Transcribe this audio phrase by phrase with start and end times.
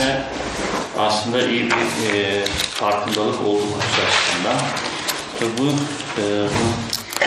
[0.00, 0.20] sene
[0.98, 2.44] aslında iyi bir e,
[2.74, 4.56] farkındalık oldu Kudüs açısından.
[5.58, 5.66] Bu,
[6.20, 6.24] e,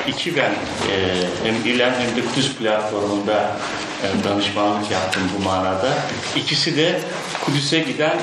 [0.07, 0.51] iki ben
[0.91, 0.95] e,
[1.43, 3.55] hem İLEM hem de Kudüs platformunda
[4.03, 5.89] e, danışmanlık yaptım bu manada.
[6.35, 6.99] İkisi de
[7.45, 8.17] Kudüs'e giden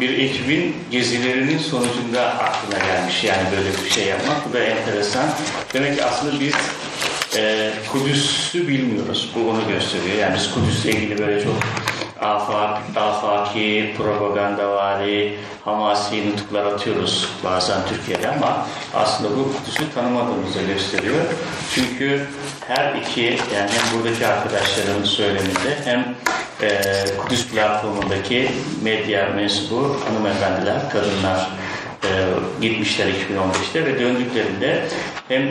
[0.00, 3.24] bir ekibin gezilerinin sonucunda aklına gelmiş.
[3.24, 4.48] Yani böyle bir şey yapmak.
[4.48, 5.26] Bu da enteresan.
[5.74, 6.54] Demek ki aslında biz
[7.36, 9.30] e, Kudüs'ü bilmiyoruz.
[9.34, 10.18] Bu onu gösteriyor.
[10.18, 11.54] Yani biz Kudüs'le ilgili böyle çok
[12.22, 21.24] afak, afaki, propagandavari, hamasi nutuklar atıyoruz bazen Türkiye'de ama aslında bu Kudüs'ü tanımadığımızı gösteriyor.
[21.74, 22.26] Çünkü
[22.68, 26.14] her iki yani hem buradaki arkadaşların söyleminde hem
[26.62, 26.80] e,
[27.22, 28.50] Kudüs platformundaki
[28.82, 31.50] medya mensubu hanımefendiler, kadınlar
[32.04, 32.08] e,
[32.60, 34.84] gitmişler 2015'te ve döndüklerinde
[35.28, 35.42] hem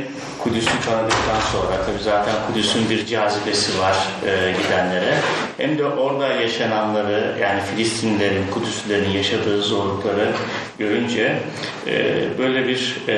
[0.43, 5.17] Kudüs'ü tanıdıktan sonra tabi zaten Kudüs'ün bir cazibesi var e, gidenlere.
[5.57, 10.31] Hem de orada yaşananları yani Filistinlilerin, Kudüslilerin yaşadığı zorlukları
[10.79, 11.39] görünce
[11.87, 13.17] e, böyle bir e,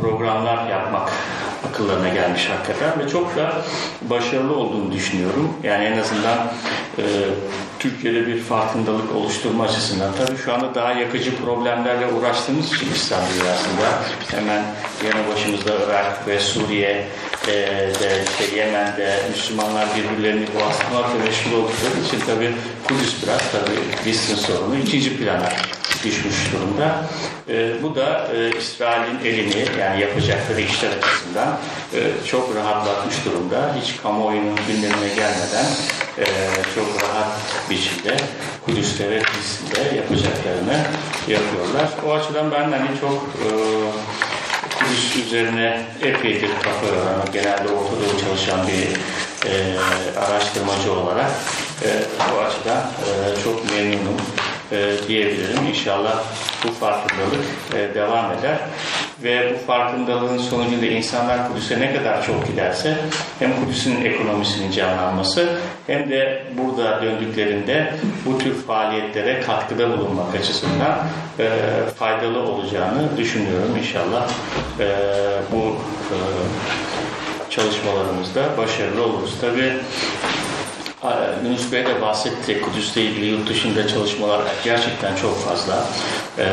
[0.00, 1.10] programlar yapmak
[1.68, 3.52] akıllarına gelmiş hakikaten ve çok da
[4.02, 5.52] başarılı olduğunu düşünüyorum.
[5.62, 6.38] Yani en azından
[6.98, 7.04] e,
[7.78, 10.12] Türkiye'de bir farkındalık oluşturma açısından.
[10.18, 13.86] Tabii şu anda daha yakıcı problemlerle uğraştığımız için İslam dünyasında
[14.30, 14.62] hemen
[15.04, 17.06] yanı başımızda Irak ve Suriye
[17.48, 17.52] e,
[18.00, 22.52] de işte Yemen'de Müslümanlar birbirlerini bastırmakla meşgul oldukları için tabii
[22.88, 25.48] Kudüs biraz tabii Filistin sorunu ikinci plana
[26.04, 27.04] düşmüş durumda.
[27.48, 31.58] E, bu da e, İsrail'in elini yani yapacakları işler açısından
[31.94, 33.76] e, çok rahatlatmış durumda.
[33.82, 35.66] Hiç kamuoyunun gündemine gelmeden
[36.18, 36.24] e,
[36.74, 37.28] çok rahat
[37.70, 38.16] biçimde
[38.66, 39.22] Kudüs'te ve
[39.96, 40.84] yapacaklarını
[41.28, 41.88] yapıyorlar.
[42.06, 43.48] O açıdan ben hani çok e,
[44.78, 48.88] Kudüs üzerine epeydir kafa yoran, genelde Orta Doğu çalışan bir
[49.50, 49.78] e,
[50.18, 51.30] araştırmacı olarak
[51.84, 51.88] e,
[52.32, 54.16] bu açıdan e, çok memnunum
[54.72, 55.66] e, diyebilirim.
[55.68, 56.22] İnşallah
[56.64, 57.44] bu farkındalık
[57.74, 58.58] e, devam eder
[59.22, 62.96] ve bu farkındalığın sonucunda insanlar Kudüs'e ne kadar çok giderse
[63.38, 67.94] hem Kudüs'ün ekonomisinin canlanması hem de burada döndüklerinde
[68.26, 70.98] bu tür faaliyetlere katkıda bulunmak açısından
[71.38, 71.48] e,
[71.98, 74.28] faydalı olacağını düşünüyorum inşallah.
[74.80, 74.88] E,
[75.52, 75.76] bu
[77.50, 79.34] çalışmalarımızda başarılı oluruz.
[79.40, 79.72] Tabii
[81.44, 82.60] Yunus Bey de bahsetti.
[82.60, 85.84] Kudüs'le ilgili yurt dışında çalışmalar gerçekten çok fazla.
[86.38, 86.44] Ee,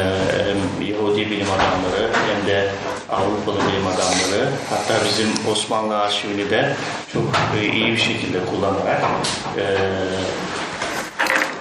[0.85, 2.69] Yahudi bilim adamları hem de
[3.09, 6.75] Avrupalı bilim adamları hatta bizim Osmanlı arşivini de
[7.13, 7.24] çok
[7.74, 9.02] iyi bir şekilde kullanarak
[9.58, 9.63] e,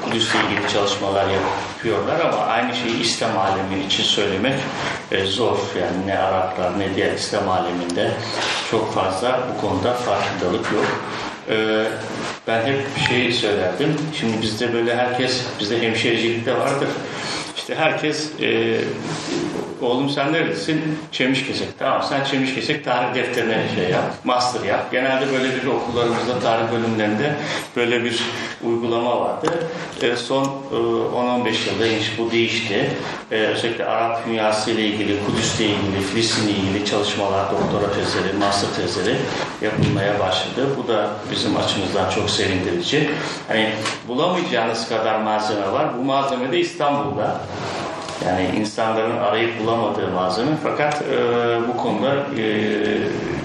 [0.04, 4.60] Kudüs'le ilgili çalışmalar yapıyorlar ama aynı şeyi İslam alemi için söylemek
[5.12, 5.58] e, zor.
[5.80, 8.10] Yani ne Araplar ne diğer İslam aleminde
[8.70, 10.86] çok fazla bu konuda farkındalık yok.
[11.48, 11.84] Ee,
[12.46, 13.96] ben hep bir şey söylerdim.
[14.20, 16.88] Şimdi bizde böyle herkes, bizde hemşericilikte vardır.
[17.56, 18.80] İşte herkes e,
[19.82, 20.98] oğlum sen neredesin?
[21.12, 21.68] Çemişkesek.
[21.78, 24.92] Tamam sen Çemişkesek tarih defterine şey yap, master yap.
[24.92, 27.34] Genelde böyle bir okullarımızda tarih bölümlerinde
[27.76, 28.22] böyle bir
[28.64, 29.68] uygulama vardı.
[30.02, 32.90] E, son e, 10-15 yılda hiç bu değişti.
[33.32, 38.36] E, özellikle Arap dünyası ile ilgili, Kudüs ile ilgili, Filistin ile ilgili çalışmalar, doktora tezleri,
[38.38, 39.16] master tezleri
[39.62, 40.68] yapılmaya başladı.
[40.78, 43.10] Bu da bizim açımızdan çok sevindirici.
[43.48, 43.72] Hani
[44.08, 45.98] bulamayacağınız kadar malzeme var.
[45.98, 47.40] Bu malzeme de İstanbul'da.
[48.26, 51.18] Yani insanların arayıp bulamadığı malzeme fakat e,
[51.68, 52.44] bu konuda e,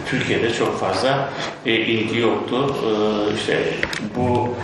[0.06, 1.30] Türkiye'de çok fazla
[1.66, 2.76] e, ilgi yoktu.
[2.86, 2.92] E,
[3.36, 3.74] işte
[4.16, 4.56] bu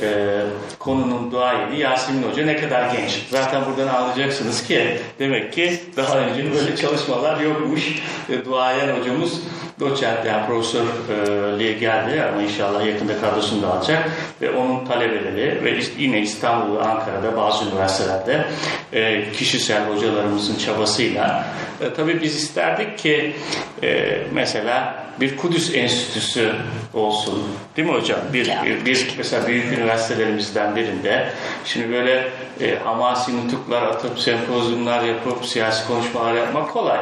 [0.00, 0.40] e,
[0.78, 3.26] konunun duayeni Yasemin Hoca ne kadar genç.
[3.30, 8.02] Zaten buradan anlayacaksınız ki demek ki daha önce böyle çalışmalar yokmuş.
[8.28, 9.40] E, duayen hocamız
[9.80, 12.22] doçent yani profesörlüğe geldi.
[12.22, 14.10] Ama inşallah yakında kadrosunu da alacak.
[14.40, 18.44] Ve onun talebeleri ve yine İstanbul ve Ankara'da bazı üniversitelerde
[18.92, 21.44] e, kişisel hocalarımızın çabasıyla
[21.80, 23.36] e, tabii biz isterdik ki
[23.82, 26.52] e, mesela bir Kudüs Enstitüsü
[26.94, 27.42] olsun.
[27.76, 28.20] Değil mi hocam?
[28.32, 31.28] Bir, bir, bir mesela büyük üniversitelerimizden birinde
[31.64, 32.28] şimdi böyle
[32.60, 37.00] e, hamasi nutuklar atıp sempozyumlar yapıp siyasi konuşmalar yapmak kolay.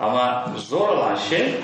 [0.00, 1.54] Ama zor olan şey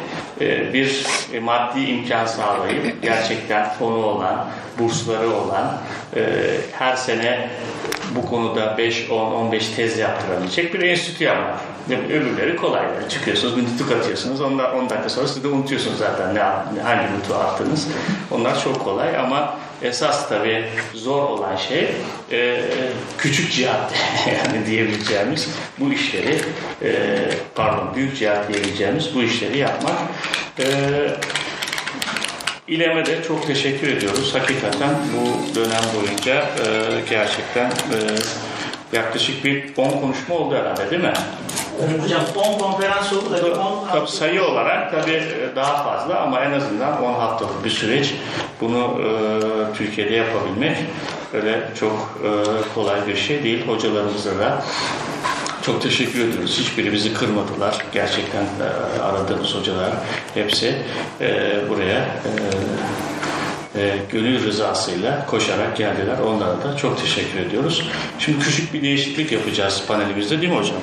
[0.40, 4.46] e, bir e, maddi imkan sağlayıp gerçekten fonu olan,
[4.78, 5.78] bursları olan
[6.16, 6.22] e,
[6.72, 7.48] her sene
[8.14, 11.60] bu konuda 5, 10, 15 tez yaptırabilecek bir enstitü yapmak.
[11.88, 12.82] Öbürleri kolay.
[12.82, 14.40] Yani çıkıyorsunuz, bir nutuk atıyorsunuz.
[14.40, 14.58] 10
[14.90, 16.40] dakika sonra siz de unutuyorsunuz zaten ne,
[16.82, 17.88] hangi nutuğu attınız.
[18.30, 20.64] Onlar çok kolay ama esas tabii
[20.94, 21.90] zor olan şey
[22.32, 22.60] e,
[23.18, 23.92] küçük cihat
[24.26, 26.40] yani diyebileceğimiz bu işleri
[26.82, 27.18] e,
[27.54, 29.94] pardon büyük cihat diyebileceğimiz bu işleri yapmak.
[30.58, 30.64] E,
[32.68, 34.34] İLEM'e de çok teşekkür ediyoruz.
[34.34, 36.64] Hakikaten bu dönem boyunca e,
[37.10, 37.96] gerçekten e,
[38.92, 41.12] yaklaşık bir 10 konuşma oldu herhalde değil mi?
[42.02, 46.52] Hocam 10 konferans oldu da 10 Tabii sayı olarak tabii e, daha fazla ama en
[46.52, 48.14] azından 10 haftalık bir süreç
[48.60, 49.08] bunu e,
[49.76, 50.76] Türkiye'de yapabilmek
[51.32, 52.28] öyle çok e,
[52.74, 53.66] kolay bir şey değil.
[53.66, 54.64] Hocalarımıza da
[55.68, 56.58] çok teşekkür ediyoruz.
[56.60, 57.84] Hiçbiri bizi kırmadılar.
[57.92, 59.92] Gerçekten e, aradığımız hocalar
[60.34, 60.74] hepsi
[61.20, 62.22] e, buraya
[63.76, 66.18] e, gönül rızasıyla koşarak geldiler.
[66.26, 67.88] Onlara da çok teşekkür ediyoruz.
[68.18, 70.76] Şimdi küçük bir değişiklik yapacağız panelimizde değil mi hocam?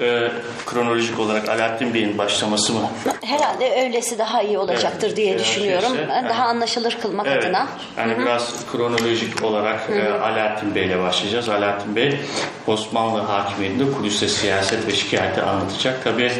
[0.00, 0.28] E,
[0.66, 2.80] kronolojik olarak Alaaddin Bey'in başlaması mı?
[3.24, 5.16] Herhalde öylesi daha iyi olacaktır Evet.
[5.16, 5.88] diye düşünüyorum.
[5.96, 7.44] şeyse, daha yani- anlaşılır kılmak Evet.
[7.44, 7.66] adına.
[7.98, 11.48] Yani biraz kronolojik olarak e, Alaaddin Bey ile başlayacağız.
[11.48, 12.16] Alaaddin Bey
[12.66, 16.04] Osmanlı hakimiyetinde Kudüs'te siyaset ve şikayeti anlatacak.
[16.04, 16.32] Tabii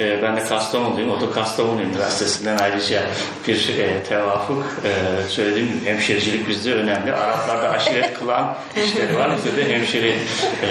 [0.00, 1.10] e, ben de Kastamonluyum.
[1.10, 3.02] O da Kastamonu Üniversitesi'nden ayrıca
[3.48, 7.12] bir e, tevafuk e, söylediğim gibi bizde önemli.
[7.12, 9.30] Araplarda aşiret kılan işleri var.
[9.36, 10.68] Bizde de hemşeri e,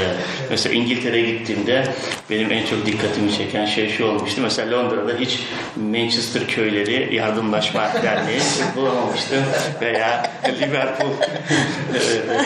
[0.50, 1.88] mesela İngiltere'ye gittiğimde
[2.30, 4.42] benim en çok dikkatimi çeken şey şu olmuştu.
[4.42, 5.40] Mesela Londra'da hiç
[5.76, 8.40] Manchester köyleri yardımlaşma derneği
[8.76, 9.44] bulamamıştım.
[9.82, 10.32] Veya
[10.62, 12.02] Liverpool e,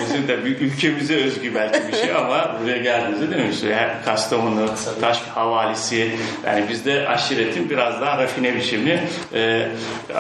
[0.06, 3.50] bizim de ülkemize özgü belki bir şey ama buraya geldiğinizde?
[3.52, 4.70] İşte her Kastamonu,
[5.02, 6.12] Taş havalisi
[6.46, 9.04] yani bizde aşiretin biraz daha rafine biçimi
[9.34, 9.68] e,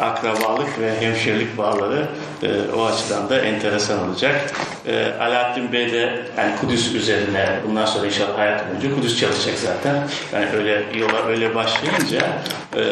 [0.01, 2.02] akrabalık ve hemşirelik bağları
[2.43, 4.53] e, o açıdan da enteresan olacak.
[4.87, 10.07] E, Alaaddin Bey de yani Kudüs üzerine bundan sonra inşallah hayat boyunca Kudüs çalışacak zaten.
[10.33, 12.21] Yani öyle yola öyle başlayınca
[12.75, 12.83] e,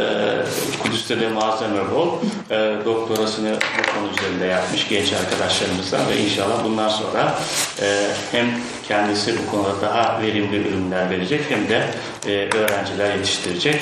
[0.83, 2.07] Kudüs'te de malzeme bol.
[2.49, 7.35] E, doktorasını bu konu üzerinde yapmış genç arkadaşlarımızdan ve inşallah bundan sonra
[7.81, 8.45] e, hem
[8.87, 11.87] kendisi bu konuda daha verimli ürünler verecek hem de
[12.27, 13.81] e, öğrenciler yetiştirecek.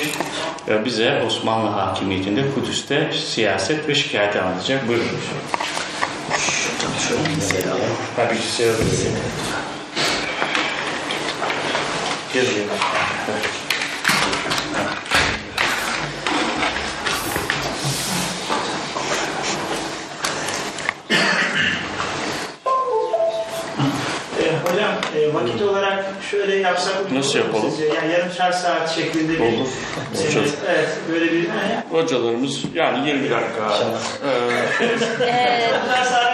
[0.68, 4.88] E, bize Osmanlı hakimiyetinde Kudüs'te siyaset ve şikayeti anlatacak.
[4.88, 5.06] Buyurun.
[8.16, 8.84] Tabii ki seviyorum.
[12.34, 12.64] Geliyor.
[12.64, 13.09] E,
[25.34, 27.70] vakit olarak şöyle yapsak Nasıl yapalım?
[27.70, 27.84] sizce?
[27.94, 29.68] Yani yarımşar saat şeklinde bir Olur.
[30.14, 33.76] e, evet böyle bir yani, Hocalarımız yani 20 dakika.
[35.26, 35.70] e,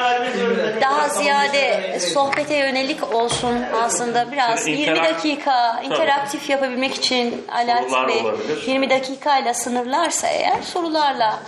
[0.03, 0.81] vermek zorunda.
[0.81, 5.87] Daha ziyade sohbete yönelik olsun aslında biraz Şimdi 20 interak- dakika Tabii.
[5.87, 8.63] interaktif yapabilmek için Alaaddin Bey olabilir.
[8.67, 11.39] 20 dakikayla sınırlarsa eğer sorularla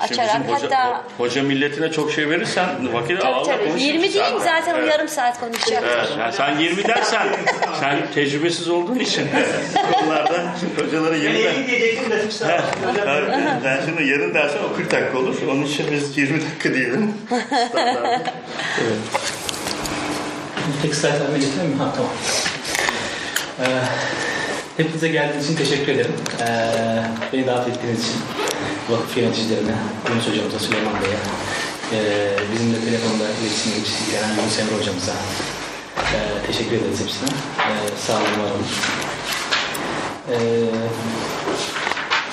[0.00, 4.74] açarak hoca, hatta hoca milletine çok şey verirsen vakit tabii tabii konuşuruz 20 değil zaten.
[4.74, 4.92] o Evet.
[4.92, 5.84] yarım saat konuşacak.
[5.86, 7.28] Evet, yani sen 20 dersen
[7.80, 9.28] sen tecrübesiz olduğun için
[9.92, 11.54] konularda hocalara Ben 20 der.
[11.54, 12.62] 50 diyecektim de Evet,
[13.06, 13.48] evet.
[13.64, 15.36] Ben şimdi yarın dersen o 40 dakika olur.
[15.50, 17.14] Onun için biz 20 dakika diyelim.
[17.68, 18.30] Standart.
[20.82, 21.76] Tek slide verme getireyim mi?
[21.78, 22.10] Ha tamam.
[23.60, 23.64] Ee,
[24.76, 26.12] hepinize geldiğiniz için teşekkür ederim.
[26.40, 28.16] Ee, beni davet ettiğiniz için
[28.90, 29.74] vakıf yöneticilerine,
[30.10, 31.16] Yunus hocamıza, Süleyman Bey'e,
[31.92, 35.12] ee, bizimle telefonda iletişime geçen Yunus Emre hocamıza
[36.14, 37.28] ee, teşekkür ederiz hepsine.
[37.58, 38.66] Ee, sağ olun, var olun.
[40.30, 40.36] Ee,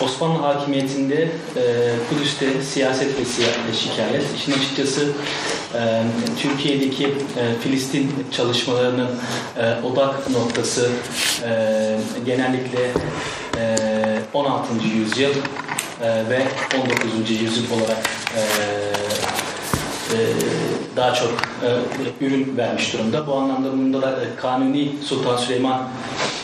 [0.02, 1.16] Osmanlı hakimiyetinde
[1.56, 1.62] e,
[2.10, 4.24] Kudüs'te siyaset ve siya- şikayet.
[4.38, 5.08] İşin açıkçası
[5.76, 6.04] e,
[6.42, 9.10] Türkiye'deki e, Filistin çalışmalarının
[9.58, 10.90] e, odak noktası
[11.50, 11.50] e,
[12.26, 12.80] genellikle
[13.58, 13.76] e,
[14.34, 14.74] 16.
[14.96, 15.34] yüzyıl
[16.02, 16.42] e, ve
[16.82, 17.32] 19.
[17.42, 17.98] yüzyıl olarak
[18.38, 18.42] e,
[20.16, 20.18] e,
[20.96, 21.32] daha çok
[22.22, 23.28] e, ürün vermiş durumda.
[23.28, 25.90] Bu anlamda bunda da e, Kanuni Sultan Süleyman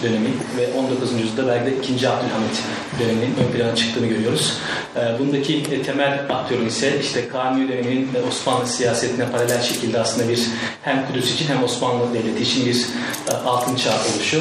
[0.04, 1.12] dönemi ve 19.
[1.12, 2.10] yüzyılda belki de 2.
[2.10, 2.64] Abdülhamit
[3.00, 4.58] döneminin ön plana çıktığını görüyoruz.
[4.96, 10.30] E, bundaki e, temel aktörün ise işte Kanuni döneminin e, Osmanlı siyasetine paralel şekilde aslında
[10.30, 10.48] bir
[10.82, 12.86] hem Kudüs için hem Osmanlı Devleti için bir
[13.32, 14.38] e, altın çağ oluşu.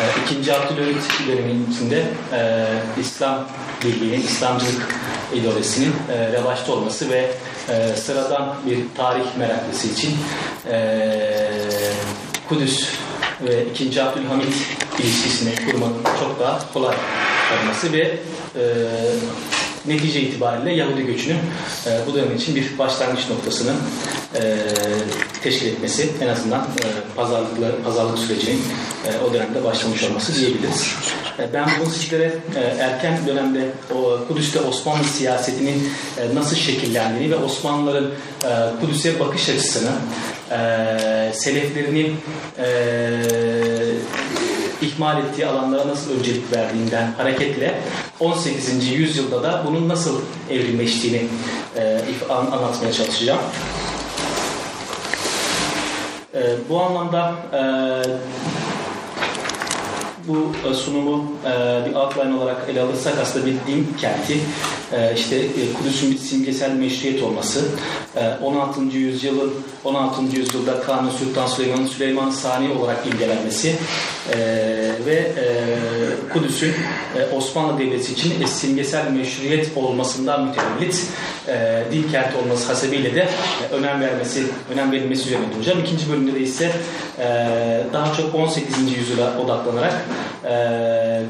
[0.00, 0.54] E, 2.
[0.54, 2.66] Abdülhamit döneminin içinde e,
[3.00, 3.48] İslam
[3.84, 4.94] Birliği'nin, İslamcılık
[5.34, 7.30] ideolojisinin e, revaçta olması ve
[7.68, 10.16] e, sıradan bir tarih meraklısı için
[10.70, 11.18] e,
[12.48, 12.88] Kudüs
[13.44, 14.02] ve 2.
[14.02, 14.54] Abdülhamit
[14.98, 16.96] ilişkisini kurmanın çok daha kolay
[17.62, 18.18] olması ve
[18.56, 18.62] e,
[19.88, 21.38] netice itibariyle Yahudi göçünün
[21.86, 23.72] e, bu dönem için bir başlangıç noktasını
[24.34, 24.56] e,
[25.42, 28.62] teşkil etmesi en azından e, pazarlıklar, pazarlık sürecinin
[29.06, 30.94] e, o dönemde başlamış olması diyebiliriz.
[31.38, 35.88] E, ben bunu sizlere e, erken dönemde o Kudüs'te Osmanlı siyasetinin
[36.20, 38.10] e, nasıl şekillendiğini ve Osmanlıların
[38.44, 39.90] e, Kudüs'e bakış açısını
[40.50, 40.58] e,
[41.34, 42.16] seleflerinin
[42.58, 42.66] e,
[44.82, 47.80] ihmal ettiği alanlara nasıl öncelik verdiğinden hareketle
[48.20, 48.88] 18.
[48.88, 50.20] yüzyılda da bunun nasıl
[50.50, 51.26] evrimleştiğini
[51.76, 53.40] e, an, anlatmaya çalışacağım.
[56.34, 57.62] E, bu anlamda e,
[60.28, 61.50] bu e, sunumu e,
[61.88, 64.40] bir outline olarak ele alırsak aslında bir din kenti,
[64.92, 65.46] e, işte
[65.78, 67.64] Kudüs'ün bir simgesel meşruiyet olması,
[68.42, 68.80] 16.
[68.80, 69.54] yüzyılın
[69.84, 70.22] 16.
[70.22, 73.76] yüzyılda Kanuni Sultan Süleyman'ın Süleyman Sani olarak imgelenmesi
[75.06, 75.32] ve
[76.32, 76.74] Kudüs'ün
[77.36, 81.06] Osmanlı Devleti için simgesel meşruiyet olmasından mütevellit
[81.92, 83.28] din kenti olması hasebiyle de
[83.72, 84.42] önem vermesi,
[84.72, 85.80] önem verilmesi üzerine duracağım.
[85.80, 86.72] İkinci bölümde de ise
[87.92, 88.92] daha çok 18.
[88.96, 89.94] yüzyıla odaklanarak
[90.44, 91.22] e,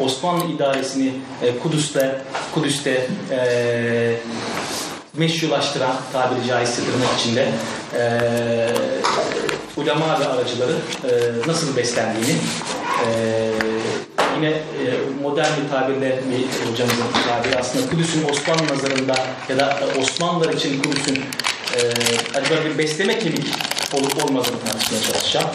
[0.00, 1.12] Osmanlı idaresini
[1.42, 2.20] e, Kudüs'te
[2.54, 4.16] Kudüs'te e,
[5.16, 7.48] meşrulaştıran tabiri caizse tırnak içinde
[7.98, 8.20] e,
[9.76, 10.72] ulema ve aracıları
[11.04, 11.10] e,
[11.48, 12.36] nasıl beslendiğini
[13.06, 13.08] e,
[14.36, 14.62] yine e,
[15.22, 19.14] modern bir tabirle bir hocamızın tabiri aslında Kudüs'ün Osmanlı nazarında
[19.48, 21.80] ya da Osmanlılar için Kudüs'ün e,
[22.38, 23.46] acaba bir besleme kemik
[23.94, 25.48] olup olmadığını tartışmaya çalışacağım.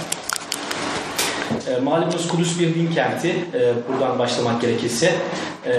[1.67, 3.29] E, malumunuz Kudüs bir din kenti.
[3.29, 5.13] E, buradan başlamak gerekirse.
[5.65, 5.73] E,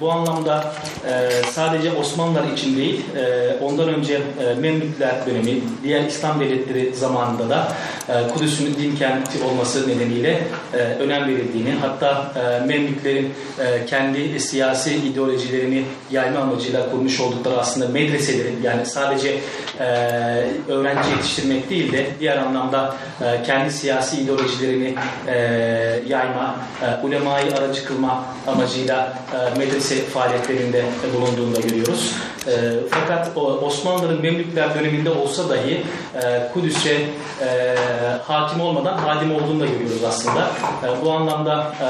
[0.00, 0.72] bu anlamda
[1.10, 7.48] e, sadece Osmanlılar için değil, e, ondan önce e, Memlükler dönemi, diğer İslam devletleri zamanında
[7.48, 7.72] da
[8.08, 10.40] e, Kudüs'ün din kenti olması nedeniyle
[10.74, 17.88] e, önem verildiğini, hatta e, Memlüklerin e, kendi siyasi ideolojilerini yayma amacıyla kurmuş oldukları aslında
[17.88, 19.38] medreseleri, yani sadece
[19.80, 19.84] e,
[20.68, 24.77] öğrenci yetiştirmek değil de diğer anlamda e, kendi siyasi ideolojilerini
[25.28, 25.36] e,
[26.06, 32.14] yayma, e, ulemayı aracı kılma amacıyla e, medrese faaliyetlerinde bulunduğunu da görüyoruz.
[32.48, 32.50] E,
[32.90, 35.82] fakat Osmanlıların Memlükler döneminde olsa dahi
[36.14, 37.06] e, Kudüs'e e,
[38.22, 40.50] hakim olmadan hadim olduğunu da görüyoruz aslında.
[40.84, 41.86] E, bu anlamda e,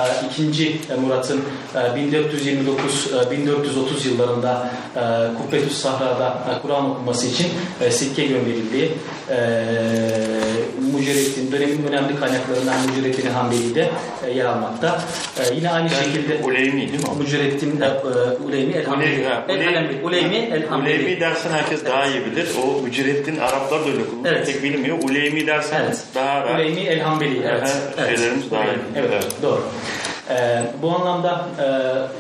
[0.51, 0.81] 2.
[1.01, 1.41] Murat'ın
[1.75, 5.01] e, 1429-1430 yıllarında e,
[5.39, 7.47] Kubbetüs Sahra'da e, Kur'an okuması için
[7.81, 8.93] e, sikke gönderildiği
[9.31, 9.39] e,
[10.95, 13.91] Mücerrettin dönemin önemli kaynaklarından Mücerrettin Hanbeli de
[14.27, 15.01] e, yer almakta.
[15.41, 16.99] E, yine aynı yani şekilde Uleymi değil mi?
[17.19, 17.91] Mücerrettin e,
[18.47, 19.27] Uleymi El Hanbeli.
[19.49, 20.05] El Hanbeli.
[20.05, 20.95] Uleymi El Hanbeli.
[20.95, 21.93] Uleymi dersen herkes evet.
[21.93, 22.49] daha iyi bilir.
[22.65, 24.35] O Mücerrettin Araplar da öyle kullanıyor.
[24.35, 24.47] Evet.
[24.47, 24.99] Pek bilmiyor.
[25.03, 26.03] Uleymi dersen evet.
[26.15, 26.61] daha rahat.
[26.61, 27.43] Uleymi El Hanbeli.
[27.49, 27.77] Evet.
[27.97, 28.51] Şeylerimiz evet.
[28.51, 28.79] daha iyi.
[28.97, 29.11] Evet.
[29.13, 29.27] evet.
[29.43, 29.63] Doğru.
[30.31, 31.67] Ee, bu anlamda e,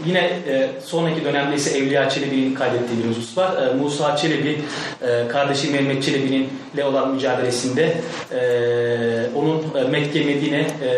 [0.06, 3.62] yine e, sonraki dönemde ise Evliya Çelebi'nin kaydettiği bir husus var.
[3.62, 4.58] E, Musa Çelebi,
[5.02, 7.96] e, kardeşi Mehmet Çelebi'nin ile olan mücadelesinde
[8.32, 8.40] e,
[9.36, 10.88] onun e, Mekke, Medine e,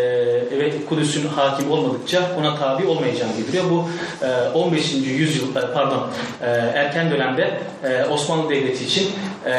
[0.58, 3.64] ve Kudüs'ün hakim olmadıkça ona tabi olmayacağını bildiriyor.
[3.70, 3.88] Bu
[4.26, 4.94] e, 15.
[4.94, 6.10] yüzyıl, e, pardon
[6.42, 9.10] e, erken dönemde e, Osmanlı Devleti için
[9.46, 9.52] e,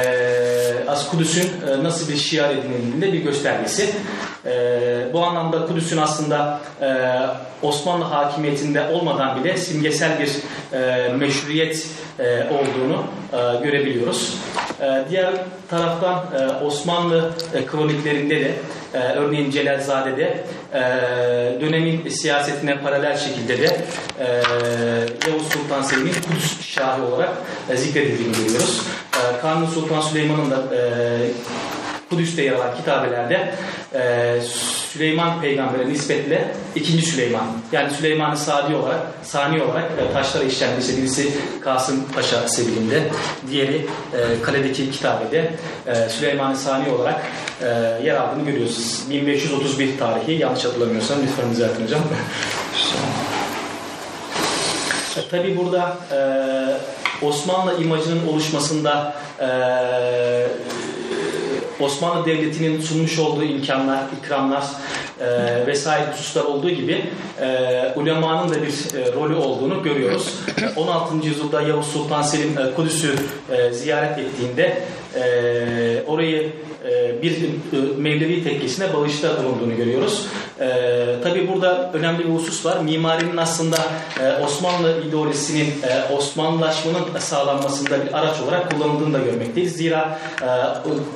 [0.87, 3.89] As Kudüs'ün e, nasıl bir şiar edinildiğinde bir göstergesi.
[4.45, 6.87] E, bu anlamda Kudüs'ün aslında e,
[7.61, 10.29] Osmanlı hakimiyetinde olmadan bile simgesel bir
[10.77, 11.87] e, meşruiyet
[12.19, 14.37] e, olduğunu e, görebiliyoruz.
[14.81, 15.33] E, diğer
[15.69, 18.51] taraftan e, Osmanlı e, kroniklerinde de
[18.93, 20.43] e, örneğin Celalzade'de
[20.73, 20.81] e,
[21.61, 23.77] dönemin siyasetine paralel şekilde de
[24.19, 24.25] e,
[25.27, 27.33] Yavuz Sultan Selim'in Kudüs Şahı olarak
[27.69, 28.81] e, zikredildiğini görüyoruz.
[29.13, 30.79] E, Kanuni Sultan Süleyman'ın da e,
[32.11, 33.53] Kudüs'te yer alan kitabelerde
[33.93, 34.41] e,
[34.93, 41.33] Süleyman peygambere nispetle ikinci Süleyman yani Süleyman-ı Sadi olarak Sani olarak e, taşlara işlenmişse birisi
[41.61, 43.03] Kasım Paşa sebilinde
[43.51, 45.51] diğeri e, kaledeki kitabede
[45.87, 47.21] e, Süleyman-ı Sani olarak
[47.61, 47.67] e,
[48.03, 49.03] yer aldığını görüyoruz.
[49.09, 52.01] 1531 tarihi yanlış hatırlamıyorsam lütfen düzeltin hocam.
[55.17, 56.19] e, Tabi burada e,
[57.25, 59.47] Osmanlı imajının oluşmasında e,
[61.81, 64.63] Osmanlı Devleti'nin sunmuş olduğu imkanlar, ikramlar
[65.19, 67.05] e, vesaire hususlar olduğu gibi
[67.41, 70.35] e, ulemanın da bir e, rolü olduğunu görüyoruz.
[70.75, 71.27] 16.
[71.27, 73.15] yüzyılda Yavuz Sultan Selim e, Kudüs'ü
[73.51, 74.81] e, ziyaret ettiğinde
[75.15, 76.51] e, orayı
[77.21, 80.27] bir e, Mevlevi tekkesine bağışta bulunduğunu görüyoruz.
[80.59, 80.67] E,
[81.23, 82.79] Tabi burada önemli bir husus var.
[82.79, 83.77] Mimarinin aslında
[84.21, 89.73] e, Osmanlı ideolojisinin e, Osmanlılaşmanın sağlanmasında bir araç olarak kullanıldığını da görmekteyiz.
[89.73, 90.45] Zira e,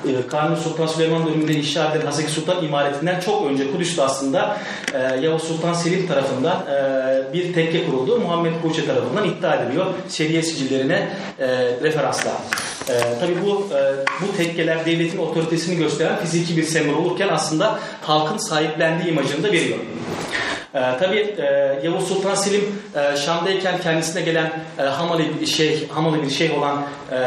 [0.09, 4.57] e, Kanuni Sultan Süleyman döneminde inşa edilen Hazreti Sultan imaretinden çok önce Kudüs'te aslında
[4.93, 8.19] e, Yavuz Sultan Selim tarafından e, bir tekke kuruldu.
[8.19, 9.85] Muhammed Kuçe tarafından iddia ediliyor.
[10.09, 11.47] Şeriye sicillerine e,
[11.83, 12.31] referansla.
[12.89, 13.79] E, tabii bu e,
[14.21, 19.77] bu tekkeler devletin otoritesini gösteren fiziki bir sembol olurken aslında halkın sahiplendiği imajını da veriyor.
[20.75, 21.43] Ee, tabii e,
[21.83, 22.63] Yavuz Sultan Selim
[22.95, 27.17] e, Şam'dayken kendisine gelen e, Hamali bir şey Hamali bir şey olan e,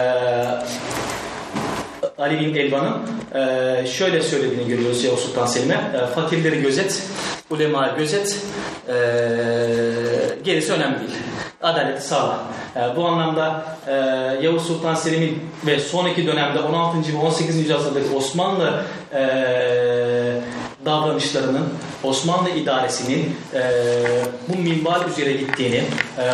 [2.18, 2.96] Ali bin Elvan'ın
[3.34, 5.74] e, şöyle söylediğini görüyoruz Yavuz Sultan Selim'e.
[5.74, 7.02] E, fakirleri gözet,
[7.50, 8.38] ulema gözet,
[8.88, 8.94] e,
[10.44, 11.10] gerisi önemli değil.
[11.62, 12.44] Adaleti sağla.
[12.76, 13.92] E, bu anlamda e,
[14.42, 17.12] Yavuz Sultan Selim'in ve sonraki dönemde 16.
[17.12, 17.56] ve 18.
[17.56, 18.84] yüzyıldaki Osmanlı
[19.14, 19.20] e,
[20.84, 21.68] davranışlarının
[22.02, 23.62] Osmanlı idaresinin e,
[24.48, 25.84] bu minval üzere gittiğini e,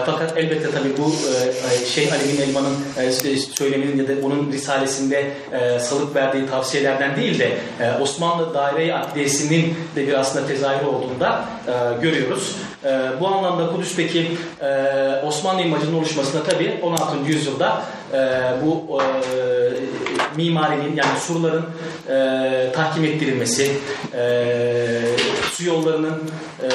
[0.06, 5.30] fakat elbette tabii bu e, Şeyh Ali bin Elvan'ın e, söyleminin ya da onun risalesinde
[5.52, 11.44] e, salık verdiği tavsiyelerden değil de e, Osmanlı daire-i akdiyesinin de bir aslında tezahürü olduğunda
[11.66, 12.56] e, görüyoruz.
[12.84, 14.66] E, bu anlamda Kudüs'teki e,
[15.26, 17.16] Osmanlı imajının oluşmasında tabii 16.
[17.26, 17.82] yüzyılda
[18.12, 18.18] e,
[18.64, 19.04] bu e,
[20.36, 21.64] mimarinin yani surların
[22.08, 23.72] e, tahkim ettirilmesi,
[24.14, 24.44] e,
[25.52, 26.22] su yollarının
[26.62, 26.68] e,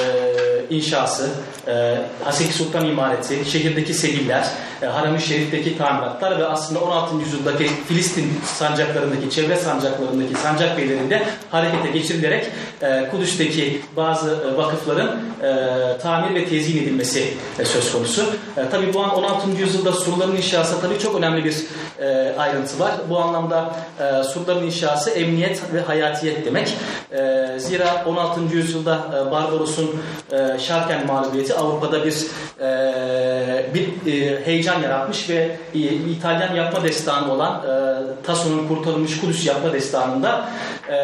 [0.70, 1.28] inşası,
[1.68, 4.46] e, Haseki Sultan imareti, şehirdeki seviller,
[4.82, 7.16] e, Haram-ı Şerif'teki tamiratlar ve aslında 16.
[7.16, 12.46] yüzyıldaki Filistin sancaklarındaki, çevre sancaklarındaki sancak beylerinde harekete geçirilerek
[12.82, 18.22] e, Kudüs'teki bazı e, vakıfların e, tamir ve tezyin edilmesi e, söz konusu.
[18.56, 19.50] E, tabii bu an 16.
[19.50, 21.56] yüzyılda surların inşası tabii çok önemli bir
[22.00, 22.92] e, ayrıntı var.
[23.10, 23.70] Bu anlamda
[24.00, 26.76] e, surların inşası emniyet ve hayatiyet demek.
[27.12, 28.40] E, zira 16.
[28.40, 29.90] yüzyılda e, Barbaros'un
[30.32, 32.26] e, Şarken mağlubiyeti Avrupa'da bir
[32.60, 37.80] e, bir e, heyecan yaratmış ve e, İtalyan yapma destanı olan e,
[38.26, 40.48] Tasso'nun kurtarılmış Kudüs yapma destanında
[40.90, 40.96] e,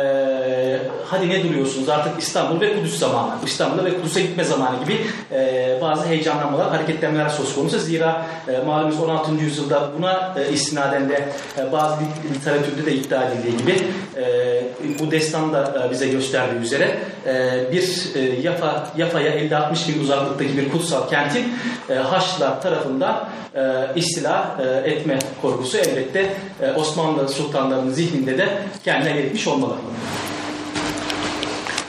[1.07, 5.79] hadi ne duruyorsunuz artık İstanbul ve Kudüs zamanı, İstanbul'a ve Kudüs'e gitme zamanı gibi e,
[5.83, 7.79] bazı heyecanlanmalar, hareketlenmeler söz konusu.
[7.79, 9.33] Zira e, malumunuz 16.
[9.33, 10.06] yüzyılda buna
[10.37, 11.97] e, istinaden de e, bazı
[12.35, 13.73] literatürde de iddia edildiği gibi
[14.17, 20.01] e, bu destan da e, bize gösterdiği üzere e, bir e, Yafa Yafa'ya 50-60 bin
[20.03, 21.45] uzaklıktaki bir kutsal kentin
[21.91, 26.33] e, Haçlılar tarafından e, istila e, etme korkusu elbette
[26.63, 28.49] e, Osmanlı sultanlarının zihninde de
[28.85, 29.75] kendine yeritmiş olmalı.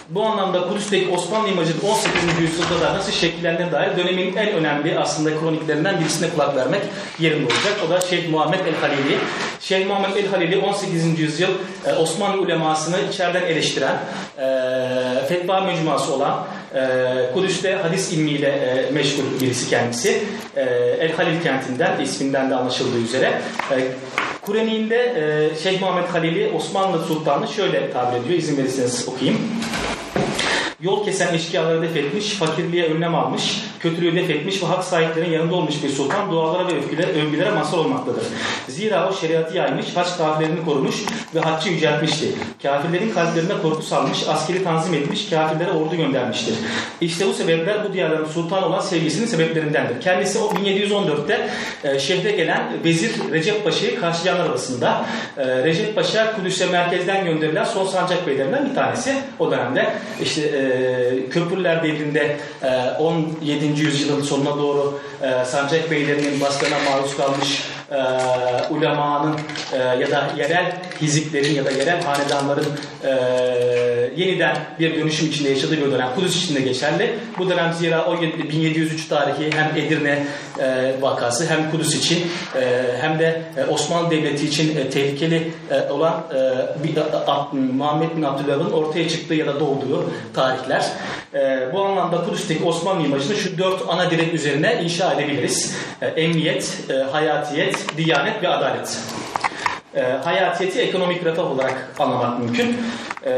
[0.09, 2.41] Bu anlamda Kudüs'teki Osmanlı imajının 18.
[2.41, 6.81] yüzyılda da nasıl şekillendiğine dair dönemin en önemli aslında kroniklerinden birisine kulak vermek
[7.19, 7.73] yerinde olacak.
[7.87, 9.17] O da Şeyh Muhammed el-Halili.
[9.59, 11.19] Şeyh Muhammed el-Halili 18.
[11.19, 11.49] yüzyıl
[11.85, 13.95] e, Osmanlı ulemasını içeriden eleştiren,
[14.37, 14.45] e,
[15.27, 16.47] fetva mecmuası olan,
[17.33, 20.23] Kudüs'te hadis ilmiyle e, meşgul birisi kendisi.
[20.55, 20.61] E,
[20.99, 23.41] El-Halil kentinden, isminden de anlaşıldığı üzere.
[23.71, 23.75] E,
[24.41, 28.39] Kur'an'inde e, Şeyh Muhammed Halili Osmanlı Sultanı şöyle tabir ediyor.
[28.39, 29.39] İzin verirseniz okuyayım.
[30.81, 35.55] Yol kesen eşkıyaları def etmiş, fakirliğe önlem almış, kötülüğü def etmiş ve hak sahiplerinin yanında
[35.55, 38.23] olmuş bir sultan dualara ve övgülere, övgülere mazhar olmaktadır.
[38.67, 40.95] Zira o şeriatı yaymış, haç kafirlerini korumuş
[41.35, 42.25] ve haccı yüceltmişti.
[42.63, 46.55] Kafirlerin kalplerine korku salmış, askeri tanzim etmiş, kafirlere ordu göndermiştir.
[47.01, 50.01] İşte bu sebepler bu diyarların sultan olan sevgisinin sebeplerindendir.
[50.01, 51.49] Kendisi o 1714'te
[51.83, 55.05] e, şehre gelen Vezir Recep Paşa'yı karşılayanlar arasında.
[55.37, 59.15] E, Recep Paşa Kudüs'e merkezden gönderilen son sancak beylerinden bir tanesi.
[59.39, 60.66] O dönemde işte e,
[61.29, 63.81] Köprüler devrinde e, 17.
[63.81, 67.97] yüzyılın sonuna doğru e, sancak beylerinin baskına maruz kalmış e,
[68.69, 69.35] ulemanın
[69.73, 72.67] e, ya da yerel hiziplerin ya da yerel hanedanların
[73.03, 73.11] e,
[74.15, 76.09] yeniden bir dönüşüm içinde yaşadığı bir dönem.
[76.15, 77.19] Kudüs içinde geçerli.
[77.37, 80.27] Bu dönem zira 17, 1703 tarihi hem Edirne
[80.59, 85.91] e, vakası hem Kudüs için e, hem de e, Osmanlı Devleti için e, tehlikeli e,
[85.91, 90.85] olan e, bir, a, Muhammed bin Abdülhamid'in ortaya çıktığı ya da doğduğu tarihler.
[91.33, 95.75] E, bu anlamda Kudüs'teki Osmanlı imajını şu dört ana direk üzerine inşa edebiliriz.
[96.01, 98.97] E, emniyet, e, hayatiyet, diyanet ve adalet.
[99.97, 102.77] E, hayatiyeti ekonomik refah olarak anlamak mümkün.
[103.25, 103.31] E,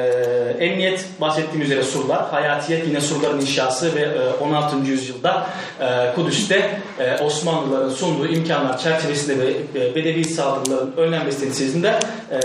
[0.60, 4.78] emniyet bahsettiğim üzere surlar, hayatiyet yine surların inşası ve e, 16.
[4.78, 5.48] yüzyılda
[5.82, 12.00] e, Kudüs'te e, Osmanlıların sunduğu imkanlar çerçevesinde ve e, bedevi saldırıların önlenmesi neticesinde
[12.32, 12.40] e,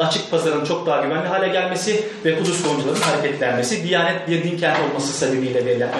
[0.00, 4.80] açık pazarın çok daha güvenli hale gelmesi ve Kudüs koncuların hareketlenmesi, Diyanet bir din kenti
[4.82, 5.90] olması sebebiyle verilen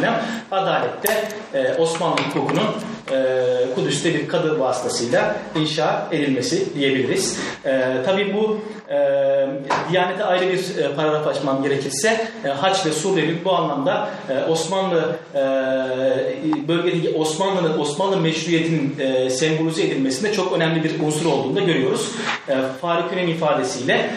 [0.51, 1.25] adalette
[1.55, 2.96] e, Osmanlı hukukunun e,
[3.75, 7.39] Kudüs'te bir kadı vasıtasıyla inşa edilmesi diyebiliriz.
[7.65, 8.97] E, tabii bu e,
[9.91, 14.09] Diyanete ayrı bir e, paragraf açmam gerekirse e, Haç ve Suriyeli bu anlamda
[14.49, 15.17] Osmanlı
[16.69, 18.97] bölgedeki Osmanlı'nın Osmanlı meşruiyetinin
[19.29, 22.11] sembolize edilmesinde çok önemli bir unsur olduğunu da görüyoruz.
[22.49, 24.11] E, Faruk'un ifadesiyle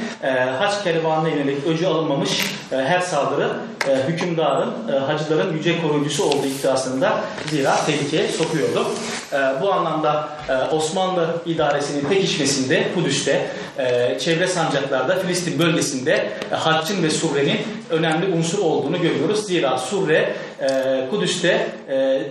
[0.60, 3.50] Haç kervanına yönelik öcü alınmamış her saldırı
[3.88, 8.88] e, hükümdarın, e, hacıların yüce koruyucusu olduğu iddiasında zira tehlikeye sokuyordu.
[9.34, 17.04] E, bu anlamda e, Osmanlı idaresinin pekişmesinde Kudüs'te, e, çevre sancaklarda, Filistin bölgesinde e, Haccın
[17.04, 17.58] ve Surre'nin
[17.90, 19.46] önemli unsur olduğunu görüyoruz.
[19.46, 22.22] Zira Surre e, Kudüs'te e,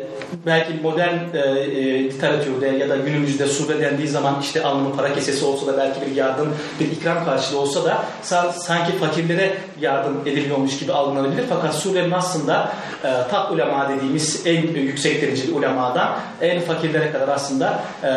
[0.47, 5.45] belki modern e, e, literatürde ya da günümüzde surre dendiği zaman işte alnının para kesesi
[5.45, 6.49] olsa da belki bir yardım,
[6.81, 11.45] bir ikram karşılığı olsa da sa- sanki fakirlere yardım ediliyormuş gibi algılanabilir.
[11.49, 12.73] Fakat surenin aslında
[13.05, 18.09] e, tak ulema dediğimiz en yüksek dereceli ulemadan en fakirlere kadar aslında e,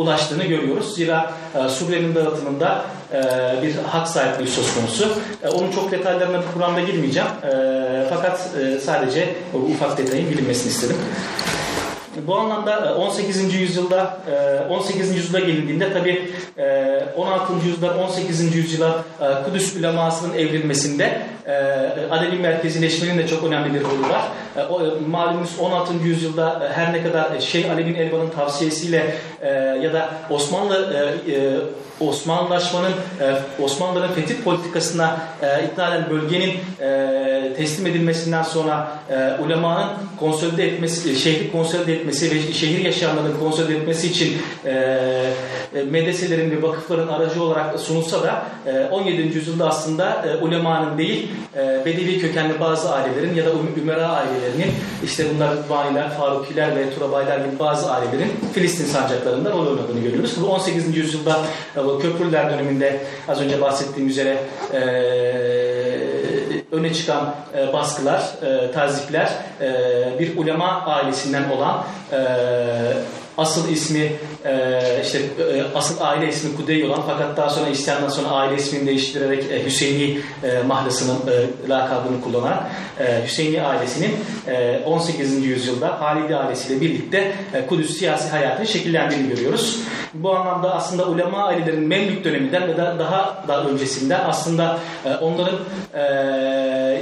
[0.00, 0.94] ulaştığını görüyoruz.
[0.94, 3.18] Zira e, surenin dağıtımında e,
[3.62, 5.08] bir hak sahipliği söz konusu.
[5.44, 7.28] E, onun çok detaylarına bu Kur'an'da girmeyeceğim.
[7.28, 10.96] E, fakat e, sadece bu ufak detayın bilinmesini istedim.
[12.26, 13.54] Bu anlamda e, 18.
[13.54, 14.18] yüzyılda
[14.68, 15.16] e, 18.
[15.16, 16.30] yüzyılda gelindiğinde tabi
[17.16, 17.52] 16.
[17.66, 18.56] yüzyıldan 18.
[18.56, 21.52] yüzyıla e, Kudüs ulemasının evrilmesinde e,
[22.10, 24.22] Alevi merkezileşmenin de çok önemli bir rolü var.
[24.56, 24.62] E,
[25.08, 25.94] Malumunuz 16.
[26.04, 29.48] yüzyılda e, her ne kadar Şeyh Alevi'nin Elvan'ın tavsiyesiyle e,
[29.82, 30.94] ya da Osmanlı
[31.26, 31.58] e, e,
[32.00, 39.88] Osmanlılaşmanın e, Osmanlıların fetih politikasına e, ikna eden bölgenin e, teslim edilmesinden sonra e, ulemanın
[40.20, 44.70] konsolide etmesi, şehri konsolide etmesi ve şehir yaşayanların konsolide etmesi için e,
[45.74, 49.20] e, medreselerin ve vakıfların aracı olarak sunulsa da e, 17.
[49.20, 54.74] yüzyılda aslında e, ulemanın değil e, Bedevi kökenli bazı ailelerin ya da Üm- Ümera ailelerinin
[55.04, 60.34] işte bunlar Vaniler, Farukiler ve Turabaylar gibi bazı ailelerin Filistin sancaklarında rol oynadığını görüyoruz.
[60.42, 60.96] Bu 18.
[60.96, 61.40] yüzyılda
[61.76, 64.38] e, bu Köprülüler döneminde az önce bahsettiğim üzere
[64.72, 64.80] e,
[66.72, 72.18] öne çıkan e, baskılar, e, tazikler e, bir ulema ailesinden olan e,
[73.38, 74.12] asıl ismi
[74.44, 78.86] e, işte e, asıl aile ismi Kudey olan fakat daha sonra isyandan sonra aile ismini
[78.86, 82.68] değiştirerek e, Hüseyini e, mahlasının e, lakabını kullanan
[83.00, 84.16] e, Hüseyini ailesinin
[84.46, 85.44] e, 18.
[85.44, 89.78] yüzyılda Halidi ailesiyle birlikte e, Kudüs siyasi hayatını şekillendiğini görüyoruz.
[90.14, 95.58] Bu anlamda aslında ulema ailelerin Memlük döneminden ve da- daha da öncesinden aslında e, onların
[95.94, 97.00] e, e,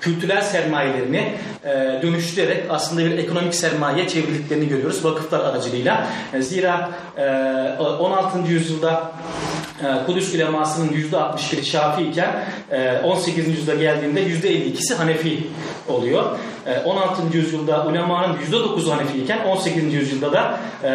[0.00, 1.34] kültürel sermayelerini
[1.64, 1.68] e,
[2.02, 6.06] dönüştürerek aslında bir ekonomik sermaye çevirdiklerini görüyoruz vakıflar aracılığıyla.
[6.34, 7.22] E, zira e,
[7.78, 8.38] 16.
[8.38, 9.12] yüzyılda
[10.06, 13.48] Kudüs ulemasının %61'i Şafii iken e, 18.
[13.48, 15.46] yüzyılda geldiğinde %52'si Hanefi
[15.88, 16.24] oluyor.
[16.66, 17.36] E, 16.
[17.36, 19.94] yüzyılda ulemanın %9'u Hanefi iken 18.
[19.94, 20.90] yüzyılda da e,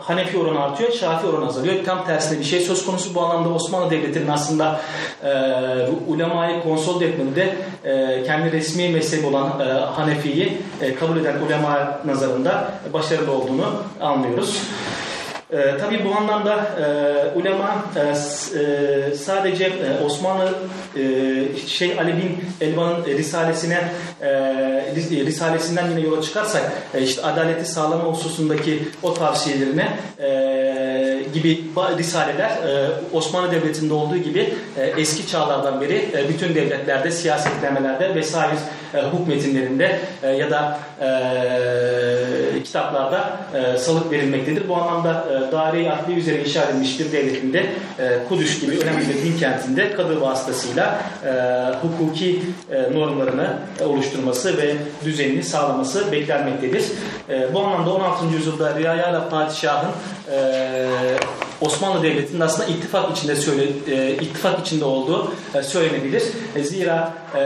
[0.00, 1.74] Hanefi oranı artıyor, Şafii oranı azalıyor.
[1.84, 3.14] Tam tersine bir şey söz konusu.
[3.14, 4.80] Bu anlamda Osmanlı Devleti'nin aslında
[5.24, 5.30] e,
[6.06, 12.72] ulemayı konsolide etmede e, kendi resmi mezhebi olan e, Hanefi'yi e, kabul eden ulema nazarında
[12.92, 14.62] başarılı olduğunu anlıyoruz.
[15.52, 20.48] E, tabii bu anlamda e, ulema e, e, sadece e, Osmanlı
[20.96, 21.00] e,
[21.66, 23.78] şey Alevi'nin Elvan'ın risalesine
[24.20, 24.26] e,
[24.96, 29.88] ris- risalesinden yine yola çıkarsak e, işte adaleti sağlama hususundaki o tavsiyelerine
[30.18, 31.64] e, gibi
[31.98, 38.54] risaleler e, Osmanlı Devleti'nde olduğu gibi e, eski çağlardan beri e, bütün devletlerde siyasetlemelerde vesaire
[38.94, 44.68] e, hukuk metinlerinde e, ya da e, kitaplarda e, salık verilmektedir.
[44.68, 47.66] Bu anlamda e, daire-i adli üzere inşa edilmiş bir devletinde
[47.98, 51.32] e, Kudüs gibi önemli bir din kentinde kadı vasıtasıyla e,
[51.82, 56.84] hukuki e, normlarını e, oluşturması ve düzenini sağlaması beklenmektedir.
[57.28, 58.26] E, bu anlamda 16.
[58.26, 59.90] yüzyılda Riayala Padişah'ın
[60.32, 60.88] e,
[61.62, 66.22] Osmanlı Devleti'nin aslında ittifak içinde söyle, e, ittifak içinde olduğu e, söylenebilir.
[66.56, 67.38] E, zira e,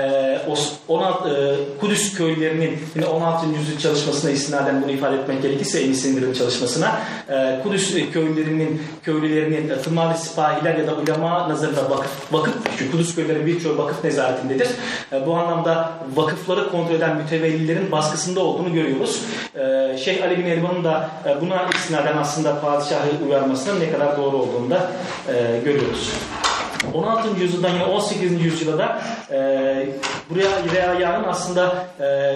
[0.50, 3.46] Os- 16, e, Kudüs köylülerinin yine 16.
[3.58, 7.00] yüzyıl çalışmasına istinaden bunu ifade etmek gerekirse Enis Sindir'in çalışmasına
[7.30, 13.46] e, Kudüs köylülerinin köylülerinin tımarlı sipahiler ya da ulema nazarında vakıf, vakıf çünkü Kudüs köyleri
[13.46, 14.68] birçoğu vakıf nezaretindedir.
[15.12, 19.20] E, bu anlamda vakıfları kontrol eden mütevellilerin baskısında olduğunu görüyoruz.
[19.54, 24.36] E, Şeyh Ali bin Elvan'ın da e, buna istinaden aslında padişahı uyarmasının ne kadar doğru
[24.36, 24.90] olduğunu da
[25.28, 26.12] e, görüyoruz.
[26.94, 27.40] 16.
[27.40, 28.44] yüzyıldan yine 18.
[28.44, 29.36] yüzyıla da e,
[30.30, 32.34] buraya Reaya'nın aslında e,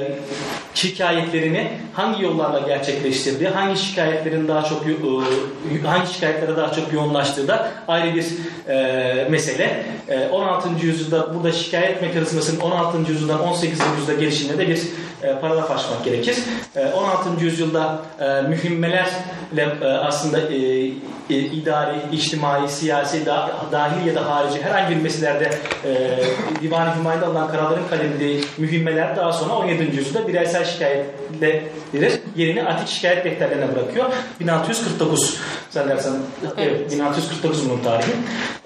[0.74, 7.70] şikayetlerini hangi yollarla gerçekleştirdiği, hangi şikayetlerin daha çok e, hangi şikayetlere daha çok yoğunlaştığı da
[7.88, 8.26] ayrı bir
[8.68, 9.86] e, mesele.
[10.08, 10.68] E, 16.
[10.86, 13.12] yüzyılda burada şikayet mekanizmasının 16.
[13.12, 13.80] yüzyıldan 18.
[13.90, 14.80] yüzyılda gelişinde de bir
[15.22, 16.36] e, paragraf açmak gerekir.
[16.76, 17.44] E, 16.
[17.44, 20.90] yüzyılda e, mühimmelerle e, aslında e,
[21.30, 25.50] e, idari, içtimai, siyasi, da, dahil ya da harici herhangi bir meselelerde
[25.84, 26.18] e,
[26.62, 29.96] Divan-ı Hümayun'da alınan kararların kaleminde mühimmeler daha sonra 17.
[29.96, 32.20] yüzyılda bireysel şikayetledir.
[32.36, 34.06] Yerini atik şikayet defterlerine bırakıyor.
[34.40, 35.36] 1649
[35.70, 36.12] zannedersem
[36.58, 38.12] evet, 1649 bunun tarihi.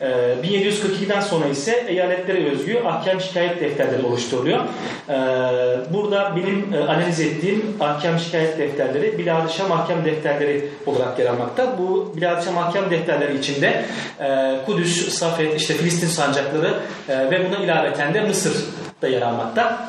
[0.00, 0.06] E,
[0.42, 4.60] 1742'den sonra ise eyaletlere özgü ahkam şikayet defterleri oluşturuluyor.
[5.08, 5.14] E,
[5.90, 11.78] burada benim e, analiz ettiğim ahkam şikayet defterleri Biladişa mahkem defterleri olarak yer almakta.
[11.78, 13.84] Bu Biladişa mahkem defterleri içinde
[14.20, 16.74] e, Kudüs, Safed, işte Filistin sancakları
[17.08, 18.54] e, ve buna ilaveten de Mısır
[19.02, 19.88] da yer almakta.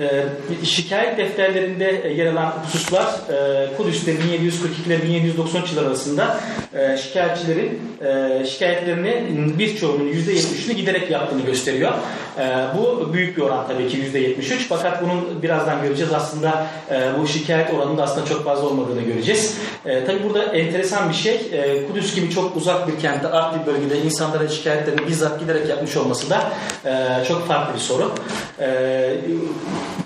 [0.00, 0.24] Ee,
[0.64, 6.40] şikayet defterlerinde yer alan hususlar e, Kudüs'te 1742 ile 1793 yıl arasında
[6.74, 9.26] e, şikayetçilerin e, şikayetlerini
[9.58, 11.92] birçoğunun %73'ünü giderek yaptığını gösteriyor.
[12.38, 17.26] E, bu büyük bir oran tabii ki %73 fakat bunun birazdan göreceğiz aslında e, bu
[17.26, 19.58] şikayet oranının da aslında çok fazla olmadığını göreceğiz.
[19.86, 23.72] E, tabii burada enteresan bir şey e, Kudüs gibi çok uzak bir kentte, art bir
[23.72, 26.52] bölgede insanların şikayetlerini bizzat giderek yapmış olması da
[26.84, 28.12] e, çok farklı bir soru.
[28.60, 28.66] E,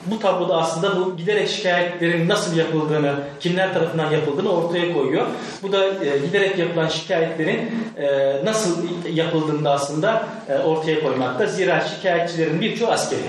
[0.07, 5.27] bu tabloda aslında bu giderek şikayetlerin nasıl yapıldığını, kimler tarafından yapıldığını ortaya koyuyor.
[5.63, 8.83] Bu da e, giderek yapılan şikayetlerin e, nasıl
[9.15, 11.47] yapıldığını da aslında e, ortaya koymakta.
[11.47, 13.21] Zira şikayetçilerin birçoğu askeri.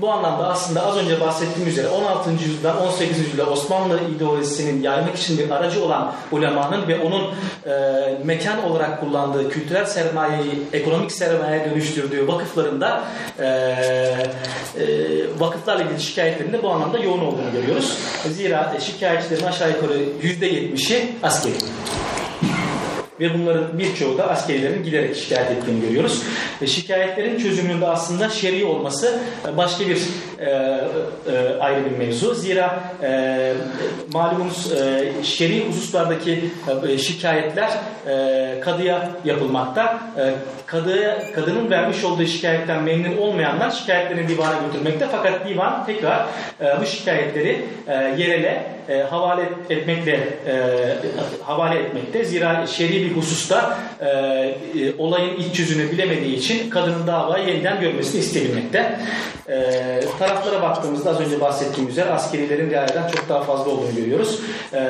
[0.00, 2.30] Bu anlamda aslında az önce bahsettiğim üzere 16.
[2.30, 3.18] yüzyıldan 18.
[3.18, 7.22] yüzyılda Osmanlı ideolojisinin yaymak için bir aracı olan ulemanın ve onun
[7.66, 7.72] e,
[8.24, 13.02] mekan olarak kullandığı kültürel sermayeyi ekonomik sermayeye dönüştürdüğü vakıflarında
[13.38, 14.16] e, e,
[15.38, 17.98] vakıflarla ilgili şikayetlerin de bu anlamda yoğun olduğunu görüyoruz.
[18.28, 21.54] Zira şikayetçilerin aşağı yukarı %70'i askeri
[23.20, 26.22] ve bunların birçoğu da askerilerin giderek şikayet ettiğini görüyoruz.
[26.62, 29.98] E, şikayetlerin çözümünde aslında şer'i olması e, başka bir
[30.38, 30.80] e, e,
[31.60, 32.34] ayrı bir mevzu.
[32.34, 33.52] Zira e,
[34.12, 36.50] malumunuz e, şer'i hususlardaki
[36.88, 37.70] e, şikayetler
[38.08, 40.00] e, kadıya yapılmakta.
[40.18, 40.34] E,
[40.66, 45.06] kadıya, kadının vermiş olduğu şikayetten memnun olmayanlar şikayetlerini divana götürmekte.
[45.12, 46.26] Fakat divan tekrar
[46.60, 50.12] e, bu şikayetleri e, yerele e, havale etmekle
[50.46, 50.54] e,
[51.42, 52.24] havale etmekte.
[52.24, 54.54] Zira şer'i bir hususta e, e,
[54.98, 58.98] olayın iç yüzünü bilemediği için kadının davayı yeniden görmesini isteyebilmekte.
[59.48, 64.40] E, taraflara baktığımızda az önce bahsettiğim üzere askerilerin diğerlerden çok daha fazla olduğunu görüyoruz.
[64.72, 64.80] E,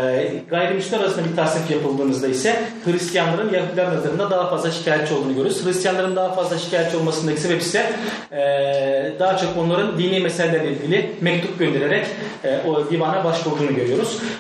[0.51, 5.67] gayrimüslimler arasında bir tasnif yapıldığımızda ise Hristiyanların Yahudiler nazarında daha fazla şikayetçi olduğunu görüyoruz.
[5.67, 7.93] Hristiyanların daha fazla şikayetçi olmasındaki sebep ise
[8.33, 8.39] e,
[9.19, 12.07] daha çok onların dini meselelerle ilgili mektup göndererek
[12.45, 13.80] e, o divana başvurduğunu görüyoruz.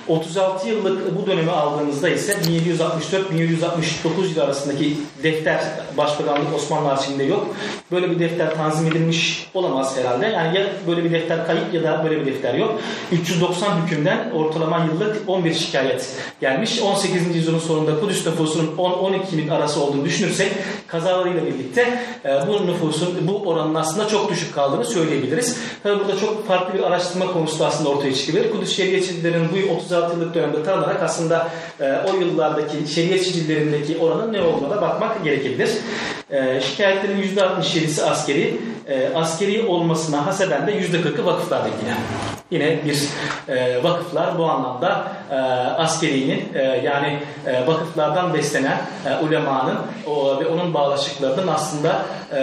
[0.09, 5.61] 36 yıllık bu dönemi aldığımızda ise 1764-1769 yıl arasındaki defter
[5.96, 7.55] Başbakanlık Osmanlı arşivinde yok.
[7.92, 10.26] Böyle bir defter tanzim edilmiş olamaz herhalde.
[10.26, 12.81] Yani ya böyle bir defter kayıp ya da böyle bir defter yok.
[13.12, 16.09] 390 hükümden ortalama yıllık 11 şikayet
[16.40, 16.81] gelmiş.
[16.83, 17.37] 18.
[17.37, 20.53] yüzyılın sonunda Kudüs nüfusunun 10-12 bin arası olduğunu düşünürsek
[20.87, 25.59] kazalarıyla birlikte e, bu nüfusun bu oranın aslında çok düşük kaldığını söyleyebiliriz.
[25.83, 28.50] Tabii burada çok farklı bir araştırma konusu da aslında ortaya çıkabilir.
[28.50, 28.76] Kudüs
[29.31, 31.49] şeriyetçilerinin bu 36 yıllık dönemde tanınarak aslında
[31.81, 35.71] e, o yıllardaki şeriyet sicillerindeki oranın ne olduğuna bakmak gerekebilir.
[36.31, 38.57] E, şikayetlerin %67'si askeri,
[38.88, 41.61] e, askeri olmasına haseden de %40'ı vakıflarla.
[42.50, 43.08] Yine bir
[43.48, 45.34] e, vakıflar bu anlamda e,
[45.82, 52.40] askerinin e, yani e, vakıflardan beslenen e, ulemanın o, ve onun bağlaşıklarının aslında e,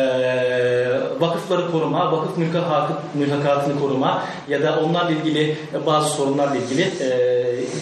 [1.20, 7.10] vakıfları koruma, vakıf mülkakatı, mülkakatını koruma ya da onlarla ilgili bazı sorunlarla ilgili e,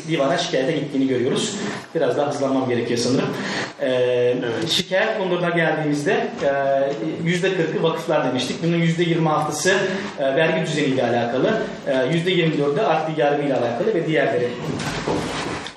[0.08, 1.56] divana şikayete gittiğini görüyoruz.
[1.96, 3.30] Biraz daha hızlanmam gerekiyor sanırım.
[3.82, 4.70] E, evet.
[4.70, 8.64] Şikayet konularına geldiğimizde e, %40'ı vakıflar demiştik.
[8.64, 9.74] Bunun %26'sı
[10.20, 11.62] e, vergi düzeniyle alakalı.
[11.88, 14.50] E, %24'ü adli yargı ile alakalı ve diğerleri.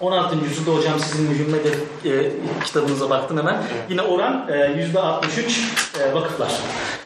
[0.00, 0.36] 16.
[0.36, 2.32] yüzyılda hocam sizin mühim medef e,
[2.64, 3.62] kitabınıza baktım hemen.
[3.88, 6.52] Yine oran e, %63 e, vakıflar.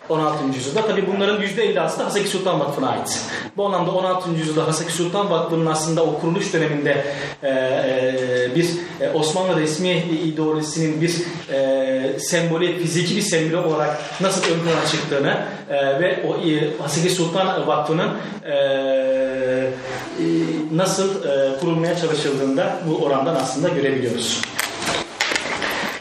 [0.09, 0.45] 16.
[0.57, 0.87] yüzyılda.
[0.87, 3.21] Tabi bunların %50'sı da Haseki Sultan Vakfı'na ait.
[3.57, 4.31] Bu anlamda 16.
[4.31, 7.05] yüzyılda Haseki Sultan Vakfı'nın aslında o kuruluş döneminde
[7.43, 8.69] e, e, bir
[9.01, 9.91] e, Osmanlı resmi
[10.25, 11.17] ideolojisinin bir
[11.53, 17.11] e, sembolü, fiziki bir sembolü olarak nasıl ön plana çıktığını e, ve o e, Haseki
[17.11, 18.11] Sultan Vakfı'nın
[18.45, 20.25] e, e,
[20.73, 24.43] nasıl e, kurulmaya çalışıldığında bu orandan aslında görebiliyoruz.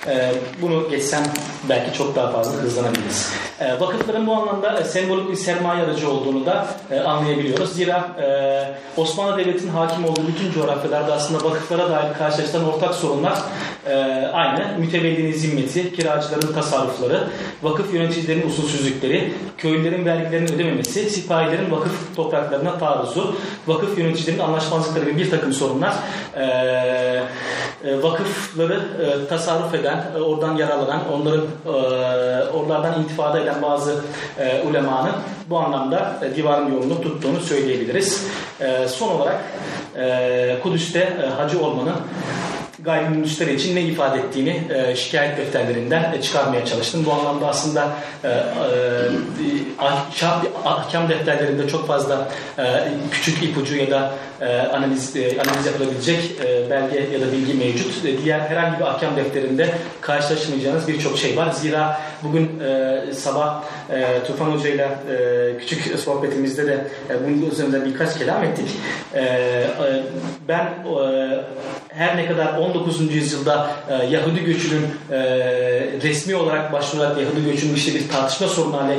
[0.08, 1.24] E, bunu geçsem
[1.70, 3.34] belki çok daha fazla hızlanabiliriz.
[3.60, 7.74] E, vakıfların bu anlamda e, sembolik bir sermaye aracı olduğunu da e, anlayabiliyoruz.
[7.74, 13.38] Zira e, Osmanlı Devleti'nin hakim olduğu bütün coğrafyalarda aslında vakıflara dair karşılaşılan ortak sorunlar
[14.34, 14.78] aynı.
[14.78, 17.28] Mütevellinin zimmeti, kiracıların tasarrufları,
[17.64, 23.36] vakıf yöneticilerinin usulsüzlükleri, köylülerin vergilerini ödememesi, sipahilerin vakıf topraklarına taarruzu,
[23.68, 25.94] vakıf yöneticilerinin anlaşmazlıkları gibi bir takım sorunlar
[28.02, 28.82] vakıfları
[29.30, 31.69] tasarruf eden, e, oradan yararlanan, onların e,
[32.49, 33.95] oralardan intifada eden bazı
[34.39, 35.15] e, ulemanın
[35.49, 38.27] bu anlamda e, divanın yolunu tuttuğunu söyleyebiliriz.
[38.62, 39.41] E, son olarak
[39.97, 41.95] e, Kudüs'te e, hacı olmanın
[42.84, 47.06] gayrimüslimler için ne ifade ettiğini e, şikayet defterlerinden e, çıkarmaya çalıştım.
[47.06, 47.89] Bu anlamda aslında
[48.24, 48.34] e, e,
[49.80, 52.28] ahkam, ahkam defterlerinde çok fazla
[52.60, 52.63] e,
[53.12, 58.06] küçük ipucu ya da e, analiz e, analiz yapılabilecek e, belge ya da bilgi mevcut.
[58.06, 59.70] E, diğer herhangi bir ahkam defterinde
[60.02, 61.52] karşılaşmayacağınız birçok şey var.
[61.52, 64.89] Zira bugün e, sabah e, Tufan Hoca ile
[65.60, 68.70] küçük sohbetimizde de e, bunun üzerinde birkaç kelam ettik.
[69.13, 69.67] E, e,
[70.48, 73.15] ben e, her ne kadar 19.
[73.15, 75.19] yüzyılda e, Yahudi göçünün e,
[76.04, 78.97] resmi olarak başvurarak Yahudi göçünün işte bir tartışma sorunu haline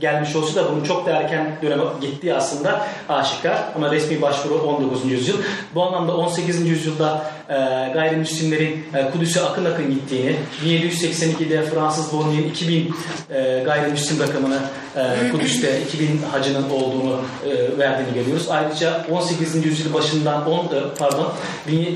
[0.00, 3.58] gelmiş olsa da bunun çok da erken döneme gittiği aslında aşikar.
[3.76, 5.10] Ama resmi başvuru 19.
[5.10, 5.36] yüzyıl.
[5.74, 6.66] Bu anlamda 18.
[6.66, 7.54] yüzyılda e,
[7.94, 12.94] gayrimüslimlerin e, Kudüs'e akın akın gittiğini, 1782'de Fransız Bonnier 2000
[13.30, 14.58] e, gayrimüslim rakamını
[14.96, 18.48] e, Kudüs'te 2000 hacının olduğunu e, verdiğini görüyoruz.
[18.50, 19.66] Ayrıca 18.
[19.66, 20.68] yüzyıl başından 10 e,
[20.98, 21.32] pardon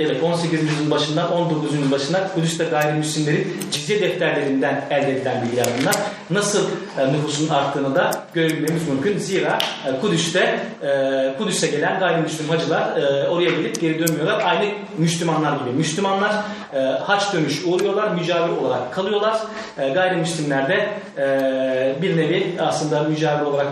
[0.00, 0.62] evet 18.
[0.62, 1.72] yüzyıl başından 19.
[1.74, 5.94] yüzyıl başından Kudüs'te gayrimüslimlerin cizye defterlerinden elde edilen bilgiler bunlar.
[6.30, 6.64] Nasıl
[6.98, 9.18] e, nüfusun arttığını da görebilmemiz mümkün.
[9.18, 14.42] Zira e, Kudüs'te e, Kudüs'e gelen gayrimüslim hacılar e, oraya gelip geri dönmüyorlar.
[14.44, 15.70] Aynı Müslümanlar gibi.
[15.76, 16.34] Müslümanlar
[16.74, 19.40] e, haç dönüş uğruyorlar, mücavir olarak kalıyorlar.
[19.78, 20.88] E, gayrimüslimler de
[21.18, 23.68] e, bir nevi aslında mücavir olarak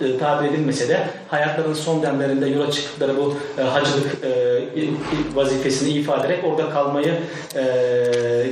[0.00, 4.56] e, tabir edilmese de hayatlarının son demlerinde yola çıktıkları bu e, hacılık e,
[5.66, 7.14] vazifesini ifade ederek orada kalmayı
[7.56, 7.64] e,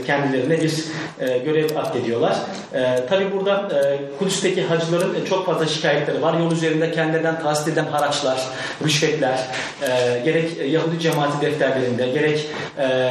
[0.06, 0.84] kendilerine bir
[1.20, 2.36] e, görev atfediyorlar.
[2.74, 6.38] E, Tabi burada e, Kudüs'teki hacıların çok fazla şikayetleri var.
[6.38, 8.48] Yol üzerinde kendilerinden tahsil edilen haraçlar,
[8.84, 9.38] rüşvetler,
[9.82, 12.46] e, gerek Yahudi cemaati defterlerinde, gerek
[12.78, 13.10] e,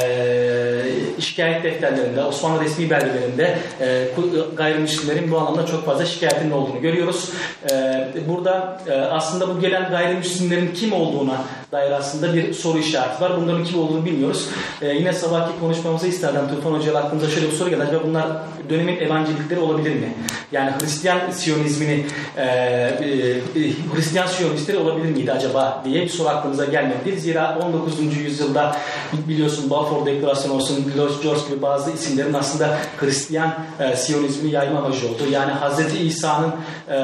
[1.20, 4.08] şikayet defterlerinde, Osmanlı resmi belgelerinde e,
[4.58, 7.30] gayrimüslimlerin bu anlamda çok fazla şikayetinin olduğunu görüyoruz.
[7.72, 11.42] E, burada e, aslında bu gelen gayrimüslimlerin kim olduğuna
[11.74, 13.42] dair aslında bir soru işareti var.
[13.42, 14.50] Bunların kim olduğunu bilmiyoruz.
[14.82, 16.48] E, yine sabahki konuşmamızı isterdim.
[16.56, 17.84] Tufan Hoca'yla aklımıza şöyle bir soru geldi.
[17.84, 18.28] Acaba bunlar
[18.70, 20.14] dönemin evangelikleri olabilir mi?
[20.52, 22.06] Yani Hristiyan Siyonizmini
[22.38, 23.42] e, e,
[23.96, 27.20] Hristiyan Siyonistleri olabilir miydi acaba diye bir soru aklımıza gelmedi.
[27.20, 28.18] Zira 19.
[28.18, 28.76] yüzyılda
[29.28, 35.24] biliyorsun Balfour Deklarasyonu olsun, George gibi bazı isimlerin aslında Hristiyan e, Siyonizmi yayma amacı oldu.
[35.32, 36.02] Yani Hz.
[36.02, 36.52] İsa'nın
[36.90, 36.96] e,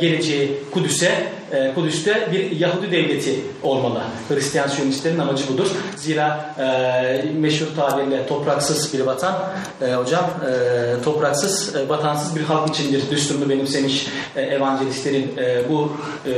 [0.00, 4.02] geleceği Kudüs'e e, Kudüs'te bir Yahudi devleti olmalı.
[4.28, 5.66] Hristiyan Siyonistlerin amacı budur.
[5.96, 9.34] Zira e, meşhur tabirle topraksız bir vatan
[9.82, 15.92] e, hocam e, topraksız e, vatansız bir halk içindir düsturunu benimsemiş e, evangelistlerin e, bu
[16.26, 16.32] e,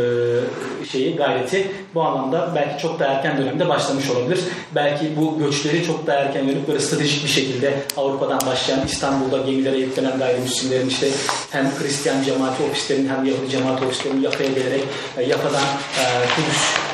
[0.93, 4.41] şeyi gayreti bu anlamda belki çok da erken dönemde başlamış olabilir.
[4.75, 9.79] Belki bu göçleri çok da erken yönük böyle stratejik bir şekilde Avrupa'dan başlayan İstanbul'da gemilere
[9.79, 11.09] yüklenen gayrimüslimlerin işte
[11.51, 14.85] hem Hristiyan cemaati ofislerinin hem Yahudi cemaati ofislerinin Yafa'ya gelerek
[15.17, 15.65] e, Yafa'dan
[15.99, 16.05] e,
[16.37, 16.88] Kudüs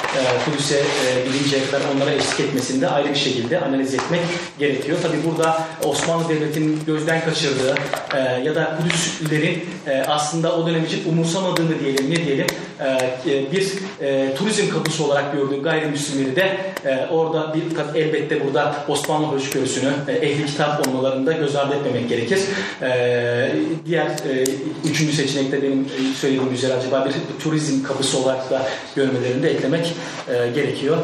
[0.44, 4.20] Kudüs'e e, bilinceye kadar onlara eşlik etmesini de ayrı bir şekilde analiz etmek
[4.58, 4.98] gerekiyor.
[5.02, 7.74] Tabi burada Osmanlı Devleti'nin gözden kaçırdığı
[8.14, 12.46] e, ya da Kudüslerin e, aslında o dönem için umursamadığını diyelim ne diyelim
[12.80, 12.86] e,
[13.30, 19.26] e, bir e, turizm kapısı olarak gördüğü gayrimüslimleri de e, orada bir elbette burada Osmanlı
[19.26, 22.38] hoşgörüsünü e, ehli kitap olmalarında göz ardı etmemek gerekir.
[22.82, 23.52] E,
[23.86, 24.44] diğer e,
[24.84, 29.94] üçüncü seçenekte benim e, söylediğim üzere acaba bir turizm kapısı olarak da görmelerini de eklemek
[30.28, 30.96] e, gerekiyor.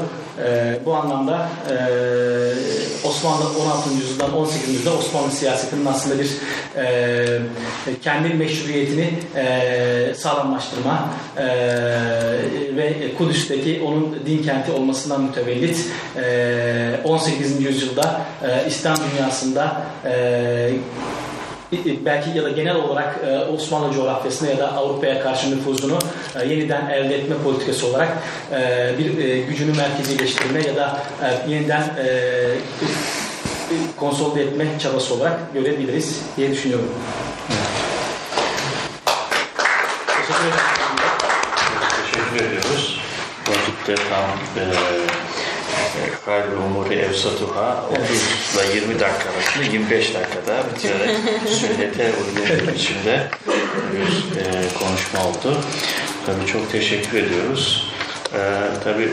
[0.44, 1.76] E, bu anlamda e,
[3.08, 3.94] Osmanlı 16.
[3.94, 4.68] yüzyıldan 18.
[4.68, 6.30] yüzyılda Osmanlı siyasetinin aslında bir
[6.76, 7.38] e,
[8.02, 11.46] kendi meşruiyetini e, sağlamlaştırma e,
[12.76, 15.86] ve Kudüs'teki onun din kenti olmasından mütevellit
[16.16, 17.60] e, 18.
[17.60, 20.70] yüzyılda e, İslam dünyasında e,
[22.04, 25.98] belki ya da genel olarak e, Osmanlı coğrafyasına ya da Avrupa'ya karşı nüfuzunu
[26.40, 28.08] e, yeniden elde etme politikası olarak
[28.52, 31.02] e, bir gücünü merkezileştirme ya da
[31.48, 31.82] yeniden
[33.96, 36.88] konsolide etme çabası olarak görebiliriz diye düşünüyorum.
[40.06, 40.60] Teşekkür ederim.
[42.12, 43.00] Teşekkür ediyoruz.
[43.48, 45.19] Vakitte tam e,
[46.26, 48.00] Hayrul umuri evsatuha 30
[48.54, 51.16] ile 20 dakika arasında 25 dakikada bitirerek
[51.48, 53.28] sünnete uygun bir biçimde
[53.92, 55.60] bir e, konuşma oldu.
[56.26, 57.90] Tabii çok teşekkür ediyoruz.
[58.34, 58.38] Ee,
[58.84, 59.10] tabii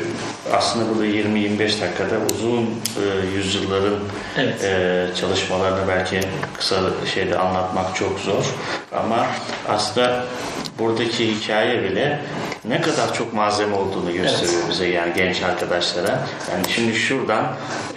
[0.53, 3.99] aslında burada 20-25 dakikada uzun e, yüzyılların
[4.37, 4.63] Evet.
[4.63, 6.19] e, çalışmalarını belki
[6.57, 6.75] kısa
[7.13, 8.45] şeyde anlatmak çok zor.
[8.91, 9.25] Ama
[9.69, 10.25] aslında
[10.79, 12.19] buradaki hikaye bile
[12.65, 16.27] ne kadar çok malzeme olduğunu gösteriyor bize yani genç arkadaşlara.
[16.51, 17.47] Yani şimdi şuradan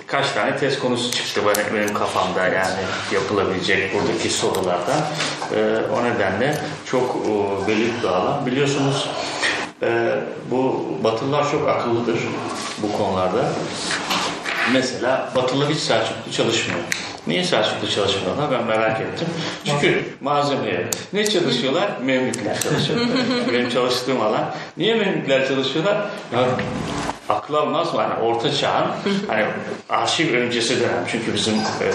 [0.06, 2.80] kaç tane test konusu çıktı benim, benim kafamda yani
[3.12, 5.00] yapılabilecek buradaki sorulardan.
[5.54, 8.46] Ee, o nedenle çok e, belirli bir alan.
[8.46, 9.08] Biliyorsunuz
[9.82, 10.14] e,
[10.50, 12.18] bu Batılılar çok akıllıdır
[12.82, 13.52] bu konularda.
[14.72, 16.80] mesela Batılı hiç Selçuklu çalışmıyor.
[17.26, 18.50] Niye Selçuklu çalışmıyorlar?
[18.50, 19.28] Ben merak ettim.
[19.64, 20.84] Çünkü malzeme yok.
[21.12, 21.90] Ne çalışıyorlar?
[22.02, 23.08] Memlükler çalışıyorlar.
[23.52, 24.50] Benim çalıştığım alan.
[24.76, 25.96] Niye Memlükler çalışıyorlar?
[26.34, 26.40] Ya
[27.30, 28.00] akıl almaz mı?
[28.00, 28.86] Hani orta çağın
[29.28, 29.44] hani
[29.88, 31.04] arşiv öncesi dönem.
[31.08, 31.88] Çünkü bizim e,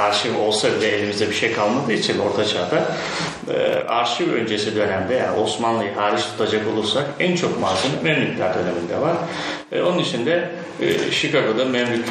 [0.00, 2.88] arşiv olsa bile elimizde bir şey kalmadığı için orta çağda
[3.54, 9.16] e, arşiv öncesi dönemde yani Osmanlı'yı hariç tutacak olursak en çok malzeme Memlükler döneminde var.
[9.72, 12.04] E, onun için de e, Chicago'da Memlük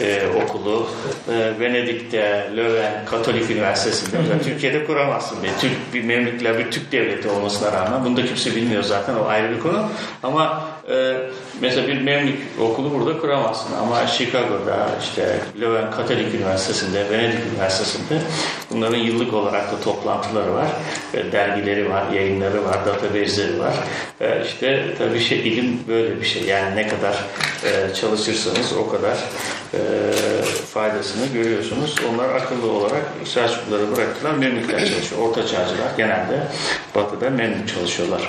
[0.00, 0.86] e, okulu,
[1.28, 7.72] e, Venedik'te Löwen Katolik Üniversitesi'nde Türkiye'de kuramazsın bir Türk bir Memlükler bir Türk devleti olmasına
[7.72, 9.88] rağmen bunu da kimse bilmiyor zaten o ayrı bir konu
[10.22, 11.16] ama e,
[11.60, 18.20] mesela bir Memlük okulu burada kuramazsın ama Chicago'da işte Löwen Katolik Üniversitesi'nde Venedik Üniversitesi'nde
[18.70, 20.68] bunların yıllık olarak da toplantıları var
[21.14, 23.74] e, dergileri var, yayınları var, database'leri var.
[24.20, 27.24] E, işte tabii şey ilim böyle bir şey yani ne kadar
[27.64, 29.16] e, çalışırsanız o kadar
[29.74, 29.80] e,
[30.74, 31.94] faydasını görüyorsunuz.
[32.12, 34.32] Onlar akıllı olarak Selçukluları bıraktılar.
[34.32, 35.22] Memlükler çalışıyor.
[35.22, 36.46] Orta çağcılar genelde
[36.94, 38.28] batıda Memlük çalışıyorlar.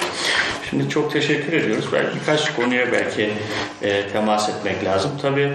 [0.69, 1.85] Şimdi çok teşekkür ediyoruz.
[1.93, 3.29] Belki birkaç konuya belki
[3.81, 5.11] e, temas etmek lazım.
[5.21, 5.53] Tabii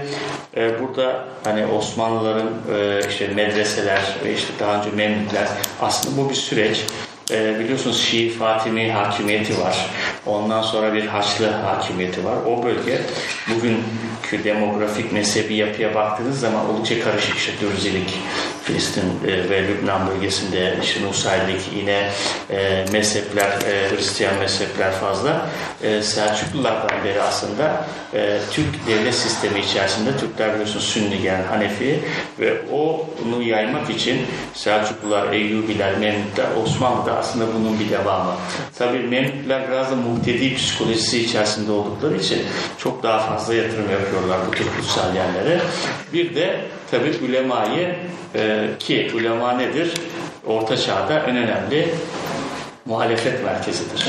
[0.57, 5.49] e, burada hani Osmanlıların e, işte medreseler ve işte daha önce Memlükler
[5.80, 6.84] aslında bu bir süreç.
[7.30, 9.90] E, biliyorsunuz Şii Fatimi hakimiyeti var.
[10.26, 12.36] Ondan sonra bir Haçlı hakimiyeti var.
[12.47, 13.01] O bölge
[13.51, 17.36] bugünkü demografik mezhebi yapıya baktığınız zaman oldukça karışık.
[17.36, 18.14] İşte Dürzilik,
[18.67, 22.11] Filistin e, ve Lübnan bölgesinde işte Nusayrilik yine
[22.51, 25.47] e, mezhepler, e, Hristiyan mezhepler fazla.
[26.03, 27.87] Selçuklulardan beri aslında
[28.51, 32.01] Türk devlet sistemi içerisinde Türkler biliyorsunuz Sünni gelen Hanefi
[32.41, 38.33] ve onu yaymak için Selçuklular, Eyyubiler, Memlükler, Osmanlı'da aslında bunun bir devamı.
[38.79, 42.43] Tabii Memlükler biraz da muhtedi psikolojisi içerisinde oldukları için
[42.79, 45.61] çok daha fazla yatırım yapıyorlar bu tür kutsal yerlere.
[46.12, 46.61] Bir de
[46.91, 47.95] tabii ulemayı
[48.34, 49.95] e, ki ulema nedir?
[50.47, 51.89] Orta çağda en önemli
[52.84, 54.07] muhalefet merkezidir.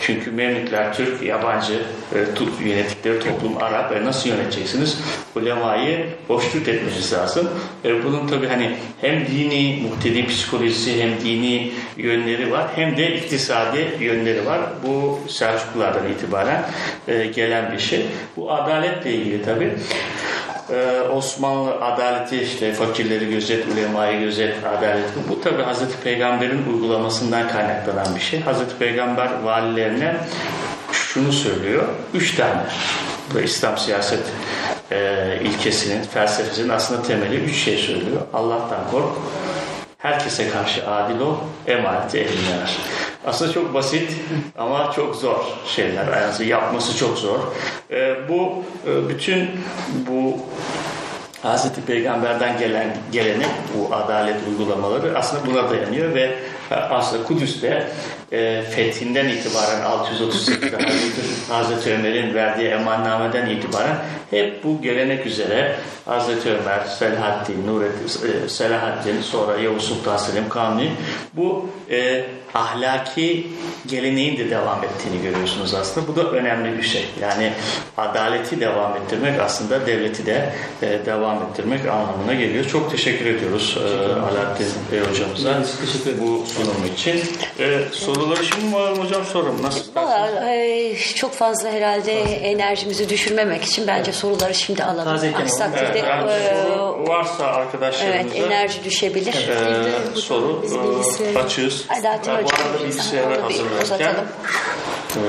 [0.00, 1.82] Çünkü Memlükler Türk, yabancı
[2.14, 4.98] e, tut, yönettikleri toplum Arap ve nasıl yöneteceksiniz?
[5.36, 7.50] Ulemayı hoşnut etmeniz lazım.
[7.84, 13.96] E, bunun tabi hani hem dini muhtedi psikolojisi hem dini yönleri var hem de iktisadi
[14.00, 14.60] yönleri var.
[14.86, 16.64] Bu Selçuklulardan itibaren
[17.08, 18.06] e, gelen bir şey.
[18.36, 19.72] Bu adaletle ilgili tabi.
[20.70, 25.04] Ee, Osmanlı adaleti işte fakirleri gözet, ulemayı gözet, adalet.
[25.28, 28.40] Bu tabi Hazreti Peygamber'in uygulamasından kaynaklanan bir şey.
[28.40, 30.16] Hazreti Peygamber valilerine
[30.92, 31.84] şunu söylüyor.
[32.14, 32.62] Üç tane.
[33.34, 34.22] Bu İslam siyaset
[34.90, 38.20] e, ilkesinin, felsefesinin aslında temeli üç şey söylüyor.
[38.32, 39.12] Allah'tan kork,
[39.98, 41.36] herkese karşı adil ol,
[41.66, 42.76] emaneti eline ver.
[43.26, 44.10] Aslında çok basit
[44.58, 46.06] ama çok zor şeyler.
[46.22, 47.38] Yani yapması çok zor.
[47.90, 49.50] Ee, bu e, bütün
[50.08, 50.36] bu
[51.42, 56.34] Hazreti Peygamber'den gelen gelenek bu adalet uygulamaları aslında buna dayanıyor ve
[56.70, 57.88] e, aslında Kudüs'te
[58.32, 63.96] e, fethinden itibaren 638'de Hazreti, Hazreti Ömer'in verdiği emannameden itibaren
[64.30, 70.90] hep bu gelenek üzere Hazreti Ömer, Selahaddin, Nurettin, e, Selahaddin sonra Yavuz Sultan Selim Kanuni
[71.36, 72.24] bu e,
[72.54, 73.46] ahlaki
[73.86, 76.08] geleneğin de devam ettiğini görüyorsunuz aslında.
[76.08, 77.04] Bu da önemli bir şey.
[77.20, 77.52] Yani
[77.98, 82.64] adaleti devam ettirmek aslında devleti de e, devam ettirmek anlamına geliyor.
[82.64, 85.62] Çok teşekkür ediyoruz e, Alaaddin Bey hocamıza
[86.20, 87.20] bu sunum için.
[87.58, 89.62] E, soruları şimdi mi alalım hocam sorun.
[89.62, 89.94] Nasıl?
[89.94, 95.04] Valla e, çok fazla herhalde enerjimizi düşürmemek için bence soruları şimdi alalım.
[95.04, 99.34] Tazeyken Aksi takdirde Evet, yani e, varsa evet, arkadaşlarımıza enerji düşebilir.
[99.34, 100.64] e, soru
[101.34, 101.84] e, açığız.
[101.88, 104.14] Alaaddin bu arada bilgisayarı bir hazırlarken
[105.16, 105.22] e,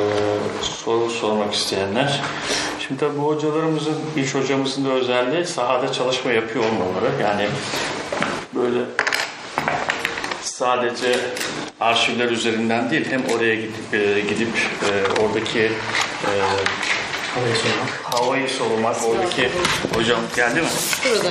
[0.61, 2.22] soru sormak isteyenler.
[2.80, 7.22] Şimdi tabii bu hocalarımızın, iş hocamızın da özelliği sahada çalışma yapıyor olmaları.
[7.22, 7.47] Yani
[8.55, 8.80] böyle
[10.41, 11.20] sadece
[11.80, 14.49] arşivler üzerinden değil hem oraya gidip, e, gidip
[14.84, 16.32] e, oradaki e,
[18.03, 19.49] havayı solumak, oradaki
[19.95, 20.67] hocam geldi mi?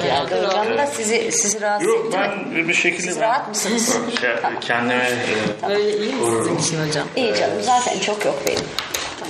[0.03, 3.97] Geldi hocam da sizi, sizi rahatsız Yok ben bir şekilde Siz ben- rahat mısınız?
[4.21, 4.31] Şey,
[4.61, 7.07] kendimi e, Öyle iyi mi sizin için hocam?
[7.17, 8.65] İyi canım zaten çok yok benim.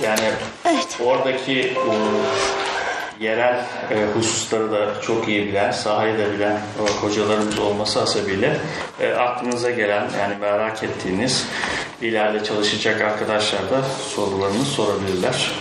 [0.03, 0.19] Yani
[0.65, 0.87] Evet.
[1.05, 1.73] oradaki
[3.19, 8.57] yerel e, hususları da çok iyi bilen, sahayı da bilen e, hocalarımız olması hasebiyle
[9.01, 11.47] e, aklınıza gelen yani merak ettiğiniz
[12.01, 13.81] ileride çalışacak arkadaşlar da
[14.15, 15.51] sorularını sorabilirler.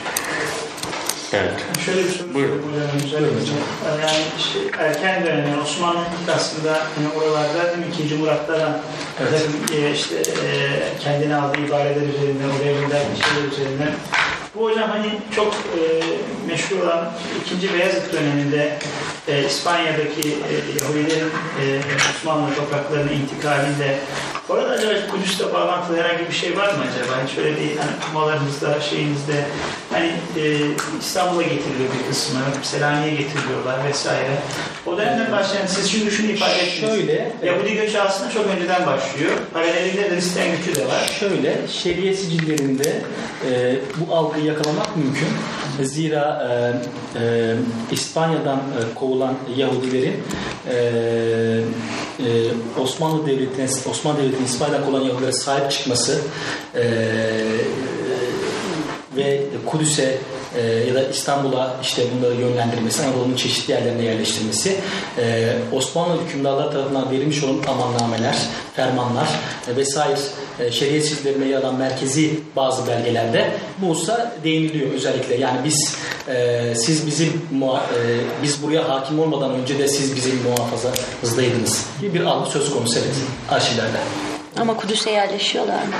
[1.32, 1.54] Evet.
[1.84, 2.62] Şöyle bir soru Buyurun.
[3.10, 3.56] sorayım hocam.
[3.84, 6.04] Güzel Yani işte erken dönem yani Osmanlı
[6.36, 8.14] aslında hani oralarda hem 2.
[8.14, 8.80] Murat'ta
[9.18, 10.48] hem e, işte e,
[11.04, 13.92] kendine aldığı ibareler üzerinden, oraya gönderdiği şeyler üzerinden.
[14.54, 15.80] Bu hocam hani çok e,
[16.48, 17.12] meşhur olan
[17.56, 17.74] 2.
[17.74, 18.78] Beyazıt döneminde
[19.28, 21.30] e, İspanya'daki e, Yahudilerin
[21.62, 21.80] e,
[22.16, 23.98] Osmanlı topraklarına intikalinde
[24.48, 27.12] orada acaba Kudüs'te bağlantılı herhangi bir şey var mı acaba?
[27.26, 29.44] Hiç öyle bir hani kumalarınızda, şeyinizde
[29.92, 30.42] hani e,
[31.00, 34.38] İstanbul'a getiriliyor bir kısmı, Selanik'e getiriliyorlar vesaire.
[34.86, 36.90] O dönemden başlayan siz şimdi şunu ifade ettiniz.
[36.90, 39.32] Şöyle, Yahudi göçü aslında çok önceden başlıyor.
[39.52, 41.16] Paralelinde de Hristiyan göçü de var.
[41.20, 43.02] Şöyle, şeriye sicillerinde
[43.50, 45.28] e, bu algıyı yakalamak mümkün.
[45.82, 46.48] Zira
[47.16, 47.56] e, e,
[47.92, 50.14] İspanya'dan e, kovulan Yahudilerin
[50.70, 51.60] e, e,
[52.80, 56.20] Osmanlı Devleti'ne, Osmanlı Devleti'nin İspanya'dan kovulan Yahudilere sahip çıkması
[56.74, 56.82] e,
[59.16, 60.18] ve Kudüs'e
[60.56, 64.76] e, ya da İstanbul'a işte bunları yönlendirmesi, Anadolu'nun çeşitli yerlerine yerleştirmesi,
[65.18, 68.36] e, Osmanlı hükümdarlar tarafından verilmiş olan amannameler,
[68.76, 69.28] fermanlar
[69.72, 70.18] e, vesaire
[70.60, 75.34] e, şeriat çizgilerine yer merkezi bazı belgelerde bu hususa değiniliyor özellikle.
[75.34, 75.96] Yani biz
[76.28, 82.14] e, siz bizim muha- e, biz buraya hakim olmadan önce de siz bizim muhafazamızdaydınız gibi
[82.14, 83.14] bir algı söz konusu evet
[83.50, 84.31] arşivlerde.
[84.60, 85.92] Ama Kudüs'e yerleşiyorlar mı?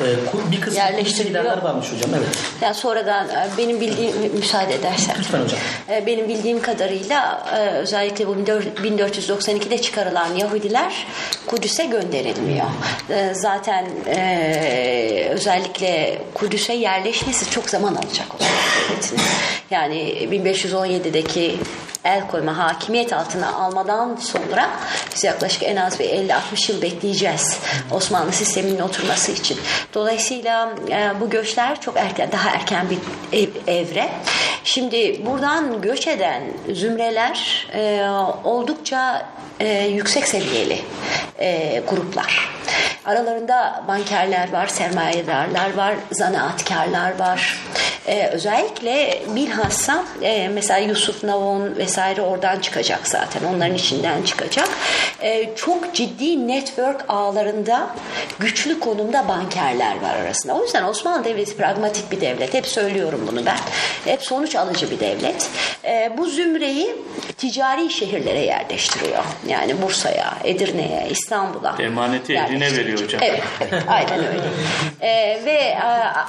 [0.00, 1.62] E, ku- bir kısmı Yerleştiriliyor.
[1.62, 2.28] Varmış hocam evet.
[2.60, 5.16] Yani sonradan e, benim bildiğim müsaade edersen.
[5.18, 5.58] Lütfen hocam.
[5.90, 11.06] E, Benim bildiğim kadarıyla e, özellikle bu 1492'de çıkarılan Yahudiler
[11.46, 12.66] Kudüs'e gönderilmiyor.
[13.32, 13.86] Zaten
[15.30, 18.26] özellikle Kudüs'e yerleşmesi çok zaman alacak.
[19.70, 21.56] Yani 1517'deki
[22.04, 24.70] el koyma, hakimiyet altına almadan sonra
[25.14, 27.58] biz yaklaşık en az bir 50-60 yıl bekleyeceğiz
[27.90, 29.58] Osmanlı sisteminin oturması için.
[29.94, 32.98] Dolayısıyla e, bu göçler çok erken, daha erken bir
[33.38, 34.10] ev- evre.
[34.64, 36.42] Şimdi buradan göç eden
[36.72, 38.08] zümreler e,
[38.44, 39.26] oldukça
[39.60, 40.78] e, yüksek seviyeli
[41.88, 42.50] gruplar.
[43.04, 47.58] Aralarında bankerler var, sermayedarlar var, zanaatkarlar var.
[48.06, 53.44] Ee, özellikle bilhassa e, mesela Yusuf Navon vesaire oradan çıkacak zaten.
[53.44, 54.68] Onların içinden çıkacak.
[55.22, 57.90] Ee, çok ciddi network ağlarında
[58.38, 60.54] güçlü konumda bankerler var arasında.
[60.54, 62.54] O yüzden Osmanlı Devleti pragmatik bir devlet.
[62.54, 63.58] Hep söylüyorum bunu ben.
[64.04, 65.50] Hep sonuç alıcı bir devlet.
[65.84, 66.96] Ee, bu zümreyi
[67.36, 69.24] ticari şehirlere yerleştiriyor.
[69.46, 71.76] Yani Bursa'ya, Edirne'ye, İstanbul'a.
[71.78, 72.84] Emaneti eline yerleştiriyor.
[72.84, 73.20] veriyor hocam.
[73.24, 74.48] Evet, evet aynen öyle.
[75.00, 76.26] Ee, ve a,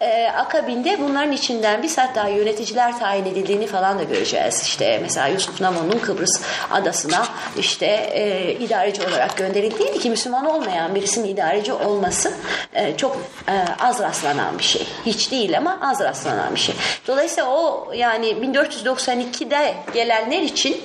[0.00, 4.62] e, akabinde bunların içinden bir daha yöneticiler tayin edildiğini falan da göreceğiz.
[4.62, 6.40] İşte mesela Yusuf Namon'un Kıbrıs
[6.70, 7.26] adasına
[7.58, 12.32] işte e, idareci olarak gönderildiğiydi ki Müslüman olmayan birisinin idareci olması
[12.74, 13.16] e, çok
[13.48, 14.86] e, az rastlanan bir şey.
[15.06, 16.74] Hiç değil ama az rastlanan bir şey.
[17.06, 20.80] Dolayısıyla o yani 1492'de gelenler için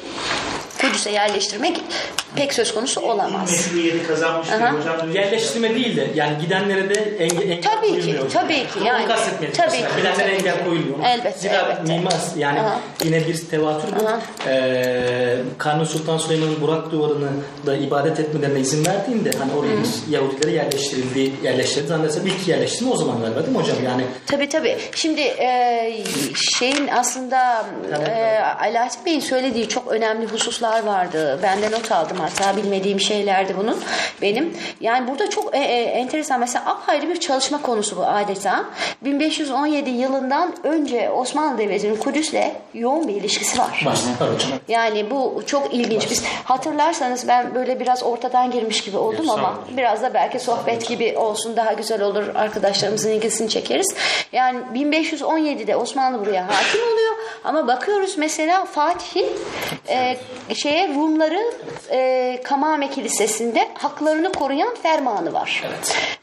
[0.88, 1.78] Kudüs'e yerleştirmek
[2.36, 3.68] pek söz konusu olamaz.
[4.08, 5.12] Kazanmış hocam.
[5.14, 9.08] Yerleştirme değil de yani gidenlere de engel, engel Tabii ki, tabii ki, Onu yani.
[9.08, 9.90] kastetmedim Tabii mesela.
[9.90, 10.64] ki, Gidenlere tabii engel ki.
[10.66, 11.00] koyulmuyor.
[11.06, 11.94] Elbette, Zira elbette.
[11.94, 12.80] mimar yani Aha.
[13.04, 14.10] yine bir tevatür bu.
[14.50, 17.30] Ee, Kanuni Sultan Süleyman'ın Burak Duvarı'nı
[17.66, 19.74] da ibadet etmelerine izin verdiğinde hani oraya
[20.10, 21.88] Yahudilere yerleştirildi, yerleştirildi.
[21.88, 23.78] Zannedersem ilk yerleştirme o zaman galiba değil mi hocam?
[23.86, 24.78] Yani Tabii tabii.
[24.96, 26.04] Şimdi e,
[26.60, 27.66] şeyin aslında
[28.08, 31.40] e, Alaaddin Bey'in söylediği çok önemli hususlar vardı.
[31.44, 33.84] Ben de not aldım hatta bilmediğim şeylerdi bunun
[34.22, 34.58] benim.
[34.82, 38.66] Yani burada çok e, e, enteresan mesela apayrı bir çalışma konusu bu adeta.
[39.02, 43.86] 1517 yılından önce Osmanlı Devleti'nin Kudüs'le yoğun bir ilişkisi var.
[44.68, 46.12] Yani bu çok ilginç.
[46.12, 51.18] Biz hatırlarsanız ben böyle biraz ortadan girmiş gibi oldum ama biraz da belki sohbet gibi
[51.18, 52.24] olsun daha güzel olur.
[52.36, 53.96] Arkadaşlarımızın ilgisini çekeriz.
[54.32, 57.14] Yani 1517'de Osmanlı buraya hakim oluyor
[57.44, 59.30] ama bakıyoruz mesela Fatih'in
[59.90, 60.18] e,
[60.64, 61.54] şeye Rumları
[61.92, 65.64] e, Kamame Kilisesi'nde haklarını koruyan fermanı var.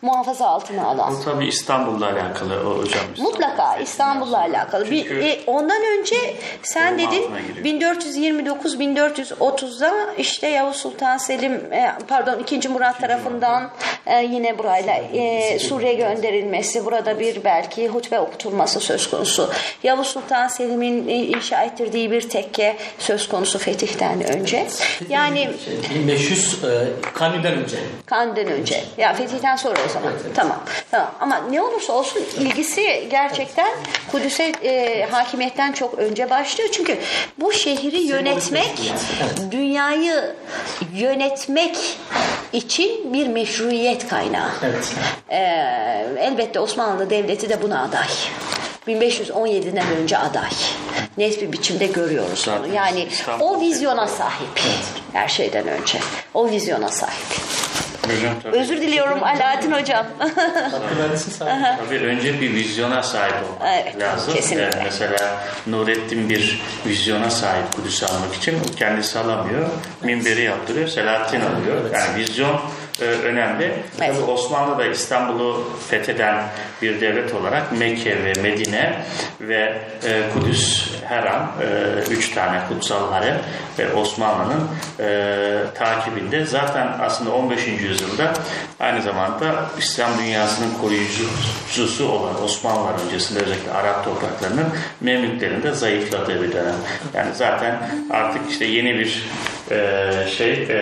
[0.02, 1.14] Muhafaza altına alan.
[1.14, 3.02] Bu tabii İstanbul'la alakalı o hocam.
[3.18, 4.90] Mutlaka İstanbul'la alakalı.
[4.90, 6.16] Bir, e, ondan önce
[6.62, 7.94] sen dedin altına giriyor.
[7.96, 12.68] 1429-1430'da işte Yavuz Sultan Selim e, pardon 2.
[12.68, 13.70] Murat tarafından
[14.06, 19.50] e, yine burayla e, Suriye gönderilmesi burada bir belki hutbe okutulması söz konusu.
[19.82, 24.66] Yavuz Sultan Selim'in e, inşa ettirdiği bir tekke söz konusu fetihten önce.
[25.08, 27.76] Yani Şey, 1500 e, Kanuni'den önce.
[28.06, 28.84] Kanun'dan önce.
[28.98, 30.12] Ya fetihten sonra o zaman.
[30.34, 30.64] Tamam.
[30.90, 31.10] Tamam.
[31.20, 33.68] Ama ne olursa olsun ilgisi gerçekten
[34.10, 36.70] Kudüs'e e, hakimiyetten çok önce başlıyor.
[36.72, 36.98] Çünkü
[37.38, 38.92] bu şehri yönetmek,
[39.50, 40.34] dünyayı
[40.94, 41.76] yönetmek
[42.52, 44.50] için bir meşruiyet kaynağı.
[44.64, 44.94] Evet.
[45.30, 45.36] Ee,
[46.18, 48.08] elbette Osmanlı Devleti de buna aday.
[48.88, 50.50] 1517'den önce aday.
[51.18, 52.74] Net bir biçimde görüyoruz Zaten bunu.
[52.74, 54.60] Yani İstanbul o vizyona sahip.
[55.12, 55.98] Her şeyden önce.
[56.34, 57.26] O vizyona sahip.
[58.04, 58.56] Hocam tabii.
[58.56, 60.06] Özür diliyorum Alaaddin Hocam.
[61.78, 64.34] Tabii önce bir vizyona sahip olmak Evet, lazım.
[64.34, 64.62] kesinlikle.
[64.62, 69.68] Yani mesela Nurettin bir vizyona sahip Kudüs'ü almak için kendisi alamıyor.
[70.02, 71.90] Minberi yaptırıyor, Selahattin alıyor.
[71.94, 72.60] Yani vizyon
[73.00, 73.64] e, önemli.
[73.64, 73.84] Evet.
[73.98, 76.42] Tabii Osmanlı da İstanbul'u fetheden
[76.82, 79.02] bir devlet olarak Mekke ve Medine
[79.40, 83.38] ve e, Kudüs her an e, üç tane kutsal harem
[83.78, 84.68] ve Osmanlı'nın
[85.00, 86.46] e, takibinde.
[86.46, 87.66] Zaten aslında 15.
[87.66, 88.32] yüzyılda
[88.80, 94.66] aynı zamanda İslam dünyasının koruyucusu olan Osmanlılar öncesinde özellikle Arap topraklarının
[95.00, 96.76] Memlüklerin de zayıfladığı bir dönem.
[97.14, 99.28] Yani zaten artık işte yeni bir
[99.70, 100.80] e, şey e,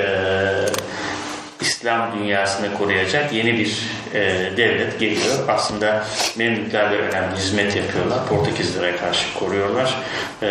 [1.78, 4.20] İslam dünyasını koruyacak yeni bir e,
[4.56, 5.48] devlet geliyor.
[5.48, 6.04] Aslında
[6.36, 8.28] Memlükler de önemli hizmet yapıyorlar.
[8.28, 9.94] Portekizlere karşı koruyorlar.
[10.42, 10.46] E,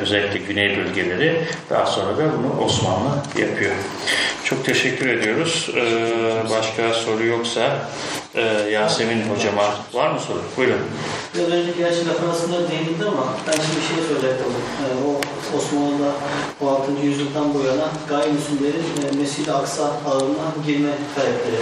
[0.00, 1.44] özellikle güney bölgeleri.
[1.70, 3.72] Daha sonra da bunu Osmanlı yapıyor.
[4.44, 5.70] Çok teşekkür ediyoruz.
[5.76, 7.78] E, başka soru yoksa
[8.34, 10.42] e, Yasemin hocama var mı soru?
[10.56, 10.80] Buyurun.
[11.34, 14.52] Biraz önce gerçi laf arasında değinildi ama ben şimdi bir şey soracaktım.
[14.82, 15.10] Ee, o
[15.58, 16.10] Osmanlı'da
[16.60, 16.92] o 6.
[17.06, 21.56] yüzyıldan bu yana gayrimüslimlerin e, Mescid-i Aksa ağına girme talepleri.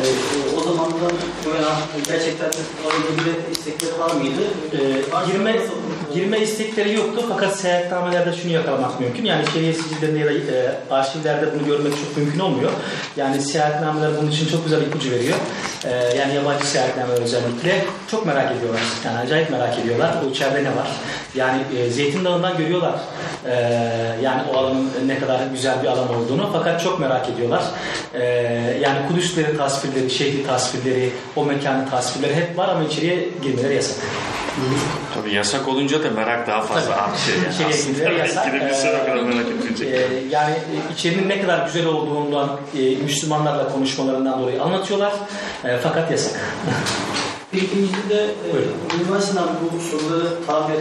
[0.00, 1.12] Ee, e, o zamandan
[1.44, 2.50] bu yana gerçekten
[2.86, 4.42] orada bir istekleri var mıydı?
[4.72, 5.56] Ee, Varsa girme?
[6.14, 9.24] Girme istekleri yoktu fakat seyahatnamelerde şunu yakalamak mümkün.
[9.24, 12.70] Yani şehir sicillerinde ya da e, arşivlerde bunu görmek çok mümkün olmuyor.
[13.16, 15.36] Yani seyahatnameler bunun için çok güzel ipucu veriyor.
[15.84, 18.80] Ee, yani yabancı seyahatnameler özellikle çok merak ediyorlar.
[19.04, 20.14] Yani acayip merak ediyorlar.
[20.26, 20.88] O içeride ne var?
[21.34, 22.94] Yani e, Zeytin Dağı'ndan görüyorlar.
[23.46, 23.52] Ee,
[24.22, 27.62] yani o alanın ne kadar güzel bir alan olduğunu fakat çok merak ediyorlar.
[28.14, 28.24] Ee,
[28.82, 33.96] yani Kudüsleri tasvirleri, şehri tasvirleri, o mekanın tasvirleri hep var ama içeriye girmeleri yasak.
[35.14, 37.38] Tabii yasak olunca da merak daha fazla artıyor.
[37.44, 37.54] Yani.
[37.54, 38.44] İçeriye Aslında yasak.
[39.06, 39.88] kadar Ee, merak edilecek.
[39.94, 40.54] e, yani
[40.94, 45.12] içerinin ne kadar güzel olduğundan e, Müslümanlarla konuşmalarından dolayı anlatıyorlar.
[45.64, 46.40] E, fakat yasak.
[47.52, 48.98] Bir ikincide de e.
[49.04, 50.76] Mimar Sinan bu soruları tahmin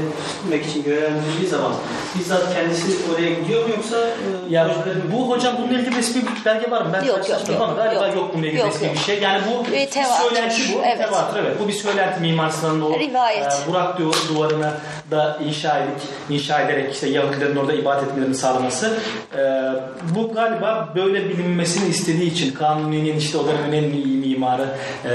[0.46, 1.72] etmek için görevlendirildiği zaman
[2.20, 4.14] bizzat kendisi oraya gidiyor mu yoksa e,
[4.50, 6.90] Ya projeleri- bu hocam bununla ilgili resmi bir belge var mı?
[6.94, 8.16] Ben Yok, karşılaştırdım yok, ama galiba yok.
[8.16, 8.96] yok, bununla ilgili Yok, resmi yok.
[8.96, 9.20] bir şey.
[9.20, 10.80] Yani bu Bir bir tevatür, söylenti bu.
[10.86, 10.98] evet.
[11.10, 11.56] Tevatür, evet.
[11.64, 13.46] Bu bir söylenti Mimar Sinan'ın o Rivayet.
[13.68, 14.72] e, Burak du- duvarını
[15.12, 15.96] da inşa edip
[16.30, 18.98] inşa ederek işte Yahudilerin orada ibadet etmelerini sağlaması.
[19.38, 19.42] E,
[20.16, 24.06] bu galiba böyle bilinmesini istediği için Kanuni'nin işte o dönemin en iyi
[24.36, 24.66] mimarı
[25.06, 25.12] e,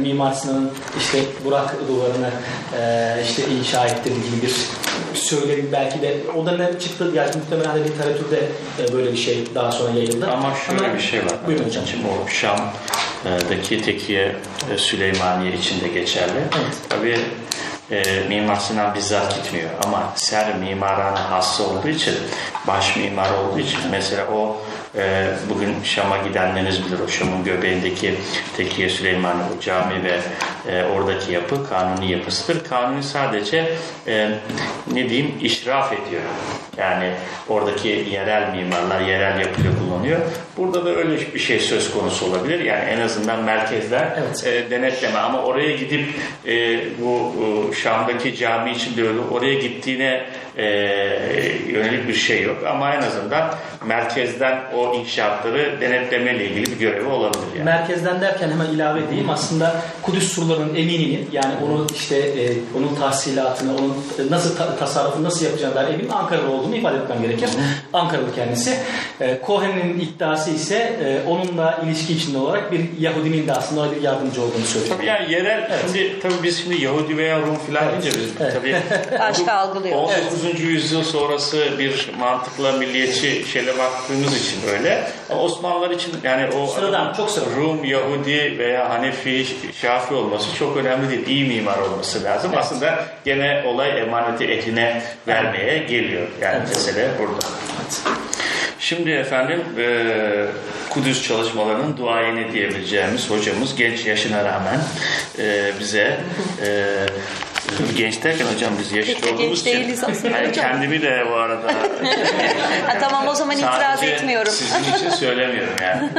[0.00, 2.30] Mimar Sinan'ın işte Burak duvarını
[2.78, 4.54] e, işte inşa ettirdiği gibi bir
[5.14, 8.48] söylerim belki de o da ne çıktı yani muhtemelen de literatürde
[8.78, 10.30] e, böyle bir şey daha sonra yayıldı.
[10.30, 11.32] Ama şöyle bir şey var.
[11.46, 11.84] Buyurun hocam.
[11.86, 14.36] Şimdi o Şam'daki Tekiye
[14.74, 16.40] e, Süleymaniye için de geçerli.
[16.54, 16.76] Evet.
[16.88, 17.18] Tabii
[17.90, 22.14] e, Mimar Sinan bizzat gitmiyor ama ser mimarhane hassa olduğu için,
[22.66, 24.56] baş mimar olduğu için mesela o
[24.98, 28.14] e, bugün Şam'a gidenleriniz bilir o Şam'ın göbeğindeki
[28.56, 30.20] Tekiye Süleymaniye o cami ve
[30.68, 32.64] e, oradaki yapı kanuni yapısıdır.
[32.64, 33.72] Kanuni sadece
[34.06, 34.30] e,
[34.92, 36.22] ne diyeyim işraf ediyor.
[36.78, 37.10] Yani
[37.48, 40.20] oradaki yerel mimarlar yerel yapıyı kullanıyor.
[40.56, 42.60] Burada da öyle bir şey söz konusu olabilir.
[42.60, 44.46] Yani en azından merkezden Evet.
[44.46, 46.08] e, denetleme ama oraya gidip
[46.46, 47.34] e, bu
[47.70, 50.66] e, Şam'daki cami için de öyle oraya gittiğine e,
[51.68, 53.54] yönelik bir şey yok ama en azından
[53.86, 57.64] merkezden o inşaatları denetlemeyle ilgili bir görevi olabilir yani.
[57.64, 59.30] Merkezden derken hemen ilave edeyim.
[59.30, 63.96] Aslında Kudüs surlarının emininin yani onun işte e, onun tahsilatını, onun
[64.30, 67.48] nasıl ta- tasarrufunu nasıl yapacağına dair eminim Ankaralı olduğunu ifade etmem gerekir.
[67.92, 68.76] Ankaralı kendisi.
[69.20, 74.42] E, Cohen'in iddiası ise e, onunla ilişki içinde olarak bir Yahudinin de aslında bir yardımcı
[74.42, 74.96] olduğunu söylüyor.
[74.96, 78.54] Tabii yani yerel şimdi tabii biz şimdi Yahudi veya Rum filan deyince biz Evet.
[78.54, 78.76] tabii
[79.20, 80.10] Başka algılıyoruz.
[80.44, 80.60] 19.
[80.60, 85.10] yüzyıl sonrası bir mantıkla milliyetçi şeyle baktığımız için öyle.
[85.30, 87.56] Ama Osmanlılar için yani o Sıradan, çok sıradan.
[87.56, 89.46] Rum, Yahudi veya Hanefi,
[89.80, 91.26] Şafi olması çok önemli değil.
[91.26, 92.52] İyi mimar olması lazım.
[92.56, 96.26] Aslında gene olay emaneti ehline vermeye geliyor.
[96.42, 96.68] Yani Evet.
[96.68, 97.46] mesele burada.
[98.80, 99.86] Şimdi efendim e,
[100.90, 104.80] Kudüs çalışmalarının duayeni diyebileceğimiz hocamız genç yaşına rağmen
[105.38, 106.20] e, bize
[106.66, 106.86] e,
[107.96, 110.64] genç derken hocam biz yaşlı Pek de genç olduğumuz için değiliz aslında Hayır, hocam.
[110.64, 111.66] kendimi de bu arada
[112.86, 114.52] Ha, tamam o zaman itiraz etmiyorum.
[114.52, 116.10] Sizin için söylemiyorum yani.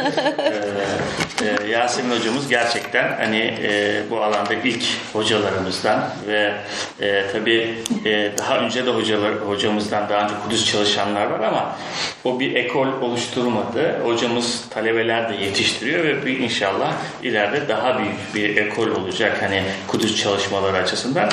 [1.42, 4.84] Ee, e, Yasemin hocamız gerçekten hani e, bu alanda ilk
[5.14, 6.54] hocalarımızdan ve
[7.02, 7.76] e, tabii
[8.06, 11.76] e, daha önce de hocalar hocamızdan daha önce Kudüs çalışanlar var ama
[12.24, 14.00] o bir ekol oluşturmadı.
[14.04, 16.94] Hocamız talebeler de yetiştiriyor ve bir inşallah
[17.24, 21.30] ileride daha büyük bir ekol olacak hani Kudüs çalışmaları açısından.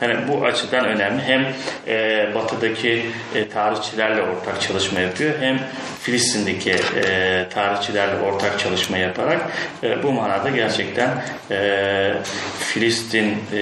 [0.00, 1.22] hani bu açıdan önemli.
[1.22, 1.46] Hem
[1.86, 5.58] e, batıdaki e, tarihçilerle ortak çalışma yapıyor hem
[6.00, 9.40] Filistin'deki e, tarihçilerle ortak çalışma yaparak
[9.82, 11.10] e, bu manada gerçekten
[11.50, 12.12] e,
[12.58, 13.58] Filistin e,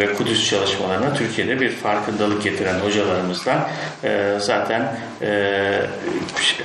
[0.00, 3.68] ve Kudüs çalışmalarına Türkiye'de bir farkındalık getiren hocalarımızdan
[4.04, 5.80] e, zaten e,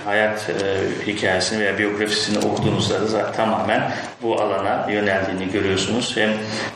[0.05, 3.91] hayat e, hikayesini veya biyografisini okuduğunuzda da zaten tamamen
[4.21, 6.17] bu alana yöneldiğini görüyorsunuz.
[6.17, 6.29] Hem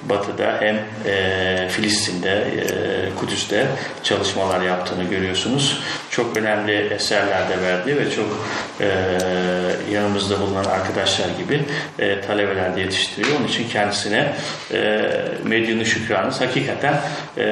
[0.03, 3.67] Batı'da hem e, Filistin'de, e, Kudüs'te
[4.03, 5.79] çalışmalar yaptığını görüyorsunuz.
[6.13, 8.45] Çok önemli eserler de verdi ve çok
[8.81, 8.87] e,
[9.91, 11.61] yanımızda bulunan arkadaşlar gibi
[11.99, 13.39] e, talebeler de yetiştiriyor.
[13.39, 14.33] Onun için kendisine
[14.73, 15.01] e,
[15.43, 16.93] medyunu şükranız hakikaten
[17.37, 17.43] e,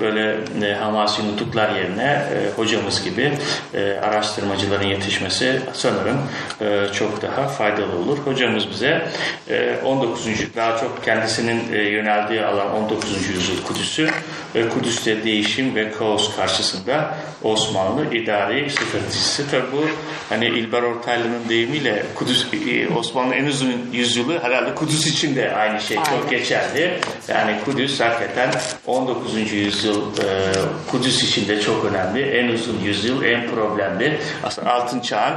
[0.00, 0.36] böyle
[0.66, 3.32] e, hamasi nutuklar yerine e, hocamız gibi
[3.74, 6.18] e, araştırmacıların yetişmesi sanırım
[6.60, 8.18] e, çok daha faydalı olur.
[8.18, 9.08] Hocamız bize
[9.50, 10.26] e, 19.
[10.56, 13.28] daha çok kendisinin e, yöneldiği alan 19.
[13.28, 14.08] yüzyıl Kudüs'ü
[14.54, 17.81] ve Kudüs'te değişim ve kaos karşısında Osmanlı
[18.14, 19.50] idari stratejisi.
[19.50, 19.84] Tabi bu
[20.28, 25.80] hani İlber Ortaylı'nın deyimiyle Kudüs e, Osmanlı en uzun yüzyılı herhalde Kudüs için de aynı
[25.80, 26.30] şey çok Aynen.
[26.30, 27.00] geçerli.
[27.28, 28.50] Yani Kudüs hakikaten
[28.86, 29.52] 19.
[29.52, 30.52] yüzyıl e,
[30.90, 32.22] Kudüs için de çok önemli.
[32.22, 34.18] En uzun yüzyıl, en problemli.
[34.42, 35.34] Aslında altın çağın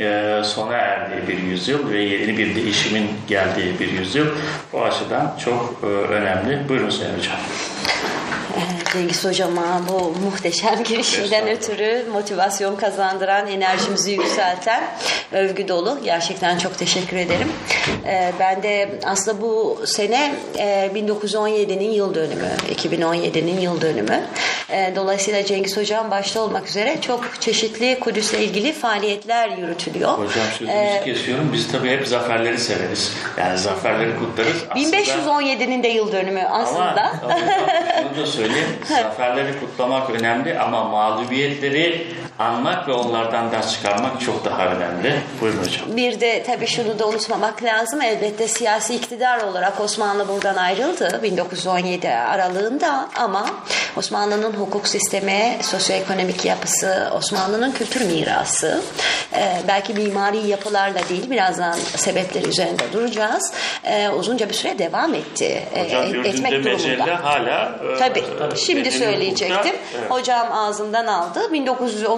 [0.00, 4.26] e, sona erdiği bir yüzyıl ve yeni bir değişimin geldiği bir yüzyıl.
[4.72, 6.68] Bu açıdan çok e, önemli.
[6.68, 7.36] Buyurun Sayın Hocam.
[8.56, 14.82] Ee, Cengiz Hocama bu muhteşem girişinden ötürü motivasyon kazandıran, enerjimizi yükselten,
[15.32, 15.98] övgü dolu.
[16.04, 17.52] Gerçekten çok teşekkür ederim.
[18.06, 24.20] Ee, Ben de aslında bu sene e, 1917'nin yıl dönümü, 2017'nin yıl dönümü.
[24.70, 30.12] Ee, Dolayısıyla Cengiz Hocam başta olmak üzere çok çeşitli Kudüs'le ilgili faaliyetler yürütülüyor.
[30.12, 31.50] Hocam sözünüzü kesiyorum.
[31.52, 33.12] Biz tabii hep zaferleri severiz.
[33.38, 34.56] Yani zaferleri kutlarız.
[34.70, 37.12] Aslında- 1517'nin de yıl dönümü aslında.
[37.24, 37.48] Ama hocam
[38.14, 38.45] şunu da söyleyeyim.
[38.84, 42.06] Zaferleri kutlamak önemli ama mağlubiyetleri
[42.38, 45.20] anmak ve onlardan ders çıkarmak çok daha önemli.
[45.40, 45.96] Buyurun hocam.
[45.96, 48.02] Bir de tabii şunu da unutmamak lazım.
[48.02, 53.46] Elbette siyasi iktidar olarak Osmanlı buradan ayrıldı 1917 aralığında ama
[53.96, 58.80] Osmanlı'nın hukuk sistemi, sosyoekonomik yapısı, Osmanlı'nın kültür mirası,
[59.34, 63.52] e, belki mimari yapılarla değil birazdan sebepleri üzerinde duracağız.
[63.84, 65.62] E, uzunca bir süre devam etti.
[65.74, 67.24] e, Hocam etmek durumunda.
[67.24, 68.24] hala e, Tabii.
[68.58, 69.56] Şimdi medeni söyleyecektim.
[69.56, 70.10] hukukta, evet.
[70.10, 71.40] Hocam ağzından aldı.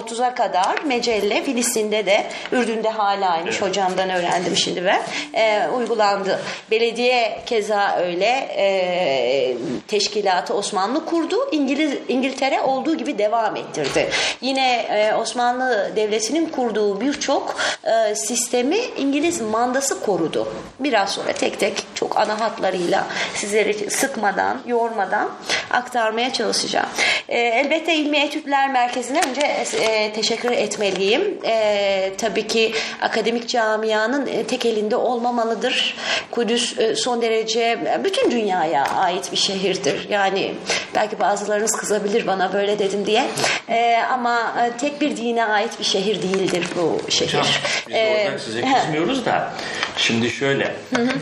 [0.09, 3.55] 1930'a kadar Mecelle Filistin'de de Ürdün'de halaymış.
[3.55, 3.69] Evet.
[3.69, 5.01] Hocamdan öğrendim şimdi ben.
[5.33, 6.39] Ee, uygulandı.
[6.71, 8.25] Belediye keza öyle
[8.57, 9.57] e,
[9.87, 11.35] teşkilatı Osmanlı kurdu.
[11.51, 14.09] İngiliz İngiltere olduğu gibi devam ettirdi.
[14.41, 20.53] Yine e, Osmanlı Devleti'nin kurduğu birçok e, sistemi İngiliz mandası korudu.
[20.79, 25.29] Biraz sonra tek tek çok ana hatlarıyla sizleri sıkmadan, yormadan
[25.71, 26.89] aktarmaya çalışacağım.
[27.27, 29.41] E, elbette İlmi Etütler Merkezi'ne önce
[29.81, 31.37] e, teşekkür etmeliyim.
[31.45, 35.95] E, tabii ki akademik camianın e, tek elinde olmamalıdır.
[36.31, 40.09] Kudüs e, son derece e, bütün dünyaya ait bir şehirdir.
[40.09, 40.53] Yani
[40.95, 43.25] belki bazılarınız kızabilir bana böyle dedim diye.
[43.69, 47.29] E, ama tek bir dine ait bir şehir değildir bu şehir.
[47.29, 47.45] Hocam
[47.87, 49.51] biz E, orada size kızmıyoruz da
[49.97, 50.75] şimdi şöyle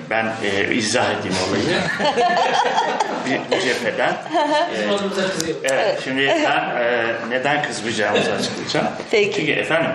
[0.09, 1.63] ben e, izah edeyim olayı.
[3.25, 4.13] bir, bir cepheden.
[5.63, 5.63] E.
[5.63, 8.31] Evet, şimdi ben e, neden kızmayacağımızı
[8.67, 8.87] açıklayacağım.
[9.11, 9.35] Peki.
[9.35, 9.91] Çünkü efendim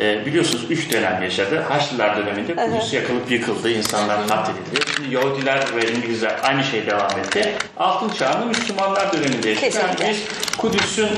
[0.00, 1.60] e, biliyorsunuz üç dönem yaşadı.
[1.68, 4.80] Haçlılar döneminde Kudüs yakılıp yıkıldı, insanlar katledildi.
[4.96, 7.52] Şimdi Yahudiler ve İngilizler aynı şey devam etti.
[7.78, 9.74] Altın çağında Müslümanlar döneminde yaşadık.
[9.74, 10.22] Yani biz
[10.58, 11.08] Kudüs'ün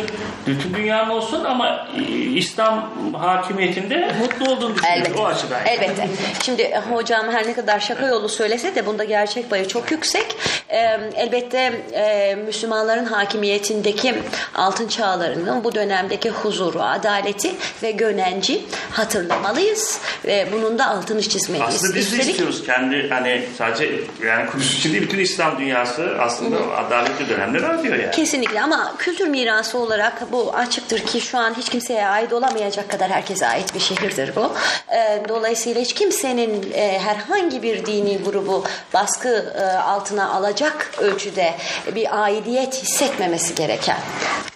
[0.47, 1.89] bütün dünyanın olsun ama
[2.35, 5.23] İslam hakimiyetinde mutlu olduğunu düşünüyoruz Elbette.
[5.23, 5.67] o açıdan.
[5.67, 6.09] Elbette.
[6.43, 10.27] Şimdi e, hocam her ne kadar şaka yolu söylese de bunda gerçek payı çok yüksek.
[10.69, 10.79] E,
[11.17, 14.15] elbette e, Müslümanların hakimiyetindeki
[14.55, 21.75] altın çağlarının bu dönemdeki huzuru, adaleti ve gönenci hatırlamalıyız ve bunun da altını çizmeliyiz.
[21.75, 26.57] Aslında biz de istiyoruz kendi hani sadece yani Kudüs için değil bütün İslam dünyası aslında
[26.77, 28.11] adaletli dönemleri arıyor yani.
[28.11, 33.11] Kesinlikle ama kültür mirası olarak bu açıktır ki şu an hiç kimseye ait olamayacak kadar
[33.11, 34.53] herkese ait bir şehirdir bu.
[34.95, 38.65] Ee, Dolayısıyla hiç kimsenin e, herhangi bir dini grubu
[38.95, 41.55] baskı e, altına alacak ölçüde
[41.95, 43.99] bir aidiyet hissetmemesi gereken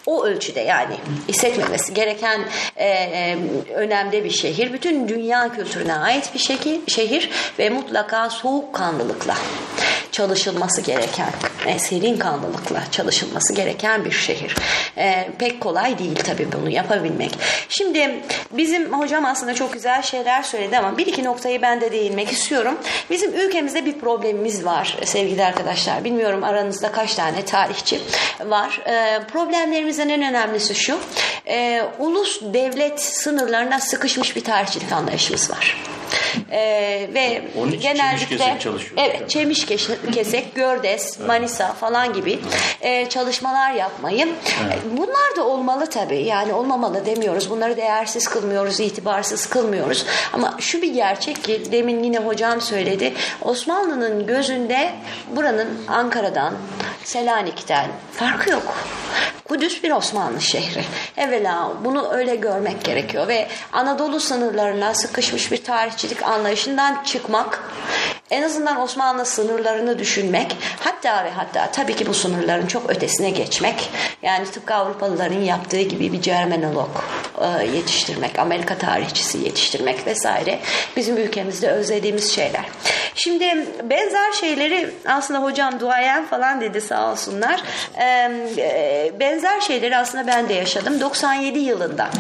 [0.09, 0.97] o ölçüde yani
[1.29, 2.41] hissetmemesi gereken
[2.77, 3.37] e, e,
[3.75, 4.73] önemli bir şehir.
[4.73, 9.35] Bütün dünya kültürüne ait bir şehir, şehir ve mutlaka soğukkanlılıkla
[10.13, 11.31] çalışılması gereken,
[11.67, 14.57] e, serin kanlılıkla çalışılması gereken bir şehir.
[14.97, 17.31] E, pek kolay değil tabii bunu yapabilmek.
[17.69, 18.21] Şimdi
[18.53, 22.79] bizim hocam aslında çok güzel şeyler söyledi ama bir iki noktayı ben de değinmek istiyorum.
[23.11, 26.05] Bizim ülkemizde bir problemimiz var sevgili arkadaşlar.
[26.05, 28.01] Bilmiyorum aranızda kaç tane tarihçi
[28.47, 28.81] var.
[28.87, 30.99] E, problemlerimizin en önemlisi şu.
[31.47, 35.77] E, ulus devlet sınırlarına sıkışmış bir tarihçilik anlayışımız var.
[36.51, 38.93] Ee, ve Onun için genellikle çemiş çalışıyor.
[38.97, 42.39] evet çemiş keş- kesek, gördes, manisa falan gibi
[42.81, 44.27] e, çalışmalar yapmayı.
[44.27, 46.19] E, Bunlar da olmalı tabii.
[46.23, 47.51] Yani olmamalı demiyoruz.
[47.51, 50.07] Bunları değersiz kılmıyoruz, itibarsız kılmıyoruz.
[50.33, 53.15] Ama şu bir gerçek ki demin yine hocam söyledi.
[53.43, 54.93] Osmanlı'nın gözünde
[55.37, 56.55] buranın Ankara'dan,
[57.05, 58.75] Selanik'ten farkı yok.
[59.45, 60.85] Kudüs bir Osmanlı şehri.
[61.17, 67.63] Evvela bunu öyle görmek gerekiyor ve Anadolu sınırlarına sıkışmış bir tarihçilik anlayışından çıkmak,
[68.31, 73.91] en azından Osmanlı sınırlarını düşünmek, hatta ve hatta tabii ki bu sınırların çok ötesine geçmek,
[74.23, 76.89] yani tıpkı Avrupalıların yaptığı gibi bir Cermenolog
[77.41, 80.61] e, yetiştirmek, Amerika tarihçisi yetiştirmek vesaire
[80.97, 82.65] bizim ülkemizde özlediğimiz şeyler.
[83.15, 87.63] Şimdi benzer şeyleri aslında hocam duayen falan dedi sağ olsunlar.
[87.99, 91.01] E, benzer şeyleri aslında ben de yaşadım.
[91.01, 92.11] 97 yılında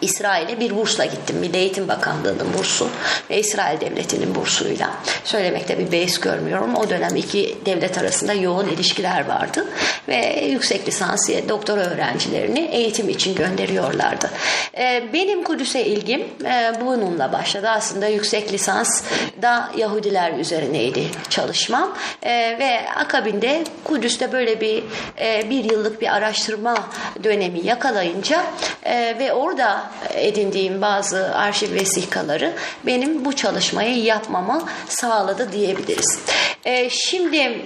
[0.00, 1.36] İsrail'e bir bursla gittim.
[1.36, 2.88] Milli Eğitim Bakanlığı'nın bursu
[3.30, 4.90] ve İsrail Devleti'nin bursuyla.
[5.24, 6.74] Söylemekte bir beis görmüyorum.
[6.74, 9.68] O dönem iki devlet arasında yoğun ilişkiler vardı
[10.08, 14.30] ve yüksek lisansiye doktora öğrencilerini eğitim için gönderiyorlardı.
[14.78, 17.68] Ee, benim Kudüs'e ilgim e, bununla başladı.
[17.68, 19.02] Aslında yüksek lisans
[19.42, 24.84] da Yahudiler üzerineydi çalışmam Ee, ve akabinde Kudüs'te böyle bir
[25.20, 26.88] e, bir yıllık bir araştırma
[27.24, 28.44] dönemi yakalayınca
[28.84, 32.54] e, ve orada edindiğim bazı arşiv vesikaları
[32.86, 36.18] benim bu çalışmayı yapmamı sağladı diyebiliriz.
[36.64, 37.62] E, şimdi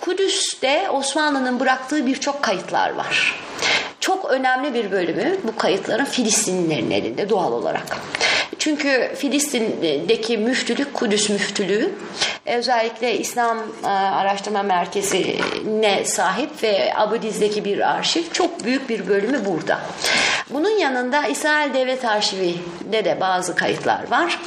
[0.00, 3.40] Kudüs'te Osmanlı'nın bıraktığı birçok kayıtlar var.
[4.06, 7.96] Çok önemli bir bölümü bu kayıtların Filistinlilerin elinde doğal olarak.
[8.58, 11.94] Çünkü Filistin'deki müftülük Kudüs müftülüğü
[12.46, 19.80] özellikle İslam e, Araştırma Merkezi'ne sahip ve Abudiz'deki bir arşiv çok büyük bir bölümü burada.
[20.50, 24.38] Bunun yanında İsrail Devlet Arşivi'nde de bazı kayıtlar var.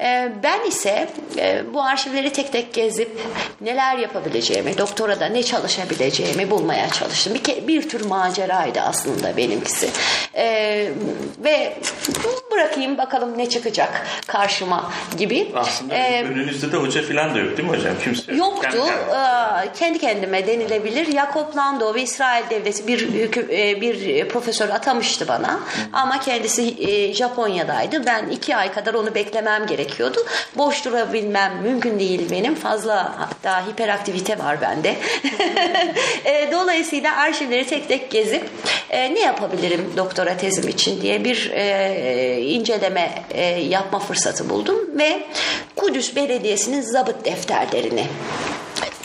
[0.00, 1.08] E, Ben ise
[1.38, 3.20] e, bu arşivleri tek tek gezip
[3.60, 7.34] neler yapabileceğimi, doktorada ne çalışabileceğimi bulmaya çalıştım.
[7.34, 9.03] Bir, bir tür maceraydı aslında
[9.36, 9.90] benimkisi.
[10.36, 10.44] E,
[11.44, 11.76] ve
[12.52, 15.52] bırakayım bakalım ne çıkacak karşıma gibi.
[15.54, 17.94] Aslında E, önünüzde de hoca falan da yok değil mi hocam?
[18.04, 18.38] Kimse yok.
[18.54, 18.62] Yoktu.
[18.70, 19.64] Kendi kendine.
[19.64, 21.12] Ee, Kendi kendime denilebilir.
[21.12, 23.14] Jakob Lando ve İsrail Devleti bir
[23.50, 25.60] e, bir profesör atamıştı bana.
[25.92, 28.06] Ama kendisi e, Japonya'daydı.
[28.06, 30.26] Ben iki ay kadar onu beklemem gerekiyordu.
[30.56, 32.54] Boş durabilmem mümkün değil benim.
[32.54, 34.94] Fazla hatta hiperaktivite var bende.
[36.24, 38.42] E, Dolayısıyla arşivleri tek tek gezip
[38.94, 45.22] e, ne yapabilirim doktora tezim için diye bir e, inceleme e, yapma fırsatı buldum ve
[45.76, 48.06] Kudüs Belediyesi'nin zabıt defterlerini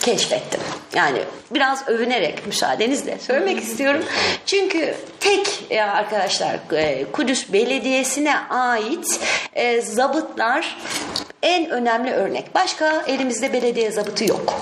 [0.00, 0.60] keşfettim.
[0.94, 1.18] Yani
[1.50, 4.04] biraz övünerek müsaadenizle söylemek istiyorum.
[4.46, 9.20] Çünkü tek e, arkadaşlar e, Kudüs Belediyesi'ne ait
[9.54, 10.76] e, zabıtlar
[11.42, 12.54] en önemli örnek.
[12.54, 14.54] Başka elimizde belediye zabıtı yok.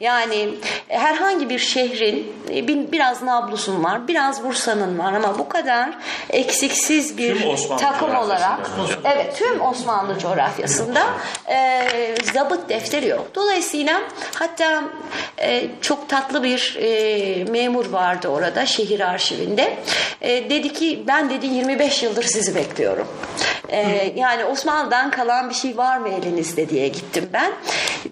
[0.00, 0.48] Yani
[0.88, 5.90] herhangi bir şehrin bir- biraz Nablus'un var, biraz Bursa'nın var ama bu kadar
[6.30, 7.36] eksiksiz bir
[7.78, 9.00] takım olarak hocam.
[9.04, 11.02] evet tüm Osmanlı coğrafyasında
[11.50, 11.84] e,
[12.34, 13.26] zabıt defteri yok.
[13.34, 14.00] Dolayısıyla
[14.34, 14.82] hatta
[15.38, 19.76] e, çok tatlı bir e, memur vardı orada şehir arşivinde.
[20.20, 23.08] E, dedi ki ben dedi 25 yıldır sizi bekliyorum.
[23.68, 27.52] E, yani Osmanlı'dan kalan bir şey var mı elinizde diye gittim ben.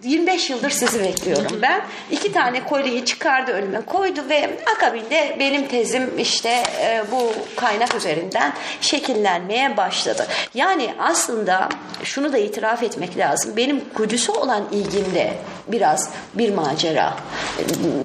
[0.03, 1.81] 25 yıldır sizi bekliyorum ben.
[2.11, 8.53] İki tane kolyeyi çıkardı önüme koydu ve akabinde benim tezim işte e, bu kaynak üzerinden
[8.81, 10.27] şekillenmeye başladı.
[10.55, 11.69] Yani aslında
[12.05, 13.57] şunu da itiraf etmek lazım.
[13.57, 15.35] Benim Kudüs'e olan ilgim de
[15.69, 17.17] biraz bir macera.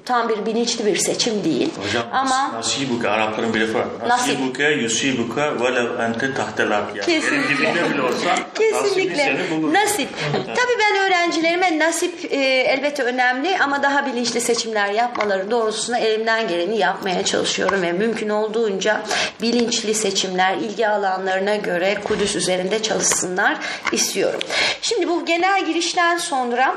[0.05, 1.69] Tam bir bilinçli bir seçim değil.
[1.87, 3.85] Hocam Ama nasibuka Arapların bir lafı var.
[4.07, 4.39] Nasip.
[4.39, 7.05] Nasibuka yusibuka velev ente tahtelat yani.
[7.05, 7.73] Kesinlikle.
[7.93, 9.37] Bile olsa Kesinlikle.
[9.73, 10.09] Nasip.
[10.33, 16.77] Tabii ben öğrencilerime nasip e, elbette önemli ama daha bilinçli seçimler yapmaları doğrultusunda elimden geleni
[16.77, 19.01] yapmaya çalışıyorum ve mümkün olduğunca
[19.41, 23.57] bilinçli seçimler ilgi alanlarına göre Kudüs üzerinde çalışsınlar
[23.91, 24.39] istiyorum.
[24.81, 26.75] Şimdi bu genel girişten sonra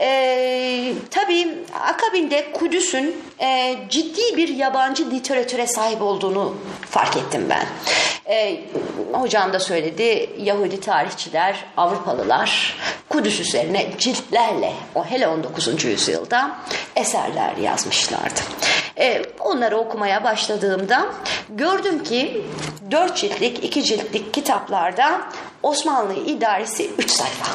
[0.00, 1.48] e, tabii
[1.80, 6.56] akabinde Kudüs'ün e, ciddi bir yabancı literatüre sahip olduğunu
[6.90, 7.66] fark ettim ben.
[8.34, 8.60] E,
[9.12, 12.76] hocam da söyledi Yahudi tarihçiler, Avrupalılar
[13.08, 15.84] Kudüs üzerine ciltlerle o hele 19.
[15.84, 16.56] yüzyılda
[16.96, 18.40] eserler yazmışlardı.
[18.98, 21.06] E, onları okumaya başladığımda
[21.48, 22.42] gördüm ki
[22.90, 25.20] dört ciltlik, iki ciltlik kitaplarda
[25.62, 27.46] Osmanlı idaresi 3 sayfa.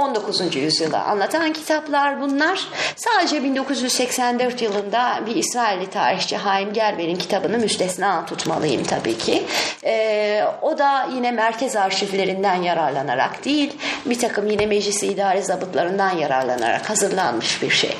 [0.00, 0.56] 19.
[0.56, 2.68] yüzyılı anlatan kitaplar bunlar.
[2.96, 9.42] Sadece 1984 yılında bir İsrailli tarihçi Haim Gerber'in kitabını müstesna tutmalıyım tabii ki.
[9.84, 13.72] Ee, o da yine merkez arşivlerinden yararlanarak değil,
[14.06, 17.96] bir takım yine meclis idare zabıtlarından yararlanarak hazırlanmış bir şey.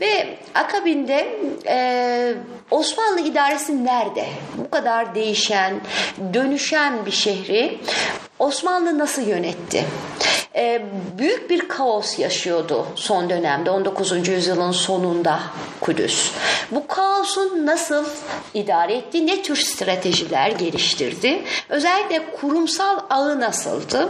[0.00, 2.34] Ve akabinde e,
[2.70, 4.26] Osmanlı idaresi nerede?
[4.58, 5.80] Bu kadar değişen,
[6.34, 7.80] dönüşen bir şehri
[8.38, 9.84] Osmanlı nasıl yönetti?
[10.56, 10.82] Ee,
[11.18, 14.28] büyük bir kaos yaşıyordu son dönemde 19.
[14.28, 15.40] yüzyılın sonunda
[15.80, 16.32] Kudüs.
[16.70, 18.04] Bu kaosun nasıl
[18.54, 21.42] idare etti, ne tür stratejiler geliştirdi?
[21.68, 24.08] Özellikle kurumsal ağı nasıldı?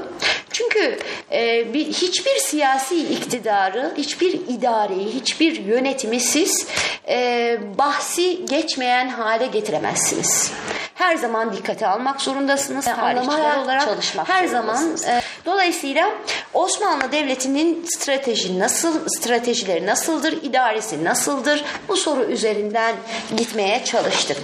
[0.52, 0.98] Çünkü
[1.32, 6.66] e, bir, hiçbir siyasi iktidarı, hiçbir idareyi, hiçbir yönetimi siz
[7.08, 10.52] e, bahsi geçmeyen hale getiremezsiniz.
[10.94, 12.84] Her zaman dikkate almak zorundasınız.
[12.84, 14.96] Tarihçiler olarak çalışmak her zaman.
[15.08, 16.10] E, dolayısıyla
[16.54, 21.64] Osmanlı Devleti'nin strateji nasıl, stratejileri nasıldır, idaresi nasıldır?
[21.88, 22.94] Bu soru üzerinden
[23.36, 24.36] gitmeye çalıştık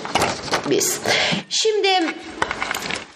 [0.71, 1.01] biz.
[1.49, 1.89] Şimdi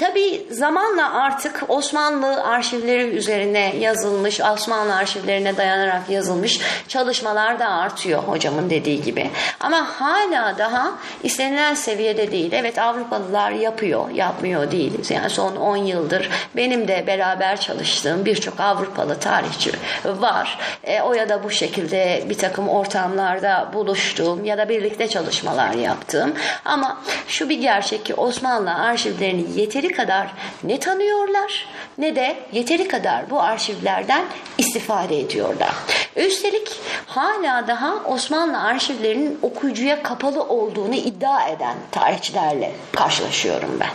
[0.01, 8.71] Tabi zamanla artık Osmanlı arşivleri üzerine yazılmış, Osmanlı arşivlerine dayanarak yazılmış çalışmalar da artıyor hocamın
[8.71, 9.31] dediği gibi.
[9.61, 10.93] Ama hala daha
[11.23, 12.53] istenilen seviyede değil.
[12.53, 15.11] Evet Avrupalılar yapıyor, yapmıyor değiliz.
[15.11, 19.73] Yani son 10 yıldır benim de beraber çalıştığım birçok Avrupalı tarihçi
[20.05, 20.59] var.
[20.85, 26.35] E, o ya da bu şekilde bir takım ortamlarda buluştuğum ya da birlikte çalışmalar yaptığım.
[26.65, 27.01] Ama
[27.41, 30.27] şu bir gerçek ki Osmanlı arşivlerini yeteri kadar
[30.65, 31.67] ne tanıyorlar
[31.99, 34.25] ne de yeteri kadar bu arşivlerden
[34.59, 35.71] istifade ediyorlar.
[36.17, 43.91] Üstelik hala daha Osmanlı arşivlerinin okuyucuya kapalı olduğunu iddia eden tarihçilerle karşılaşıyorum ben.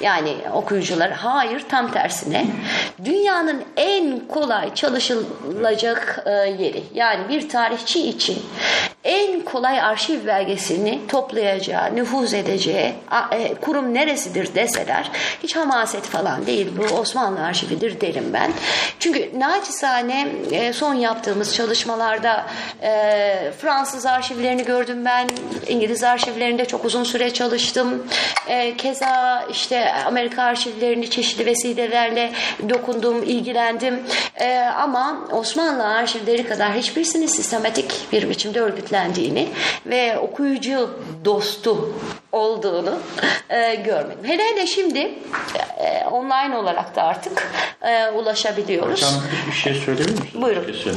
[0.00, 2.46] Yani okuyucular hayır tam tersine
[3.04, 8.42] dünyanın en kolay çalışılacak e, yeri yani bir tarihçi için
[9.04, 12.77] en kolay arşiv belgesini toplayacağı, nüfuz edeceği
[13.32, 15.10] e, kurum neresidir deseler
[15.42, 18.52] hiç hamaset falan değil bu Osmanlı arşividir derim ben.
[18.98, 22.46] Çünkü naçizane e, son yaptığımız çalışmalarda
[22.82, 25.28] e, Fransız arşivlerini gördüm ben,
[25.68, 28.06] İngiliz arşivlerinde çok uzun süre çalıştım.
[28.78, 32.32] Keza işte Amerika arşivlerini çeşitli vesilelerle
[32.68, 34.00] dokundum, ilgilendim.
[34.76, 39.48] Ama Osmanlı arşivleri kadar hiçbirisinin sistematik bir biçimde örgütlendiğini
[39.86, 40.90] ve okuyucu
[41.24, 41.94] dostu
[42.32, 42.98] olduğunu
[43.50, 44.18] e, görmedim.
[44.24, 44.98] Hele hele şimdi
[45.78, 47.48] e, online olarak da artık
[47.82, 48.92] e, ulaşabiliyoruz.
[48.92, 49.10] Hocam
[49.46, 50.42] bir şey söyleyebilir misiniz?
[50.42, 50.66] Buyurun.
[50.68, 50.92] Bir şey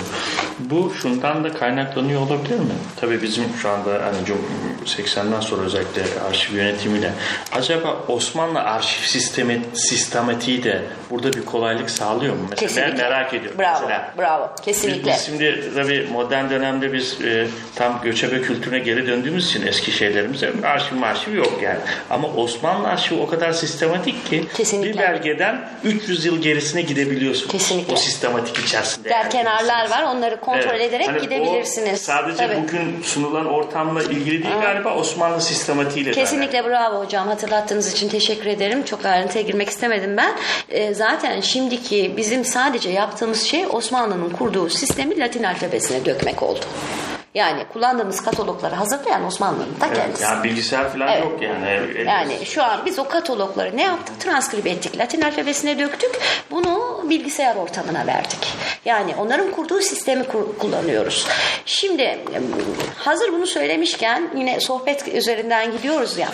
[0.60, 2.66] Bu şundan da kaynaklanıyor olabilir mi?
[3.02, 4.38] Tabii bizim şu anda hani çok
[4.86, 7.12] 80'den sonra özellikle arşiv yönetimiyle
[7.52, 12.42] acaba Osmanlı arşiv sistemi sistematiği de burada bir kolaylık sağlıyor mu?
[12.50, 13.04] Mesela ben Kesinlikle.
[13.04, 13.60] merak ediyorum.
[13.60, 14.50] Bravo, Mesela bravo.
[14.66, 15.12] Kesinlikle.
[15.12, 20.54] biz şimdi tabii modern dönemde biz e, tam göçebe kültürüne geri döndüğümüz için eski şeylerimize
[20.64, 21.80] arşiv marşiv yok yani.
[22.10, 24.94] Ama Osmanlı arşivi o kadar sistematik ki Kesinlikle.
[24.94, 27.48] bir belgeden 300 yıl gerisine gidebiliyorsun.
[27.50, 27.94] Kesinlikle.
[27.94, 29.10] O sistematik içerisinde.
[29.10, 29.30] Der yani.
[29.30, 30.04] kenarlar var.
[30.04, 30.82] Onları kontrol Evet.
[30.82, 32.02] ederek Hani gidebilirsiniz.
[32.02, 32.58] sadece Tabii.
[32.64, 36.12] bugün sunulan ortamla ilgili değil galiba Osmanlı sistematiğiyle.
[36.12, 37.28] Kesinlikle bravo hocam.
[37.28, 38.84] Hatırlattığınız için teşekkür ederim.
[38.84, 40.34] Çok ayrıntıya girmek istemedim ben.
[40.70, 46.66] Ee, zaten şimdiki bizim sadece yaptığımız şey Osmanlı'nın kurduğu sistemi Latin alfabesine dökmek oldu.
[47.36, 50.24] Yani kullandığımız katalogları hazırlayan Osmanlı'nın ta Evet, kendisi.
[50.24, 51.24] yani bilgisayar falan Evet.
[51.24, 51.66] yok yani.
[51.68, 54.20] El- Yani şu an biz o katalogları ne yaptık?
[54.20, 54.98] Transkribe ettik.
[54.98, 56.12] Latin alfabesine döktük.
[56.52, 58.54] Bunu bilgisayar ortamına verdik.
[58.86, 61.28] Yani onların kurduğu sistemi kur- kullanıyoruz.
[61.66, 62.20] Şimdi
[62.98, 66.28] hazır bunu söylemişken yine sohbet üzerinden gidiyoruz ya.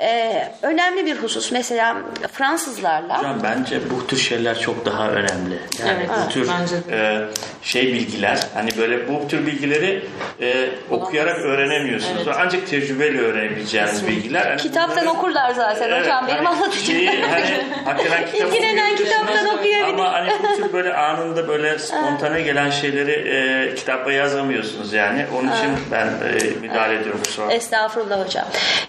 [0.00, 1.96] Ee, önemli bir husus mesela
[2.32, 5.58] Fransızlarla Hocam bence bu tür şeyler çok daha önemli.
[5.80, 7.20] Yani Evet, bu evet, tür bence e,
[7.62, 10.06] şey bilgiler hani böyle bu tür bilgileri
[10.40, 12.22] e, okuyarak öğrenemiyorsunuz.
[12.26, 12.36] Evet.
[12.40, 14.46] Ancak tecrübeyle öğrenebileceğiniz bilgiler.
[14.46, 16.86] Hani kitaptan bunları- okurlar zaten Evet, hocam benim hani anlatacağım.
[16.86, 17.44] şeyi, hani,
[17.84, 19.94] hakikaten kitap İlgilenen kitaptan okuyabilir.
[19.94, 25.26] Ama hani bu tür böyle anında böyle spontane gelen şeyleri e, kitapta yazamıyorsunuz yani.
[25.38, 27.52] Onun için ben e, müdahale ediyorum kusura.
[27.52, 28.44] Estağfurullah hocam.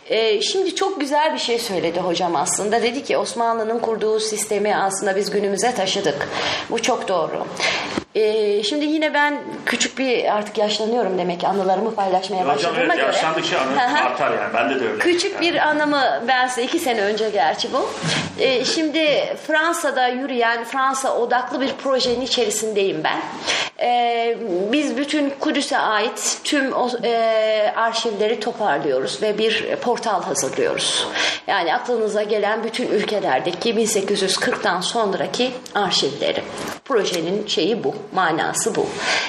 [0.09, 2.81] Ee, şimdi çok güzel bir şey söyledi hocam aslında.
[2.83, 6.27] Dedi ki Osmanlı'nın kurduğu sistemi aslında biz günümüze taşıdık.
[6.69, 7.47] Bu çok doğru.
[8.17, 12.95] Ee, şimdi yine ben küçük bir artık yaşlanıyorum demek ki anılarımı paylaşmaya Hocam başladığıma evet
[12.95, 13.05] göre.
[13.05, 14.53] yaşlandıkça anı artar yani.
[14.53, 14.99] Bende de öyle.
[14.99, 17.89] Küçük bir anımı ben size iki sene önce gerçi bu.
[18.39, 23.19] Ee, şimdi Fransa'da yürüyen Fransa odaklı bir projenin içerisindeyim ben.
[23.81, 24.37] Ee,
[24.71, 31.07] biz bütün Kudüs'e ait tüm o, e, arşivleri toparlıyoruz ve bir portal hazırlıyoruz.
[31.47, 36.41] Yani aklınıza gelen bütün ülkelerdeki 1840'tan sonraki arşivleri.
[36.85, 38.87] Projenin şeyi bu, manası bu.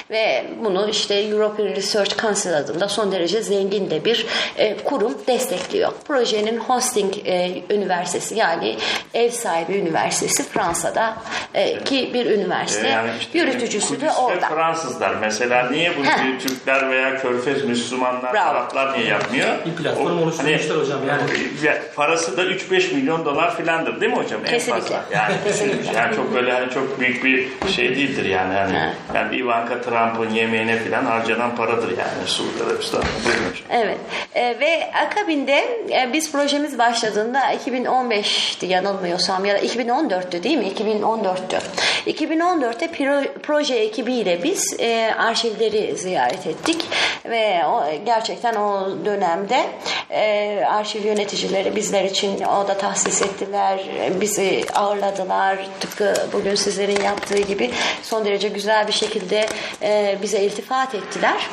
[0.09, 4.25] Ve bunu işte European Research Council adında son derece zengin de bir
[4.57, 5.91] e, kurum destekliyor.
[6.07, 8.77] Projenin hosting e, üniversitesi yani
[9.13, 11.15] ev sahibi üniversitesi Fransa'da
[11.53, 14.55] e, ki bir üniversite Ee, yani işte yürütücüsü de Kudüs'te orada.
[14.55, 16.39] Fransızlar mesela niye bunu Heh.
[16.39, 18.49] Türkler veya Körfez Müslümanlar Bravo.
[18.49, 19.49] Araplar niye yapmıyor?
[19.65, 21.21] Bir platform O- oluşturmuşlar hocam, yani.
[21.63, 24.81] ya, parası da 3-5 milyon dolar filandır değil mi hocam en Kesinlikle.
[24.81, 25.03] fazla?
[25.13, 25.97] Yani Kesinlikle.
[25.99, 28.89] yani çok böyle hani çok büyük bir şey değildir yani hani Ha.
[29.15, 33.03] yani Ivanka Trump'ın yemeğine filan harcanan paradır yani Suudi Arabistan.
[33.25, 33.65] Buyurun hocam.
[33.69, 33.97] Evet
[34.35, 35.53] E, ve akabinde
[35.91, 40.65] e, biz projemiz başladığında 2015'ti yanılmıyorsam ya da 2014'tü değil mi?
[40.79, 41.59] 2014'tü.
[42.07, 46.85] 2014'te pro- proje ekibiyle biz e, arşivleri ziyaret ettik
[47.25, 49.65] ve o, gerçekten o dönemde
[50.09, 53.79] e, arşiv yöneticileri bizler için oda tahsis ettiler,
[54.21, 57.71] bizi ağırladılar tıpkı bugün sizlerin yaptığı gibi
[58.03, 59.45] son derece güzel bir şekilde
[59.81, 61.49] e, bize iltifat ettiler.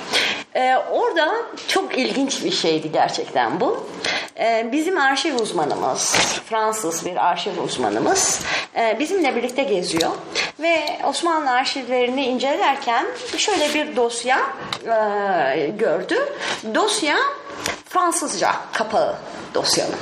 [0.57, 1.35] Ee, orada
[1.69, 3.87] çok ilginç bir şeydi gerçekten bu.
[4.39, 6.15] Ee, bizim arşiv uzmanımız,
[6.49, 8.41] Fransız bir arşiv uzmanımız
[8.77, 10.11] e, bizimle birlikte geziyor
[10.61, 14.39] ve Osmanlı arşivlerini incelerken şöyle bir dosya
[14.85, 16.17] e, gördü.
[16.75, 17.17] Dosya
[17.89, 19.17] Fransızca kapağı
[19.55, 19.97] dosyanın.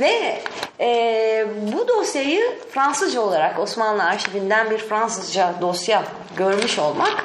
[0.00, 0.42] Ve
[0.80, 6.04] e, bu dosyayı Fransızca olarak Osmanlı arşivinden bir Fransızca dosya
[6.36, 7.24] görmüş olmak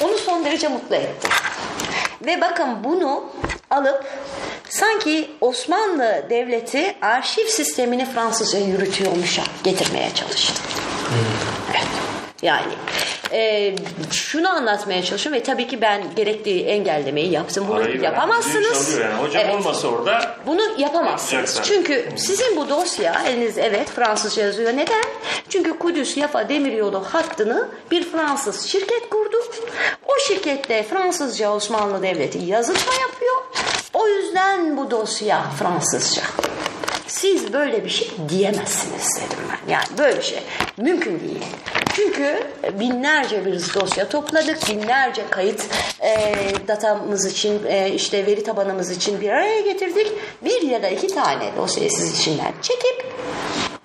[0.00, 1.28] onu son derece mutlu etti.
[2.26, 3.24] Ve bakın bunu
[3.70, 4.04] alıp
[4.68, 10.62] sanki Osmanlı Devleti arşiv sistemini Fransızca yürütüyormuşa getirmeye çalıştı.
[11.70, 11.99] Evet.
[12.42, 12.72] Yani
[13.32, 13.74] e,
[14.10, 17.64] şunu anlatmaya çalışıyorum ve tabii ki ben gerekli engellemeyi yaptım.
[17.68, 18.98] Bunu veren yapamazsınız.
[18.98, 19.14] yani.
[19.14, 19.54] Hocam Evet.
[19.54, 21.32] olmasa orada Bunu yapamazsınız.
[21.32, 21.62] Yapacaksın.
[21.62, 24.72] Çünkü sizin bu dosya eliniz evet Fransızca yazıyor.
[24.72, 25.04] Neden?
[25.48, 29.36] Çünkü Kudüs Yafa Demiryolu hattını bir Fransız şirket kurdu.
[30.06, 33.36] O şirkette Fransızca Osmanlı Devleti yazışma yapıyor.
[33.94, 36.22] O yüzden bu dosya Fransızca.
[37.10, 39.72] Siz böyle bir şey diyemezsiniz dedim ben.
[39.72, 40.38] Yani böyle bir şey
[40.76, 41.44] mümkün değil.
[41.94, 42.42] Çünkü
[42.80, 45.64] binlerce bir dosya topladık, binlerce kayıt
[46.00, 46.34] e,
[46.68, 50.12] datamız için, e, işte veri tabanımız için bir araya getirdik.
[50.44, 53.04] Bir ya da iki tane dosyayı siz içinden çekip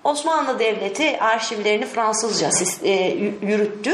[0.04, 3.14] Osmanlı Devleti arşivlerini Fransızca sis- e,
[3.46, 3.92] yürüttü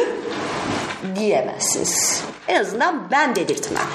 [1.17, 2.23] diyemezsiniz.
[2.49, 3.87] En azından ben dedirtmem.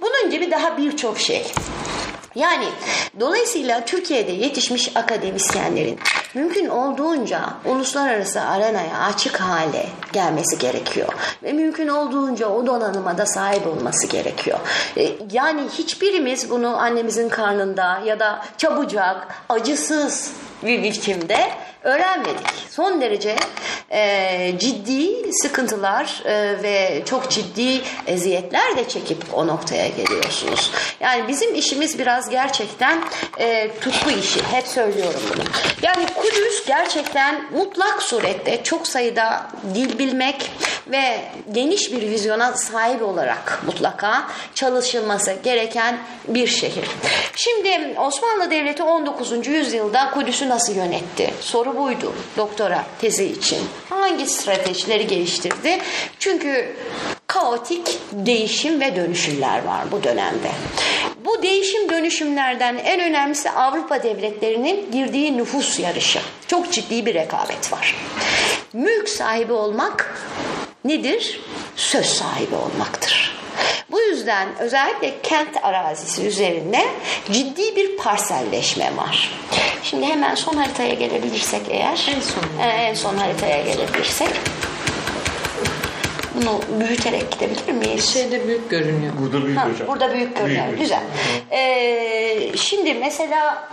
[0.00, 1.52] Bunun gibi daha birçok şey.
[2.34, 2.66] Yani
[3.20, 5.98] dolayısıyla Türkiye'de yetişmiş akademisyenlerin
[6.34, 11.08] mümkün olduğunca uluslararası arenaya açık hale gelmesi gerekiyor.
[11.42, 14.58] Ve mümkün olduğunca o donanıma da sahip olması gerekiyor.
[14.96, 21.50] E, Yani hiçbirimiz bunu annemizin karnında ya da çabucak, acısız bir biçimde
[21.84, 22.46] öğrenmedik.
[22.70, 23.36] Son derece
[23.90, 30.70] e, ciddi sıkıntılar e, ve çok ciddi eziyetler de çekip o noktaya geliyorsunuz.
[31.00, 33.04] Yani bizim işimiz biraz gerçekten
[33.38, 34.42] e, tutku işi.
[34.42, 35.42] Hep söylüyorum bunu.
[35.82, 40.50] Yani Kudüs gerçekten mutlak surette çok sayıda dil bilmek
[40.86, 41.20] ve
[41.52, 44.24] geniş bir vizyona sahip olarak mutlaka
[44.54, 46.88] çalışılması gereken bir şehir.
[47.36, 49.46] Şimdi Osmanlı Devleti 19.
[49.46, 51.34] yüzyılda Kudüs'ü nasıl yönetti?
[51.40, 53.58] Soru buydu doktora tezi için.
[53.90, 55.78] Hangi stratejileri geliştirdi?
[56.18, 56.76] Çünkü
[57.26, 60.50] kaotik değişim ve dönüşümler var bu dönemde.
[61.24, 66.20] Bu değişim dönüşümlerden en önemlisi Avrupa devletlerinin girdiği nüfus yarışı.
[66.46, 67.96] Çok ciddi bir rekabet var.
[68.72, 70.18] Mülk sahibi olmak
[70.84, 71.40] nedir?
[71.76, 73.41] Söz sahibi olmaktır.
[73.90, 76.80] Bu yüzden özellikle kent arazisi üzerinde
[77.32, 79.30] ciddi bir parselleşme var.
[79.82, 82.06] Şimdi hemen son haritaya gelebilirsek eğer.
[82.16, 82.42] En son.
[82.62, 84.28] Ee, en son haritaya gelebilirsek.
[86.34, 88.12] Bunu büyüterek gidebilir miyiz?
[88.12, 89.12] Şeyde büyük görünüyor.
[89.20, 89.88] burada büyük Ha, hocam.
[89.88, 90.66] burada büyük görünüyor.
[90.66, 90.80] Büyük.
[90.80, 91.00] Güzel.
[91.50, 91.58] Ee,
[92.72, 93.68] şimdi mesela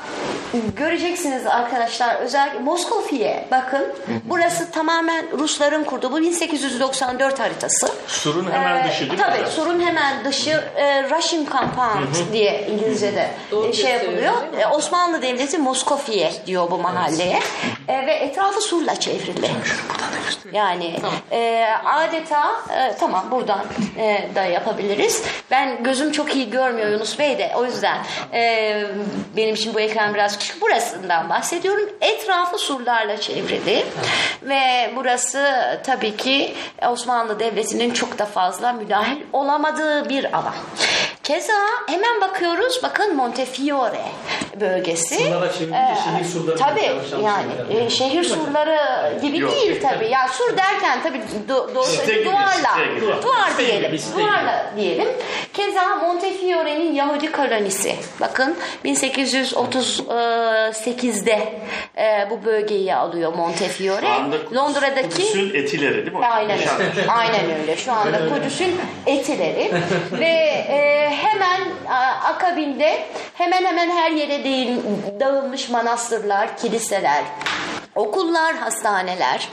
[0.75, 3.85] göreceksiniz arkadaşlar özellikle Moskofiye bakın.
[4.25, 6.11] Burası tamamen Rusların kurduğu.
[6.11, 7.91] Bu 1894 haritası.
[8.07, 13.29] Surun hemen Ee, dışı değil mi Tabii surun hemen dışı e, Russian Compound diye İngilizce'de
[13.51, 14.33] Doğru e, şey yapılıyor.
[14.59, 17.39] E, Osmanlı Devleti Moskofiye diyor bu mahalleye.
[17.87, 19.49] E, ve etrafı surla çevrili.
[20.53, 20.95] Yani
[21.31, 23.65] e, adeta e, tamam buradan
[23.97, 25.23] e, da yapabiliriz.
[25.51, 27.97] Ben gözüm çok iyi görmüyor Yunus Bey de o yüzden
[28.33, 28.83] e,
[29.37, 30.61] benim için bu ekran biraz küçük.
[30.61, 31.89] Burasından bahsediyorum.
[32.01, 33.85] Etrafı surlarla çevrili
[34.41, 36.55] ve burası tabii ki
[36.89, 40.53] Osmanlı Devleti'nin çok da fazla müdahil olamadığı bir alan.
[41.29, 41.53] Keza
[41.87, 44.01] hemen bakıyoruz bakın Montefiore
[44.59, 45.15] bölgesi.
[45.15, 46.91] Surlara çevirince şehir surları Tabii
[47.23, 48.77] yani e, şehir surları
[49.21, 49.51] gibi Yok.
[49.51, 50.07] değil tabii.
[50.07, 53.05] Ya sur derken tabii do, do, Site gibi, duvarla, gibi.
[53.23, 53.91] duvar diyelim.
[53.91, 55.07] gibi, duvarla diyelim.
[55.53, 57.95] Keza Montefiore'nin Yahudi kolonisi.
[58.21, 61.53] Bakın 1838'de
[61.97, 64.09] e, bu bölgeyi alıyor Montefiore.
[64.55, 66.25] Londra'daki Kudüs'ün etileri değil mi?
[66.25, 67.07] Aynen öyle.
[67.07, 67.77] Aynen öyle.
[67.77, 68.75] Şu anda Kudüs'ün
[69.05, 69.71] etileri
[70.19, 70.25] ve
[70.69, 71.61] e, hemen
[72.23, 74.77] akabinde hemen hemen her yere değil,
[75.19, 77.23] dağılmış manastırlar, kiliseler,
[77.95, 79.49] okullar, hastaneler,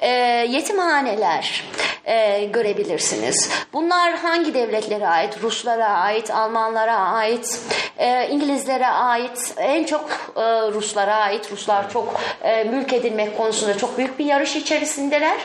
[0.00, 0.08] e,
[0.48, 1.64] yetimhaneler
[2.08, 3.50] e, görebilirsiniz.
[3.72, 5.42] Bunlar hangi devletlere ait?
[5.42, 7.60] Ruslara ait, Almanlara ait,
[7.98, 10.40] e, İngilizlere ait, en çok e,
[10.72, 11.52] Ruslara ait.
[11.52, 15.36] Ruslar çok e, mülk edilmek konusunda çok büyük bir yarış içerisindeler.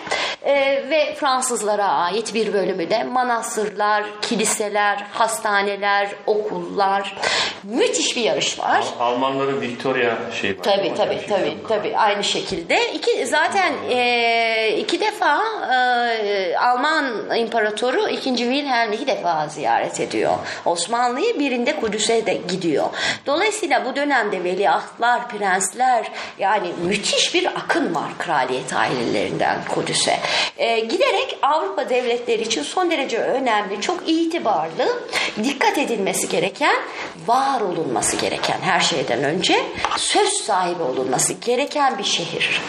[0.45, 0.53] E,
[0.90, 7.15] ve Fransızlara ait bir bölümü de manastırlar, kiliseler, hastaneler, okullar.
[7.64, 8.84] Müthiş bir yarış var.
[8.99, 10.64] Al- Almanların Victoria şey var.
[10.64, 15.40] Tabii tabii Şey tabii tabii aynı şekilde iki zaten e, iki defa
[16.23, 18.36] e, Alman imparatoru 2.
[18.36, 20.34] Wilhelm iki defa ziyaret ediyor.
[20.66, 22.86] Osmanlı'yı birinde Kudüs'e de gidiyor.
[23.26, 30.20] Dolayısıyla bu dönemde veliahtlar, prensler yani müthiş bir akın var kraliyet ailelerinden Kudüs'e.
[30.58, 35.00] E, giderek Avrupa devletleri için son derece önemli, çok itibarlı,
[35.44, 36.76] dikkat edilmesi gereken,
[37.28, 39.64] var olunması gereken her şeyden önce
[39.98, 42.62] söz sahibi olunması gereken bir şehir.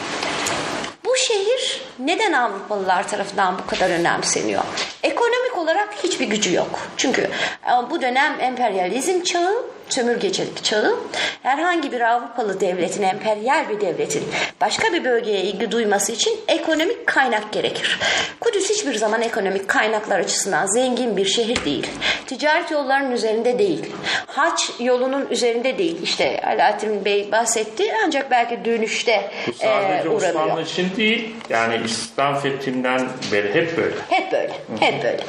[1.07, 4.63] Bu şehir neden Avrupalılar tarafından bu kadar önemseniyor?
[5.03, 6.81] Ekonomik olarak hiçbir gücü yok.
[6.97, 10.97] Çünkü e, bu dönem emperyalizm çağı, sömürgecilik çağı.
[11.43, 14.25] Herhangi bir Avrupalı devletin, emperyal bir devletin
[14.61, 18.01] başka bir bölgeye ilgi duyması için ekonomik kaynak gerekir.
[18.41, 21.87] Kudüs hiçbir zaman ekonomik kaynaklar açısından zengin bir şehir değil.
[22.27, 23.93] Ticaret yollarının üzerinde değil.
[24.27, 26.03] Haç yolunun üzerinde değil.
[26.03, 30.45] İşte Alaaddin Bey bahsetti ancak belki dönüşte Bu sadece e, uğranıyor.
[30.45, 33.95] Osmanlı için değil, yani İslam fethinden beri hep böyle.
[34.09, 35.25] Hep böyle, hep böyle.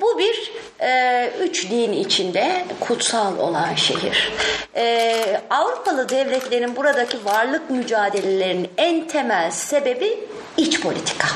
[0.00, 4.32] Bu bir e, üç din içinde kutsal olan şehir.
[4.76, 5.14] E,
[5.50, 10.18] Avrupalı devletlerin buradaki varlık mücadelelerinin en temel sebebi
[10.56, 11.28] iç politika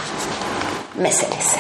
[0.95, 1.59] meselesi.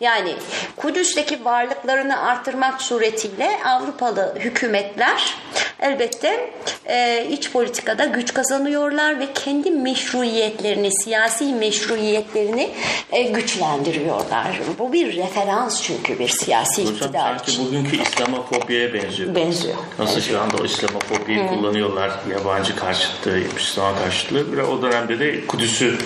[0.00, 0.34] Yani
[0.76, 5.34] Kudüs'teki varlıklarını artırmak suretiyle Avrupalı hükümetler
[5.80, 6.50] elbette
[6.86, 12.70] e, iç politikada güç kazanıyorlar ve kendi meşruiyetlerini, siyasi meşruiyetlerini
[13.12, 14.60] e, güçlendiriyorlar.
[14.78, 17.66] Bu bir referans çünkü bir siyasi Hocam iktidar sanki için.
[17.66, 19.34] bugünkü İslamofobiye benziyor.
[19.34, 19.76] Benziyor.
[19.98, 24.52] Nasıl şu anda o İslamofobiyi kullanıyorlar, yabancı karşıtlığı, Müslüman karşıtlığı.
[24.52, 25.98] Biraz o dönemde de Kudüs'ü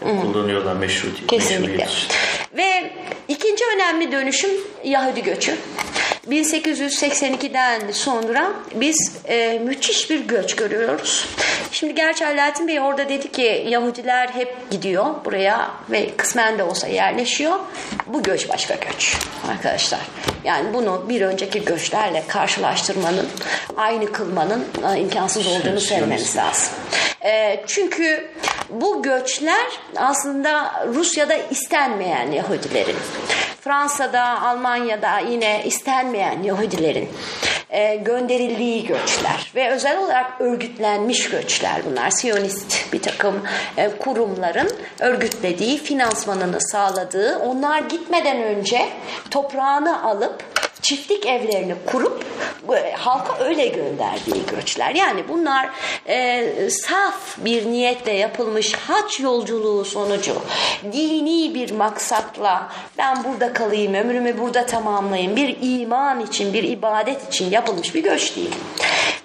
[0.00, 1.26] kullanıyorlar meşrutiyet.
[1.26, 1.76] Kesinlikle.
[1.76, 2.08] meşruiyet.
[2.56, 2.92] Ve
[3.42, 4.50] ikinci önemli dönüşüm
[4.84, 5.56] Yahudi göçü.
[6.30, 11.28] 1882'den sonra biz e, müthiş bir göç görüyoruz.
[11.72, 16.88] Şimdi gerçi Alaaddin Bey orada dedi ki Yahudiler hep gidiyor buraya ve kısmen de olsa
[16.88, 17.58] yerleşiyor.
[18.06, 19.16] Bu göç başka göç
[19.50, 20.00] arkadaşlar.
[20.44, 23.28] Yani bunu bir önceki göçlerle karşılaştırmanın,
[23.76, 26.72] aynı kılmanın e, imkansız olduğunu söylememiz lazım.
[27.24, 28.30] E, çünkü
[28.70, 29.66] bu göçler
[29.96, 32.96] aslında Rusya'da istenmeyen Yahudilerin,
[33.60, 36.11] Fransa'da, Almanya'da yine istenmeyen
[36.42, 37.08] Yahudilerin
[37.70, 42.10] e, gönderildiği göçler ve özel olarak örgütlenmiş göçler bunlar.
[42.10, 43.42] Siyonist bir takım
[43.76, 44.70] e, kurumların
[45.00, 48.88] örgütlediği, finansmanını sağladığı, onlar gitmeden önce
[49.30, 50.51] toprağını alıp
[50.82, 52.24] çiftlik evlerini kurup
[52.76, 54.94] e, halka öyle gönderdiği göçler.
[54.94, 55.70] Yani bunlar
[56.08, 60.34] e, saf bir niyetle yapılmış haç yolculuğu sonucu
[60.92, 67.50] dini bir maksatla ben burada kalayım, ömrümü burada tamamlayayım bir iman için, bir ibadet için
[67.50, 68.54] yapılmış bir göç değil.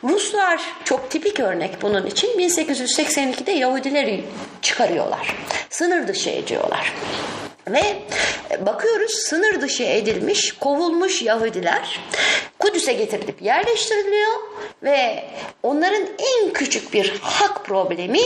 [0.04, 4.24] Ruslar çok tipik örnek bunun için 1882'de Yahudileri
[4.62, 5.36] çıkarıyorlar.
[5.70, 6.94] Sınır dışı ediyorlar.
[7.68, 8.02] Ve
[8.66, 12.00] bakıyoruz sınır dışı edilmiş, kovulmuş Yahudiler
[12.60, 14.32] Kudüs'e getirilip yerleştiriliyor
[14.84, 15.24] ve
[15.64, 18.22] onların en küçük bir hak problemi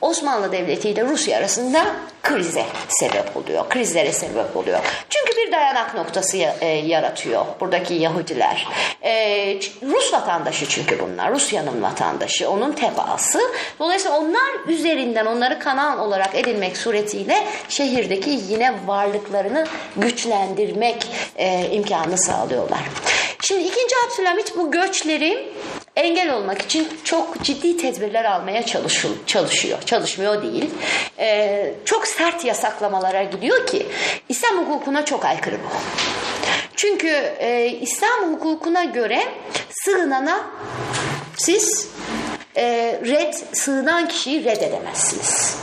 [0.00, 1.86] Osmanlı Devleti ile Rusya arasında
[2.22, 3.68] krize sebep oluyor.
[3.68, 4.78] Krizlere sebep oluyor.
[5.08, 8.68] Çünkü bir dayanak noktası e, yaratıyor buradaki Yahudiler.
[9.02, 9.12] E,
[9.82, 11.32] Rus vatandaşı çünkü bunlar.
[11.32, 12.50] Rusya'nın vatandaşı.
[12.50, 13.40] Onun tebaası.
[13.78, 21.06] Dolayısıyla onlar üzerinden onları kanal olarak edinmek suretiyle şehirdeki yine varlıklarını güçlendirmek
[21.36, 22.80] e, imkanı sağlıyorlar.
[23.42, 25.52] Şimdi ikinci Abdülhamit bu göçleri
[25.96, 28.66] engel olmak için çok ciddi tedbirler almaya
[29.26, 29.82] çalışıyor.
[29.86, 30.70] Çalışmıyor değil.
[31.18, 33.86] Ee, çok sert yasaklamalara gidiyor ki
[34.28, 35.68] İslam hukukuna çok aykırı bu.
[36.76, 37.08] Çünkü
[37.38, 39.22] e, İslam hukukuna göre
[39.70, 40.46] sığınana
[41.36, 41.88] siz
[42.56, 42.64] e,
[43.04, 45.56] red sığınan kişiyi reddedemezsiniz.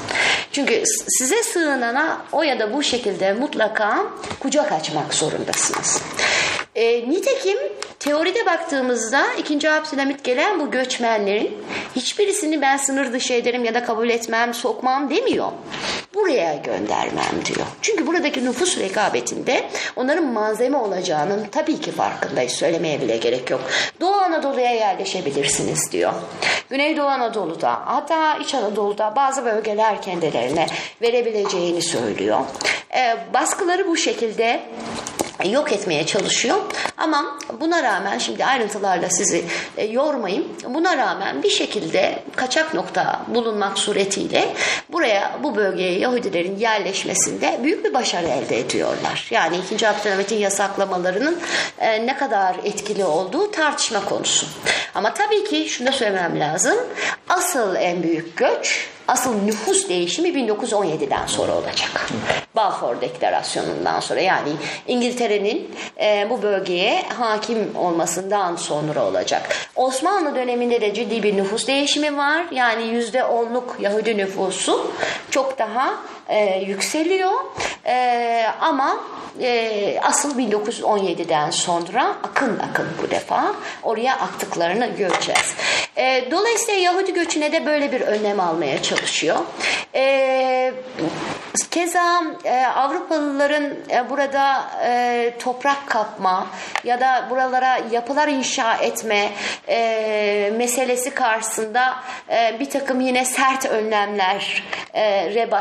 [0.52, 4.06] Çünkü size sığınana o ya da bu şekilde mutlaka
[4.40, 6.02] kucak açmak zorundasınız.
[6.76, 7.58] E, nitekim
[8.00, 9.72] teoride baktığımızda 2.
[9.72, 11.58] Abdülhamit gelen bu göçmenlerin
[11.96, 15.52] hiçbirisini ben sınır dışı ederim ya da kabul etmem, sokmam demiyor.
[16.14, 17.68] Buraya göndermem diyor.
[17.82, 22.54] Çünkü buradaki nüfus rekabetinde onların malzeme olacağının tabii ki farkındayız.
[22.54, 23.62] Söylemeye bile gerek yok.
[24.00, 26.14] Doğu Anadolu'ya yerleşebilirsiniz diyor.
[26.70, 30.68] Güneydoğu Anadolu'da hatta İç Anadolu'da bazı bölgeler kendilerine
[31.02, 32.40] verebileceğini söylüyor.
[32.96, 34.62] E, baskıları bu şekilde
[35.46, 36.58] yok etmeye çalışıyor.
[36.98, 39.46] Ama buna rağmen şimdi ayrıntılarla sizi
[39.78, 40.48] e, yormayayım.
[40.68, 44.54] Buna rağmen bir şekilde kaçak nokta bulunmak suretiyle
[44.90, 49.28] buraya bu bölgeye Yahudilerin yerleşmesinde büyük bir başarı elde ediyorlar.
[49.32, 49.88] Yani 2.
[49.88, 51.40] Abdülhamit'in yasaklamalarının
[51.80, 54.48] e, ne kadar etkili olduğu tartışma konusu.
[54.96, 56.78] Ama tabii ki şunu da söylemem lazım.
[57.30, 62.08] Asıl en büyük göç asıl nüfus değişimi 1917'den sonra olacak.
[62.56, 64.50] Balfour Deklarasyonu'ndan sonra yani
[64.88, 69.56] İngiltere'nin e, bu bölgeye hakim olmasından sonra olacak.
[69.76, 72.46] Osmanlı döneminde de ciddi bir nüfus değişimi var.
[72.52, 74.92] Yani yüzde onluk Yahudi nüfusu
[75.32, 75.94] çok daha
[76.30, 77.34] e, yükseliyor.
[77.86, 79.00] E, ama
[79.42, 85.56] e, asıl 1917'den sonra akın akın bu defa oraya aktıklarını göreceğiz.
[85.98, 89.38] E, dolayısıyla Yahudi göçüne de böyle bir önlem almaya çalışıyor.
[89.96, 90.74] E,
[91.72, 96.48] keza e, Avrupalıların e, burada e, toprak kapma
[96.84, 99.30] ya da buralara yapılar inşa etme
[99.70, 101.96] e, meselesi karşısında
[102.30, 105.52] e, bir takım yine sert önlemlere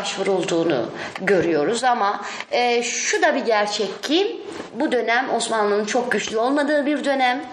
[0.59, 0.91] başvurulduğunu
[1.21, 2.21] görüyoruz ama
[2.51, 4.41] e, şu da bir gerçek ki
[4.75, 7.45] bu dönem Osmanlı'nın çok güçlü olmadığı bir dönem.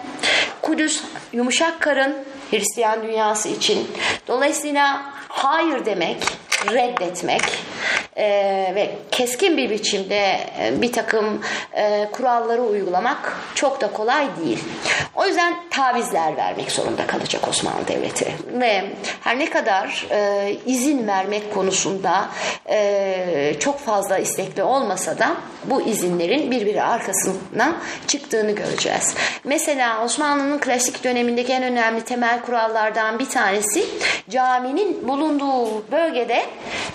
[0.62, 1.02] Kudüs
[1.32, 2.16] yumuşak karın
[2.50, 3.88] Hristiyan dünyası için.
[4.28, 6.22] Dolayısıyla hayır demek,
[6.70, 7.42] reddetmek
[8.16, 8.26] e,
[8.74, 11.40] ve keskin bir biçimde e, bir takım
[11.72, 14.64] e, kuralları uygulamak çok da kolay değil.
[15.14, 18.84] O yüzden tavizler vermek zorunda kalacak Osmanlı Devleti ve
[19.20, 22.28] her ne kadar e, izin vermek konusunda
[22.68, 27.76] e, çok fazla istekli olmasa da bu izinlerin birbiri arkasından
[28.06, 29.14] çıktığını göreceğiz.
[29.44, 33.84] Mesela Osmanlı'nın klasik dönemindeki en önemli temel kurallardan bir tanesi
[34.30, 36.44] caminin bulunduğu bölgede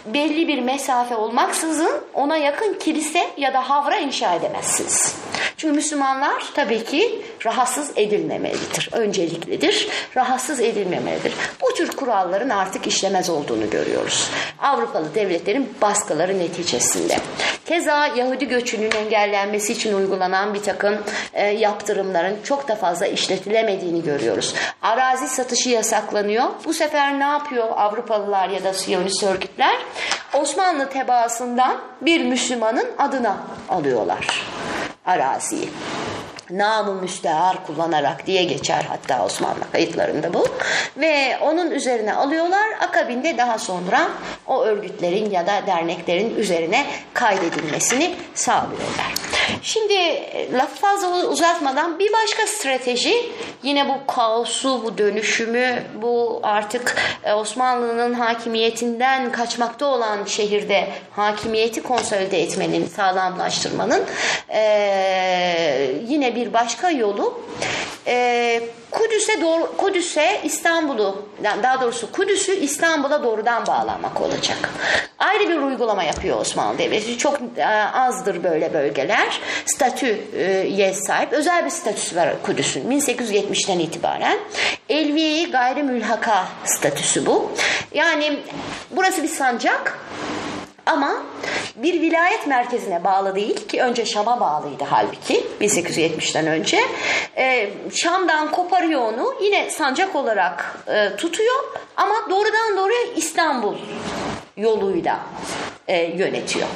[0.06, 5.16] belli bir mesafe olmaksızın ona yakın kilise ya da havra inşa edemezsiniz.
[5.58, 8.90] Çünkü Müslümanlar tabii ki rahatsız edilmemelidir.
[8.92, 9.88] Önceliklidir.
[10.18, 11.34] Rahatsız edilmemelidir.
[11.62, 14.30] Bu tür kuralların artık işlemez olduğunu görüyoruz.
[14.62, 17.18] Avrupalı devletlerin baskıları neticesinde.
[17.66, 20.98] Keza Yahudi göçünün engellenmesi için uygulanan bir takım
[21.34, 24.54] e, yaptırımların çok da fazla işletilemediğini görüyoruz.
[24.82, 26.46] Arazi satışı yasaklanıyor.
[26.66, 29.80] Bu sefer ne yapıyor Avrupalılar ya da Siyonist örgütler?
[30.34, 33.38] Osmanlı tebaasından bir Müslümanın adına
[33.70, 34.46] alıyorlar
[35.06, 35.70] araziyi
[36.52, 40.46] namı müstehar kullanarak diye geçer hatta Osmanlı kayıtlarında bu.
[40.98, 42.68] Ve onun üzerine alıyorlar.
[42.82, 44.10] Akabinde daha sonra
[44.48, 49.14] o örgütlerin ya da derneklerin üzerine kaydedilmesini sağlıyorlar.
[49.62, 49.94] Şimdi
[50.54, 53.14] laf fazla uzatmadan bir başka strateji
[53.64, 56.96] yine bu kaosu, bu dönüşümü, bu artık
[57.36, 64.04] Osmanlı'nın hakimiyetinden kaçmakta olan şehirde hakimiyeti konsolide etmenin, sağlamlaştırmanın
[64.50, 67.42] ee, yine bir başka yolu
[68.08, 68.62] e,
[68.92, 71.26] Kudüs'e doğru Kudüs'e İstanbul'u
[71.64, 74.70] daha doğrusu Kudüs'ü İstanbul'a doğrudan bağlanmak olacak.
[75.20, 77.18] Ayrı bir uygulama yapıyor Osmanlı Devleti.
[77.18, 79.42] Çok e, azdır böyle bölgeler.
[79.66, 81.34] Statüye sahip.
[81.34, 82.92] Özel bir statüsü var Kudüs'ün.
[82.92, 84.38] 1870'ten itibaren.
[84.90, 87.52] Elviye'yi gayrimülhaka statüsü bu.
[87.94, 88.40] Yani
[88.92, 90.00] burası bir sancak
[90.86, 91.24] ama
[91.76, 96.80] bir vilayet merkezine bağlı değil ki önce Şam'a bağlıydı halbuki 1870'ten önce.
[97.38, 101.64] E, Şam'dan koparıyor onu yine sancak olarak e, tutuyor
[101.98, 103.76] ama doğrudan doğruya İstanbul
[104.58, 105.20] yoluyla
[105.92, 106.68] e, yönetiyor.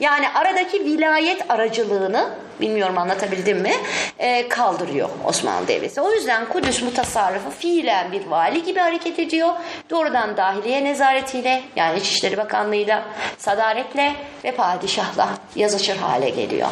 [0.00, 2.30] Yani aradaki vilayet aracılığını
[2.60, 3.72] bilmiyorum anlatabildim mi
[4.18, 6.00] e, kaldırıyor Osmanlı Devleti.
[6.00, 9.48] O yüzden Kudüs mutasarrıfı fiilen bir vali gibi hareket ediyor.
[9.90, 13.02] Doğrudan dahiliye nezaretiyle yani İçişleri Bakanlığı'yla
[13.38, 14.12] sadaretle
[14.44, 16.68] ve padişahla yazışır hale geliyor.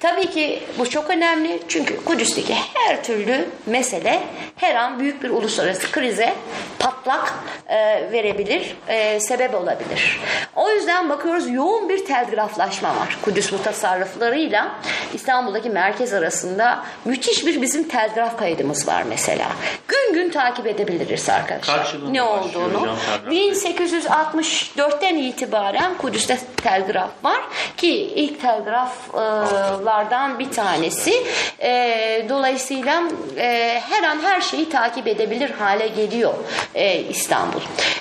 [0.00, 4.20] Tabii ki bu çok önemli çünkü Kudüs'teki her türlü mesele
[4.56, 6.34] her an büyük bir uluslararası krize
[6.78, 7.34] patlak
[7.68, 7.76] e,
[8.12, 10.20] verebilir, e, sebep olabilir.
[10.56, 14.68] O yüzden bakıyoruz yoğun bir telgraflaşma var Kudüs mutasarrıflarıyla
[15.14, 19.46] İstanbul'daki merkez arasında müthiş bir bizim telgraf kaydımız var mesela.
[19.88, 21.96] Gün gün takip edebiliriz arkadaşlar.
[22.10, 22.80] Ne olduğunu.
[22.80, 23.32] hocam telgraf?
[23.34, 27.40] 1864'ten itibaren Kudüs'te telgraf var
[27.76, 31.14] ki ilk telgraflardan bir tanesi.
[31.62, 33.02] E, dolayısıyla
[33.36, 36.34] e, her an her şeyi takip edebilir hale geliyor
[36.74, 37.60] e, İstanbul.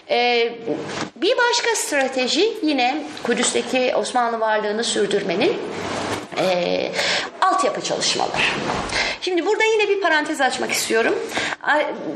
[0.10, 0.50] E,
[1.16, 5.58] bir başka strateji yine Kudüs'teki Osmanlı varlığını sürdürmenin
[6.38, 6.92] e,
[7.42, 8.42] altyapı çalışmaları.
[9.22, 11.16] Şimdi burada yine bir parantez açmak istiyorum.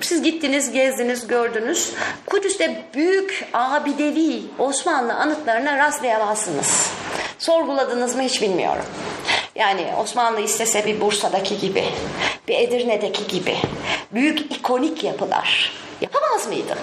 [0.01, 1.93] Siz gittiniz, gezdiniz, gördünüz.
[2.25, 6.89] Kudüs'te büyük abidevi Osmanlı anıtlarına rastlayamazsınız.
[7.39, 8.85] Sorguladınız mı hiç bilmiyorum.
[9.55, 11.83] Yani Osmanlı istese bir Bursa'daki gibi,
[12.47, 13.57] bir Edirne'deki gibi
[14.11, 15.71] büyük ikonik yapılar
[16.01, 16.77] yapamaz mıydı?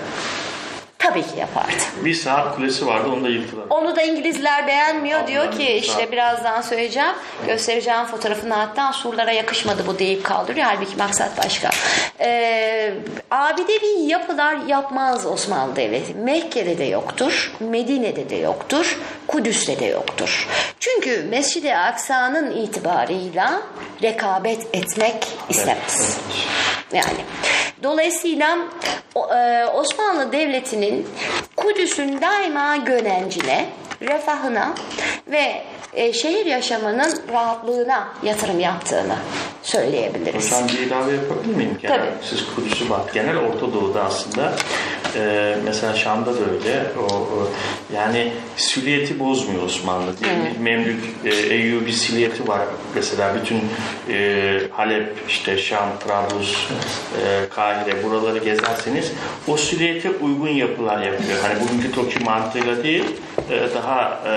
[1.01, 1.83] Tabii ki yapardı.
[2.05, 3.65] Bir saat kulesi vardı onu da yıktılar.
[3.71, 5.27] Onu da İngilizler beğenmiyor.
[5.27, 7.13] Diyor ki işte birazdan söyleyeceğim.
[7.47, 10.67] Göstereceğim fotoğrafını hatta surlara yakışmadı bu deyip kaldırıyor.
[10.67, 11.71] Halbuki maksat başka.
[12.21, 12.95] Ee,
[13.31, 16.15] abidevi yapılar yapmaz Osmanlı Devleti.
[16.15, 17.53] Mekke'de de yoktur.
[17.61, 18.99] Medine'de de yoktur.
[19.27, 20.49] Kudüs'te de yoktur.
[20.81, 23.63] Çünkü Mescid-i Aksa'nın itibarıyla
[24.03, 26.19] rekabet etmek istemez.
[26.93, 27.21] Yani
[27.83, 28.59] dolayısıyla
[29.17, 29.65] e,
[30.91, 31.07] Devleti'nin
[31.57, 33.69] Kudüs'ün daima gönencine,
[34.01, 34.75] refahına
[35.27, 35.63] ve
[35.95, 39.17] e, şehir yaşamının rahatlığına yatırım yaptığını
[39.63, 40.53] söyleyebiliriz.
[40.53, 41.79] Hocam bir ilave yapabilir miyim?
[41.83, 42.11] Genel, Tabii.
[42.31, 43.15] Siz Kudüs'ü bak.
[43.15, 44.53] Genel Orta Doğu'da aslında
[45.17, 46.83] e, mesela Şam'da da öyle.
[46.99, 47.49] O, o,
[47.95, 50.21] yani silüeti bozmuyor Osmanlı.
[50.21, 50.53] Değil mi?
[50.61, 52.61] Memlük e, Eyyubi silüeti var.
[52.95, 53.61] Mesela bütün
[54.15, 56.69] e, Halep, işte Şam, Trablus,
[57.23, 59.13] e, Kahire buraları gezerseniz
[59.49, 60.49] o silüete uygun
[60.81, 61.39] yapılar yapıyor.
[61.43, 63.05] Hani bugünkü TOKİ mantığıyla değil
[63.51, 64.31] e, daha e,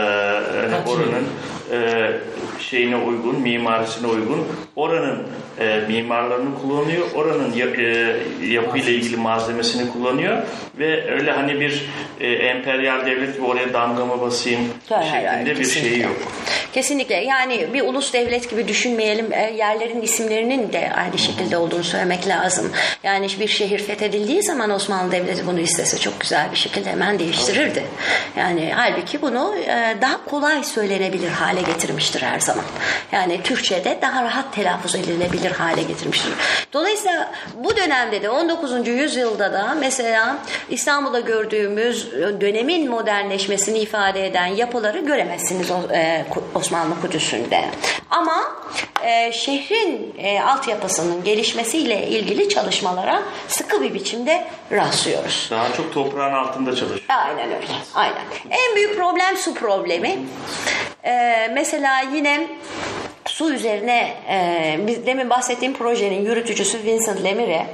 [0.62, 1.28] hani oranın
[1.72, 2.12] e,
[2.60, 5.24] şeyine uygun, mimarisine uygun oranın
[5.60, 8.16] e, mimarlarını kullanıyor, oranın ya, e,
[8.48, 10.38] yapıyla ilgili malzemesini kullanıyor
[10.80, 11.86] ve öyle hani bir
[12.20, 14.60] e, emperyal devlet gibi oraya damgamı basayım
[14.90, 15.90] Hayır, hayır, şeklinde bir kesinlikle.
[15.90, 16.16] şeyi yok.
[16.74, 19.34] Kesinlikle yani bir ulus devlet gibi düşünmeyelim.
[19.34, 22.72] E, Yerlerin isimlerinin de aynı şekilde olduğunu söylemek lazım.
[23.04, 27.84] Yani bir şehir fethedildiği zaman Osmanlı Devleti bunu istese çok güzel bir şekilde hemen değiştirirdi.
[28.38, 32.66] Yani halbuki bunu e, daha kolay söylenebilir hale getirmiştir her zaman.
[33.12, 36.32] Yani Türkçe'de daha rahat telaffuz edilebilir hale getirmiştir.
[36.74, 38.88] Dolayısıyla bu dönemde de 19.
[38.88, 40.38] yüzyılda da mesela
[40.70, 46.26] İstanbul'da gördüğümüz dönemin modernleşmesini ifade eden yapıları göremezsiniz e,
[46.56, 47.66] Osmanlı Kudüs'ünde.
[48.10, 48.44] Ama
[49.04, 55.48] e, şehrin e, altyapısının gelişmesiyle ilgili çalışmalara sıkı bir biçimde rastlıyoruz.
[55.52, 57.04] Daha çok toprağın altında çalışıyor.
[57.10, 57.68] Aynen öyle.
[57.96, 58.22] Aynen.
[58.50, 60.20] En büyük problem su problemi.
[61.06, 62.48] Ee, mesela yine
[63.26, 67.66] su üzerine e, biz demin bahsettiğim projenin yürütücüsü Vincent Lemire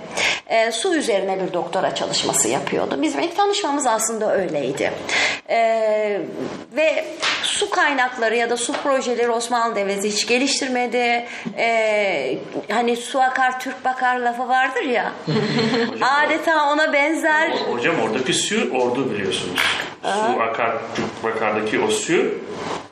[0.50, 3.02] e, su üzerine bir doktora çalışması yapıyordu.
[3.02, 4.92] Bizim ilk tanışmamız aslında öyleydi.
[5.50, 6.22] E,
[6.76, 7.06] ve
[7.44, 11.26] su kaynakları ya da su projeleri Osmanlı Devleti hiç geliştirmedi.
[11.58, 12.38] E,
[12.72, 15.12] hani su akar Türk bakar lafı vardır ya.
[16.02, 17.52] Adeta ona benzer.
[17.52, 19.60] Hocam oradaki su ordu biliyorsunuz.
[20.04, 20.76] Su akar,
[21.24, 22.34] Bakardaki o su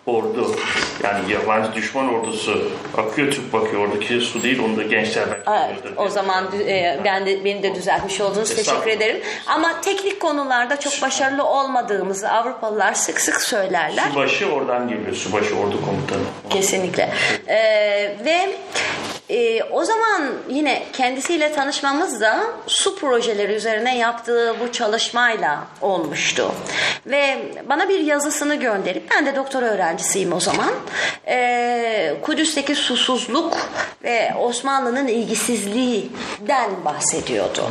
[0.07, 0.55] ordu.
[1.03, 3.81] Yani yabancı düşman ordusu akıyor tüp bakıyor.
[3.87, 6.09] Oradaki su değil onu da gençler belki Evet, o diye.
[6.09, 8.55] zaman e, ben de beni de düzeltmiş oldunuz.
[8.55, 9.21] Teşekkür ederim.
[9.47, 14.09] Ama teknik konularda çok başarılı olmadığımızı Avrupalılar sık sık söylerler.
[14.09, 15.15] Subaşı oradan geliyor.
[15.15, 16.23] Subaşı ordu komutanı.
[16.49, 17.09] Kesinlikle.
[17.47, 18.49] Ee, ve
[19.29, 26.51] e, o zaman yine kendisiyle tanışmamız da su projeleri üzerine yaptığı bu çalışmayla olmuştu.
[27.05, 27.37] Ve
[27.69, 30.69] bana bir yazısını gönderip ben de doktora öğrencisiyim o zaman.
[31.27, 33.57] E, Kudüs'teki susuzluk
[34.03, 37.63] ve Osmanlı'nın ilgisizliğinden bahsediyordu.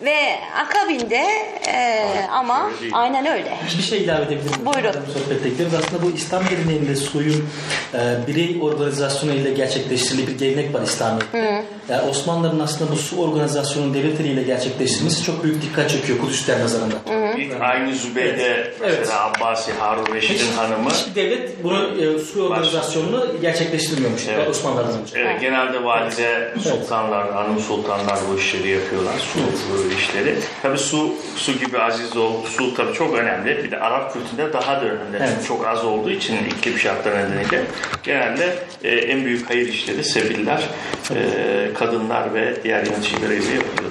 [0.00, 0.16] Ve
[0.56, 1.24] akabinde
[1.66, 3.56] e, ama aynen öyle.
[3.78, 4.66] Bir şey ilave edebilir miyim?
[4.66, 4.92] Buyurun.
[4.92, 5.74] Sohbet ekleriz.
[5.74, 7.48] Aslında bu İslam geleneğinde suyun
[7.94, 11.24] e, birey organizasyonu ile gerçekleştirildiği bir gelenek var stanno.
[11.32, 11.79] Mm.
[11.90, 16.94] Yani Osmanlıların aslında bu su organizasyonunun devletleriyle gerçekleştirilmesi çok büyük dikkat çekiyor Kudüs'ler nazarında.
[17.38, 18.96] İlk aynı Zübeyde Evet.
[19.00, 24.48] mesela Abbasi Harun Reşit'in hanımı Hiçbir devlet bunu e, su organizasyonunu gerçekleştirmiyormuş Evet.
[24.48, 25.18] Osmanlılardan önce.
[25.18, 29.14] Evet, genelde valide sultanlar, hanım sultanlar bu işleri yapıyorlar.
[29.18, 29.38] Su
[29.72, 30.34] bu işleri.
[30.62, 33.64] Tabii su, su gibi aziz ol, su tabii çok önemli.
[33.64, 35.16] Bir de Arap kültüründe daha da önemli.
[35.18, 35.30] Evet.
[35.40, 37.62] Su çok az olduğu için iklim şartları nedeniyle
[38.02, 38.54] genelde
[38.84, 40.62] e, en büyük hayır işleri sebiller,
[41.14, 43.90] e, kadınlar ve diğer yöneticiler ile yapıyor.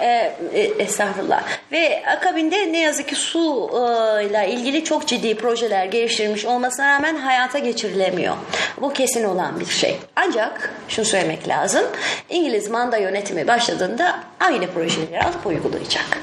[0.00, 1.42] E, e, estağfurullah.
[1.72, 7.16] Ve akabinde ne yazık ki su e, ile ilgili çok ciddi projeler geliştirilmiş olmasına rağmen
[7.16, 8.34] hayata geçirilemiyor.
[8.80, 9.98] Bu kesin olan bir şey.
[10.16, 11.84] Ancak şunu söylemek lazım.
[12.28, 16.18] İngiliz manda yönetimi başladığında aynı projeleri alıp uygulayacak.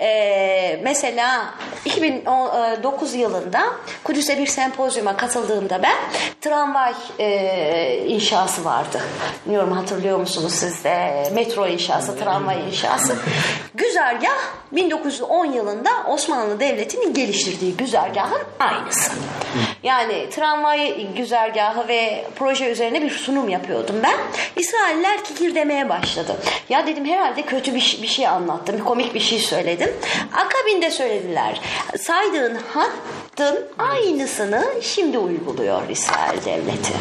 [0.00, 1.54] E, mesela
[1.84, 3.62] 2009 yılında
[4.04, 5.96] Kudüs'te bir sempozyuma katıldığımda ben
[6.40, 9.00] tramvay e, inşası vardı.
[9.44, 13.16] Bilmiyorum hatırlıyor musunuz siz de metro inşası, tramvay inşası.
[13.74, 14.38] Güzergah
[14.72, 19.12] 1910 yılında Osmanlı Devleti'nin geliştirdiği güzergahın aynısı.
[19.82, 24.16] Yani tramvay güzergahı ve proje üzerine bir sunum yapıyordum ben.
[24.56, 26.36] İsrailler kikirdemeye başladı.
[26.68, 29.94] Ya dedim herhalde kötü bir, bir şey anlattım, komik bir şey söyledim.
[30.34, 31.60] Akabinde söylediler.
[32.00, 36.92] Saydığın hattın aynısını şimdi uyguluyor İsrail Devleti.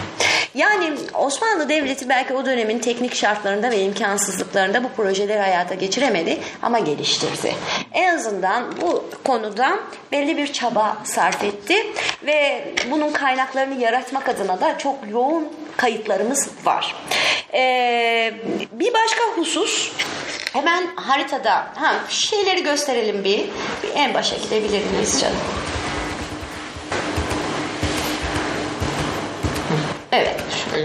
[0.55, 6.10] Yani Osmanlı Devleti belki o dönemin teknik şartlarında ve imkansızlıklarında bu projeleri hayata geçiremedi
[6.61, 7.55] ama geliştirdi.
[7.93, 9.79] En azından bu konuda
[10.11, 11.87] belli bir çaba sarf etti
[12.25, 15.47] ve bunun kaynaklarını yaratmak adına da çok yoğun
[15.77, 16.95] kayıtlarımız var.
[17.53, 18.33] Ee,
[18.71, 19.91] bir başka husus
[20.53, 23.39] hemen haritada ha, şeyleri gösterelim bir,
[23.83, 25.37] bir en başa gidebilir miyiz canım?
[30.11, 30.35] Evet.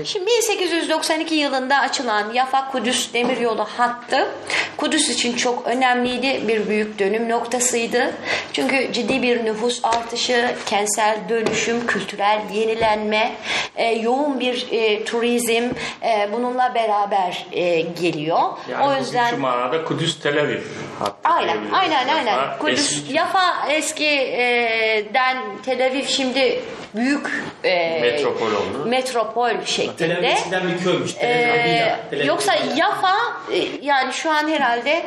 [0.04, 4.28] Şimdi 1892 yılında açılan Yafa Kudüs demiryolu hattı
[4.76, 6.48] Kudüs için çok önemliydi.
[6.48, 8.12] Bir büyük dönüm noktasıydı.
[8.52, 13.32] Çünkü ciddi bir nüfus artışı, kentsel dönüşüm, kültürel yenilenme,
[13.76, 15.70] e, yoğun bir e, turizm
[16.02, 18.38] e, bununla beraber e, geliyor.
[18.70, 20.60] Yani o yüzden bugünkü manada Kudüs Tel Aviv
[20.98, 22.32] hattı Aynen, aynen, aynen.
[22.36, 26.62] Yafa Kudüs, eski- Yafa eskiden Tel Aviv şimdi
[26.94, 28.84] büyük e, Metropol oldu.
[28.86, 30.26] Metropol Tel Aviv şeklinde.
[30.28, 31.12] eskiden bir köymüş.
[31.12, 33.14] Tel Ee, Tel yoksa Yafa
[33.52, 35.06] e, yani şu an herhalde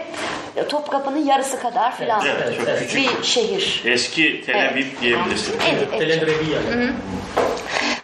[0.69, 2.97] Topkapı'nın yarısı kadar filan Evet, Evet, küçük.
[3.19, 3.81] bir şehir.
[3.85, 4.71] Eski Tel Evet.
[4.71, 5.57] Aviv diyebilirsiniz.
[5.71, 5.99] Evet, evet.
[5.99, 6.91] Tel Aviv yani.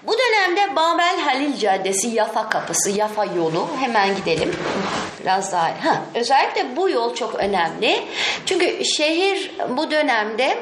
[0.08, 4.56] Bu dönemde Babel Halil Caddesi Yafa Kapısı, Yafa yolu hemen gidelim.
[5.22, 5.64] Biraz daha.
[5.64, 8.04] Ha, özellikle bu yol çok önemli.
[8.46, 10.58] Çünkü şehir bu dönemde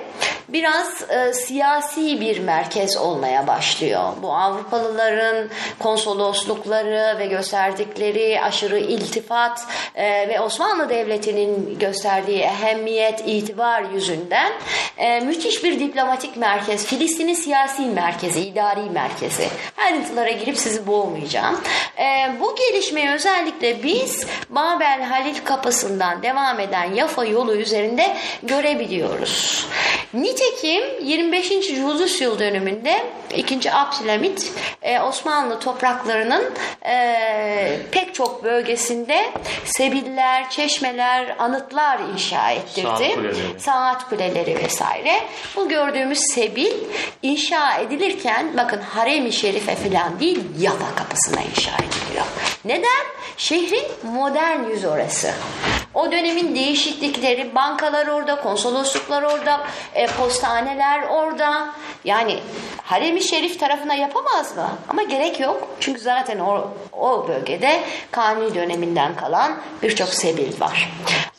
[0.49, 4.03] biraz e, siyasi bir merkez olmaya başlıyor.
[4.21, 5.49] Bu Avrupalıların
[5.79, 9.65] konsoloslukları ve gösterdikleri aşırı iltifat
[9.95, 14.51] e, ve Osmanlı Devleti'nin gösterdiği ehemmiyet, itibar yüzünden
[14.97, 19.32] e, müthiş bir diplomatik merkez, Filistin'in siyasi merkezi, idari merkezi.
[19.77, 21.61] Ayrıntılara girip sizi boğmayacağım.
[21.97, 29.67] E, bu gelişmeyi özellikle biz Babel Halil kapısından devam eden Yafa yolu üzerinde görebiliyoruz.
[30.13, 31.49] Nitekim 25.
[31.49, 33.03] Julius yıl dönümünde
[33.35, 33.73] 2.
[33.73, 34.51] Abdülhamit
[34.81, 36.53] e, Osmanlı topraklarının
[36.85, 39.31] e, pek çok bölgesinde
[39.65, 42.83] sebiller, çeşmeler, anıtlar inşa ettirdi.
[42.83, 43.59] Saat kuleleri.
[43.59, 45.21] Saat kuleleri vesaire.
[45.55, 46.73] Bu gördüğümüz sebil
[47.21, 48.81] inşa edilirken bakın
[49.23, 52.25] Harem-i Şerife falan değil Yafa kapısına inşa ediliyor.
[52.65, 53.05] Neden?
[53.37, 55.31] Şehrin modern yüzü orası.
[55.93, 59.61] O dönemin değişiklikleri, bankalar orada, konsolosluklar orada,
[59.93, 61.69] e, postaneler orada.
[62.03, 62.39] Yani
[62.83, 64.69] Harem-i Şerif tarafına yapamaz mı?
[64.89, 65.67] Ama gerek yok.
[65.79, 70.89] Çünkü zaten o, o bölgede Kanuni döneminden kalan birçok sebil var.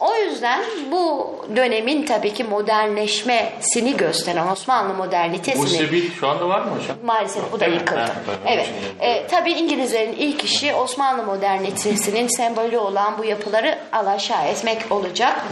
[0.01, 5.63] O yüzden bu dönemin tabii ki modernleşmesini gösteren Osmanlı modernitesini...
[5.63, 6.97] Bu sebil şu anda var mı hocam?
[7.05, 7.65] Maalesef bu da?
[7.75, 8.13] Yıkıldı.
[8.47, 8.71] Evet.
[9.01, 15.45] E, tabii İngilizlerin ilk işi Osmanlı modernitesinin sembolü olan bu yapıları alaşağı etmek olacak.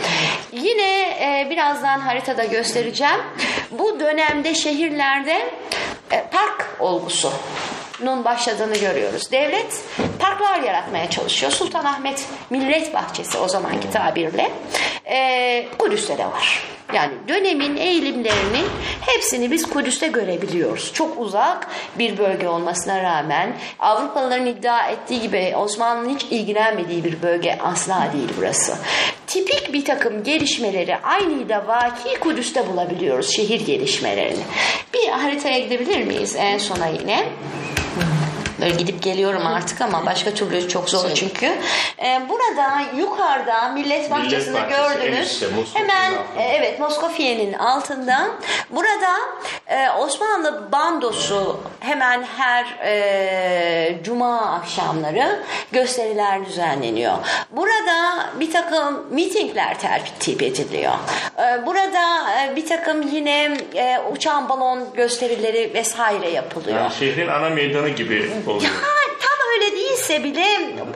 [0.52, 3.20] Yine e, birazdan haritada göstereceğim.
[3.70, 5.50] Bu dönemde şehirlerde
[6.10, 7.32] e, park olgusu
[8.04, 9.32] nun başladığını görüyoruz.
[9.32, 9.84] Devlet
[10.18, 11.52] parklar yaratmaya çalışıyor.
[11.52, 14.52] Sultanahmet Millet Bahçesi o zamanki tabirle
[15.04, 16.64] e, Kudüs'te de var.
[16.94, 18.66] Yani dönemin eğilimlerinin
[19.00, 20.92] hepsini biz Kudüs'te görebiliyoruz.
[20.94, 27.58] Çok uzak bir bölge olmasına rağmen Avrupalıların iddia ettiği gibi Osmanlı'nın hiç ilgilenmediği bir bölge
[27.62, 28.76] asla değil burası.
[29.26, 34.42] Tipik bir takım gelişmeleri aynıyla vaki Kudüs'te bulabiliyoruz şehir gelişmelerini.
[34.94, 37.24] Bir haritaya gidebilir miyiz en sona yine?
[38.62, 41.46] Böyle gidip geliyorum artık ama başka türlü çok zor çünkü.
[41.98, 45.42] Ee, burada yukarıda Millet Bahçesi'ni Bahçesi, gördünüz.
[45.42, 48.28] Moskofya'nın Hemen e, evet Moskofye'nin altında.
[48.70, 49.18] Burada
[49.66, 57.12] e, Osmanlı bandosu hemen her e, cuma akşamları gösteriler düzenleniyor.
[57.50, 60.92] Burada bir takım mitingler tertip ediliyor.
[61.38, 66.78] E, burada e, bir takım yine e, uçan balon gösterileri vesaire yapılıyor.
[66.78, 68.70] Yani şehrin ana meydanı gibi oluyor.
[68.72, 68.88] Ha,
[69.20, 70.46] tam öyle değilse bile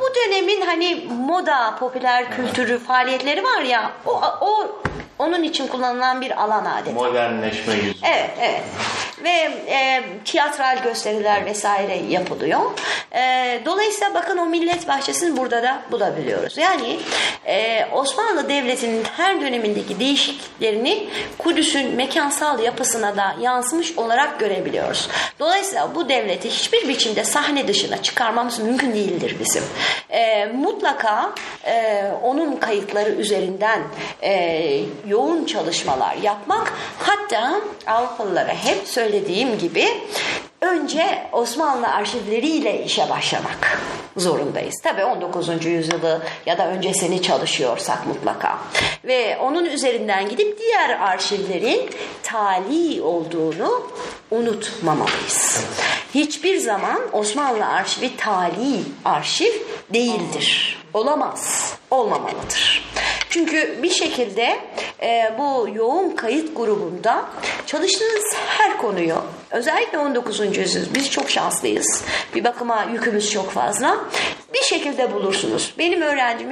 [0.01, 4.81] bu dönemin hani moda, popüler kültürü faaliyetleri var ya o, o
[5.19, 6.93] onun için kullanılan bir alan adeta.
[6.93, 7.99] Modernleşme yüzü.
[8.05, 8.62] Evet, evet.
[9.24, 9.31] Ve
[9.73, 12.61] e, tiyatral gösteriler vesaire yapılıyor.
[13.12, 16.59] E, dolayısıyla bakın o millet bahçesini burada da bulabiliyoruz.
[16.59, 16.99] Yani
[17.47, 21.09] e, Osmanlı Devleti'nin her dönemindeki değişikliklerini
[21.39, 25.09] Kudüs'ün mekansal yapısına da yansımış olarak görebiliyoruz.
[25.39, 28.03] Dolayısıyla bu devleti hiçbir biçimde sahne dışına
[28.51, 29.62] çıkarmamız mümkün değildir bizim.
[30.10, 33.82] E, mutlaka e, onun kayıtları üzerinden
[34.23, 39.86] e, yoğun çalışmalar yapmak hatta Avrupalılara hep söylediğim gibi
[40.66, 43.78] önce Osmanlı arşivleriyle işe başlamak
[44.16, 44.74] zorundayız.
[44.82, 45.64] Tabii 19.
[45.64, 48.59] yüzyılı ya da öncesini çalışıyorsak mutlaka.
[49.05, 51.90] Ve onun üzerinden gidip diğer arşivlerin
[52.22, 53.90] tali olduğunu
[54.30, 55.64] unutmamalıyız.
[56.14, 59.52] Hiçbir zaman Osmanlı arşivi tali arşiv
[59.94, 60.78] değildir.
[60.97, 62.93] Olamaz, olmamalıdır.
[63.31, 64.59] Çünkü bir şekilde
[65.02, 67.24] e, bu yoğun kayıt grubunda
[67.66, 68.24] çalıştığınız
[68.59, 69.14] her konuyu
[69.51, 70.56] özellikle 19.
[70.59, 72.05] yüzyıl biz çok şanslıyız.
[72.35, 73.98] Bir bakıma yükümüz çok fazla.
[74.55, 75.74] Bir şekilde bulursunuz.
[75.78, 76.48] Benim öğrencim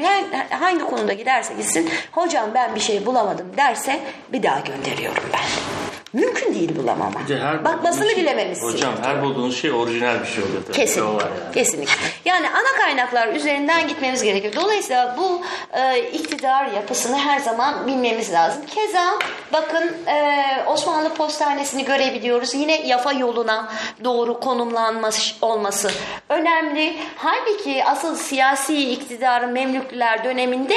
[0.50, 4.00] hangi konuda giderse gitsin hocam ben bir şey bulamadım derse
[4.32, 5.93] bir daha gönderiyorum ben.
[6.14, 7.20] Mümkün değil bulamama.
[7.28, 8.66] Her Bakmasını şey- bilememişsin.
[8.66, 10.62] Hocam her bulduğunuz şey orijinal bir şey oluyor.
[10.72, 11.24] Kesinlikle.
[11.24, 11.54] Yani.
[11.54, 11.92] Kesinlikle.
[12.24, 14.54] Yani ana kaynaklar üzerinden gitmemiz gerekiyor.
[14.56, 15.42] Dolayısıyla bu
[15.72, 18.62] e, iktidar yapısını her zaman bilmemiz lazım.
[18.66, 19.18] Keza
[19.52, 22.54] bakın e, Osmanlı postanesini görebiliyoruz.
[22.54, 23.72] Yine Yafa yoluna
[24.04, 25.90] doğru konumlanmış olması
[26.28, 26.96] önemli.
[27.16, 30.74] Halbuki asıl siyasi iktidarın Memlüklüler döneminde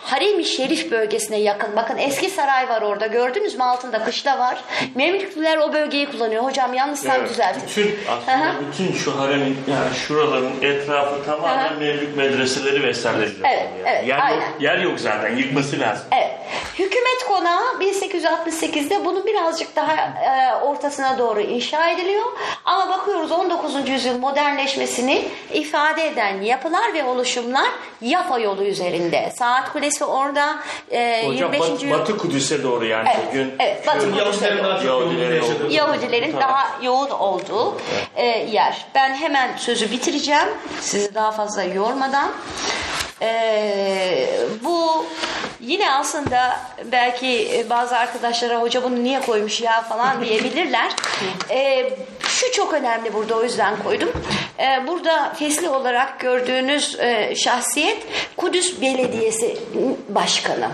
[0.00, 1.76] Harem-i Şerif bölgesine yakın.
[1.76, 3.64] Bakın eski saray var orada gördünüz mü?
[3.64, 4.64] Altında kışla var.
[4.94, 6.44] Memlüklüler o bölgeyi kullanıyor.
[6.44, 7.62] Hocam yanlışsam Evet, düzeltin.
[7.68, 11.78] bütün aslında bütün şu haremin yani şuraların etrafı tamamen hı.
[11.80, 14.36] mevlüt medreseleri vesaireyle Evet, evet, yer, aynen.
[14.36, 16.04] yok, yer yok zaten yıkması lazım.
[16.12, 16.30] Evet.
[16.78, 22.24] Hükümet konağı 1868'de bunun birazcık daha e, ortasına doğru inşa ediliyor.
[22.64, 23.88] Ama bakıyoruz 19.
[23.88, 27.68] yüzyıl modernleşmesini ifade eden yapılar ve oluşumlar
[28.00, 29.32] Yafa yolu üzerinde.
[29.38, 30.56] Saat Kulesi orada
[30.90, 31.60] e, Hocam 25.
[31.90, 34.69] Bat- Batı Kudüs'e doğru yani Evet, bugün evet, Batı Kudüs'e doğru.
[34.70, 35.72] Daha çok Yahudilerin yaşadığı.
[35.72, 37.76] Yahudilerin daha yoğun olduğu
[38.16, 38.86] e, yer.
[38.94, 40.48] Ben hemen sözü bitireceğim.
[40.80, 42.32] Sizi daha fazla yormadan.
[43.22, 44.30] E,
[44.64, 45.06] bu
[45.60, 50.92] yine aslında belki bazı arkadaşlara hoca bunu niye koymuş ya falan diyebilirler.
[51.50, 51.90] E,
[52.22, 54.12] şu çok önemli burada o yüzden koydum.
[54.58, 58.06] E, burada fesli olarak gördüğünüz e, şahsiyet
[58.36, 59.56] Kudüs Belediyesi
[60.08, 60.68] Başkanı.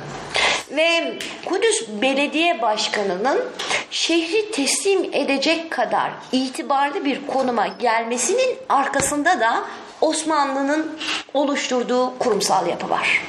[0.71, 3.45] Ve Kudüs Belediye Başkanı'nın
[3.91, 9.65] şehri teslim edecek kadar itibarlı bir konuma gelmesinin arkasında da
[10.01, 10.99] Osmanlı'nın
[11.35, 13.23] oluşturduğu kurumsal yapı var.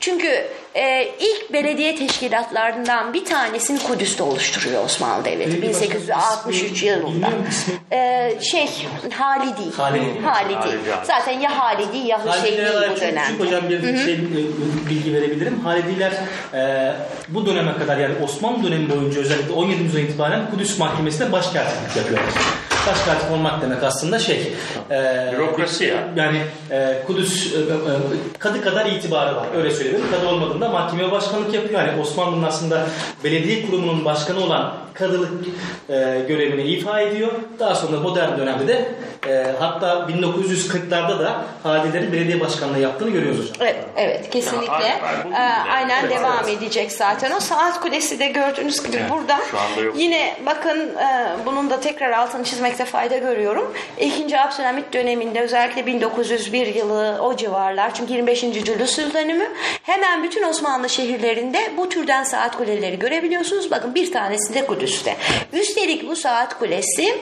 [0.00, 6.88] Çünkü e, ilk belediye teşkilatlarından bir tanesini Kudüs'te oluşturuyor Osmanlı Devleti Belediye başkanı 1863 ismi
[6.88, 7.28] yılında.
[7.92, 8.68] E, şey
[9.18, 9.76] Halidi.
[9.76, 10.20] Halidi.
[10.24, 10.54] Halidi.
[10.54, 10.78] Halidi.
[11.04, 13.24] Zaten ya Halidi ya dair bu çok dönem.
[13.26, 14.18] küçük hocam bir şey e,
[14.90, 15.60] bilgi verebilirim.
[15.60, 16.12] Halidiler
[16.54, 16.92] e,
[17.28, 19.82] bu döneme kadar yani Osmanlı dönemi boyunca özellikle 17.
[19.82, 22.30] yüzyıldan itibaren Kudüs Mahkemesi'nde başkatiplik yapıyorlar.
[22.86, 24.52] Başkatip olmak demek aslında şey.
[24.90, 26.08] e, Bürokrasi ya.
[26.16, 26.38] Yani
[26.70, 27.62] e, Kudüs e, e,
[28.38, 29.46] kadı kadar itibarı var.
[29.56, 30.10] Öyle söyleyelim.
[30.10, 31.80] Kadı olmadığında mahkemeye başkanlık yapıyor.
[31.80, 32.86] Yani Osmanlı'nın aslında
[33.24, 35.30] belediye kurumunun başkanı olan kadılık
[35.88, 35.94] e,
[36.28, 37.32] görevini ifa ediyor.
[37.58, 38.88] Daha sonra modern dönemde de
[39.28, 39.92] e, hatta
[40.46, 43.54] 1940'larda da Halilerin belediye başkanlığı yaptığını görüyoruz hocam.
[43.60, 44.72] Evet, evet kesinlikle.
[44.86, 46.58] Ya, bu- Ee, aynen Evet, devam evet.
[46.62, 47.32] edecek zaten.
[47.32, 49.38] O saat kulesi de gördüğünüz gibi Evet, burada.
[49.50, 49.94] şu anda yok.
[49.98, 53.72] Yine bakın e, bunun da tekrar altını çizmekte fayda görüyorum.
[54.00, 58.40] İkinci Abdülhamit döneminde özellikle 1901 yılı o civarlar çünkü 25.
[58.40, 59.44] Julius yıl dönümü
[59.82, 63.70] hemen bütün Osmanlı şehirlerinde bu türden saat kuleleri görebiliyorsunuz.
[63.70, 65.16] Bakın bir tanesi de Kudüs'te.
[65.52, 67.18] Üstelik bu saat kulesi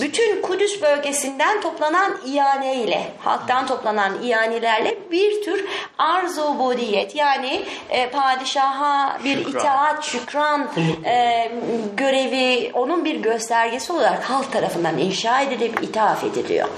[0.00, 5.64] bütün Kudüs bölgesinden toplanan ihale ile halktan toplanan ihanelerle bir tür
[5.98, 9.60] arz-ı ubudiyet yani e, padişaha bir Şükran.
[9.60, 10.68] itaat, şükran
[11.04, 11.52] e,
[11.96, 16.68] görevi onun bir göstergesi olarak halk tarafından inşa edilip ithaf ediliyor.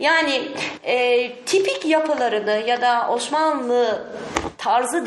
[0.00, 0.42] Yani
[0.84, 4.06] e, tipik yapılarını ya da Osmanlı
[4.58, 5.06] tarzı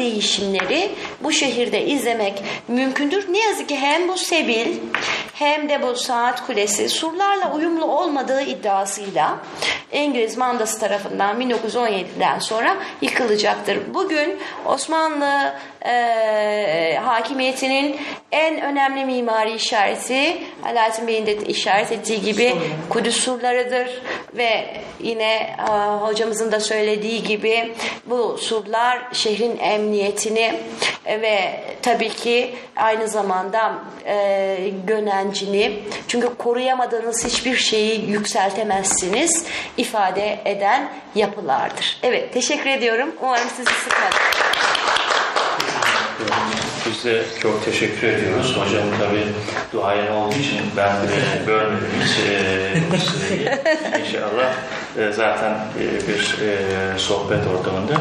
[0.53, 0.91] değişimleri
[1.23, 3.33] bu şehirde izlemek mümkündür.
[3.33, 4.67] Ne yazık ki hem bu Sebil
[5.39, 9.37] hem de bu saat kulesi surlarla uyumlu olmadığı iddiasıyla
[9.91, 13.93] İngiliz mandası tarafından 1917'den sonra yıkılacaktır.
[13.93, 15.53] Bugün Osmanlı
[15.85, 17.97] e, hakimiyetinin
[18.31, 22.55] en önemli mimari işareti Alaaddin Bey'in de işaret ettiği gibi
[22.89, 24.01] Kudüs surlarıdır
[24.33, 24.67] ve
[24.99, 25.71] yine e,
[26.01, 27.73] hocamızın da söylediği gibi
[28.05, 30.53] bu surlar şehrin emniyetini
[31.05, 33.73] ve tabii ki aynı zamanda
[34.05, 34.71] e,
[35.29, 39.45] gönencini çünkü koruyamadığınız hiçbir şeyi yükseltemezsiniz
[39.77, 41.99] ifade eden yapılardır.
[42.03, 43.15] Evet teşekkür ediyorum.
[43.21, 44.17] Umarım sizi sıkmadım.
[46.89, 48.57] Biz de çok teşekkür ediyoruz.
[48.57, 49.25] Hocam tabii
[49.73, 53.49] duayen olduğu için ben de bölmedim hiç e, süreyi.
[54.05, 54.53] İnşallah
[54.97, 57.93] e, zaten e, bir e, sohbet ortamında.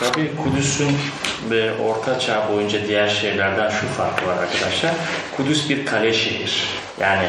[0.00, 0.96] Tabii Kudüs'ün
[1.50, 4.92] ve Orta Çağ boyunca diğer şehirlerden şu farkı var arkadaşlar.
[5.36, 6.64] Kudüs bir kale şehir.
[7.00, 7.26] Yani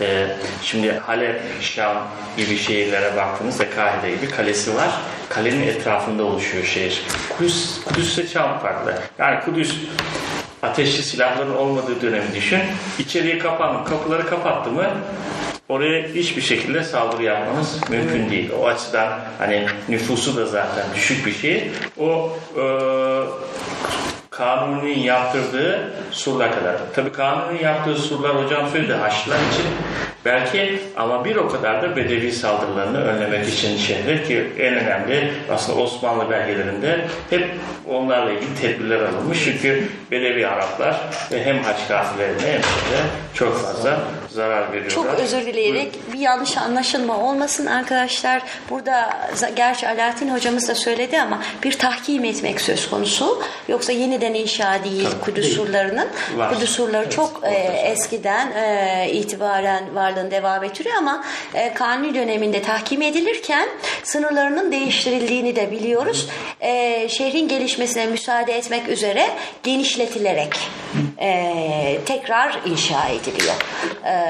[0.00, 0.26] e,
[0.62, 1.96] şimdi Halep, Şam
[2.36, 4.90] gibi şehirlere baktığınızda Kahire gibi kalesi var.
[5.28, 7.02] Kalenin etrafında oluşuyor şehir.
[7.38, 8.98] Kudüs, Kudüs'te Şam farklı.
[9.18, 9.76] Yani Kudüs
[10.62, 12.60] ateşli silahların olmadığı dönemi düşün.
[12.98, 14.86] İçeriye kapan, kapıları kapattı mı
[15.68, 18.50] oraya hiçbir şekilde saldırı yapmanız mümkün değil.
[18.60, 21.70] O açıdan hani nüfusu da zaten düşük bir şey.
[21.98, 22.62] O e,
[24.32, 26.76] Kanuni'nin yaptırdığı surlar kadar.
[26.94, 29.66] Tabii Kanuni'nin yaptığı surlar hocam söyledi Haçlılar için
[30.24, 35.80] belki ama bir o kadar da Bedevi saldırılarını önlemek için şehre ki en önemli aslında
[35.80, 37.48] Osmanlı belgelerinde hep
[37.88, 39.44] onlarla ilgili tedbirler alınmış.
[39.44, 40.96] Çünkü Bedevi Araplar
[41.30, 43.02] hem Haç kafilelerine hem de
[43.34, 43.98] çok fazla
[44.32, 44.90] zarar veriyorlar.
[44.90, 48.42] Çok özür dileyerek bir yanlış anlaşılma olmasın arkadaşlar.
[48.70, 49.10] Burada
[49.56, 53.42] gerçi Alaaddin hocamız da söyledi ama bir tahkim etmek söz konusu.
[53.68, 55.56] Yoksa yeniden inşa değil Kudüs değil.
[55.56, 56.08] surlarının.
[56.36, 56.54] Var.
[56.54, 57.54] Kudüs surları çok e,
[57.90, 63.68] eskiden e, itibaren varlığını devam ettiriyor ama e, Kanuni döneminde tahkim edilirken
[64.02, 66.28] sınırlarının değiştirildiğini de biliyoruz.
[66.60, 69.30] E, şehrin gelişmesine müsaade etmek üzere
[69.62, 70.56] genişletilerek
[71.20, 73.54] e, tekrar inşa ediliyor.
[74.04, 74.21] E,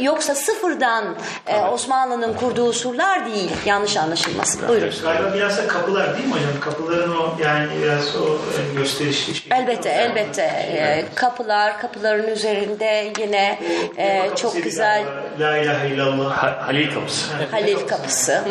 [0.00, 1.04] yoksa sıfırdan
[1.46, 3.50] e, Osmanlı'nın kurduğu surlar değil.
[3.66, 4.68] Yanlış anlaşılmasın.
[4.68, 4.90] Buyurun.
[5.02, 6.60] Galiba biraz da kapılar değil mi hocam?
[6.60, 9.58] Kapıların o yani biraz o e, gösterişli şey.
[9.58, 13.58] Elbette elbette E, kapılar kapıların üzerinde yine
[13.96, 15.04] e, çok güzel.
[15.40, 16.30] La ilahe illallah.
[16.36, 17.26] Ha- Halil kapısı.
[17.50, 18.42] Halil kapısı.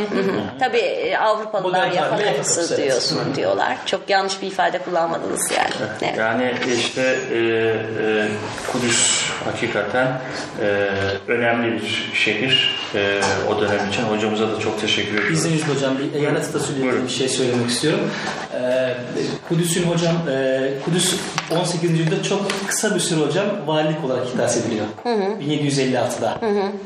[0.60, 3.78] Tabii e, Avrupalılar tabirle kapısı diyorsun diyorlar.
[3.86, 5.70] Çok yanlış bir ifade kullanmadınız yani.
[6.04, 6.18] Evet.
[6.18, 7.02] Yani işte
[7.32, 8.28] e, e,
[8.72, 10.08] Kudüs hakikaten
[10.62, 10.77] e,
[11.28, 14.04] önemli bir şehir e, o dönem için.
[14.04, 15.38] Hocamıza da çok teşekkür ediyoruz.
[15.40, 18.10] İzninizle hocam bir eyalet statüsüyle bir şey söylemek istiyorum.
[18.54, 18.94] Ee,
[19.50, 21.16] Kudüs'ün hocam, e, Kudüs
[21.52, 21.92] 18.
[21.92, 24.86] yüzyılda çok kısa bir süre hocam valilik olarak ihdas ediliyor.
[25.06, 26.38] 1756'da.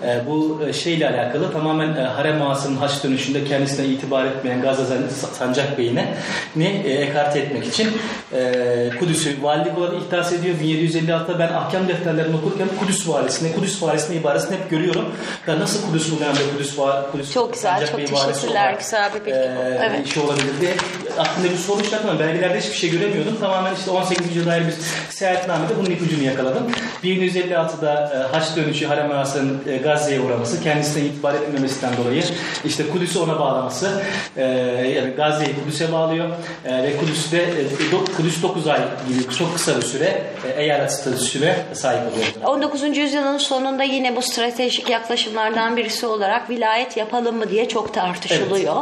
[0.05, 4.83] Ee, bu e, şeyle alakalı tamamen e, harem ağasının haç dönüşünde kendisine itibar etmeyen Gazi
[5.37, 6.13] Sancak Bey'ine
[6.55, 7.89] ne e, ekarte etmek için
[8.33, 10.55] e, Kudüs'ü valilik olarak ihdas ediyor.
[10.55, 15.05] 1756'da ben ahkam defterlerini okurken Kudüs valisini, Kudüs valisini ibaresini hep görüyorum.
[15.47, 18.51] Ya nasıl Kudüs dönemde Kudüs, va- Kudüs Çok güzel, çok teşekkürler.
[18.51, 19.61] olarak, Güzel bir bilgi bu.
[19.61, 20.07] e, Evet.
[20.13, 20.73] şey olabilir diye
[21.19, 22.19] aklımda bir soru işareti var.
[22.19, 23.37] Belgelerde hiçbir şey göremiyordum.
[23.39, 24.27] Tamamen işte 18.
[24.27, 24.73] yüzyıla dair bir
[25.09, 26.63] seyahatnamede bunun ipucunu yakaladım.
[27.03, 32.23] 1156'da e, Haç dönüşü Harem Ağası'nın e, Gazze'ye uğraması, kendisine itibar etmemesinden dolayı
[32.65, 34.01] işte Kudüs'ü ona bağlaması,
[34.37, 34.43] e,
[34.95, 36.29] yani Gazze'yi Kudüs'e bağlıyor
[36.65, 40.91] e, ve Kudüs'te e, do- Kudüs 9 ay gibi çok kısa bir süre e, eyalet
[40.91, 42.55] statüsüne sahip oluyor.
[42.55, 42.97] 19.
[42.97, 43.37] yüzyılın
[43.71, 48.75] sonunda yine bu stratejik yaklaşımlardan birisi olarak vilayet yapalım mı diye çok tartışılıyor.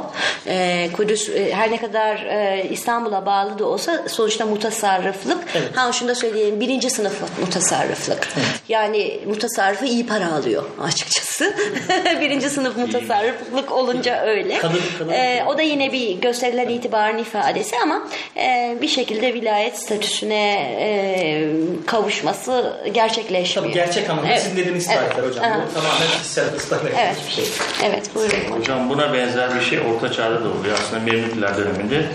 [0.48, 5.38] Ee, Kudüs e, her ne kadar e, İstanbul'a bağlı da olsa sonuçta mutasarrıflık.
[5.76, 8.28] Ha şunu da söyleyeyim birinci sınıf mutasarrıflık.
[8.70, 11.56] Yani mutasarrıfı iyi para alıyor açıkçası.
[12.22, 14.58] birinci sınıf mutasarrıflık olunca öyle.
[14.58, 18.08] Kadın- kadın- Ee, o da yine bir gösterilen itibarın ifadesi ama
[18.38, 21.46] e, bir şekilde vilayet statüsüne e,
[21.86, 23.64] kavuşması gerçekleşmiyor.
[23.74, 24.42] Tabii gerçek anlamda Evet.
[24.42, 25.10] sizin dediğiniz Evet.
[25.12, 25.46] tarihler hocam.
[25.46, 25.60] Aha.
[25.70, 27.16] Bu tamamen kişisel ıslak ve Evet.
[27.28, 27.46] bir şey.
[27.84, 28.60] Evet buyurun hocam.
[28.60, 30.78] Hocam buna benzer bir şey Orta Çağ'da da oluyor.
[30.84, 32.06] Aslında Memlükler döneminde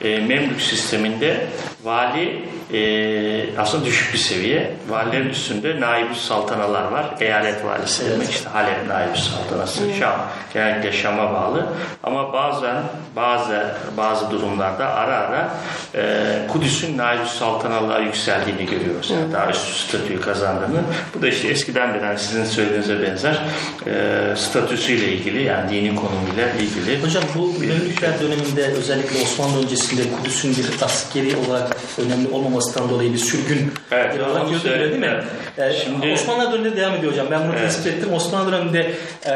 [0.00, 1.46] e, Memlük sisteminde
[1.84, 4.72] vali e, aslında düşük bir seviye.
[4.88, 7.14] Valilerin üstünde naib saltanalar var.
[7.20, 9.94] Eyalet valisi demek işte Halep naib saltanası.
[9.98, 10.26] Şam.
[10.54, 11.66] Genellikle Şam'a bağlı.
[12.02, 12.76] Ama bazen
[13.16, 15.54] bazı bazı durumlarda ara ara
[15.94, 19.10] e, Kudüs'ün naib saltanalığa yükseldiğini görüyoruz.
[19.10, 20.80] Yani daha üst statüyü kazandığını.
[21.14, 23.38] Bu da işte eskiden beri hani sizin söylediğinize benzer
[23.86, 27.02] e, statüsüyle ilgili yani dini konumuyla ilgili.
[27.02, 31.67] Hocam bu Memlükler döneminde özellikle Osmanlı öncesinde Kudüs'ün bir askeri olarak
[31.98, 35.22] önemli olmamasından dolayı bir sürgün Evet, onu gördük öyle değil mi?
[35.56, 35.74] söyleyeyim.
[35.76, 37.26] Ee, Şimdi- Osmanlı döneminde devam ediyor hocam.
[37.30, 37.60] Ben bunu Evet.
[37.62, 38.12] tespit ettim.
[38.12, 38.92] Osmanlı döneminde
[39.26, 39.34] e, e,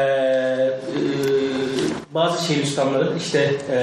[2.13, 3.77] bazı Şeyhülislamların işte e,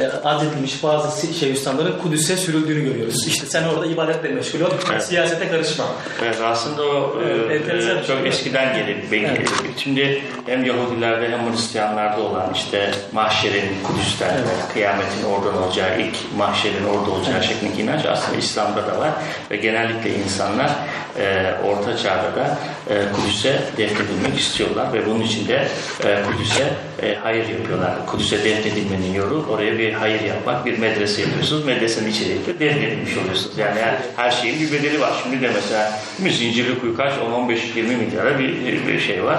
[0.00, 3.26] e, azledilmiş bazı Şeyhülislamların Kudüs'e sürüldüğünü görüyoruz.
[3.26, 5.04] İşte sen orada ibadetle meşgul ol, Evet.
[5.04, 5.84] siyasete karışma.
[6.22, 8.16] Evet aslında o Evet, e, e, bir şey.
[8.16, 8.96] çok eskiden gelir.
[9.12, 9.48] Evet.
[9.76, 16.84] Şimdi hem Yahudilerde hem Hristiyanlarda olan işte mahşerin Kudüs'ten ve kıyametin oradan olacağı, ilk mahşerin
[16.84, 19.10] orada olacağı şeklindeki inanç aslında İslam'da da var.
[19.50, 20.70] Ve genellikle insanlar
[21.18, 22.58] e, Orta Çağ'da da
[22.90, 25.68] e, Kudüs'e defnedilmek istiyorlar ve bunun için de
[26.04, 26.70] e, Kudüs'e
[27.02, 28.06] e, hayır yapıyorlar.
[28.06, 31.64] Kudüs'e defnedilmenin yolu oraya bir hayır yapmak, bir medrese yapıyorsunuz.
[31.64, 33.58] Medresenin içeriğinde defnedilmiş oluyorsunuz.
[33.58, 35.12] Yani her, her şeyin bir bedeli var.
[35.22, 36.00] Şimdi de mesela
[36.30, 37.12] Zincirlikuyu kaç?
[37.12, 39.38] 10-15-20 milyara bir, bir şey var.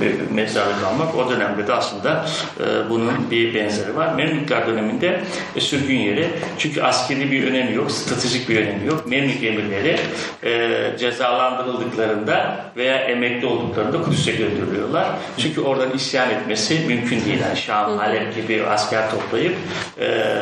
[0.00, 1.16] Bir mezarlık almak.
[1.16, 2.26] O dönemde de aslında
[2.60, 4.14] e, bunun bir benzeri var.
[4.14, 5.20] Memlükler döneminde
[5.56, 6.30] e, sürgün yeri.
[6.58, 9.06] Çünkü askeri bir önemi yok, stratejik bir önemi yok.
[9.06, 9.96] Memlük emirleri
[10.44, 15.06] e, cezalandırıldıklarında veya emekli olduklarında Kudüs'e gönderiliyorlar.
[15.38, 17.40] Çünkü oradan isyan etmesi mümkün değil.
[17.40, 19.54] Yani Şam, Halep gibi asker toplayıp
[20.00, 20.36] e,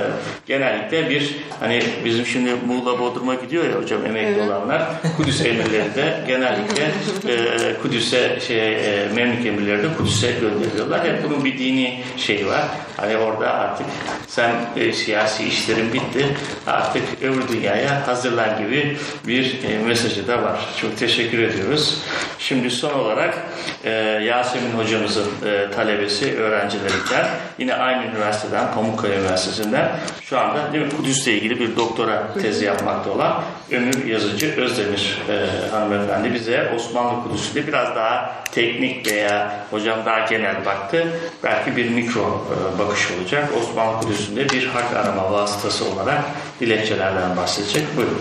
[0.46, 4.82] genellikle bir hani bizim şimdi Muğla Bodrum'a gidiyor ya hocam emekli olanlar
[5.16, 6.84] Kudüs emirleri de genellikle
[7.28, 11.04] e, Kudüs'e şey e, Memlük emirleri de Kudüs'e gönderiyorlar.
[11.04, 12.64] Hep bunun bir dini şeyi var.
[12.96, 13.86] Hani orada artık
[14.26, 16.26] sen e, siyasi işlerin bitti.
[16.66, 20.60] Artık öbür dünyaya hazırlan gibi bir e, mesajı da var.
[20.80, 21.98] Çok teşekkür ediyoruz.
[22.38, 23.38] Şimdi son olarak
[23.84, 23.90] e,
[24.24, 27.26] Yasemin hocamızın e, talebesi öğrencilerinden
[27.58, 33.10] yine aynı üniversiteden Pamukkale Üniversitesi'nden şu anda değil mi, Kudüs'le ilgili bir doktora tezi yapmakta
[33.10, 40.20] olan Ömür Yazıcı Özdemir e, hanımefendi bize Osmanlı Kudüs'ünde biraz daha teknik veya hocam daha
[40.20, 41.06] genel baktı.
[41.44, 43.48] Belki bir mikro e, bakış olacak.
[43.60, 46.24] Osmanlı Kudüs'ünde bir hak arama vasıtası olarak
[46.60, 47.84] dilekçelerden bahsedecek.
[47.96, 48.20] Buyurun.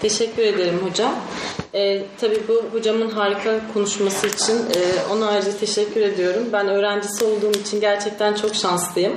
[0.00, 1.14] Teşekkür ederim hocam.
[1.74, 4.80] Ee, tabii bu hocamın harika konuşması için e,
[5.12, 6.44] ona ayrıca teşekkür ediyorum.
[6.52, 9.16] Ben öğrencisi olduğum için gerçekten çok şanslıyım.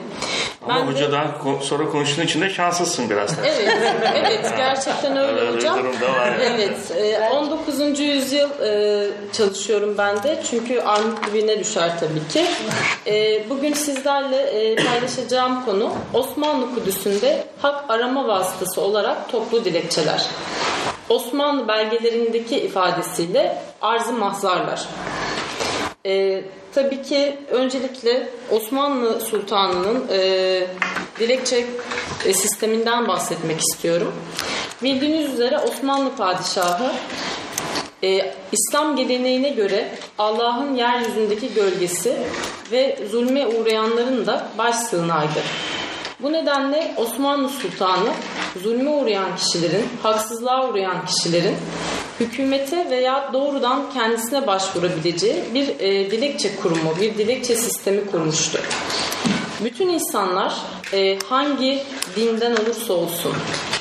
[0.66, 3.42] Ama Ben de- hocadan ko- sonra konuştuğun için de şanslısın biraz da.
[3.46, 3.78] Evet,
[4.16, 5.80] evet gerçekten öyle Öyle hocam.
[5.80, 6.38] durum da var.
[6.42, 8.04] Evet, e, 19.
[8.04, 12.46] yüzyıl e, çalışıyorum ben de çünkü armut dibine düşer tabii ki.
[13.08, 20.26] E, Bugün sizlerle e, paylaşacağım konu Osmanlı Kudüs'ünde hak arama vasıtası olarak toplu dilekçeler.
[21.10, 24.88] Osmanlı belgelerindeki ifadesiyle arzı mahzarlar.
[26.06, 26.44] Ee,
[26.76, 30.68] tabii ki öncelikle Osmanlı Sultanı'nın e,
[31.20, 31.66] dilekçe
[32.26, 34.14] e, sisteminden bahsetmek istiyorum.
[34.84, 36.92] Bildiğiniz üzere Osmanlı Padişahı
[38.04, 42.18] e, İslam geleneğine göre Allah'ın yeryüzündeki gölgesi
[42.72, 45.44] ve zulme uğrayanların da baş sığınağıdır.
[46.20, 48.10] Bu nedenle Osmanlı Sultanı
[48.64, 51.56] zulme uğrayan kişilerin, haksızlığa uğrayan kişilerin
[52.20, 58.60] hükümete veya doğrudan kendisine başvurabileceği bir e, dilekçe kurumu, bir dilekçe sistemi kurmuştur.
[59.64, 60.56] Bütün insanlar
[60.94, 61.84] e, hangi
[62.16, 63.34] dinden olursa olsun,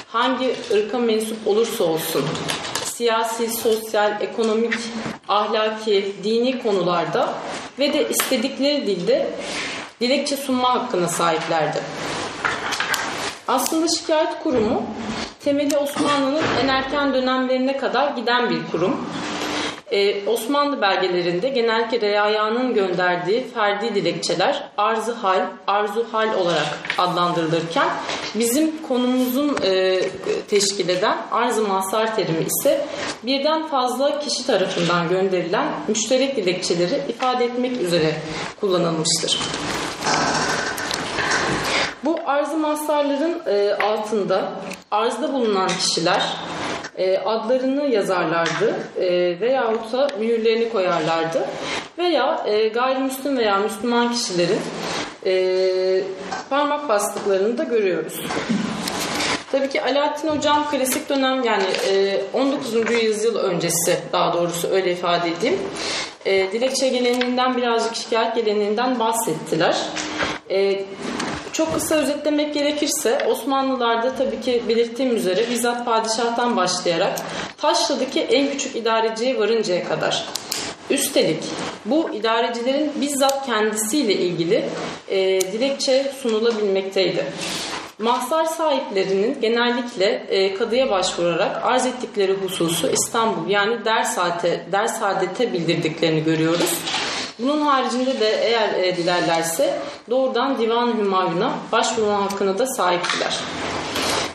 [0.08, 2.24] hangi ırka mensup olursa olsun,
[2.84, 4.74] siyasi, sosyal, ekonomik,
[5.28, 7.34] ahlaki, dini konularda
[7.78, 9.30] ve de istedikleri dilde
[10.00, 11.82] dilekçe sunma hakkına sahiplerdi.
[13.48, 14.82] Aslında şikayet kurumu
[15.44, 19.06] temeli Osmanlı'nın en erken dönemlerine kadar giden bir kurum.
[19.90, 26.66] Ee, Osmanlı belgelerinde genellikle reayanın gönderdiği ferdi dilekçeler arzı hal, arzu hal olarak
[26.98, 27.88] adlandırılırken
[28.34, 30.00] bizim konumuzun e,
[30.48, 32.86] teşkil eden arz-ı mahsar terimi ise
[33.22, 38.16] birden fazla kişi tarafından gönderilen müşterek dilekçeleri ifade etmek üzere
[38.60, 39.40] kullanılmıştır.
[42.06, 44.52] Bu arz-ı mahsarların e, altında
[44.90, 46.22] arzda bulunan kişiler
[46.98, 51.44] e, adlarını yazarlardı e, veyahut da mühürlerini koyarlardı
[51.98, 54.60] veya e, gayrimüslim veya Müslüman kişilerin
[55.26, 56.02] e,
[56.50, 58.20] parmak bastıklarını da görüyoruz.
[59.52, 62.74] Tabii ki Alaaddin Hocam klasik dönem yani e, 19.
[63.02, 65.58] yüzyıl öncesi daha doğrusu öyle ifade edeyim.
[66.26, 69.76] E, dilekçe geleneğinden birazcık şikayet geleneğinden bahsettiler.
[71.56, 77.20] Çok kısa özetlemek gerekirse Osmanlılarda tabii ki belirttiğim üzere bizzat padişahtan başlayarak
[77.58, 80.24] Taşlı'daki en küçük idareciye varıncaya kadar
[80.90, 81.44] Üstelik
[81.84, 84.64] bu idarecilerin bizzat kendisiyle ilgili
[85.08, 87.24] e, dilekçe sunulabilmekteydi.
[87.98, 96.70] Mahzar sahiplerinin genellikle e, kadıya başvurarak arz ettikleri hususu İstanbul yani Dersate, Dersaadet'e bildirdiklerini görüyoruz.
[97.38, 99.78] Bunun haricinde de eğer e, dilerlerse
[100.10, 103.38] doğrudan Divan-ı Hümayun'a başvurma hakkına da sahiptiler.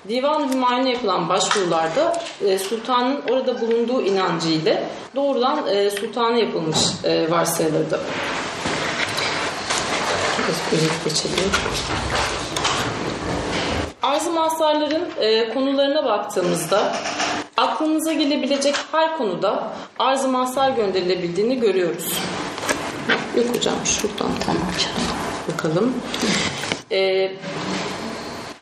[0.10, 4.84] Divan-ı Hümayun'a yapılan başvurularda e, sultanın orada bulunduğu inancı ile
[5.16, 8.00] doğrudan e, sultana yapılmış e, varsayılırdı.
[10.72, 11.52] Özet geçelim.
[14.04, 16.94] Arz-ı mahsarların e, konularına baktığımızda
[17.58, 19.64] aklınıza gelebilecek her konuda
[20.00, 22.14] arz-ı mahsar gönderilebildiğini görüyoruz.
[23.38, 25.08] Yok hocam şuradan Tamam canım.
[25.54, 25.94] bakalım.
[26.92, 27.32] E,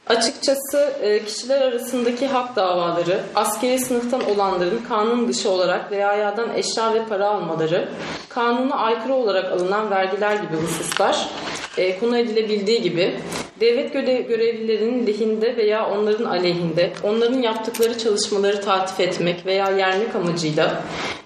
[0.07, 7.05] açıkçası e, kişiler arasındaki hak davaları, askeri sınıftan olanların kanun dışı olarak reayadan eşya ve
[7.05, 7.89] para almaları,
[8.29, 11.29] kanuna aykırı olarak alınan vergiler gibi hususlar
[11.77, 13.19] e, konu edilebildiği gibi
[13.59, 20.83] devlet göre- görevlilerinin lehinde veya onların aleyhinde onların yaptıkları çalışmaları tatif etmek veya yermek amacıyla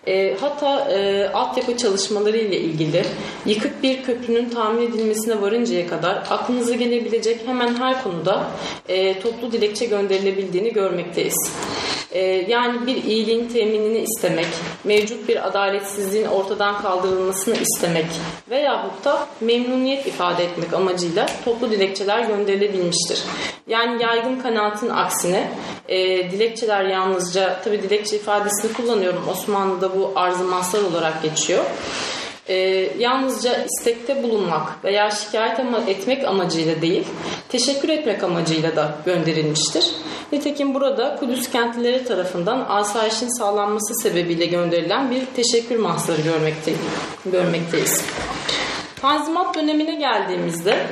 [0.08, 3.04] e, hatta e, altyapı çalışmaları ile ilgili
[3.46, 8.48] yıkık bir köprünün tamir edilmesine varıncaya kadar aklınıza gelebilecek hemen her konuda
[8.90, 11.52] e, toplu dilekçe gönderilebildiğini görmekteyiz.
[12.14, 14.48] E, yani bir iyiliğin teminini istemek,
[14.84, 18.06] mevcut bir adaletsizliğin ortadan kaldırılmasını istemek
[18.50, 23.24] veyahut da memnuniyet ifade etmek amacıyla toplu dilekçeler gönderilebilmiştir.
[23.68, 25.52] Yani yaygın kanaatin aksine
[25.88, 31.66] e, dilekçeler yalnızca, tabi dilekçe ifadesini kullanıyorum Osmanlı'da bu arz-ı olarak geçiyor.
[32.50, 32.56] E,
[33.00, 37.04] yalnızca istekte bulunmak veya şikayet ama etmek amacıyla değil,
[37.50, 39.92] teşekkür etmek amacıyla da gönderilmiştir.
[40.32, 46.74] Nitekim burada Kudüs kentlileri tarafından asayişin sağlanması sebebiyle gönderilen bir teşekkür mahzarı görmekte,
[47.26, 48.06] görmekteyiz.
[49.02, 50.88] Tanzimat dönemine geldiğimizde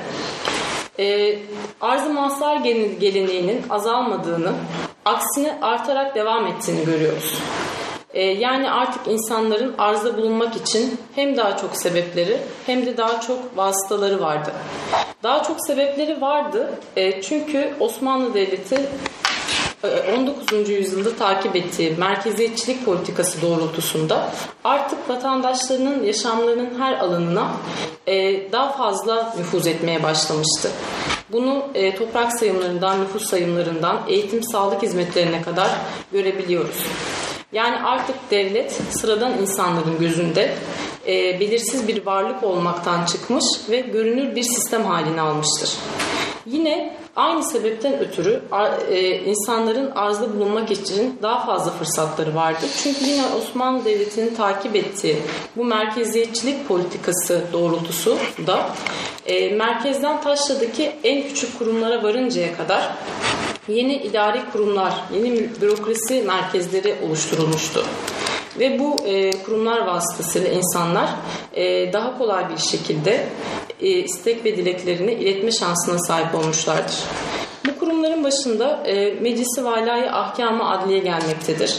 [0.99, 1.35] e,
[1.81, 4.51] arz-ı mahsar gele- geleneğinin azalmadığını,
[5.05, 7.37] aksine artarak devam ettiğini görüyoruz.
[8.13, 13.57] E, yani artık insanların arzda bulunmak için hem daha çok sebepleri hem de daha çok
[13.57, 14.51] vasıtaları vardı.
[15.23, 18.89] Daha çok sebepleri vardı e, çünkü Osmanlı Devleti
[20.17, 20.69] 19.
[20.69, 24.29] yüzyılda takip ettiği merkeziyetçilik politikası doğrultusunda
[24.63, 27.51] artık vatandaşlarının yaşamlarının her alanına
[28.07, 30.71] e, daha fazla nüfuz etmeye başlamıştı.
[31.31, 35.69] Bunu e, toprak sayımlarından, nüfus sayımlarından, eğitim, sağlık hizmetlerine kadar
[36.11, 36.85] görebiliyoruz.
[37.53, 40.55] Yani artık devlet sıradan insanların gözünde
[41.07, 45.69] e, belirsiz bir varlık olmaktan çıkmış ve görünür bir sistem halini almıştır.
[46.45, 48.41] Yine aynı sebepten ötürü
[48.89, 52.65] e, insanların arzda bulunmak için daha fazla fırsatları vardı.
[52.83, 55.17] Çünkü yine Osmanlı Devleti'nin takip ettiği
[55.55, 58.17] bu merkeziyetçilik politikası doğrultusu
[58.47, 58.69] da
[59.25, 62.91] e, merkezden taşladaki en küçük kurumlara varıncaya kadar
[63.67, 67.83] yeni idari kurumlar, yeni bürokrasi merkezleri oluşturulmuştu.
[68.59, 71.09] Ve bu e, kurumlar vasıtasıyla insanlar
[71.53, 73.27] e, daha kolay bir şekilde
[73.81, 76.95] e, istek ve dileklerini iletme şansına sahip olmuşlardır.
[77.67, 81.77] Bu kurumların başında e, Meclisi Valai Ahkamı Adliye gelmektedir.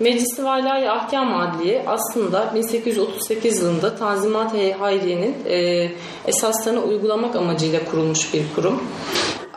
[0.00, 5.88] Meclisi Valai Ahkam Adliye aslında 1838 yılında Tanzimat-ı Hayriye'nin e,
[6.26, 8.82] esaslarını uygulamak amacıyla kurulmuş bir kurum.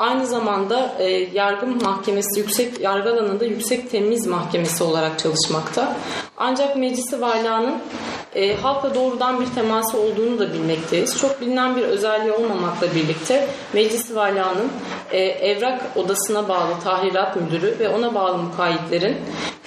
[0.02, 5.98] Aynı zamanda e, yargı mahkemesi, yüksek yargı alanında yüksek temiz mahkemesi olarak çalışmakta.
[6.38, 7.74] Ancak meclisi valyanın
[8.36, 11.20] e, halkla doğrudan bir teması olduğunu da bilmekteyiz.
[11.20, 14.72] Çok bilinen bir özelliği olmamakla birlikte Meclis Valyanın
[15.12, 19.18] e, evrak odasına bağlı tahrirat müdürü ve ona bağlı mukayyitlerin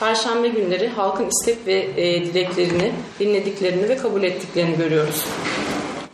[0.01, 5.25] Perşembe günleri halkın istek ve e, dileklerini dinlediklerini ve kabul ettiklerini görüyoruz.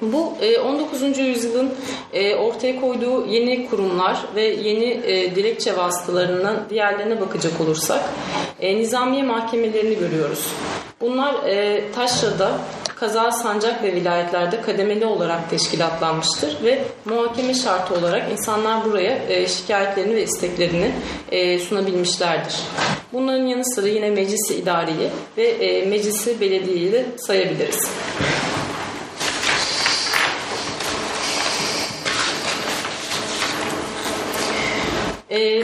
[0.03, 1.19] Bu e, 19.
[1.19, 1.75] yüzyılın
[2.13, 8.01] e, ortaya koyduğu yeni kurumlar ve yeni e, dilekçe vasıtalarından diğerlerine bakacak olursak
[8.61, 10.47] e, nizamiye mahkemelerini görüyoruz.
[11.01, 12.59] Bunlar e, Taşra'da,
[13.01, 20.15] kaza, sancak ve vilayetlerde kademeli olarak teşkilatlanmıştır ve muhakeme şartı olarak insanlar buraya e, şikayetlerini
[20.15, 20.93] ve isteklerini
[21.33, 22.55] e, sunabilmişlerdir.
[23.13, 27.91] Bunların yanı sıra yine meclisi idariyi ve e, meclisi belediyeyi de sayabiliriz.
[35.31, 35.63] E,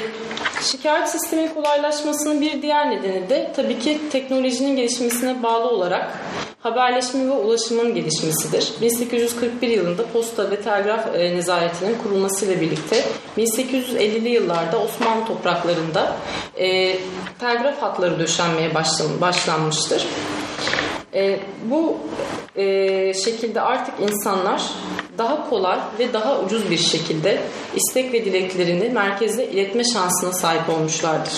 [0.62, 6.12] şikayet sisteminin kolaylaşmasının bir diğer nedeni de tabii ki teknolojinin gelişmesine bağlı olarak
[6.60, 8.72] haberleşme ve ulaşımın gelişmesidir.
[8.80, 13.04] 1841 yılında posta ve telgraf e, nezaretinin kurulmasıyla birlikte
[13.38, 16.16] 1850'li yıllarda Osmanlı topraklarında
[16.56, 16.98] e,
[17.40, 20.06] telgraf hatları döşenmeye başlan, başlanmıştır.
[21.16, 21.96] E, bu
[22.56, 24.62] e, şekilde artık insanlar
[25.18, 27.42] daha kolay ve daha ucuz bir şekilde
[27.76, 31.32] istek ve dileklerini merkeze iletme şansına sahip olmuşlardır.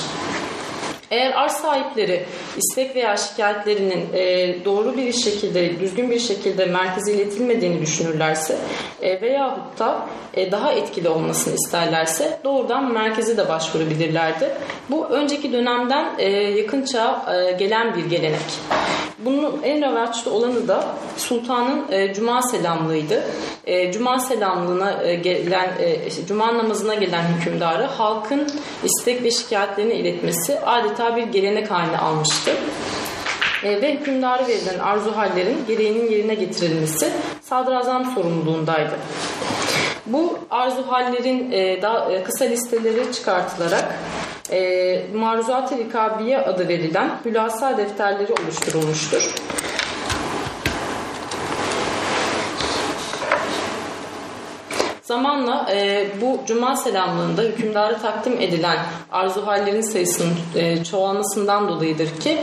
[1.10, 2.24] Eğer arz sahipleri
[2.56, 8.56] istek veya şikayetlerinin e, doğru bir şekilde, düzgün bir şekilde merkeze iletilmediğini düşünürlerse
[9.02, 14.50] e, veyahut da e, daha etkili olmasını isterlerse doğrudan merkeze de başvurabilirlerdi.
[14.90, 18.40] Bu önceki dönemden e, yakın çağa e, gelen bir gelenek.
[19.18, 20.84] Bunun en revaçlı olanı da
[21.16, 23.22] sultanın e, cuma selamlığıydı.
[23.66, 28.48] E, cuma selamlığına e, gelen, e, cuma namazına gelen hükümdarı halkın
[28.84, 32.50] istek ve şikayetlerini iletmesi adeta bir gelenek haline almıştı.
[33.64, 37.12] E, ve hükümdarı verilen arzu hallerin gereğinin yerine getirilmesi
[37.42, 38.92] sadrazam sorumluluğundaydı.
[40.06, 43.94] Bu arzu hallerin e, daha e, kısa listeleri çıkartılarak
[44.50, 49.34] e, Maruzat-ı Rikabiye adı verilen hülasa defterleri oluşturulmuştur.
[55.08, 58.78] Zamanla e, bu cuma selamlığında hükümdara takdim edilen
[59.12, 62.38] arzu hallerin sayısının e, çoğalmasından dolayıdır ki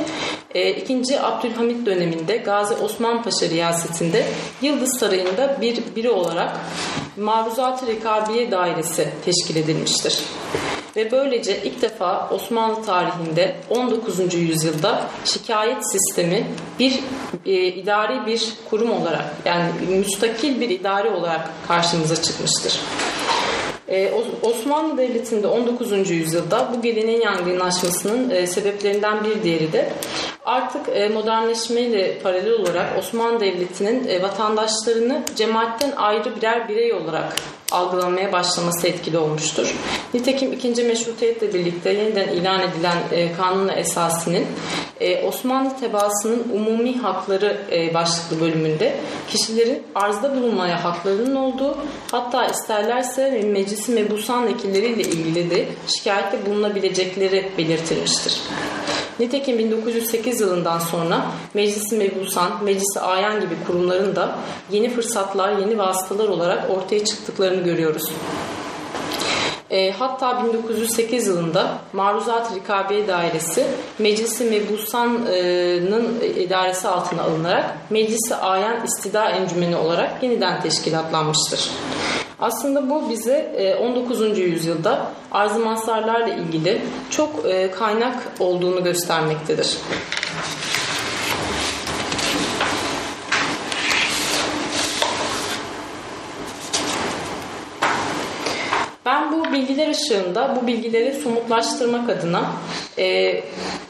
[0.55, 1.21] e, 2.
[1.21, 4.25] Abdülhamit döneminde Gazi Osman Paşa riyasetinde
[4.61, 6.57] Yıldız Sarayı'nda bir biri olarak
[7.17, 10.19] Maruzat-ı Rikabiye Dairesi teşkil edilmiştir.
[10.95, 14.33] Ve böylece ilk defa Osmanlı tarihinde 19.
[14.33, 16.47] yüzyılda şikayet sistemi
[16.79, 16.99] bir
[17.45, 22.79] e, idari bir kurum olarak yani müstakil bir idare olarak karşımıza çıkmıştır.
[23.87, 24.11] Ee,
[24.41, 26.09] Osmanlı Devleti'nde 19.
[26.09, 29.89] yüzyılda bu geleneğin yaygınlaşmasının e, sebeplerinden bir diğeri de
[30.45, 37.35] artık e, modernleşmeyle paralel olarak Osmanlı Devleti'nin e, vatandaşlarını cemaatten ayrı birer birey olarak
[37.75, 39.75] algılanmaya başlaması etkili olmuştur.
[40.13, 44.45] Nitekim ikinci meşrutiyetle birlikte yeniden ilan edilen e, kanun esasının
[44.99, 48.95] e, Osmanlı tebaasının umumi hakları e, başlıklı bölümünde
[49.29, 51.77] kişilerin arzda bulunmaya haklarının olduğu
[52.11, 58.41] hatta isterlerse meclisi mebusan vekilleriyle ilgili de şikayette bulunabilecekleri belirtilmiştir.
[59.19, 64.35] Nitekim 1908 yılından sonra Meclisi Mebusan, Meclisi Ayan gibi kurumların da
[64.71, 68.11] yeni fırsatlar, yeni vasıtalar olarak ortaya çıktıklarını görüyoruz.
[69.71, 73.67] E, hatta 1908 yılında Maruzat Rikabiye Dairesi
[73.99, 81.69] Meclisi Mebusan'ın idaresi altına alınarak Meclisi Ayan İstida Encümeni olarak yeniden teşkilatlanmıştır.
[82.39, 84.37] Aslında bu bize 19.
[84.39, 87.45] yüzyılda arz-ı mazharlarla ilgili çok
[87.77, 89.77] kaynak olduğunu göstermektedir.
[99.05, 102.51] Ben bu bilgiler ışığında bu bilgileri somutlaştırmak adına
[102.97, 103.43] e,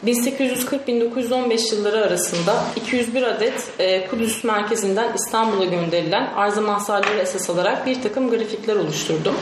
[0.05, 8.01] 1840-1915 yılları arasında 201 adet e, Kudüs merkezinden İstanbul'a gönderilen arz-ı mahzarları esas alarak bir
[8.01, 9.35] takım grafikler oluşturdum.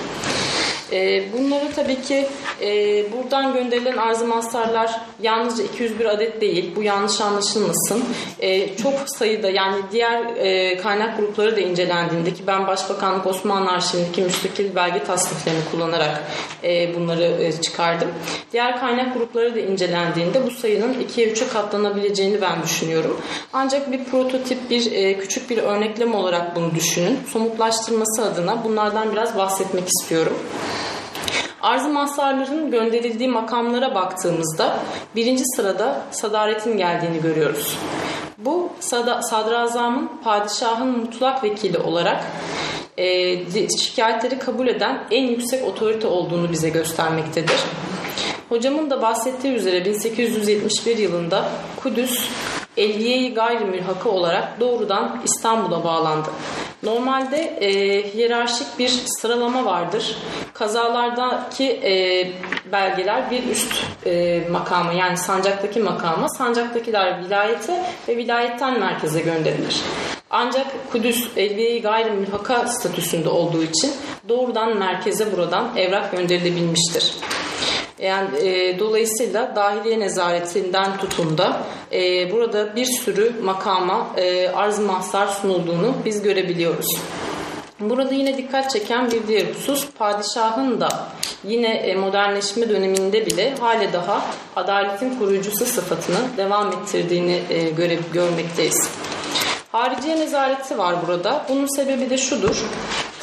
[0.94, 2.28] E, bunları tabii ki
[2.61, 2.68] e,
[3.11, 6.72] buradan gönderilen arz-ı mazharlar yalnızca 201 adet değil.
[6.76, 8.03] Bu yanlış anlaşılmasın.
[8.40, 14.22] E, çok sayıda yani diğer e, kaynak grupları da incelendiğinde ki ben Başbakanlık Osmanlı Arşivindeki
[14.22, 16.24] müstakil belge tasniflerini kullanarak
[16.64, 18.07] e, bunları çıkardım.
[18.52, 23.22] Diğer kaynak grupları da incelendiğinde bu sayının 2'ye 3'e katlanabileceğini ben düşünüyorum.
[23.53, 27.20] Ancak bir prototip, bir küçük bir örneklem olarak bunu düşünün.
[27.34, 30.38] Somutlaştırması adına bunlardan biraz bahsetmek istiyorum.
[31.64, 34.80] Arz-ı mahsarların gönderildiği makamlara baktığımızda
[35.15, 37.77] birinci sırada sadaretin geldiğini görüyoruz.
[38.38, 38.69] Bu
[39.22, 42.23] sadrazamın padişahın mutlak vekili olarak
[42.98, 47.60] e, şikayetleri kabul eden en yüksek otorite olduğunu bize göstermektedir.
[48.49, 51.49] Hocamın da bahsettiği üzere 1871 yılında
[51.84, 52.30] Kudüs
[52.77, 56.29] Elbiye-i Gayrimülhaka olarak doğrudan İstanbul'a bağlandı.
[56.83, 57.69] Normalde e,
[58.13, 60.17] hiyerarşik bir sıralama vardır.
[60.53, 62.27] Kazalardaki e,
[62.71, 69.81] belgeler bir üst e, makama yani sancaktaki makama, sancaktakiler vilayete ve vilayetten merkeze gönderilir.
[70.29, 73.91] Ancak Kudüs Elbiye-i Gayrimülhaka statüsünde olduğu için
[74.29, 77.13] doğrudan merkeze buradan evrak gönderilebilmiştir.
[78.03, 81.61] Yani e, dolayısıyla dahiliye nezaretinden tutun da
[81.91, 86.97] e, burada bir sürü makama e, arz mahsar sunulduğunu biz görebiliyoruz.
[87.80, 90.89] Burada yine dikkat çeken bir diğer husus padişahın da
[91.43, 94.25] yine e, modernleşme döneminde bile hale daha
[94.55, 98.89] adaletin koruyucusu sıfatını devam ettirdiğini e, göre, görmekteyiz.
[99.71, 101.45] Hariciye nezareti var burada.
[101.49, 102.63] Bunun sebebi de şudur.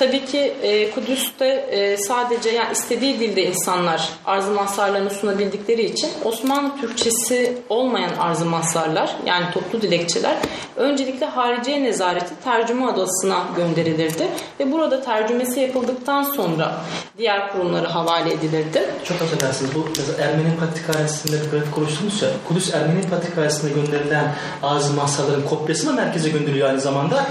[0.01, 6.77] Tabii ki e, Kudüs'te e, sadece yani istediği dilde insanlar arz-ı mahsarlarını sunabildikleri için Osmanlı
[6.81, 10.37] Türkçesi olmayan arz-ı mahsarlar yani toplu dilekçeler
[10.77, 14.29] öncelikle hariciye nezareti tercüme odasına gönderilirdi
[14.61, 16.81] ve burada tercümesi yapıldıktan sonra
[17.19, 18.91] diğer kurumlara havale edilirdi.
[19.05, 19.75] Çok affedersiniz.
[19.75, 19.87] Bu
[20.23, 22.29] Ermeni Patrikhanesi'nde bir grafik oluşturdunuz ya.
[22.49, 27.27] Kudüs Ermeni Patrikhanesi'ne gönderilen ağzı mahsaların kopyası mı merkeze gönderiliyor aynı zamanda?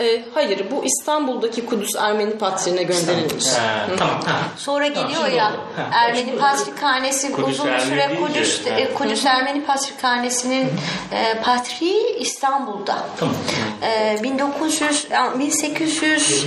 [0.00, 3.46] E, hayır bu İstanbul'daki Kudüs Ermeni Patriğine gönderilmiş.
[3.48, 4.22] Ha, tamam.
[4.26, 4.40] Ha.
[4.56, 5.44] Sonra geliyor şimdi ya.
[5.44, 5.90] Ha.
[5.92, 10.70] Ermeni Patrikhanesi Kudüs uzun Ermeni süre deyince, Kudüs, e, Kudüs Ermeni Patrikhanesi'nin
[11.12, 12.98] e, patriği İstanbul'da.
[13.18, 13.34] Tamam.
[13.82, 16.46] E, 1900 yani 1800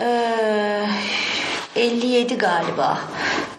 [0.00, 0.86] e,
[1.76, 2.98] 57 galiba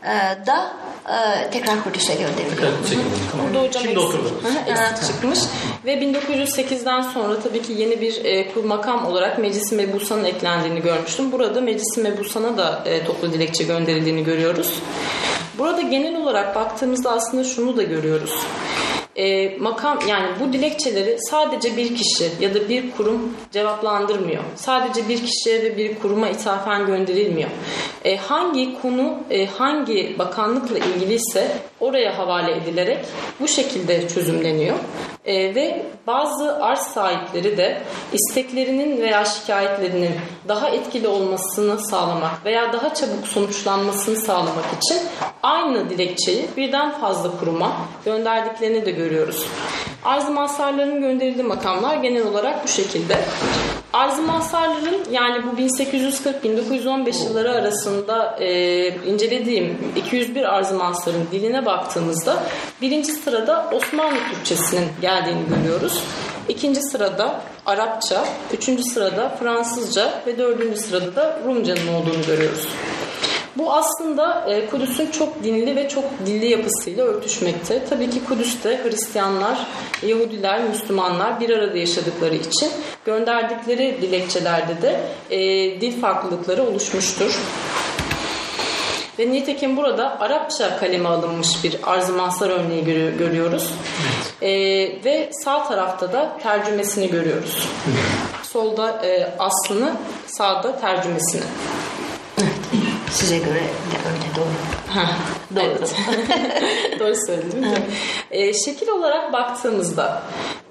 [0.03, 0.71] e, da
[1.09, 2.57] e, tekrar Kudüs'e gönderiliyor.
[2.61, 2.99] Evet.
[3.31, 3.47] Tamam.
[3.47, 4.31] Burada hocam Şimdi oturdu.
[4.67, 5.39] Eksik çıkmış.
[5.85, 11.31] Ve 1908'den sonra tabii ki yeni bir e, kur makam olarak Meclis-i Mebusan'ın eklendiğini görmüştüm.
[11.31, 14.79] Burada Meclis-i Mebusan'a da e, toplu dilekçe gönderildiğini görüyoruz.
[15.59, 18.33] Burada genel olarak baktığımızda aslında şunu da görüyoruz.
[19.15, 24.43] E, makam yani bu dilekçeleri sadece bir kişi ya da bir kurum cevaplandırmıyor.
[24.55, 27.49] Sadece bir kişiye ve bir kuruma ithafen gönderilmiyor.
[28.05, 33.05] E, hangi konu e, hangi bakanlıkla ilgiliyse oraya havale edilerek
[33.39, 34.75] bu şekilde çözümleniyor.
[35.29, 37.81] E, ve bazı arz sahipleri de
[38.13, 40.11] isteklerinin veya şikayetlerinin
[40.47, 44.97] daha etkili olmasını sağlamak veya daha çabuk sonuçlanmasını sağlamak için
[45.43, 47.71] aynı dilekçeyi birden fazla kuruma
[48.05, 49.45] gönderdiklerini de görüyoruz.
[50.05, 53.17] Arz-ı mahsarların gönderildiği makamlar genel olarak bu şekilde.
[53.93, 62.43] Arz-ı mahsarların yani bu 1840-1915 yılları arasında e, incelediğim 201 arz-ı mahsarın diline baktığımızda
[62.81, 66.03] birinci sırada Osmanlı Türkçesinin geldiğini görüyoruz.
[66.49, 72.67] İkinci sırada Arapça, üçüncü sırada Fransızca ve dördüncü sırada da Rumcanın olduğunu görüyoruz.
[73.59, 77.85] Bu aslında e, Kudüs'ün çok dinli ve çok dilli yapısıyla örtüşmekte.
[77.89, 79.57] Tabii ki Kudüs'te Hristiyanlar,
[80.03, 82.71] Yahudiler, Müslümanlar bir arada yaşadıkları için
[83.05, 84.99] gönderdikleri dilekçelerde de
[85.29, 85.39] e,
[85.81, 87.39] dil farklılıkları oluşmuştur.
[89.19, 93.73] Ve nitekim burada Arapça kaleme alınmış bir arz-ı mahsar örneği görü- görüyoruz.
[94.41, 94.49] E,
[95.05, 97.67] ve sağ tarafta da tercümesini görüyoruz.
[98.43, 99.93] Solda e, aslını,
[100.27, 101.43] sağda tercümesini.
[103.11, 103.59] Size göre de
[104.09, 104.45] öyle doğru.
[104.99, 105.15] Ha,
[105.55, 105.63] Doğru.
[105.65, 105.95] Evet.
[106.99, 107.83] Doğru söyledin değil mi?
[108.31, 110.21] Ee, şekil olarak baktığımızda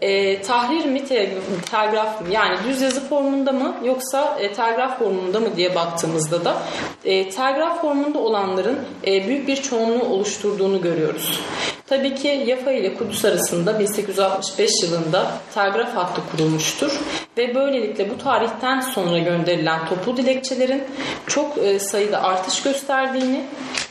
[0.00, 1.34] e, tahrir mi te-
[1.70, 6.56] telgraf mı yani düz yazı formunda mı yoksa e, telgraf formunda mı diye baktığımızda da
[7.04, 11.40] e, telgraf formunda olanların e, büyük bir çoğunluğu oluşturduğunu görüyoruz.
[11.86, 17.00] Tabii ki Yafa ile Kudüs arasında 1865 yılında telgraf hattı kurulmuştur
[17.38, 20.82] ve böylelikle bu tarihten sonra gönderilen toplu dilekçelerin
[21.26, 23.44] çok e, sayıda artış gösterdiğini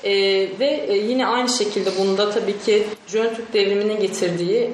[0.03, 0.11] e,
[0.59, 4.71] ve e, yine aynı şekilde bunda tabii ki Jön Türk devriminin getirdiği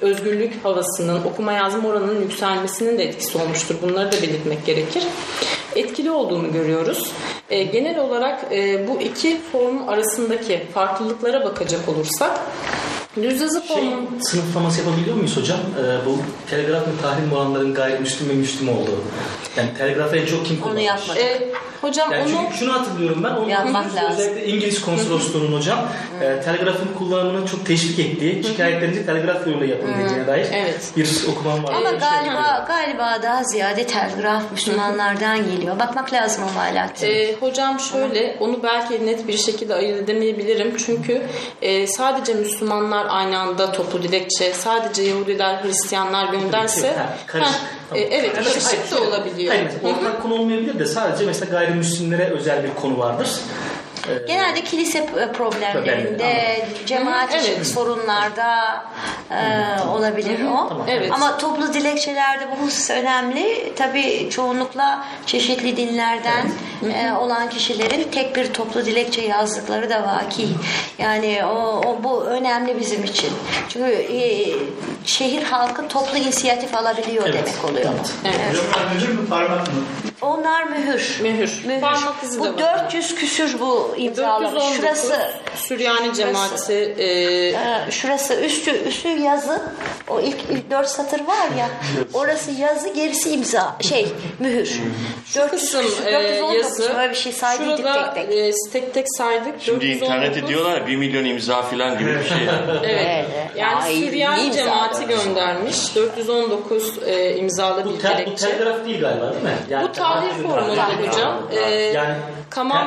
[0.00, 3.74] özgürlük havasının, okuma yazma oranının yükselmesinin de etkisi olmuştur.
[3.82, 5.04] Bunları da belirtmek gerekir.
[5.76, 7.12] Etkili olduğunu görüyoruz.
[7.48, 8.50] Genel olarak
[8.88, 12.40] bu iki form arasındaki farklılıklara bakacak olursak
[13.22, 13.90] düz yazı Şey,
[14.20, 15.58] sınıflaması yapabiliyor muyuz hocam?
[15.78, 16.18] Ee, bu
[16.50, 19.02] telgraf ve tahrim olanların gayrimüslim ve müslim olduğu.
[19.56, 20.84] Yani telgrafı en çok kim Onu kullanmış?
[20.84, 21.22] yapmadık.
[21.22, 21.48] E,
[21.80, 23.30] Hocam Yani onu çünkü şunu hatırlıyorum ben.
[23.30, 24.10] Onu Yapmak lazım.
[24.10, 25.78] Özellikle İngiliz konsolosluğunun hocam
[26.22, 30.92] e, telgrafın kullanımını çok teşvik ettiği, şikayetlerinizi telgraf yoluyla yapın dediğine dair Evet.
[30.96, 31.74] bir okumam var.
[31.74, 35.78] Ama Şey galiba galiba daha ziyade telgraf Müslümanlardan geliyor.
[35.78, 37.06] Bakmak lazım ama Alaaddin.
[37.06, 40.76] Ee, hocam şöyle, onu belki net bir şekilde ayırt edemeyebilirim.
[40.86, 41.22] Çünkü
[41.62, 46.94] e, sadece Müslümanlar aynı anda toplu dilekçe, sadece Yahudiler, Hristiyanlar gönderse...
[47.26, 47.54] Karışık.
[47.54, 48.02] Ha, Tamam.
[48.02, 49.54] e, evet, Yani karışık hayır, da olabiliyor.
[49.54, 53.28] Hayır, ortak konu olmayabilir de sadece mesela gayrimüslimlere özel bir konu vardır.
[54.08, 57.66] Ee, Genelde kilise problemlerinde, cemaat Hı, evet.
[57.66, 58.84] sorunlarda
[59.30, 60.68] e, olabilir o.
[60.68, 60.86] Tamam.
[60.88, 61.12] Evet.
[61.12, 63.72] Ama toplu dilekçelerde bu husus önemli.
[63.76, 66.50] Tabii çoğunlukla çeşitli dinlerden
[66.94, 70.48] e, olan kişilerin tek bir toplu dilekçe yazdıkları da vaki.
[70.98, 73.30] Yani o, o bu önemli bizim için.
[73.68, 74.46] Çünkü e,
[75.04, 77.34] şehir halkı toplu inisiyatif alabiliyor Evet.
[77.46, 77.92] demek oluyor.
[77.94, 78.12] Evet.
[78.24, 78.58] Evet.
[78.72, 79.72] Hocam mühür mü parmak mı?
[80.22, 81.20] Onlar mühür.
[81.22, 81.80] Mühür.
[81.80, 82.84] Parmak izi de Bu var.
[82.84, 84.50] 400 küsür bu imzalamış.
[84.52, 87.08] 419 Şurası Süryani cemaati e,
[87.48, 89.62] Ee, şurası üstü üstü yazı
[90.08, 91.68] o ilk, ilk dört satır var ya
[92.14, 94.08] orası yazı gerisi imza şey
[94.38, 94.80] mühür.
[95.36, 96.96] Dört kısım küsur, e, 419 yazı.
[96.96, 98.38] böyle bir şey saydıydık Şurada tek tek.
[98.38, 99.54] e, tek tek saydık.
[99.60, 100.02] Şimdi 419.
[100.02, 102.38] internette diyorlar ya 1 milyon imza falan gibi bir şey.
[102.38, 102.84] Evet.
[102.84, 103.26] Evet.
[103.56, 105.94] Yani Ya, iyi Süryani cemaati göndermiş.
[105.96, 108.46] 419 e, imzalı bu, bir tel, bu dilekçe.
[108.50, 109.82] telgraf değil galiba değil mi?
[109.82, 111.36] Bu tarih formunda hocam.
[111.50, 112.14] E, Yani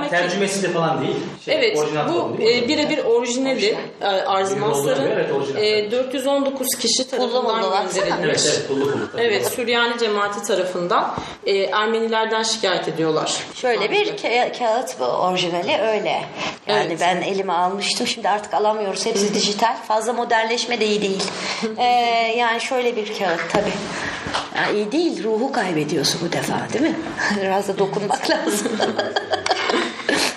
[0.09, 1.15] tercümesi de falan değil.
[1.45, 1.77] Şey, Evet,
[2.09, 5.61] bu e, birebir orijinali e, Arz Olduğuna Mazhar'ın göre evet, orijinal.
[5.63, 7.61] e, 419 kişi tarafından
[7.95, 8.41] gönderilmiş.
[8.45, 8.61] Evet
[9.17, 11.15] evet Süryani cemaati tarafından
[11.45, 13.33] e, Ermenilerden şikayet ediyorlar.
[13.55, 16.23] Şöyle bir ka- kağıt bu orijinali öyle.
[16.67, 16.97] Yani Evet.
[17.01, 19.75] ben elime almıştım şimdi artık alamıyoruz hepsi dijital.
[19.87, 21.23] Fazla modelleşme de iyi değil.
[21.77, 21.83] Ee,
[22.37, 23.71] yani şöyle bir kağıt tabii.
[24.55, 26.95] Ya iyi değil ruhu kaybediyorsun bu defa değil mi?
[27.41, 28.67] Biraz da dokunmak lazım.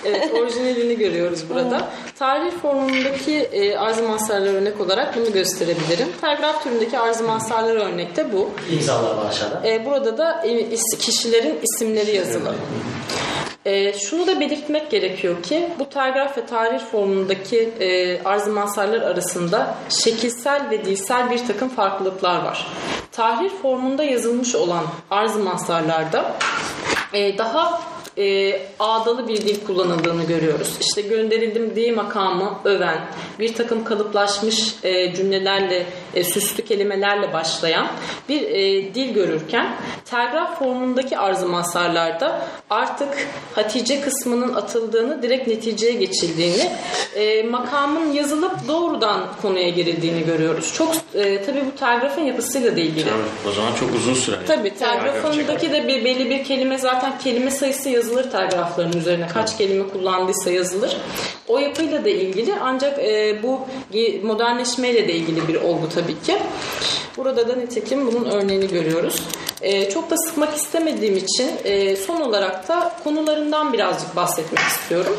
[0.07, 1.89] Evet, orijinalini görüyoruz burada.
[2.19, 6.09] Tarih formundaki e, arz masarlar örnek olarak bunu gösterebilirim.
[6.21, 8.51] Telgraf türündeki arz masarlar örnekte bu.
[8.73, 9.69] İmzalar var aşağıda.
[9.69, 12.55] E, burada da e, is- kişilerin isimleri yazılı.
[13.65, 19.75] E, şunu da belirtmek gerekiyor ki bu telgraf ve tarih formundaki e, arz masarlar arasında
[20.05, 22.67] şekilsel ve dilsel bir takım farklılıklar var.
[23.13, 26.37] Tarih formunda yazılmış olan arz masarlarda
[27.13, 27.81] e, daha
[28.19, 30.77] e, ağdalı bir dil kullanıldığını görüyoruz.
[30.81, 33.01] İşte gönderildim diye makamı öven,
[33.39, 37.87] bir takım kalıplaşmış e, cümlelerle, e, süslü kelimelerle başlayan
[38.29, 39.77] bir e, dil görürken
[40.11, 43.09] telgraf formundaki arz-ı masarlarda artık
[43.55, 46.73] Hatice kısmının atıldığını, direkt neticeye geçildiğini,
[47.15, 50.75] e, makamın yazılıp doğrudan konuya girildiğini görüyoruz.
[50.75, 53.09] Çok e, tabii bu telgrafın yapısıyla da ilgili.
[53.09, 54.39] Evet, o zaman çok uzun sürer.
[54.47, 59.27] Tabii telgrafındaki de bir belli bir kelime zaten kelime sayısı yazılır telgrafların üzerine.
[59.27, 60.97] Kaç kelime kullandıysa yazılır.
[61.49, 63.61] O yapıyla da ilgili ancak e, bu
[64.23, 66.39] modernleşmeyle de ilgili bir olgu tabii ki.
[67.17, 69.23] Burada da nitekim bunun örneğini görüyoruz.
[69.63, 75.17] E, çok da sıkmak istemediğim için e, son olarak da konularından birazcık bahsetmek istiyorum.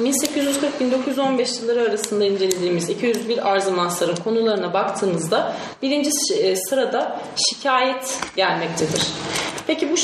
[0.00, 6.10] 1840-1915 yılları arasında incelediğimiz 201 arz-ı mahsarın konularına baktığımızda birinci
[6.40, 9.02] e, sırada şikayet gelmektedir.
[9.66, 9.96] Peki bu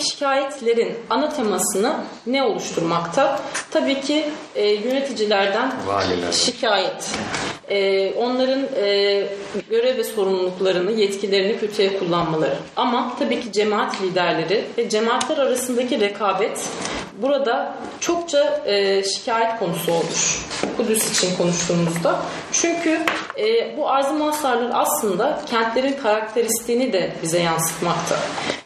[0.00, 1.94] şikayetlerin ana temasını
[2.26, 3.40] ne oluşturmakta?
[3.70, 4.24] Tabii ki
[4.54, 6.32] e, yöneticilerden Valiler.
[6.32, 7.10] şikayet.
[7.68, 9.26] E, onların e,
[9.70, 12.56] görev ve sorumluluklarını, yetkilerini kötüye kullanmaları.
[12.76, 16.68] Ama tabii ki cemaat liderleri ve cemaatler arasındaki rekabet
[17.22, 19.19] burada çokça e, şikayet
[19.58, 20.46] konusu olmuş.
[20.76, 22.20] Kudüs için konuştuğumuzda.
[22.52, 22.98] Çünkü
[23.38, 24.14] e, bu arz-ı
[24.74, 28.16] aslında kentlerin karakteristiğini de bize yansıtmakta.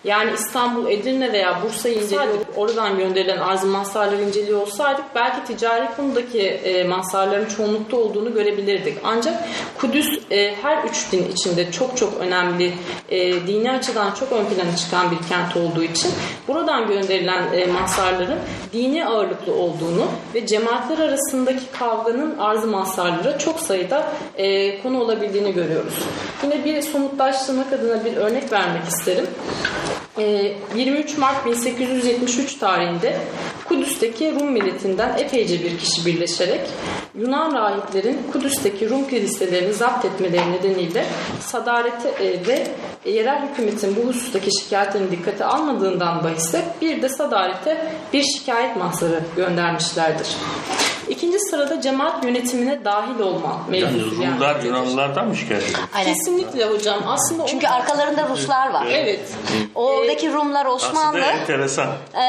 [0.04, 6.40] Yani İstanbul, Edirne veya Bursa'yı inceliyor, oradan gönderilen arz-ı mahsarları inceliyor olsaydık belki ticari konudaki
[6.40, 8.98] e, mahsarların çoğunlukta olduğunu görebilirdik.
[9.04, 9.44] Ancak
[9.78, 12.74] Kudüs e, her üç din içinde çok çok önemli,
[13.08, 16.10] e, dini açıdan çok ön plana çıkan bir kent olduğu için
[16.48, 18.38] buradan gönderilen e, mahsarların
[18.72, 25.94] dini ağırlıklı olduğunu ve cemaatler arasındaki kavganın arz-ı mahsarlara çok sayıda e, konu olabildiğini görüyoruz.
[26.42, 29.26] Yine bir somutlaştırmak adına bir örnek vermek isterim.
[30.18, 33.16] E, 23 Mart 1873 tarihinde
[33.64, 36.60] Kudüs'teki Rum milletinden epeyce bir kişi birleşerek
[37.18, 41.06] Yunan rahiplerin Kudüs'teki Rum kiliselerini zapt etmeleri nedeniyle
[41.40, 42.66] sadarete e, ve
[43.10, 50.28] yerel hükümetin bu husustaki şikayetlerini dikkate almadığından bahise bir de sadarete bir şikayet mahzarı göndermişlerdir.
[51.08, 54.66] İkinci sırada cemaat yönetimine dahil olma Yani mevzusu Rumlar gelmektedir.
[54.68, 55.78] Yunanlılardan mı şikayet ediyor?
[55.94, 56.14] Aynen.
[56.14, 57.00] Kesinlikle hocam.
[57.06, 58.86] Aslında Çünkü o- arkalarında Ruslar var.
[58.90, 59.20] Evet.
[59.74, 61.18] Oradaki Rumlar Osmanlı.
[61.18, 61.88] Aslında enteresan.
[62.14, 62.20] Ee,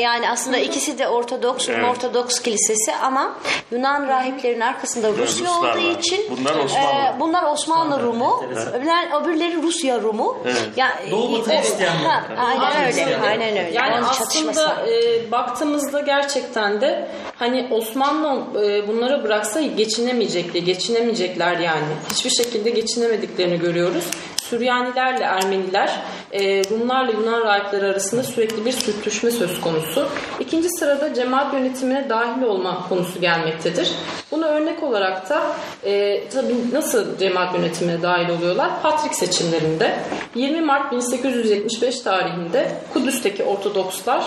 [0.00, 1.84] yani aslında ikisi de Ortodoks, Evet.
[1.90, 3.32] Ortodoks Kilisesi ama
[3.70, 5.98] Yunan rahiplerin arkasında Rusya Ruslar olduğu var.
[5.98, 6.88] için Bunlar Osmanlı.
[7.16, 8.44] e, bunlar Osmanlı Rumu,
[8.74, 10.38] öbürler, öbürleri Rusya Rumu.
[10.76, 12.08] Ya, Doğu Batı e, Hristiyanlığı.
[12.08, 13.70] ha, Aynen öyle, aynen öyle.
[13.72, 17.08] Yani Onun aslında e, baktığımızda gerçekten de
[17.38, 21.84] hani Osmanlı e, bunlara bıraksa geçinemeyecekler, geçinemeyecekler yani.
[22.10, 24.04] Hiçbir şekilde geçinemediklerini görüyoruz.
[24.50, 26.00] Süryanilerle Ermeniler,
[26.32, 30.08] e, Rumlarla Yunan rahipleri arasında sürekli bir sürtüşme söz konusu.
[30.40, 33.92] İkinci sırada cemaat yönetimine dahil olma konusu gelmektedir.
[34.30, 35.42] Bunu örnek olarak da
[35.84, 38.70] e, tabii nasıl cemaat yönetimine dahil oluyorlar?
[38.82, 39.96] Patrik seçimlerinde
[40.34, 44.24] 20 Mart 1875 tarihinde Kudüs'teki Ortodokslar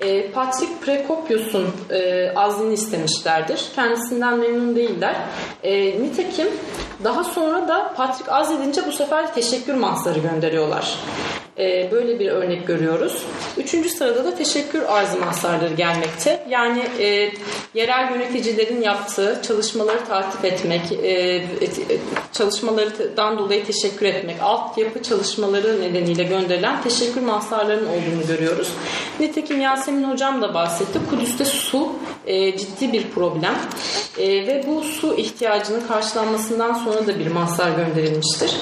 [0.00, 3.60] e, Patrik Prekopius'un e, azlini istemişlerdir.
[3.74, 5.16] Kendisinden memnun değiller.
[5.62, 6.48] E, nitekim
[7.04, 10.98] daha sonra da Patrik azledince bu sefer teşekkür mahzarı gönderiyorlar.
[11.58, 13.24] E, böyle bir örnek görüyoruz.
[13.58, 16.46] Üçüncü sırada da teşekkür arzı mahzarları gelmekte.
[16.48, 17.32] Yani e,
[17.74, 21.42] yerel yöneticilerin yaptığı çalışmaları takip etmek, e,
[22.32, 28.68] çalışmalarından dolayı teşekkür etmek, altyapı çalışmaları nedeniyle gönderilen teşekkür mahzarlarının olduğunu görüyoruz.
[29.20, 30.98] Nitekim Yasemin Hocam da bahsetti.
[31.10, 31.92] Kudüs'te su
[32.26, 33.54] e, ciddi bir problem
[34.18, 38.56] E, ve bu su ihtiyacının karşılanmasından sonra da bir mahzar gönderilmiştir.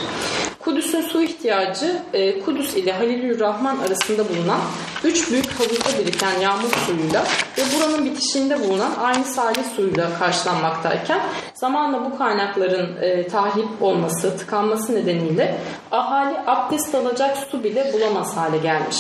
[0.69, 4.61] Kudüs'ün su ihtiyacı e, Kudüs ile Halilür Rahman arasında bulunan
[5.05, 7.25] üç büyük havuzda biriken yağmur suyuyla
[7.59, 11.21] ve buranın bitişiğinde bulunan aynı salih suyuyla karşılanmaktayken
[11.55, 15.59] zamanla bu kaynakların e, tahrip olması, tıkanması nedeniyle
[15.91, 18.97] ahali abdest alacak su bile bulamaz hale gelmiş.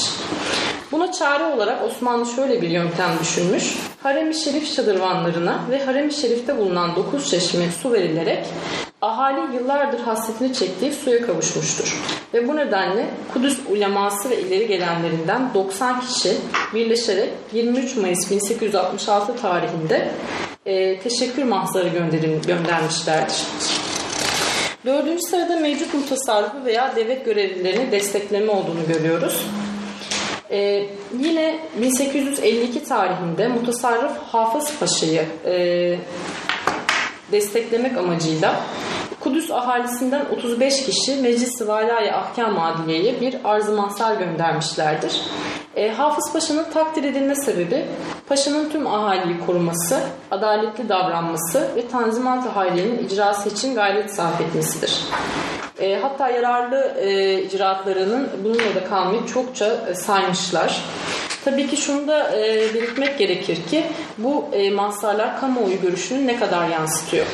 [0.93, 3.77] Buna çare olarak Osmanlı şöyle bir yöntem düşünmüş.
[4.03, 8.47] Harem-i Şerif şadırvanlarına ve Harem-i Şerif'te bulunan 9 çeşme su verilerek
[9.03, 12.03] ahali yıllardır hasretini çektiği suya kavuşmuştur.
[12.35, 16.37] Ve bu nedenle Kudüs uleması ve ileri gelenlerinden 90 kişi
[16.75, 20.11] birleşerek 23 Mayıs 1866 tarihinde
[20.67, 21.89] e, teşekkür mahzarı
[22.47, 23.37] göndermişlerdir.
[24.87, 29.47] Dördüncü sırada mevcut mutasarrıfı veya devlet görevlilerini destekleme olduğunu görüyoruz.
[30.51, 30.87] Ee,
[31.19, 35.99] yine 1852 tarihinde Mutasarrıf Hafız Paşa'yı e,
[37.33, 38.61] desteklemek amacıyla
[39.21, 45.21] Kudüs ahalisinden 35 kişi Meclis-i Valaya Ahkam Adliye'ye bir arz-ı mahsar göndermişlerdir.
[45.77, 47.87] E, Hafız Paşa'nın takdir edilme sebebi
[48.29, 50.01] Paşa'nın tüm ahaliyi koruması,
[50.31, 55.05] adaletli davranması ve Tanzimat-ı Hayriye'nin icrası için gayret sarf etmesidir.
[55.79, 60.85] E, hatta yararlı e, icraatlarının bununla da kalmayı çokça e, saymışlar.
[61.45, 63.85] Tabii ki şunu da e, belirtmek gerekir ki
[64.19, 67.27] bu e, mahsarlar kamuoyu görüşünü ne kadar yansıtıyor.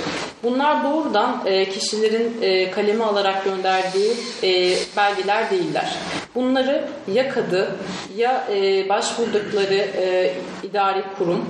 [0.44, 4.12] Bunlar doğrudan e, kişilerin e, kaleme alarak gönderdiği
[4.42, 5.96] e, belgeler değiller.
[6.34, 7.76] Bunları ya kadı
[8.16, 11.44] ya e, başvurdukları e, idari kurum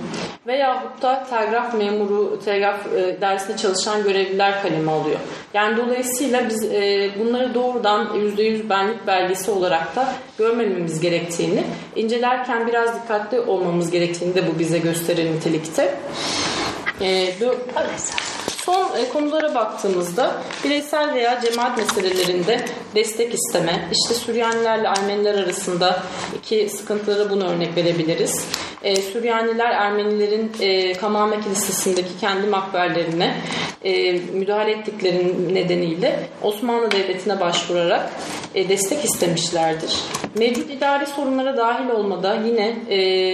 [0.46, 5.18] veyahut da telgraf memuru, telgraf e, dairesinde çalışan görevliler kaleme alıyor.
[5.54, 6.62] Yani dolayısıyla biz
[7.18, 11.64] bunları doğrudan %100 benlik belgesi olarak da görmememiz gerektiğini,
[11.96, 15.94] incelerken biraz dikkatli olmamız gerektiğini de bu bize gösterir nitelikte.
[17.00, 17.40] E,
[18.64, 22.64] Son e, konulara baktığımızda bireysel veya cemaat meselelerinde
[22.94, 26.02] destek isteme, işte Süryanilerle Ermeniler arasında
[26.38, 28.48] iki sıkıntıları bunu örnek verebiliriz.
[28.82, 33.36] E, Süryaniler Ermenilerin e, Kamame Kilisesi'ndeki kendi makberlerine
[33.84, 38.10] e, müdahale ettikleri nedeniyle Osmanlı Devleti'ne başvurarak
[38.54, 39.94] e, destek istemişlerdir.
[40.38, 42.76] Mevcut idari sorunlara dahil olmada yine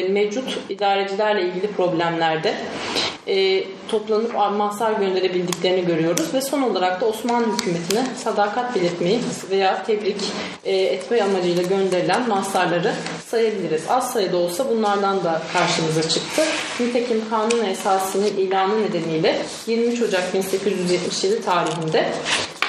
[0.09, 2.55] mevcut idarecilerle ilgili problemlerde
[3.91, 10.17] toplanıp mahsar gönderebildiklerini görüyoruz ve son olarak da Osmanlı hükümetine sadakat belirtmeyi veya tebrik
[10.65, 12.93] e, etme amacıyla gönderilen mahsarları
[13.27, 13.83] sayabiliriz.
[13.89, 16.43] Az sayıda olsa bunlardan da karşımıza çıktı.
[16.81, 22.13] Nitekim kanun esasının ilanı nedeniyle 23 Ocak 1877 tarihinde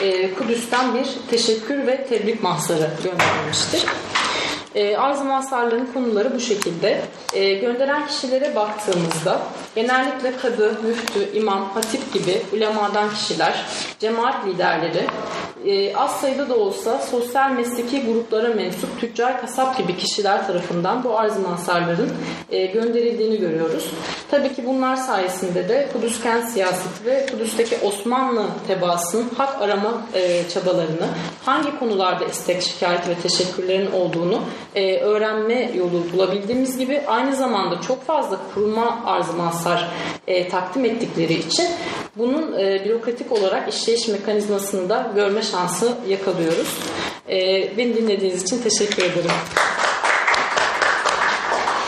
[0.02, 3.86] e, Kudüs'ten bir teşekkür ve tebrik mahsarı gönderilmiştir.
[4.76, 7.02] E, arz mahsarların konuları bu şekilde.
[7.34, 9.42] E, gönderen kişilere baktığımızda
[9.76, 13.66] genellikle kadı, müftü, imam, hatip gibi ulemadan kişiler,
[14.00, 15.08] cemaat liderleri,
[15.66, 21.20] e, az sayıda da olsa sosyal mesleki gruplara mensup tüccar, kasap gibi kişiler tarafından bu
[21.20, 22.12] arz mahsarların
[22.52, 23.92] e, gönderildiğini görüyoruz.
[24.32, 30.50] Tabii ki bunlar sayesinde de Kudüs kent siyaseti ve Kudüs'teki Osmanlı tebaasının hak arama e,
[30.50, 31.08] çabalarını,
[31.46, 34.42] hangi konularda istek, şikayet ve teşekkürlerin olduğunu
[34.76, 39.90] e, öğrenme yolu bulabildiğimiz gibi aynı zamanda çok fazla kuruma arz mazhar
[40.28, 41.68] e, takdim ettikleri için
[42.18, 46.78] bunun e, bürokratik olarak işleyiş mekanizmasını da görme şansı yakalıyoruz.
[47.30, 47.38] E,
[47.78, 49.32] beni dinlediğiniz için teşekkür ederim.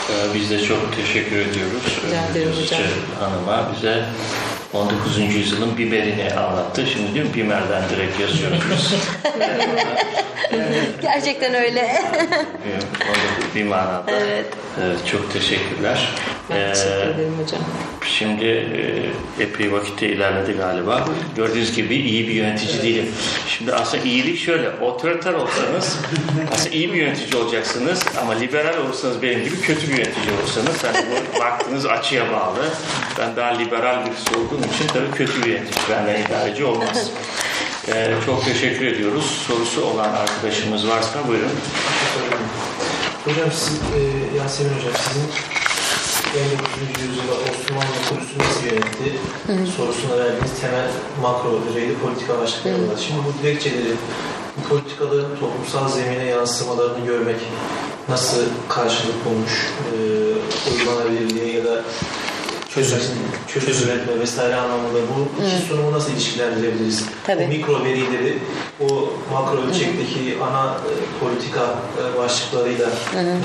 [0.09, 2.01] Ee, Biz de çok teşekkür ediyoruz.
[2.07, 2.81] Rica ederim hocam.
[3.19, 4.05] Hanım'a bize
[4.73, 5.17] 19.
[5.35, 6.85] yüzyılın biberini anlattı.
[6.93, 8.93] Şimdi mi bimerden direkt yazıyoruz biz.
[11.01, 12.01] Gerçekten öyle.
[13.55, 14.11] Bir manada.
[14.11, 14.45] Evet.
[14.83, 16.09] Evet, çok teşekkürler.
[16.49, 17.61] Ben Ee, teşekkür ederim hocam.
[18.05, 21.07] Şimdi e, epey vakitte ilerledi galiba.
[21.35, 23.05] Gördüğünüz gibi iyi bir yönetici değilim.
[23.47, 25.97] Şimdi aslında iyilik şöyle, otoriter olsanız
[26.51, 30.97] aslında iyi bir yönetici olacaksınız ama liberal olursanız benim gibi kötü bir yönetici olursanız hani
[31.11, 32.69] bu baktığınız açıya bağlı.
[33.19, 37.11] Ben daha liberal birisi olduğum için tabii kötü bir yönetici benden idareci olmaz.
[37.87, 39.25] Ee, çok teşekkür ediyoruz.
[39.47, 41.51] Sorusu olan arkadaşımız varsa buyurun.
[43.25, 43.99] Hocam siz, e,
[44.37, 45.29] Yasemin Hocam sizin
[46.33, 47.01] 19.
[47.01, 49.19] yüzyılda Osmanlı Kudüs'ü nasıl yönetti
[49.77, 50.91] sorusuna verdiğiniz temel
[51.21, 52.97] makro düzeyli politika başlıkları var.
[53.07, 53.95] Şimdi bu dilekçeleri,
[54.57, 57.39] bu politikaların toplumsal zemine yansımalarını görmek
[58.09, 59.97] nasıl karşılık bulmuş, e,
[60.71, 61.81] uygulanabilirliği ya da
[62.69, 62.99] çözüm,
[63.47, 67.05] çözüm üretme vesaire anlamında bu iki sunumu nasıl ilişkilendirebiliriz?
[67.27, 67.43] Tabii.
[67.43, 68.37] O mikro verileri
[68.81, 72.87] o makro ölçekteki ana e, politika e, başlıklarıyla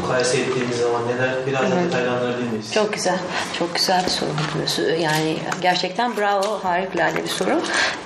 [0.03, 2.73] mukayese ettiğimiz zaman neler biraz daha detaylandırabilir miyiz?
[2.75, 3.19] Çok güzel.
[3.59, 4.91] Çok güzel bir soru.
[5.01, 6.59] Yani gerçekten bravo.
[6.63, 7.61] Harikulade bir soru.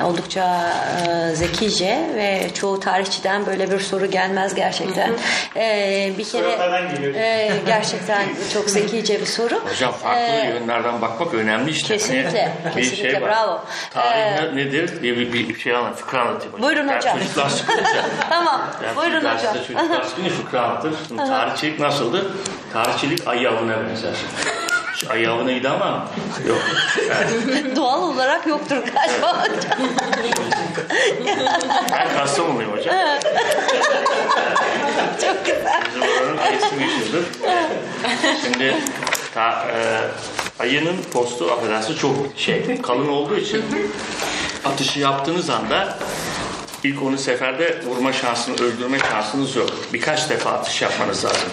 [0.05, 0.73] Oldukça
[1.09, 5.12] e, zekice ve çoğu tarihçiden böyle bir soru gelmez gerçekten.
[5.57, 6.51] E, bir kere
[7.19, 8.23] e, gerçekten
[8.55, 9.55] çok zekice bir soru.
[9.70, 11.94] Hocam farklı E, yönlerden bakmak önemli işte.
[11.94, 13.28] Kesinlikle, Hani bir kesinlikle, şey var.
[13.31, 13.61] bravo.
[13.90, 14.12] Tarih
[14.43, 16.53] Ee, nedir diye bir, bir şey anlat, fıkra anlatayım.
[16.53, 16.69] hocam.
[16.69, 17.24] Buyurun Yani hocam.
[17.24, 18.05] Çocuklar sıkılınca.
[18.28, 18.60] Tamam.
[18.84, 19.64] Yani Buyurun derste hocam.
[19.64, 20.93] Çocuklar sıkılınca fıkra anlatır.
[21.09, 22.26] Şimdi tarihçilik nasıldır?
[22.72, 24.14] Tarihçilik ayı avına benzer.
[24.97, 26.06] Şu ayı avına gider ama
[26.47, 26.59] yok.
[27.10, 29.47] Yani Doğal olarak yoktur galiba.
[31.93, 32.94] ben Kastamonluyum hocam.
[35.20, 35.82] çok güzel.
[35.86, 37.24] Bizim oranın ayısı meşhurdur.
[38.43, 38.74] Şimdi
[39.34, 40.01] ta, e,
[40.62, 43.64] ayının postu affedersiniz çok şey kalın olduğu için
[44.64, 45.98] atışı yaptığınız anda
[46.84, 49.70] ilk onu seferde vurma şansını, öldürme şansınız yok.
[49.92, 51.48] Birkaç defa atış yapmanız lazım.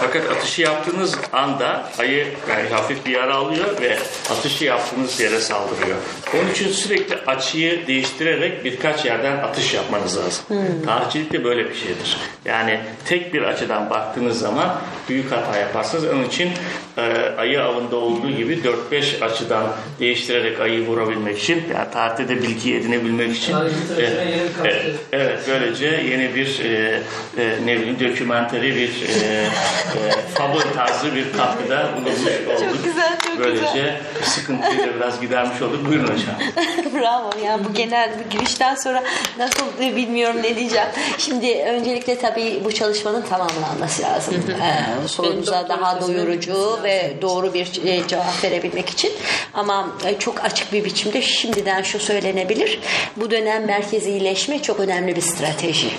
[0.00, 3.98] Fakat atışı yaptığınız anda ayı yani hafif bir yara alıyor ve
[4.30, 5.96] atışı yaptığınız yere saldırıyor.
[6.34, 10.44] Onun için sürekli açıyı değiştirerek birkaç yerden atış yapmanız lazım.
[10.84, 12.16] Tarihçilik de böyle bir şeydir.
[12.44, 16.04] Yani tek bir açıdan baktığınız zaman büyük hata yaparsınız.
[16.04, 16.50] Onun için
[16.96, 17.02] e,
[17.38, 18.60] ayı avında olduğu gibi
[18.92, 19.66] 4-5 açıdan
[20.00, 23.54] değiştirerek ayı vurabilmek için yani tarihte de bilgi edinebilmek için
[24.63, 25.12] e, tarafına yeni bir katkı.
[25.12, 27.00] e, evet böylece yeni bir e,
[27.38, 29.48] e, ne bileyim dokümanteri bir e, e,
[30.34, 32.74] fabul tarzı bir katkıda bulunmuş olduk.
[32.74, 34.00] Çok güzel, çok böylece güzel.
[34.22, 35.86] sıkıntıyı da biraz gidermiş olduk.
[35.88, 36.36] Buyurun hocam.
[36.94, 37.30] Bravo.
[37.44, 39.02] Yani bu genel bu girişten sonra
[39.38, 40.88] nasıl e, bilmiyorum ne diyeceğim.
[41.18, 44.34] Şimdi öncelikle tabii bu çalışmanın tamamlanması lazım.
[44.34, 49.12] Ee, sorunuza daha doyurucu ve doğru bir e, cevap verebilmek için.
[49.54, 52.80] Ama e, çok açık bir biçimde şimdiden şu söylenebilir.
[53.16, 53.68] Bu dönem
[54.54, 55.90] merkezileşme çok önemli bir strateji.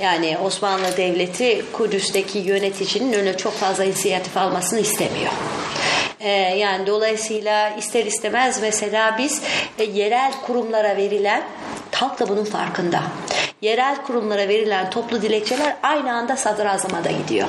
[0.00, 5.32] Yani Osmanlı Devleti Kudüs'teki yöneticinin önüne çok fazla inisiyatif almasını istemiyor.
[6.20, 9.42] Ee, yani dolayısıyla ister istemez mesela biz
[9.78, 11.42] e, yerel kurumlara verilen
[11.92, 13.02] halk da bunun farkında.
[13.62, 17.48] Yerel kurumlara verilen toplu dilekçeler aynı anda sadrazama da gidiyor.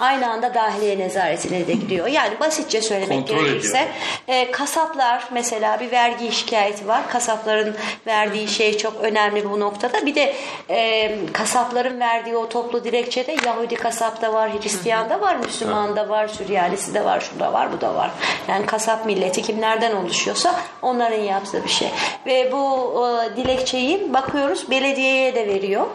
[0.00, 2.06] Aynı anda dahiliye nezaretine de gidiyor.
[2.06, 3.88] Yani basitçe söylemek Kontrol gerekirse
[4.28, 7.08] e, kasaplar mesela bir vergi şikayeti var.
[7.08, 10.06] Kasapların verdiği şey çok önemli bu noktada.
[10.06, 10.34] Bir de
[10.70, 16.08] e, kasapların verdiği o toplu dilekçede Yahudi kasap da var, Hristiyan da var, Müslüman da
[16.08, 18.10] var, Süryalisi de var, şu da var, bu da var.
[18.48, 21.88] Yani kasap milleti kimlerden oluşuyorsa onların yaptığı bir şey.
[22.26, 25.86] Ve bu e, dilekçeyi bakıyoruz belediyeye de veriyor.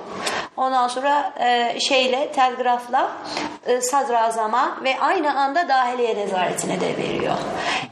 [0.57, 3.11] Ondan sonra e, şeyle telgrafla
[3.65, 7.33] e, sadrazama ve aynı anda dahiliye nezaretine de veriyor.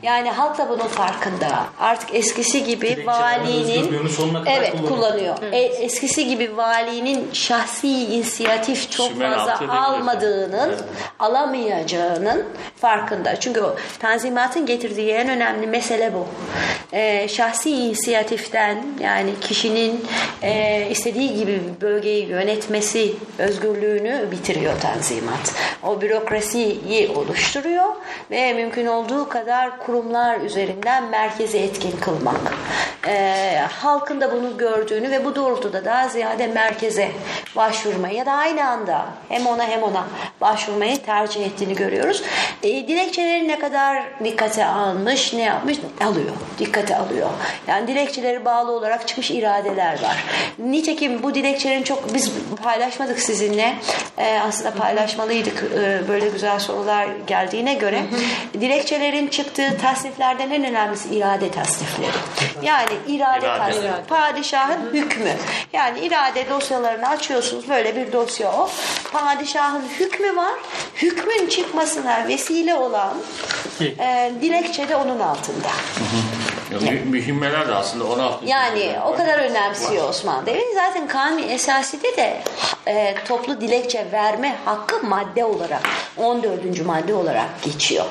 [0.04, 1.48] Yani halk da bunun farkında.
[1.80, 3.94] Artık eskisi gibi Dilekçelerden valinin
[4.46, 4.88] evet kullanıyor.
[4.88, 5.36] kullanıyor.
[5.52, 10.84] E, eskisi gibi valinin şahsi inisiyatif çok Sümen fazla almadığının, Evet.
[11.20, 12.46] alamayacağının
[12.82, 13.40] farkında.
[13.40, 16.28] Çünkü o tanzimatın getirdiği en önemli mesele bu.
[16.94, 20.06] E, şahsi inisiyatiften yani kişinin
[20.42, 25.54] e, istediği gibi bölgeyi yönet yönetmesi özgürlüğünü bitiriyor Tanzimat.
[25.84, 27.96] O bürokrasiyi oluşturuyor
[28.32, 32.36] ve mümkün olduğu kadar kurumlar üzerinden merkezi etkin kılmak.
[33.08, 37.12] Ee, halkın da bunu gördüğünü ve bu doğrultuda daha ziyade merkeze
[37.56, 40.06] başvurmayı ya da aynı anda hem ona hem ona
[40.42, 42.24] başvurmayı tercih ettiğini görüyoruz.
[42.64, 46.34] E, dilekçeleri ne kadar dikkate almış, ne yapmış alıyor.
[46.60, 47.30] Dikkate alıyor.
[47.68, 50.24] Yani dilekçeleri bağlı olarak çıkmış iradeler var.
[50.60, 52.32] Nitekim bu dilekçelerin çok biz
[52.64, 53.76] paylaşmadık sizinle.
[54.18, 55.64] E, aslında paylaşmalıydık.
[55.76, 58.04] E, böyle güzel sorular geldiğine göre.
[58.54, 62.12] Dilekçelerin çıktığı tasniflerden en önemlisi irade tasnifleri.
[62.62, 63.58] Yani irade, İrade.
[63.58, 64.08] tasnif.
[64.08, 65.32] Padişahın hükmü.
[65.74, 67.70] Yani irade dosyalarını açıyorsunuz.
[67.70, 68.70] Böyle bir dosya o.
[69.14, 70.54] Padişahın hükmü var.
[70.96, 73.14] Hükmün çıkmasına vesile olan
[73.82, 75.68] e, dilekçe de onun altında.
[75.68, 78.46] Ya, mü- mühimmeler de aslında 16.
[78.46, 79.18] Yani o var.
[79.18, 80.74] kadar önemsiyor Osmanlı Devleti.
[80.76, 82.42] Zaten kanun esaside de
[82.88, 85.82] e, toplu dilekçe verme hakkı madde olarak
[86.18, 86.86] 14.
[86.86, 88.06] madde olarak geçiyor.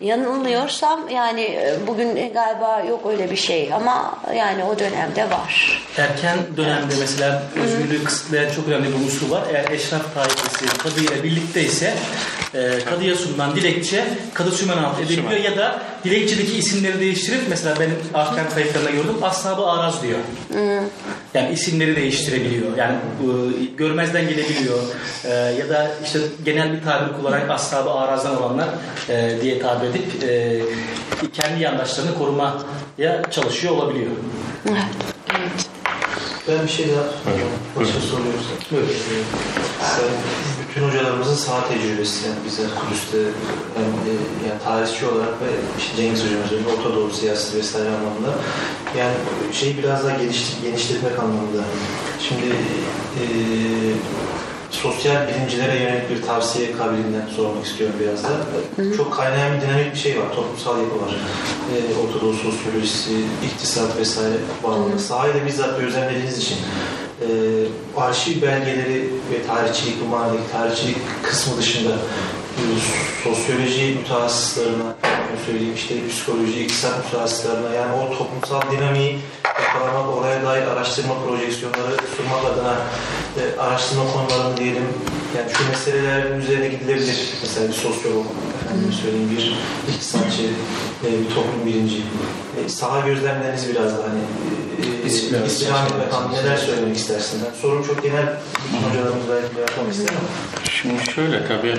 [0.00, 5.82] Yanılmıyorsam yani e, bugün galiba yok öyle bir şey ama yani o dönemde var.
[5.98, 9.42] Erken dönemde mesela özgürlüğü kısıtlayan çok önemli bir unsur var.
[9.52, 11.94] Eğer eşraf taifesi kadı ile birlikte ise
[12.54, 14.04] e, kadıya sunulan dilekçe
[14.34, 20.02] kadı sümenat edebiliyor ya da dilekçedeki isimleri değiştirip mesela benim ahkam kayıtlarında gördüm ashab-ı araz
[20.02, 20.18] diyor.
[21.34, 22.76] Yani isimleri değiştirebiliyor.
[22.76, 24.78] Yani e, görmezden gelebiliyor.
[25.24, 28.68] E, ya da işte genel bir tabir kullanarak ashab-ı arazdan olanlar
[29.08, 30.60] e, diye tabir edip e,
[31.32, 32.52] kendi yandaşlarını korumaya
[33.30, 34.10] çalışıyor olabiliyor.
[36.48, 37.04] Ben bir şey daha
[37.76, 38.40] başka soruyorum.
[38.70, 38.88] Buyurun.
[39.80, 40.04] Sen
[40.68, 43.18] bütün hocalarımızın saha tecrübesi yani bize Kudüs'te
[43.76, 44.12] hem e,
[44.48, 45.48] yani tarihçi olarak ve
[45.78, 48.34] işte Cengiz hocamız öyle Orta Doğu siyasi vesaire anlamında
[48.98, 49.14] yani
[49.52, 51.62] şeyi biraz daha geliştir, genişletmek anlamında.
[52.28, 52.46] Şimdi
[53.20, 53.24] e,
[54.70, 58.28] sosyal bilimcilere yönelik bir tavsiye kabiliğinden sormak istiyorum biraz da.
[58.96, 61.14] Çok kaynayan bir dinamik bir şey var, toplumsal yapı var.
[61.74, 63.10] E, Orta Doğu sosyolojisi,
[63.44, 64.98] iktisat vesaire bağlamında.
[64.98, 66.56] Sahayı da bizzat gözlemlediğiniz için
[67.20, 67.28] e,
[67.96, 72.62] arşiv belgeleri ve tarihçilik, bu manadaki tarihçilik kısmı dışında e,
[73.24, 74.94] sosyoloji mütehassıslarına,
[75.30, 79.18] yani söyleyeyim işte psikoloji, iktisat mütehassıslarına yani o toplumsal dinamiği
[79.62, 82.76] yakalamak, oraya dair araştırma projeksiyonları sunmak adına
[83.40, 84.84] e, araştırma konularını diyelim
[85.36, 87.18] yani şu meselelerin üzerine gidilebilir.
[87.42, 88.26] Mesela bir sosyolog,
[88.64, 89.56] efendim söyleyeyim bir
[89.92, 90.42] iktisatçı,
[91.04, 92.02] e, bir toplum bilimci.
[92.64, 94.22] E, saha gözlemleriniz biraz da hani
[95.04, 97.38] e, istirham etmek anlamında neler söylemek istersin?
[97.44, 98.26] Yani sorum çok genel
[98.88, 100.28] hocalarımız belki yapmak ister ama
[100.70, 101.76] Şimdi şöyle tabii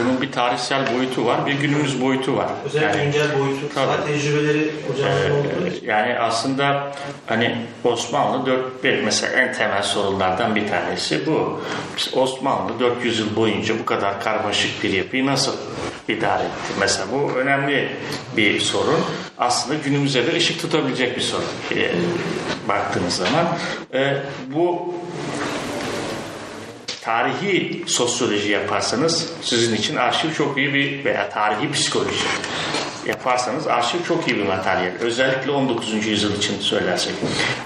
[0.00, 2.46] bunun bir tarihsel boyutu var, bir günümüz boyutu var.
[2.64, 4.06] özellikle Yani- güncel boyutu, Tabii.
[4.06, 5.86] tecrübeleri hocamızın olduğu için.
[5.88, 6.92] Ee, yani aslında
[7.26, 11.60] hani Osmanlı 4 bir mesela en temel sorunlardan bir tanesi bu.
[11.96, 15.52] Biz Osmanlı 400 yıl boyunca bu kadar karmaşık bir yapıyı nasıl
[16.08, 16.72] idare etti?
[16.80, 17.88] Mesela bu önemli
[18.36, 19.00] bir sorun.
[19.38, 21.44] Aslında günümüze de ışık tutabilecek bir sorun.
[21.76, 21.90] Ee,
[22.68, 23.46] baktığınız zaman
[23.94, 24.16] Ee,
[24.46, 24.94] bu
[27.02, 32.26] tarihi sosyoloji yaparsanız sizin için arşiv çok iyi bir veya tarihi psikoloji
[33.06, 34.92] yaparsanız arşiv çok iyi bir materyal.
[35.00, 36.06] Özellikle 19.
[36.06, 37.12] yüzyıl için söylersek.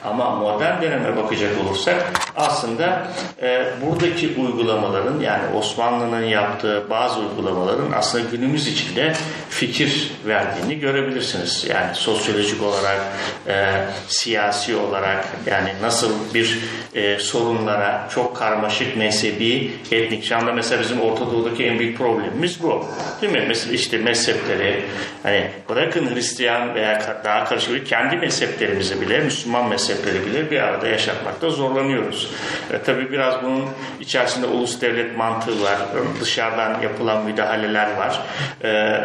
[0.05, 3.09] Ama modern döneme bakacak olursak aslında
[3.43, 9.13] e, buradaki uygulamaların yani Osmanlı'nın yaptığı bazı uygulamaların aslında günümüz içinde
[9.51, 11.67] fikir verdiğini görebilirsiniz.
[11.69, 13.01] Yani sosyolojik olarak,
[13.47, 13.73] e,
[14.09, 16.59] siyasi olarak yani nasıl bir
[16.95, 18.97] e, sorunlara çok karmaşık
[19.27, 20.25] mezhebi, etnik.
[20.25, 22.87] Şu anda mesela bizim Orta Doğu'daki en büyük problemimiz bu.
[23.23, 23.45] Değil mi?
[23.49, 24.83] Mesela işte mezhepleri,
[25.23, 30.89] hani bırakın Hristiyan veya daha karışık bir kendi mezheplerimizi bile, Müslüman mezhepleri bile bir arada
[30.89, 32.31] yaşatmakta zorlanıyoruz.
[32.73, 33.65] E, tabii biraz bunun
[34.01, 35.79] içerisinde ulus devlet mantığı var.
[36.21, 38.21] Dışarıdan yapılan müdahaleler var.
[38.65, 39.01] E,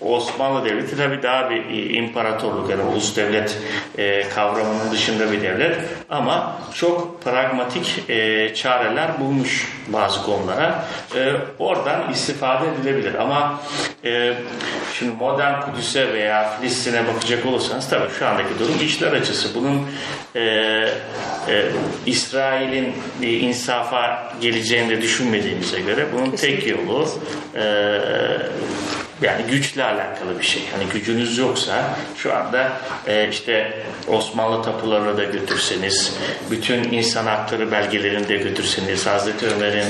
[0.00, 3.58] Osmanlı Devleti tabii daha bir imparatorluk yani ulus devlet
[3.98, 5.76] e, kavramının dışında bir devlet
[6.10, 10.84] ama çok pragmatik e, çareler bulmuş bazı konulara.
[11.16, 13.60] E, oradan istifade edilebilir ama
[14.04, 14.34] e,
[14.98, 19.54] şimdi modern Kudüs'e veya Filistin'e bakacak olursanız tabii şu andaki durum işler açısı.
[19.54, 19.82] Bunun
[20.34, 20.40] e,
[21.48, 21.64] e,
[22.06, 27.08] İsrail'in e, insafa geleceğini de düşünmediğimize göre bunun tek yolu
[27.54, 27.62] e,
[29.22, 30.62] yani güçle alakalı bir şey.
[30.72, 32.72] Hani gücünüz yoksa şu anda
[33.06, 36.16] e, işte Osmanlı tapularını da götürseniz,
[36.50, 39.88] bütün insan hakları belgelerini de götürseniz, Hazreti Ömer'in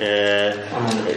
[0.00, 0.54] e,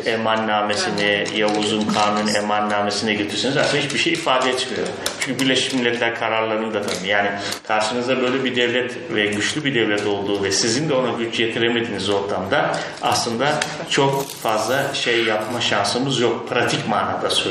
[0.06, 4.88] emannamesini, Yavuz'un kanun emannamesine götürseniz aslında hiçbir şey ifade etmiyor.
[5.20, 7.06] Çünkü Birleşmiş Milletler kararlarını da tanıyor.
[7.06, 7.30] Yani
[7.68, 12.10] karşınızda böyle bir devlet ve güçlü bir devlet olduğu ve sizin de ona güç yetiremediğiniz
[12.10, 13.60] ortamda aslında
[13.90, 16.50] çok fazla şey yapma şansımız yok.
[16.50, 17.47] Pratik manada söylüyorum.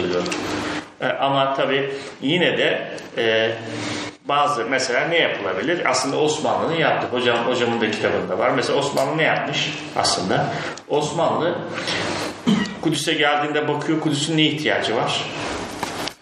[1.01, 1.91] E, Ama tabii
[2.23, 3.51] yine de e,
[4.25, 5.91] bazı mesela ne yapılabilir?
[5.91, 7.07] Aslında Osmanlı'nın yaptı.
[7.17, 8.51] Hocam hocamın da kitabında var.
[8.51, 10.47] Mesela Osmanlı ne yapmış aslında?
[10.89, 11.59] Osmanlı
[12.81, 15.25] Kudüs'e geldiğinde bakıyor Kudüs'ün ne ihtiyacı var?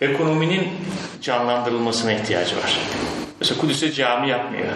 [0.01, 0.69] Ekonominin
[1.23, 2.79] canlandırılmasına ihtiyacı var.
[3.45, 4.67] Mesela Kudüs'e cami yapmıyor.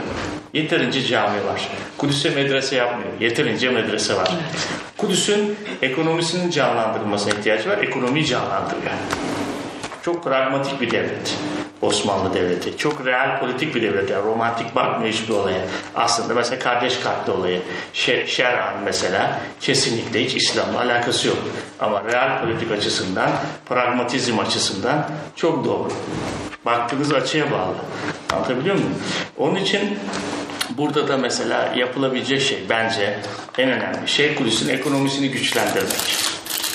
[0.53, 1.69] Yeterince cami var.
[1.99, 3.11] Kudüs'e medrese yapmıyor.
[3.21, 4.31] Yeterince medrese var.
[4.97, 7.79] Kudüs'ün ekonomisinin canlandırılmasına ihtiyacı var.
[7.79, 8.93] Ekonomiyi canlandırıyor.
[10.03, 11.37] Çok pragmatik bir devlet.
[11.83, 12.77] Osmanlı Devleti.
[12.77, 14.11] Çok real politik bir devlet.
[14.11, 15.61] Yani romantik bakmıyor hiçbir olaya.
[15.95, 17.63] Aslında mesela kardeş katli olayı.
[17.93, 21.39] Şer, Şer'an mesela kesinlikle hiç İslam'la alakası yok.
[21.81, 23.31] Ama real politik açısından,
[23.69, 25.89] pragmatizm açısından çok doğru.
[26.65, 27.75] Baktığınız açıya bağlı.
[28.33, 28.95] Anlatabiliyor muyum?
[29.37, 29.99] Onun için
[30.77, 33.19] burada da mesela yapılabilecek şey bence
[33.59, 35.93] en önemli şey Kudüs'ün ekonomisini güçlendirmek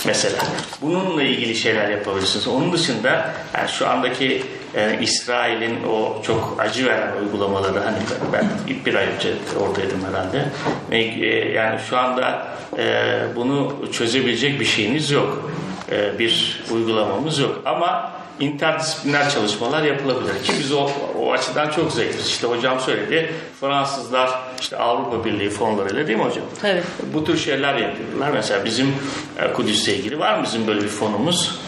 [0.05, 0.43] mesela.
[0.81, 2.47] Bununla ilgili şeyler yapabilirsiniz.
[2.47, 4.43] Onun dışında yani şu andaki
[4.75, 7.97] e, İsrail'in o çok acı veren uygulamaları hani
[8.33, 8.49] ben
[8.85, 10.45] bir ay önce oradaydım herhalde.
[10.91, 12.47] Ve, e, yani şu anda
[12.77, 15.51] e, bunu çözebilecek bir şeyiniz yok.
[15.91, 17.61] E, bir uygulamamız yok.
[17.65, 20.89] Ama interdisipliner çalışmalar yapılabilir ki biz o,
[21.19, 22.27] o açıdan çok zayıfız.
[22.27, 26.45] İşte hocam söyledi Fransızlar işte Avrupa Birliği fonlarıyla değil mi hocam?
[26.63, 26.83] Evet.
[27.13, 28.31] Bu tür şeyler yapıyorlar.
[28.31, 28.95] Mesela bizim
[29.39, 31.59] e, Kudüs'le ilgili var mı bizim böyle bir fonumuz?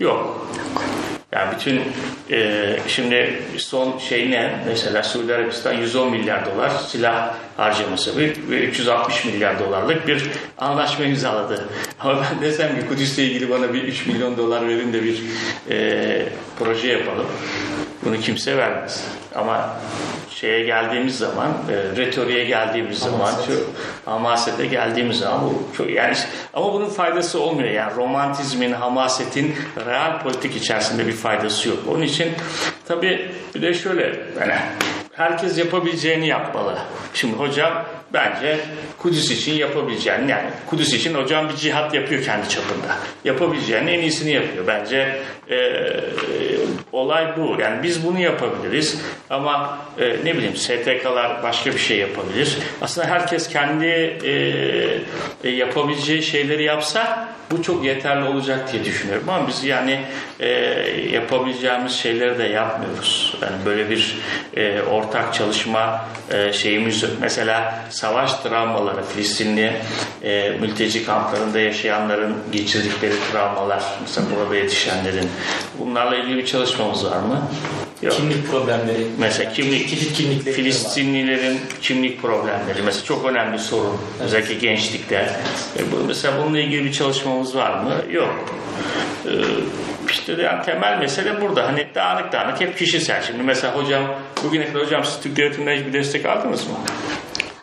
[0.00, 0.48] Yok.
[1.32, 1.82] Yani bütün
[2.30, 4.60] e, şimdi son şey ne?
[4.66, 10.22] Mesela Suudi Arabistan 110 milyar dolar silah harcaması ve ve 360 milyar dolarlık bir
[10.58, 11.68] anlaşma imzaladı.
[12.00, 15.22] Ama ben desem ki Kudüs'le ilgili bana bir 3 milyon dolar verin de bir
[15.70, 17.26] e, proje yapalım.
[18.04, 19.04] Bunu kimse vermez.
[19.36, 19.70] Ama
[20.30, 23.52] şeye geldiğimiz zaman, e, retoriğe geldiğimiz zaman, şu
[24.04, 26.16] hamasete geldiğimiz zaman bu çok yani
[26.54, 29.54] ama bunun faydası olmuyor yani romantizmin, hamasetin
[29.86, 31.78] real politik içerisinde bir faydası yok.
[31.88, 32.32] Onun için
[32.88, 34.54] tabii bir de şöyle yani
[35.16, 36.78] herkes yapabileceğini yapmalı.
[37.14, 38.58] Şimdi hocam bence
[38.98, 42.96] Kudüs için yapabileceğini yani Kudüs için hocam bir cihat yapıyor kendi çapında.
[43.24, 44.66] Yapabileceğinin en iyisini yapıyor.
[44.66, 45.20] Bence
[45.50, 45.58] e,
[46.92, 47.60] olay bu.
[47.60, 52.58] Yani biz bunu yapabiliriz ama e, ne bileyim STK'lar başka bir şey yapabilir.
[52.80, 54.30] Aslında herkes kendi e,
[55.44, 60.00] e, yapabileceği şeyleri yapsa bu çok yeterli olacak diye düşünüyorum ama biz yani
[60.40, 60.48] e,
[61.12, 63.34] yapabileceğimiz şeyleri de yapmıyoruz.
[63.42, 64.18] Yani böyle bir
[64.56, 67.12] e, ortak çalışma e, şeyimiz yok.
[67.20, 69.72] Mesela savaş travmaları, Filistinli
[70.22, 75.30] e, mülteci kamplarında yaşayanların geçirdikleri travmalar, mesela burada yetişenlerin
[75.78, 77.42] bunlarla ilgili bir çalışmamız var mı?
[78.02, 78.14] Yok.
[78.14, 79.06] Kimlik problemleri.
[79.18, 80.56] Mesela kimlik, Çeşit kimlikleri var.
[80.56, 83.96] Filistinlilerin kimlik problemleri mesela çok önemli bir sorun.
[84.20, 85.30] Özellikle gençlikte.
[85.78, 87.92] E, bu, mesela bununla ilgili bir çalışmamız var mı?
[88.12, 88.34] Yok.
[89.26, 89.32] E,
[90.10, 91.66] işte yani temel mesele burada.
[91.66, 93.22] Hani dağınık dağınık hep kişisel.
[93.22, 94.02] Şimdi mesela hocam
[94.44, 96.74] bugüne kadar hocam siz Türk devletinden hiçbir destek aldınız mı?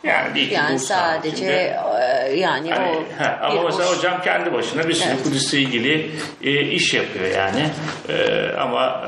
[0.03, 4.53] Yani, iki Yani sadece Şimdi- e, yani Hani, o ha, ama mesela hoş- hocam kendi
[4.53, 5.23] başına bir sürü Evet.
[5.23, 6.11] Kudüs'le ilgili
[6.43, 7.69] e, iş yapıyor yani.
[8.09, 9.03] E, ama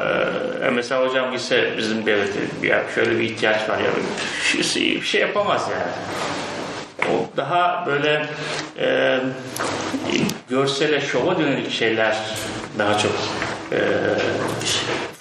[0.65, 3.85] e, mesela hocam gitse bizim devlete ya şöyle bir ihtiyaç var ya
[4.57, 5.91] bir şey, bir şey yapamaz yani.
[7.15, 8.25] O daha böyle
[8.79, 9.19] e,
[10.49, 12.17] görsele şova dönelik şeyler
[12.79, 13.11] daha çok
[13.71, 13.77] e,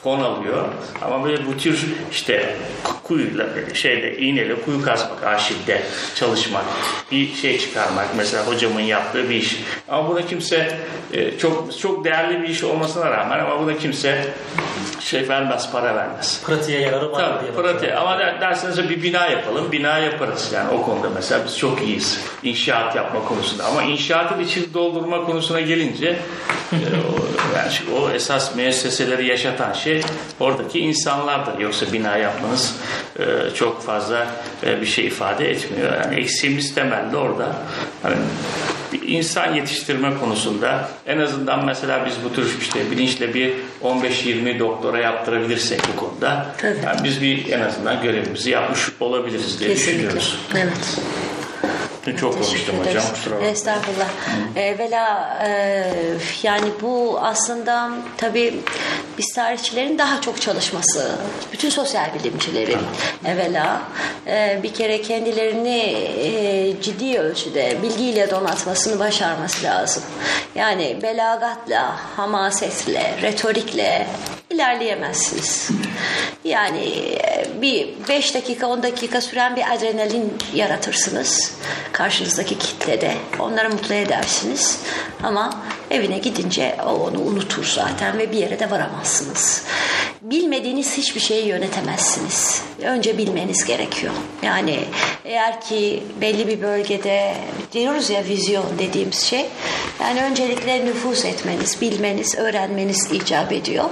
[0.05, 0.65] fon alıyor.
[1.03, 2.57] Ama böyle bu tür işte
[3.03, 5.83] kuyuyla şeyde iğneyle kuyu kazmak, arşivde
[6.15, 6.65] çalışmak,
[7.13, 9.57] bir şey çıkarmak mesela hocamın yaptığı bir iş.
[9.89, 10.79] Ama buna kimse
[11.13, 14.25] e, çok çok değerli bir iş olmasına rağmen ama buna kimse
[15.01, 16.43] şey vermez, para vermez.
[16.47, 17.99] Pratiğe yararı var Tabii, diye bakıyorum.
[17.99, 21.83] Ama der- derseniz de bir bina yapalım, bina yaparız yani o konuda mesela biz çok
[21.83, 23.65] iyiyiz inşaat yapma konusunda.
[23.65, 26.17] Ama inşaatın içini doldurma konusuna gelince
[26.73, 27.25] e, o,
[27.57, 29.94] yani o esas müesseseleri yaşatan şey
[30.41, 31.59] oradaki insanlardır.
[31.59, 32.75] Yoksa bina yapmanız
[33.19, 33.25] e,
[33.55, 34.27] çok fazla
[34.67, 35.93] e, bir şey ifade etmiyor.
[36.03, 37.57] Yani eksiğimiz temelde orada.
[38.03, 38.17] Hani
[39.07, 45.81] insan yetiştirme konusunda en azından mesela biz bu tür işte bilinçle bir 15-20 doktora yaptırabilirsek
[45.93, 46.79] bu konuda Tabii.
[46.85, 49.99] yani biz bir en azından görevimizi yapmış olabiliriz diye Kesinlikle.
[49.99, 50.39] düşünüyoruz.
[50.55, 50.99] Evet.
[52.05, 53.43] Çok Teşekkür konuştum hocam.
[53.43, 54.09] Estağfurullah.
[54.57, 55.85] Evvela e,
[56.43, 58.55] yani bu aslında tabii
[59.19, 61.13] biz tarihçilerin daha çok çalışması,
[61.53, 62.79] bütün sosyal bilimcilerin
[63.25, 63.83] evvela
[64.27, 70.03] e, bir kere kendilerini e, ciddi ölçüde bilgiyle donatmasını başarması lazım.
[70.55, 74.07] Yani belagatla, hamasetle, retorikle
[74.55, 75.71] ilerleyemezsiniz.
[76.45, 81.55] Yani e, bir 5 dakika 10 dakika süren bir adrenalin yaratırsınız
[81.93, 83.15] karşınızdaki kitlede.
[83.39, 84.81] Onları mutlu edersiniz
[85.23, 85.63] ama
[85.95, 89.65] evine gidince o onu unutur zaten ve bir yere de varamazsınız.
[90.23, 92.63] Bilmediğiniz hiçbir şeyi yönetemezsiniz.
[92.83, 94.13] Önce bilmeniz gerekiyor.
[94.43, 94.81] Yani
[95.25, 97.35] eğer ki belli bir bölgede
[97.73, 99.47] diyoruz ya vizyon dediğimiz şey.
[100.01, 103.85] Yani öncelikle nüfus etmeniz, bilmeniz, öğrenmeniz icap ediyor.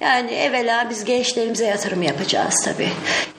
[0.00, 2.88] Yani evvela biz gençlerimize yatırım yapacağız tabii.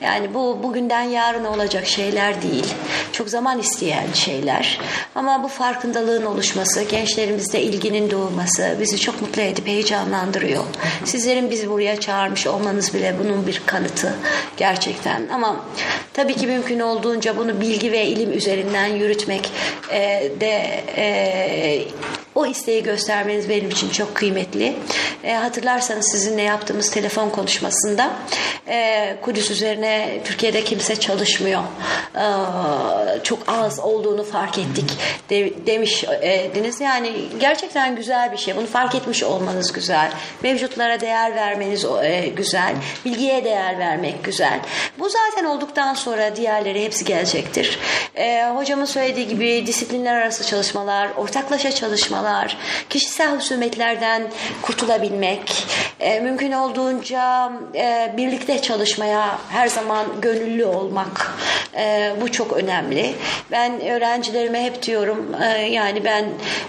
[0.00, 2.66] Yani bu bugünden yarın olacak şeyler değil.
[3.12, 4.80] Çok zaman isteyen şeyler.
[5.14, 10.64] Ama bu farkındalığın oluşması, gençlerimizde ilginin doğması bizi çok mutlu edip heyecanlandırıyor.
[11.04, 14.14] Sizlerin bizi buraya çağırmış olmanız bile bunun bir kanıtı
[14.56, 15.28] gerçekten.
[15.28, 15.64] Ama
[16.12, 19.50] tabii ki mümkün olduğunca bunu bilgi ve ilim üzerinden yürütmek
[19.90, 21.84] e, de e,
[22.34, 24.76] o isteği göstermeniz benim için çok kıymetli.
[25.24, 28.10] E, hatırlarsanız sizinle yaptığımız telefon konuşmasında
[28.68, 31.62] e, Kudüs üzerine Türkiye'de kimse çalışmıyor.
[32.14, 32.24] E,
[33.22, 34.90] çok az olduğunu fark ettik
[35.30, 36.80] de, demişdiniz.
[36.80, 38.56] Yani gerçekten güzel bir şey.
[38.56, 40.12] Bunu fark etmiş olmanız güzel.
[40.42, 42.74] Mevcutlara değer vermeniz e, güzel.
[43.04, 44.60] Bilgiye değer vermek güzel.
[44.98, 47.78] Bu zaten olduktan sonra diğerleri hepsi gelecektir.
[48.16, 52.21] E, hocamın söylediği gibi disiplinler arası çalışmalar, ortaklaşa çalışmalar,
[52.90, 54.22] kişisel husumetlerden
[54.62, 55.66] kurtulabilmek,
[56.00, 61.34] e, mümkün olduğunca e, birlikte çalışmaya her zaman gönüllü olmak
[61.76, 63.14] e, bu çok önemli.
[63.50, 66.24] Ben öğrencilerime hep diyorum e, yani ben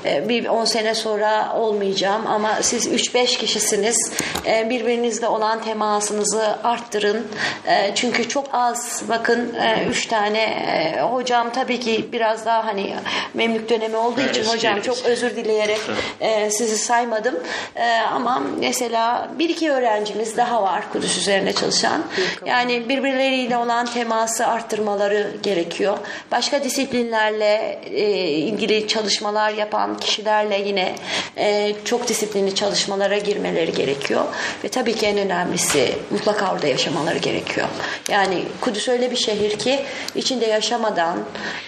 [0.06, 4.12] e, bir 10 sene sonra olmayacağım ama siz 3-5 kişisiniz.
[4.46, 7.28] E, birbirinizle olan temasınızı arttırın.
[7.68, 9.56] E, çünkü çok az bakın
[9.90, 12.96] 3 tane e, hocam tabii ki biraz daha hani
[13.34, 15.80] memlük dönemi olduğu Evet, için hocam çok özür dileyerek
[16.22, 17.36] e, sizi saymadım.
[17.76, 22.04] E, ama mesela bir iki öğrencimiz daha var Kudüs üzerine çalışan.
[22.46, 25.98] Yani birbirleriyle olan teması arttırmaları gerekiyor.
[26.32, 30.96] Başka disiplinlerle e, ilgili çalışmalar yapan kişilerle yine
[31.38, 34.24] e, çok disiplinli çalışmalara girmeleri gerekiyor.
[34.64, 37.68] Ve tabii ki en önemlisi mutlaka orada yaşamaları gerekiyor.
[38.10, 41.18] Yani Kudüs öyle bir şehir ki içinde yaşamadan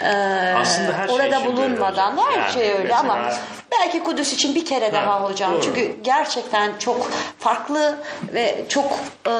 [0.02, 0.08] e,
[0.56, 3.32] Aslında her şey orada böyle bulunmadan her Yani şey öyle ama
[3.72, 5.54] belki Kudüs için bir kere daha hocam.
[5.54, 5.62] doğru.
[5.62, 7.98] Çünkü gerçekten çok farklı
[8.34, 8.92] ve çok
[9.28, 9.32] e,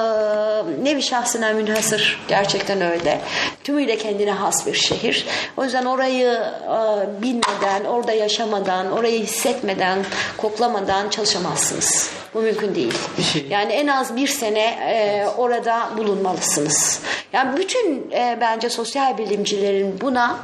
[0.84, 3.22] nevi şahsına münhasır gerçekten öyle.
[3.64, 5.26] Tümüyle kendine has bir şehir.
[5.58, 6.28] O yüzden orayı
[6.64, 10.06] e, bilmeden, orada yaşamadan, orayı hissetmeden,
[10.38, 12.10] koklamadan çalışamazsınız.
[12.34, 12.94] Bu mümkün değil.
[13.34, 17.00] Şey- Yani en az bir sene e, orada bulunmalısınız.
[17.34, 20.38] Yani bütün e, bence sosyal bilimcilerin buna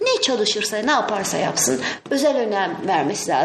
[0.00, 3.37] ne çalışırsa, ne yaparsa yapsın özel önem vermesi lazım.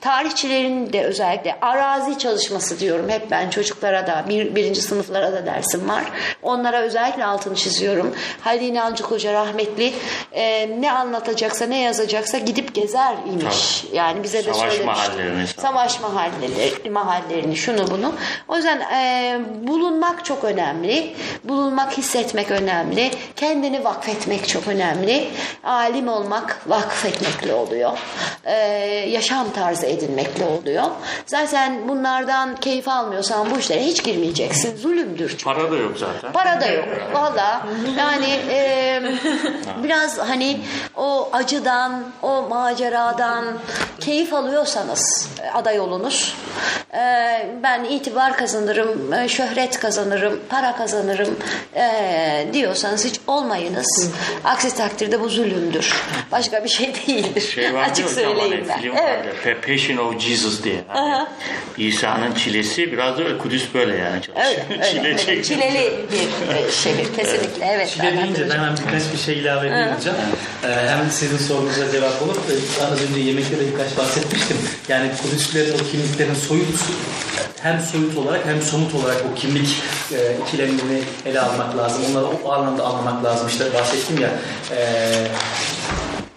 [0.00, 3.08] Tarihçilerin de özellikle arazi çalışması diyorum.
[3.08, 6.04] Hep ben çocuklara da, bir, birinci sınıflara da dersim var.
[6.42, 8.14] Onlara özellikle altını çiziyorum.
[8.40, 9.92] Halil İnalcık Hoca rahmetli
[10.32, 13.84] e, ne anlatacaksa, ne yazacaksa gidip gezer imiş.
[13.92, 15.46] Yani bize de Savaş mahallerini.
[15.46, 18.14] Savaş mahalleleri, mahallerini, şunu bunu.
[18.48, 21.14] O yüzden e, bulunmak çok önemli.
[21.44, 23.10] Bulunmak, hissetmek önemli.
[23.36, 25.28] Kendini vakfetmek çok önemli.
[25.64, 27.98] Alim olmak vakfetmekle oluyor.
[28.44, 28.54] E,
[29.16, 30.84] yaşam tarzı edinmekle oluyor.
[31.26, 34.76] Zaten bunlardan keyif almıyorsan bu işlere hiç girmeyeceksin.
[34.76, 35.44] Zulümdür çünkü.
[35.44, 36.32] Para da yok zaten.
[36.32, 36.84] Para da yok.
[37.12, 37.66] Valla
[37.98, 39.02] yani e,
[39.84, 40.60] biraz hani
[40.96, 43.44] o acıdan, o maceradan
[44.00, 46.36] keyif alıyorsanız aday olunuz.
[46.94, 47.00] E,
[47.62, 51.36] ben itibar kazanırım, şöhret kazanırım, para kazanırım
[51.74, 54.10] e, diyorsanız hiç olmayınız.
[54.44, 56.02] Aksi takdirde bu zulümdür.
[56.32, 57.40] Başka bir şey değildir.
[57.54, 58.80] Şey Açık söyleyeyim ben.
[58.80, 59.34] film Evet.
[59.44, 60.84] Pa- Passion of Jesus diye.
[60.88, 61.26] Hani
[61.78, 64.20] İsa'nın çilesi biraz da öyle Kudüs böyle yani.
[64.36, 65.18] Öyle, öyle, Çile öyle.
[65.18, 65.42] çekiyor.
[65.44, 67.66] Çileli bir e, şehir kesinlikle.
[67.66, 67.90] Evet.
[67.90, 70.14] Çile deyince ben hemen birkaç bir şey ilave edeyim hocam.
[70.64, 72.36] Ee, hem sizin sorunuza cevap olur.
[72.36, 74.56] Ee, Az önce yemekte de birkaç bahsetmiştim.
[74.88, 76.80] Yani Kudüslerin o kimliklerin soyut
[77.62, 79.68] hem soyut olarak hem somut olarak o kimlik
[80.12, 82.02] e, ikilemini ele almak lazım.
[82.10, 83.48] Onları o anlamda anlamak lazım.
[83.48, 84.30] İşte bahsettim ya
[84.76, 84.78] e,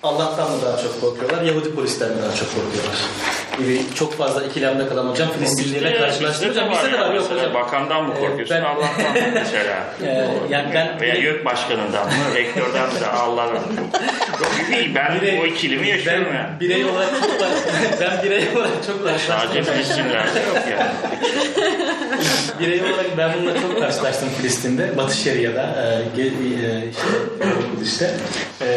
[0.03, 2.95] Allah'tan mı daha çok korkuyorlar, Yahudi polisten mi daha çok korkuyorlar?
[3.57, 6.55] Gibi çok fazla ikilemde kalan hocam Filistinlilerle karşılaştırıyor.
[6.55, 7.53] Hocam bizde de var yok hocam.
[7.53, 9.83] Bakandan mı korkuyorsun, ben- Allah'tan mı mesela?
[10.03, 13.53] Ee, yani ben Veya YÖK başkanından mı, rektörden mi de Allah'tan.
[13.53, 13.61] Yok,
[14.79, 16.59] iyi, ben Birey- o ikilimi yaşıyorum ben yani.
[16.59, 17.31] birey olarak çok
[18.01, 19.63] ben birey olarak çok Sadece karşılaştım.
[19.73, 20.91] Filistinlerde yok yani.
[22.59, 24.97] Birey olarak ben bununla çok karşılaştım Filistin'de.
[24.97, 27.07] Batı Şeria'da e, ge- e, işte
[27.41, 28.11] Doğu Kudüs'te.
[28.61, 28.69] E,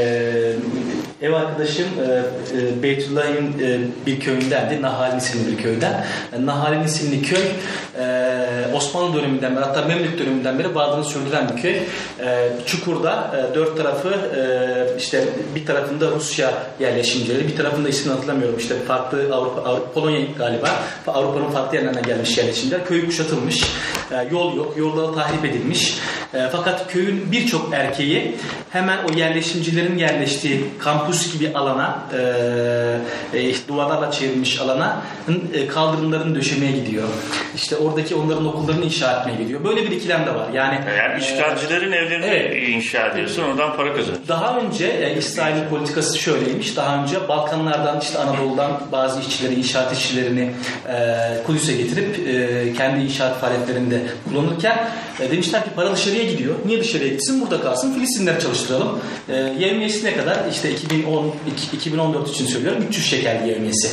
[1.22, 2.04] ev arkadaşım e,
[2.58, 4.82] e, Beytullah'ın e, bir köyündendi.
[4.82, 6.04] Nahalin isimli bir köyden.
[6.32, 7.44] E, Nahalin isimli köy
[7.98, 8.42] e,
[8.74, 11.76] Osmanlı döneminden beri hatta Memlük döneminden beri varlığını sürdüren bir köy.
[12.20, 18.58] E, Çukur'da e, dört tarafı e, işte bir tarafında Rusya yerleşimcileri, bir tarafında ismini hatırlamıyorum
[18.58, 20.68] işte farklı Avrupa, Avrupa Polonya galiba
[21.06, 22.86] Avrupa'nın farklı yerlerinden gelmiş yerleşimciler.
[22.86, 23.62] Köy kuşatılmış.
[24.10, 24.74] E, yol yok.
[24.76, 25.98] Yolları tahrip edilmiş.
[26.34, 28.36] E, fakat köyün birçok erkeği
[28.70, 31.98] hemen o yerleşimcilerin yerleştiği kampüs gibi alana
[33.34, 35.02] e, e, duvarlarla çevrilmiş alana
[35.54, 37.04] e, kaldırımların döşemeye gidiyor.
[37.54, 39.64] İşte oradaki onların okullarını inşa etmeye gidiyor.
[39.64, 40.46] Böyle bir ikilem de var.
[40.54, 42.68] Yani Yani işgalcilerin evlerini Evet.
[42.68, 44.28] inşa ediyorsun, oradan para kazanıyorsun.
[44.28, 46.76] daha önce e, İsrail'in politikası şöyleymiş.
[46.76, 50.50] Daha önce Balkanlardan işte Anadolu'dan bazı işçileri, inşaat işçilerini
[50.88, 54.88] e, Kudüs'e getirip e, kendi inşaat faaliyetlerinde kullanırken
[55.20, 56.54] e, demişler ki para dışarıya gidiyor.
[56.66, 57.40] Niye dışarıya gitsin?
[57.40, 57.94] Burada kalsın.
[57.94, 58.98] Filistinleri çalıştıralım.
[59.28, 60.36] E, yevmiyesi ne kadar?
[60.52, 60.68] İşte
[61.02, 62.82] 2010 iki- 2014 için söylüyorum.
[62.88, 63.88] 300 şekel yevmiyesi.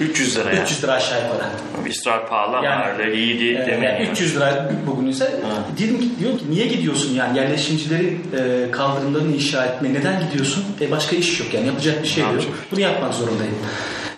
[0.00, 0.62] 300 lira yani.
[0.64, 1.48] 300 lira aşağı yukarı.
[1.88, 3.82] İsrail pahalı ama Yani, öyle iyiydi Ee, demeyin.
[3.94, 5.40] yani 300 lira bugün ise
[5.78, 10.64] dedim ki diyorum ki niye gidiyorsun yani yerleşimcilerin e, kaldırımlarını inşa etmeye neden gidiyorsun?
[10.80, 12.34] E başka iş yok yani yapacak bir şey Ne yok.
[12.42, 12.58] yapacak?
[12.72, 13.54] Bunu yapmak zorundayım.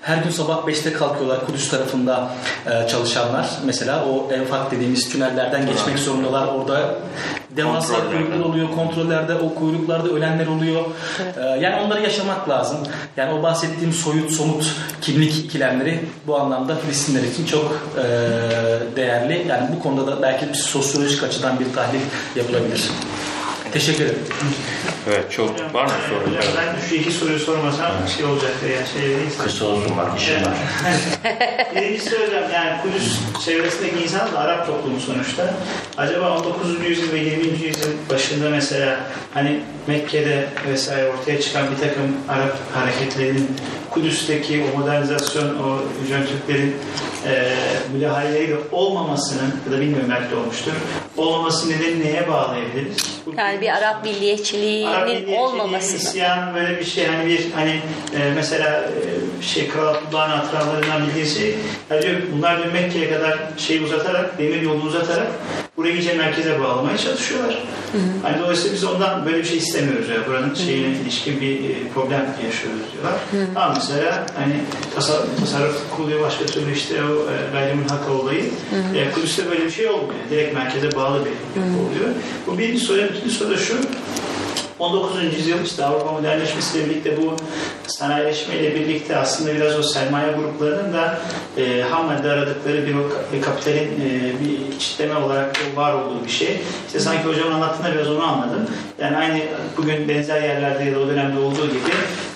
[0.02, 2.30] Her gün sabah 5'te kalkıyorlar Kudüs tarafında
[2.66, 3.50] e, çalışanlar.
[3.64, 6.46] Mesela o enfak dediğimiz tünellerden geçmek zorundalar.
[6.46, 6.94] Orada
[7.56, 8.68] devasa kuyruklar oluyor.
[8.74, 10.84] Kontrollerde o kuyruklarda ölenler oluyor.
[11.36, 12.78] E, yani onları yaşamak lazım.
[13.16, 18.02] Yani o bahsettiğim soyut, somut kimlik ikilemleri bu anlamda Filistinler için çok e,
[18.96, 19.46] değerli.
[19.48, 22.00] Yani bu konuda da belki bir sosyolojik açıdan bir tahlil
[22.36, 22.90] yapılabilir.
[23.73, 24.18] Teşekkür ederim.
[25.08, 26.20] Evet çok var mı soru?
[26.20, 29.42] Hocam ben şu iki soruyu sormasam şey olacaktı yani şey değilse.
[29.44, 30.55] Kısa olsun bak işim var.
[31.74, 35.55] Birincisi hocam yani Kudüs çevresindeki insan da Arap toplumu sonuçta.
[35.97, 36.84] Acaba 19.
[36.89, 37.47] yüzyıl ve 20.
[37.47, 39.00] yüzyıl başında mesela
[39.34, 43.49] hani Mekke'de vesaire ortaya çıkan bir takım Arap hareketlerinin
[43.90, 46.76] Kudüs'teki o modernizasyon, o Hücum Türklerin
[47.26, 47.52] e,
[47.94, 50.72] müdahaleleriyle olmamasının ya da bilmiyorum belki de olmuştur.
[51.16, 53.20] Olmaması nedeni neye bağlayabiliriz?
[53.38, 55.96] Yani bir Arap Arap milliyetçiliğinin milliyetçiliği, olmaması mı?
[55.96, 57.80] isyan böyle bir şey hani bir hani
[58.14, 61.54] e, mesela e, şey Kral Abdullah'ın hatıralarından bildiği şey
[61.90, 65.26] yani diyor, bunlar diyor Mekke'ye kadar şeyi uzatarak demir yolunu uzatarak
[65.81, 67.62] burayı iyice merkeze bağlamaya çalışıyorlar.
[68.23, 70.17] Hani dolayısıyla biz ondan böyle bir şey istemiyoruz ya.
[70.26, 73.15] Buranın şeyine ilişkin bir e, problem yaşıyoruz diyorlar.
[73.57, 74.55] Ama mesela hani
[74.94, 78.44] tasarruf, tasarruf kuruluyor başka türlü işte o e, gayrimenkul olayı.
[78.97, 80.20] E, Kudüs'te böyle bir şey olmuyor.
[80.31, 82.09] Direkt merkeze bağlı bir yapı oluyor.
[82.47, 83.00] Bu birinci soru.
[83.00, 83.75] İkinci soru da şu.
[84.81, 85.36] 19.
[85.36, 87.36] yüzyıl işte Avrupa modernleşmesiyle birlikte bu
[87.86, 91.20] sanayileşmeyle birlikte aslında biraz o sermaye gruplarının da
[91.57, 92.94] e, ham madde aradıkları bir
[93.33, 96.60] bir kapitalin e, bir içitleme olarak var olduğu bir şey.
[96.86, 98.67] İşte sanki hocamın anlattığında biraz onu anladım.
[99.00, 99.41] Yani aynı
[99.76, 101.91] bugün benzer yerlerde ya da o dönemde olduğu gibi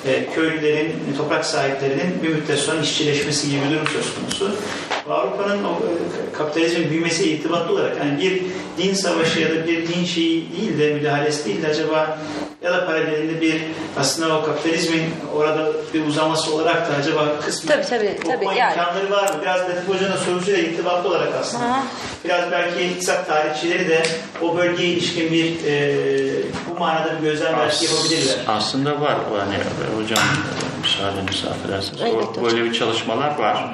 [0.07, 4.57] e, köylülerin, toprak sahiplerinin bir müddet sonra işçileşmesi gibi bir durum söz konusu.
[5.11, 8.43] Avrupa'nın o e, kapitalizmin büyümesiyle irtibatlı olarak yani bir
[8.79, 12.19] din savaşı ya da bir din şeyi değil de müdahalesi değil de acaba
[12.63, 13.63] ya da paralelinde bir
[13.99, 15.03] aslında o kapitalizmin
[15.37, 18.73] orada bir uzaması olarak da acaba kısmen Tabii, tabii, okuma tabii, yani.
[18.73, 19.35] imkanları var mı?
[19.43, 21.65] Biraz Latif Hoca'nın sorusuyla irtibatlı olarak aslında.
[21.65, 21.83] Aha.
[22.25, 24.03] Biraz belki iktisat tarihçileri de
[24.43, 25.97] o bölgeye ilişkin bir e,
[26.71, 28.37] bu manada bir gözlem belki yapabilirler.
[28.49, 29.63] Aslında var yani
[30.03, 30.19] hocam
[30.85, 32.03] müsaadenizi affedersiniz.
[32.03, 32.45] O- hocam.
[32.45, 33.65] böyle bir çalışmalar var.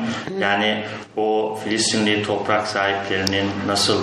[0.41, 0.85] Yani
[1.17, 4.01] o Filistinli toprak sahiplerinin nasıl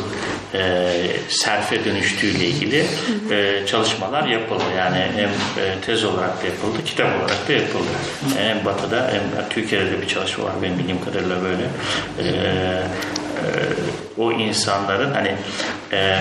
[0.54, 0.92] e,
[1.30, 2.86] serfe dönüştüğüyle ilgili
[3.32, 4.64] e, çalışmalar yapıldı.
[4.78, 5.30] Yani hem
[5.64, 7.88] e, tez olarak da yapıldı, kitap olarak da yapıldı.
[8.38, 11.64] Hem Batı'da hem Türkiye'de de bir çalışma var benim bildiğim kadarıyla böyle.
[12.20, 12.84] E, e,
[14.18, 15.36] o insanların hani
[15.92, 16.20] e,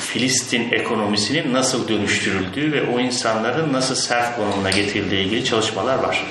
[0.00, 6.26] Filistin ekonomisinin nasıl dönüştürüldüğü ve o insanların nasıl serf konumuna getirildiği ilgili çalışmalar var.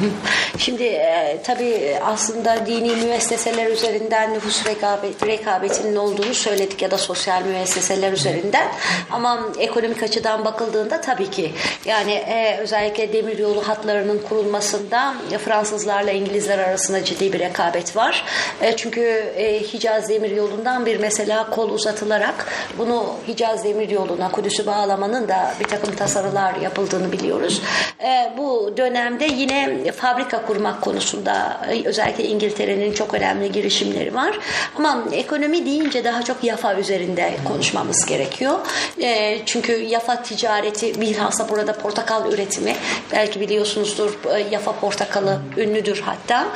[0.58, 7.42] Şimdi e, tabii aslında dini müesseseler üzerinden nüfus rekabet, rekabetinin olduğunu söyledik ya da sosyal
[7.42, 8.68] müesseseler üzerinden.
[9.10, 11.52] Ama ekonomik açıdan bakıldığında tabii ki
[11.84, 15.14] yani e, özellikle demiryolu hatlarının kurulmasında
[15.44, 18.24] Fransızlarla İngilizler arasında ciddi bir rekabet var.
[18.60, 19.00] E, çünkü
[19.36, 22.46] e, Hicaz Demiryolu'ndan bir mesela kol uzatılarak
[22.78, 27.62] bunu Hicaz Demiryolu'na Kudüs'ü bağlamanın da bir takım tasarılar yapıldığını biliyoruz.
[28.04, 34.38] E, bu dönemde yine fabrika kurmak konusunda e, özellikle İngiltere'nin çok önemli girişimleri var.
[34.76, 38.58] Ama ekonomi deyince daha çok yafa üzerinde konuşmamız gerekiyor.
[39.02, 42.76] E, çünkü yafa ticareti bilhassa burada portakal üretimi
[43.12, 46.48] belki biliyorsunuzdur e, yafa portakalı ünlüdür hatta.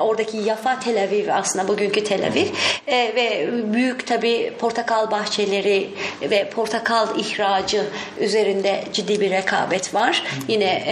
[0.00, 2.46] Oradaki yafa Tel Aviv aslında bugünkü Tel Aviv
[2.88, 5.90] ve büyük tabi portakal bahçeleri
[6.30, 7.84] ve portakal ihracı
[8.20, 10.22] üzerinde ciddi bir rekabet var.
[10.48, 10.82] Yine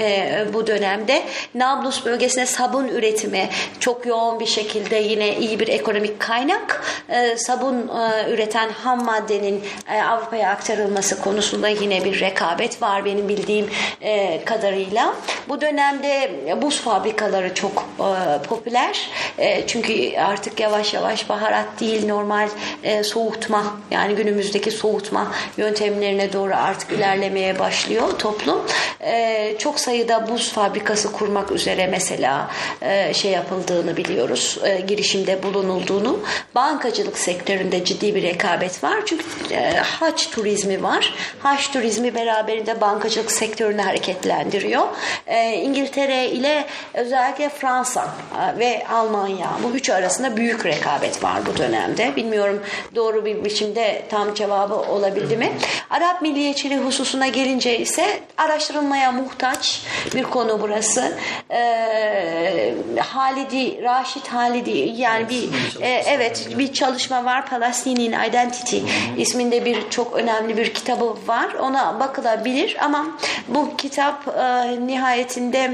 [0.52, 1.22] bu dönemde
[1.54, 3.48] Nablus bölgesine sabun üretimi
[3.80, 6.82] çok yoğun bir şekilde yine iyi bir ekonomik kaynak.
[7.08, 13.28] E, sabun e, üreten ham maddenin e, Avrupa'ya aktarılması konusunda yine bir rekabet var benim
[13.28, 13.70] bildiğim
[14.00, 15.14] e, kadarıyla.
[15.48, 16.30] Bu dönemde
[16.62, 17.84] buz fabrikaları çok
[18.48, 19.10] popüler.
[19.66, 22.48] Çünkü artık yavaş yavaş baharat değil normal
[23.02, 28.66] soğutma yani günümüzdeki soğutma yöntemlerine doğru artık ilerlemeye başlıyor toplum.
[29.58, 32.50] Çok sayıda buz fabrikası kurmak üzere mesela
[32.82, 34.58] e, şey yapıldığını biliyoruz.
[34.64, 36.20] E, girişimde bulunulduğunu.
[36.54, 38.96] Bankacılık sektöründe ciddi bir rekabet var.
[39.06, 41.14] Çünkü e, haç turizmi var.
[41.42, 44.82] Haç turizmi beraberinde bankacılık sektörünü hareketlendiriyor.
[45.26, 48.08] E, İngiltere ile özellikle Fransa
[48.58, 52.16] ve Almanya bu üçü arasında büyük rekabet var bu dönemde.
[52.16, 52.62] Bilmiyorum
[52.94, 55.52] doğru bir biçimde tam cevabı olabildi mi?
[55.90, 59.82] Arap milliyetçiliği hususuna gelince ise araştırılmaya muhtaç
[60.14, 61.16] bir konu burası.
[61.50, 65.48] Ee, Halidi, Raşit Halidi yani bir
[65.80, 68.78] e, evet bir çalışma var Palestinian Identity
[69.16, 71.54] isminde bir çok önemli bir kitabı var.
[71.54, 73.06] Ona bakılabilir ama
[73.48, 75.70] bu kitap e, nihayetinde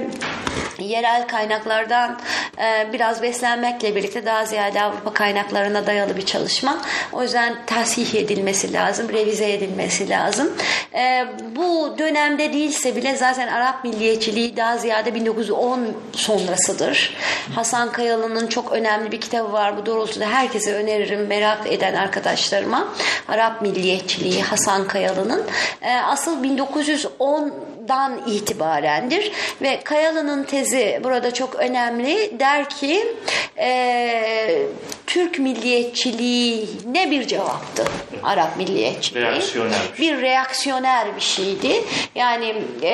[0.78, 2.18] yerel kaynaklardan
[2.58, 6.78] e, biraz beslenmekle birlikte daha ziyade Avrupa kaynaklarına dayalı bir çalışma.
[7.12, 10.52] O yüzden tasih edilmesi lazım, revize edilmesi lazım.
[10.94, 11.25] E,
[11.57, 17.16] bu dönemde değilse bile zaten Arap milliyetçiliği daha ziyade 1910 sonrasıdır.
[17.55, 19.76] Hasan Kayalı'nın çok önemli bir kitabı var.
[19.76, 22.89] Bu doğrultuda herkese öneririm merak eden arkadaşlarıma.
[23.28, 25.44] Arap milliyetçiliği Hasan Kayalı'nın.
[25.82, 27.52] E, asıl 1910
[27.89, 29.32] dan itibarendir.
[29.62, 32.39] Ve Kayalı'nın tezi burada çok önemli.
[32.39, 33.16] Der ki
[33.58, 34.62] e,
[35.06, 37.84] Türk milliyetçiliği ne bir cevaptı?
[38.23, 39.24] Arap milliyetçiliği.
[39.24, 41.84] Reaksiyoner bir bir reaksiyoner bir şeydi.
[42.15, 42.92] Yani e,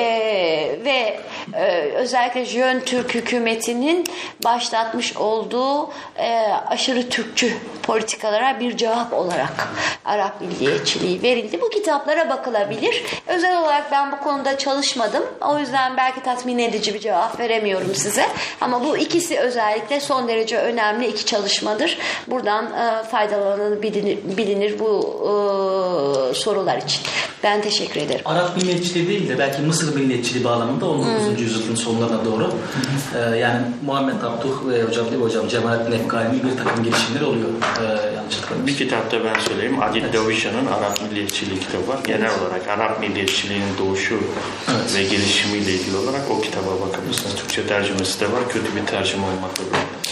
[0.85, 1.19] ve
[1.53, 4.03] e, özellikle Jön Türk hükümetinin
[4.43, 9.67] başlatmış olduğu e, aşırı Türkçü politikalara bir cevap olarak
[10.05, 11.61] Arap milliyetçiliği verildi.
[11.61, 13.03] Bu kitaplara bakılabilir.
[13.27, 15.23] Özel olarak ben bu konuda çalışmadım.
[15.41, 18.25] O yüzden belki tatmin edici bir cevap veremiyorum size.
[18.61, 21.97] Ama bu ikisi özellikle son derece önemli iki çalışmadır.
[22.27, 27.01] Buradan e, faydalanır bilinir, bilinir bu e, sorular için.
[27.43, 28.21] Ben teşekkür ederim.
[28.25, 31.41] Arap milliyetçiliği değil de belki Mısır milliyetçiliği bağlamında 19.
[31.41, 32.53] yüzyılın sonlarına doğru
[33.15, 37.83] e, yani Muhammed Abduh ve hocam değil hocam Cemalettin Efkani'nin bir takım girişimleri oluyor e,
[38.15, 38.67] yanlış hatırlamıyorsam.
[38.67, 39.81] Bir kitapta ben söyleyeyim.
[39.81, 41.99] Adil Davişan'ın Arap Milliyetçiliği kitabı var.
[42.07, 44.19] Genel olarak Arap milliyetçiliğinin doğuşu
[44.75, 44.95] Evet.
[44.95, 47.35] ve gelişimiyle ilgili olarak o kitaba bakabilirsiniz.
[47.35, 48.49] Türkçe tercümesi de var.
[48.49, 50.09] Kötü bir tercüme olmakla birlikte.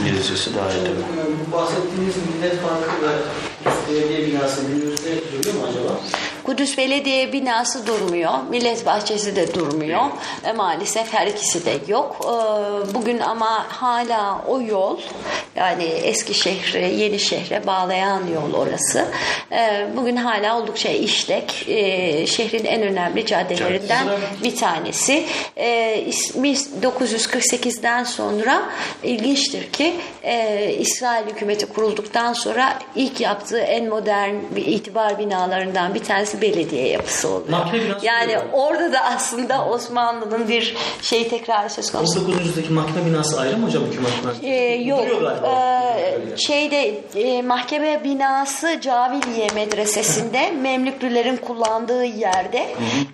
[0.00, 1.04] İngilizcesi daha iyi tabii.
[1.48, 3.12] Bu bahsettiğiniz Millet Bankı ve
[3.88, 6.00] belediye binası günümüzde duruyor mu acaba?
[6.44, 8.32] Kudüs Belediye binası durmuyor.
[8.50, 10.02] Millet Bahçesi de durmuyor.
[10.44, 12.16] E, maalesef her ikisi de yok.
[12.20, 14.98] E, bugün ama hala o yol
[15.56, 19.04] yani eski şehre, yeni şehre bağlayan yol orası.
[19.52, 21.68] E, bugün hala oldukça işlek.
[21.68, 24.08] E, şehrin en önemli caddelerinden
[24.44, 25.26] bir tanesi.
[25.56, 28.62] E, ismi 948'den sonra
[29.02, 36.04] ilginçtir ki e, İsrail hükümeti kurulduktan sonra ilk yaptığı en modern bir itibar binalarından bir
[36.04, 37.48] tanesi belediye yapısı oluyor.
[37.48, 38.48] Mahkeme binası Yani diyorlar.
[38.52, 42.20] orada da aslında Osmanlı'nın bir şey tekrar söz konusu.
[42.20, 42.40] 19.
[42.46, 44.46] yüzyıldaki mahkeme binası ayrı mı hocam hükümet binası?
[44.46, 45.00] Ee, yok.
[45.00, 45.46] Duruyor galiba.
[45.96, 52.66] e, şeyde e, mahkeme binası Caviliye Medresesi'nde Memlüklülerin kullandığı yerde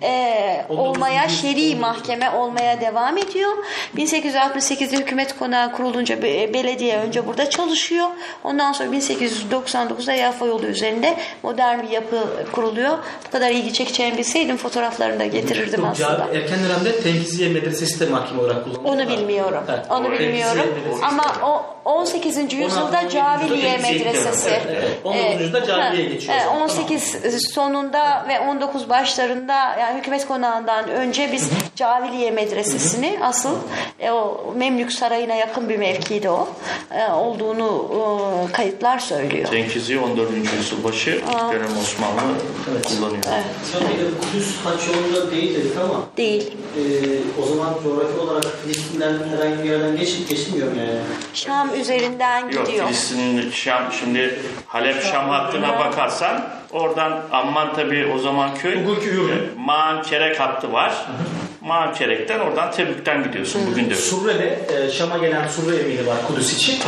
[0.03, 3.51] e, olmaya şer'i mahkeme olmaya devam ediyor.
[3.97, 8.07] 1868'de hükümet konağı kurulunca be- belediye önce burada çalışıyor.
[8.43, 12.17] Ondan sonra 1899'da Yafa yolu üzerinde modern bir yapı
[12.51, 12.97] kuruluyor.
[13.27, 16.27] Bu kadar ilgi çekeceğini bilseydim fotoğraflarını da getirirdim aslında.
[16.33, 18.93] Erken dönemde Tenkiziye Medresesi de mahkeme olarak kullanılıyor.
[18.95, 19.63] Onu bilmiyorum.
[19.69, 19.85] Evet.
[19.89, 20.57] Onu bilmiyorum.
[20.57, 21.05] Medresesi.
[21.05, 22.37] Ama o 18.
[22.53, 23.09] yüzyılda 16.
[23.09, 24.49] Caviliye Medresesi.
[24.49, 24.99] Evet, evet.
[25.03, 25.41] 19.
[25.41, 26.33] yüzyılda Caviliye geçiyor.
[26.33, 26.61] evet, Tamam.
[26.63, 33.55] 18 sonunda ve 19 başlarında yani hükümet konağından önce biz Caviliye Medresesi'ni asıl
[33.99, 36.47] e, o Memlük Sarayı'na yakın bir mevkide o
[36.91, 37.89] e, olduğunu
[38.49, 39.47] e, kayıtlar söylüyor.
[39.47, 40.29] Tenkizi 14.
[40.57, 41.21] yüzyıl başı
[41.51, 42.33] dönem Osmanlı
[42.99, 43.23] kullanıyor.
[43.23, 46.51] Hocam bir de Kudüs haç yolunda değil dedik ama Değil.
[46.77, 46.81] e,
[47.41, 50.99] o zaman coğrafi olarak Filistin'den herhangi bir yerden geçip geçilmiyor mu yani?
[51.33, 52.85] Şam üzerinden Yok gidiyor.
[52.87, 59.35] Filistin'in Şam şimdi Halep Şam hattına bakarsan oradan Amman tabi o zaman köy Bugünkü Ürdün.
[59.35, 61.05] e, Maan Kerek hattı var.
[61.61, 63.95] Maan Kerek'ten oradan Tebük'ten gidiyorsun bugün de.
[63.95, 66.79] Surre'de e, Şam'a gelen Surre emiri var Kudüs için.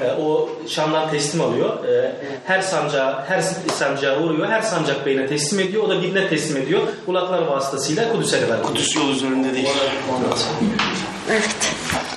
[0.00, 1.84] E, o Şam'dan teslim alıyor.
[1.84, 2.12] E,
[2.46, 3.40] her sancağı, her
[3.78, 4.48] sancağı vuruyor.
[4.48, 5.82] Her sancak beyine teslim ediyor.
[5.82, 6.80] O da birine teslim ediyor.
[7.06, 8.62] Kulaklar vasıtasıyla Kudüs'e kadar.
[8.62, 9.68] Kudüs yol üzerinde değil.
[11.30, 11.48] Evet.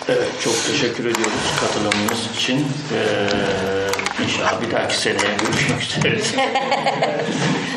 [0.10, 2.68] Evet çok teşekkür ediyoruz katılımınız için.
[2.94, 6.20] Ee, inşallah bir dahaki seneye görüşmek üzere.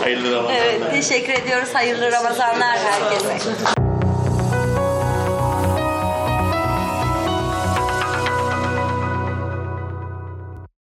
[0.01, 0.63] Hayırlı Ramazanlar.
[0.65, 1.69] Evet, teşekkür ediyoruz.
[1.73, 3.39] Hayırlı Ramazanlar herkese.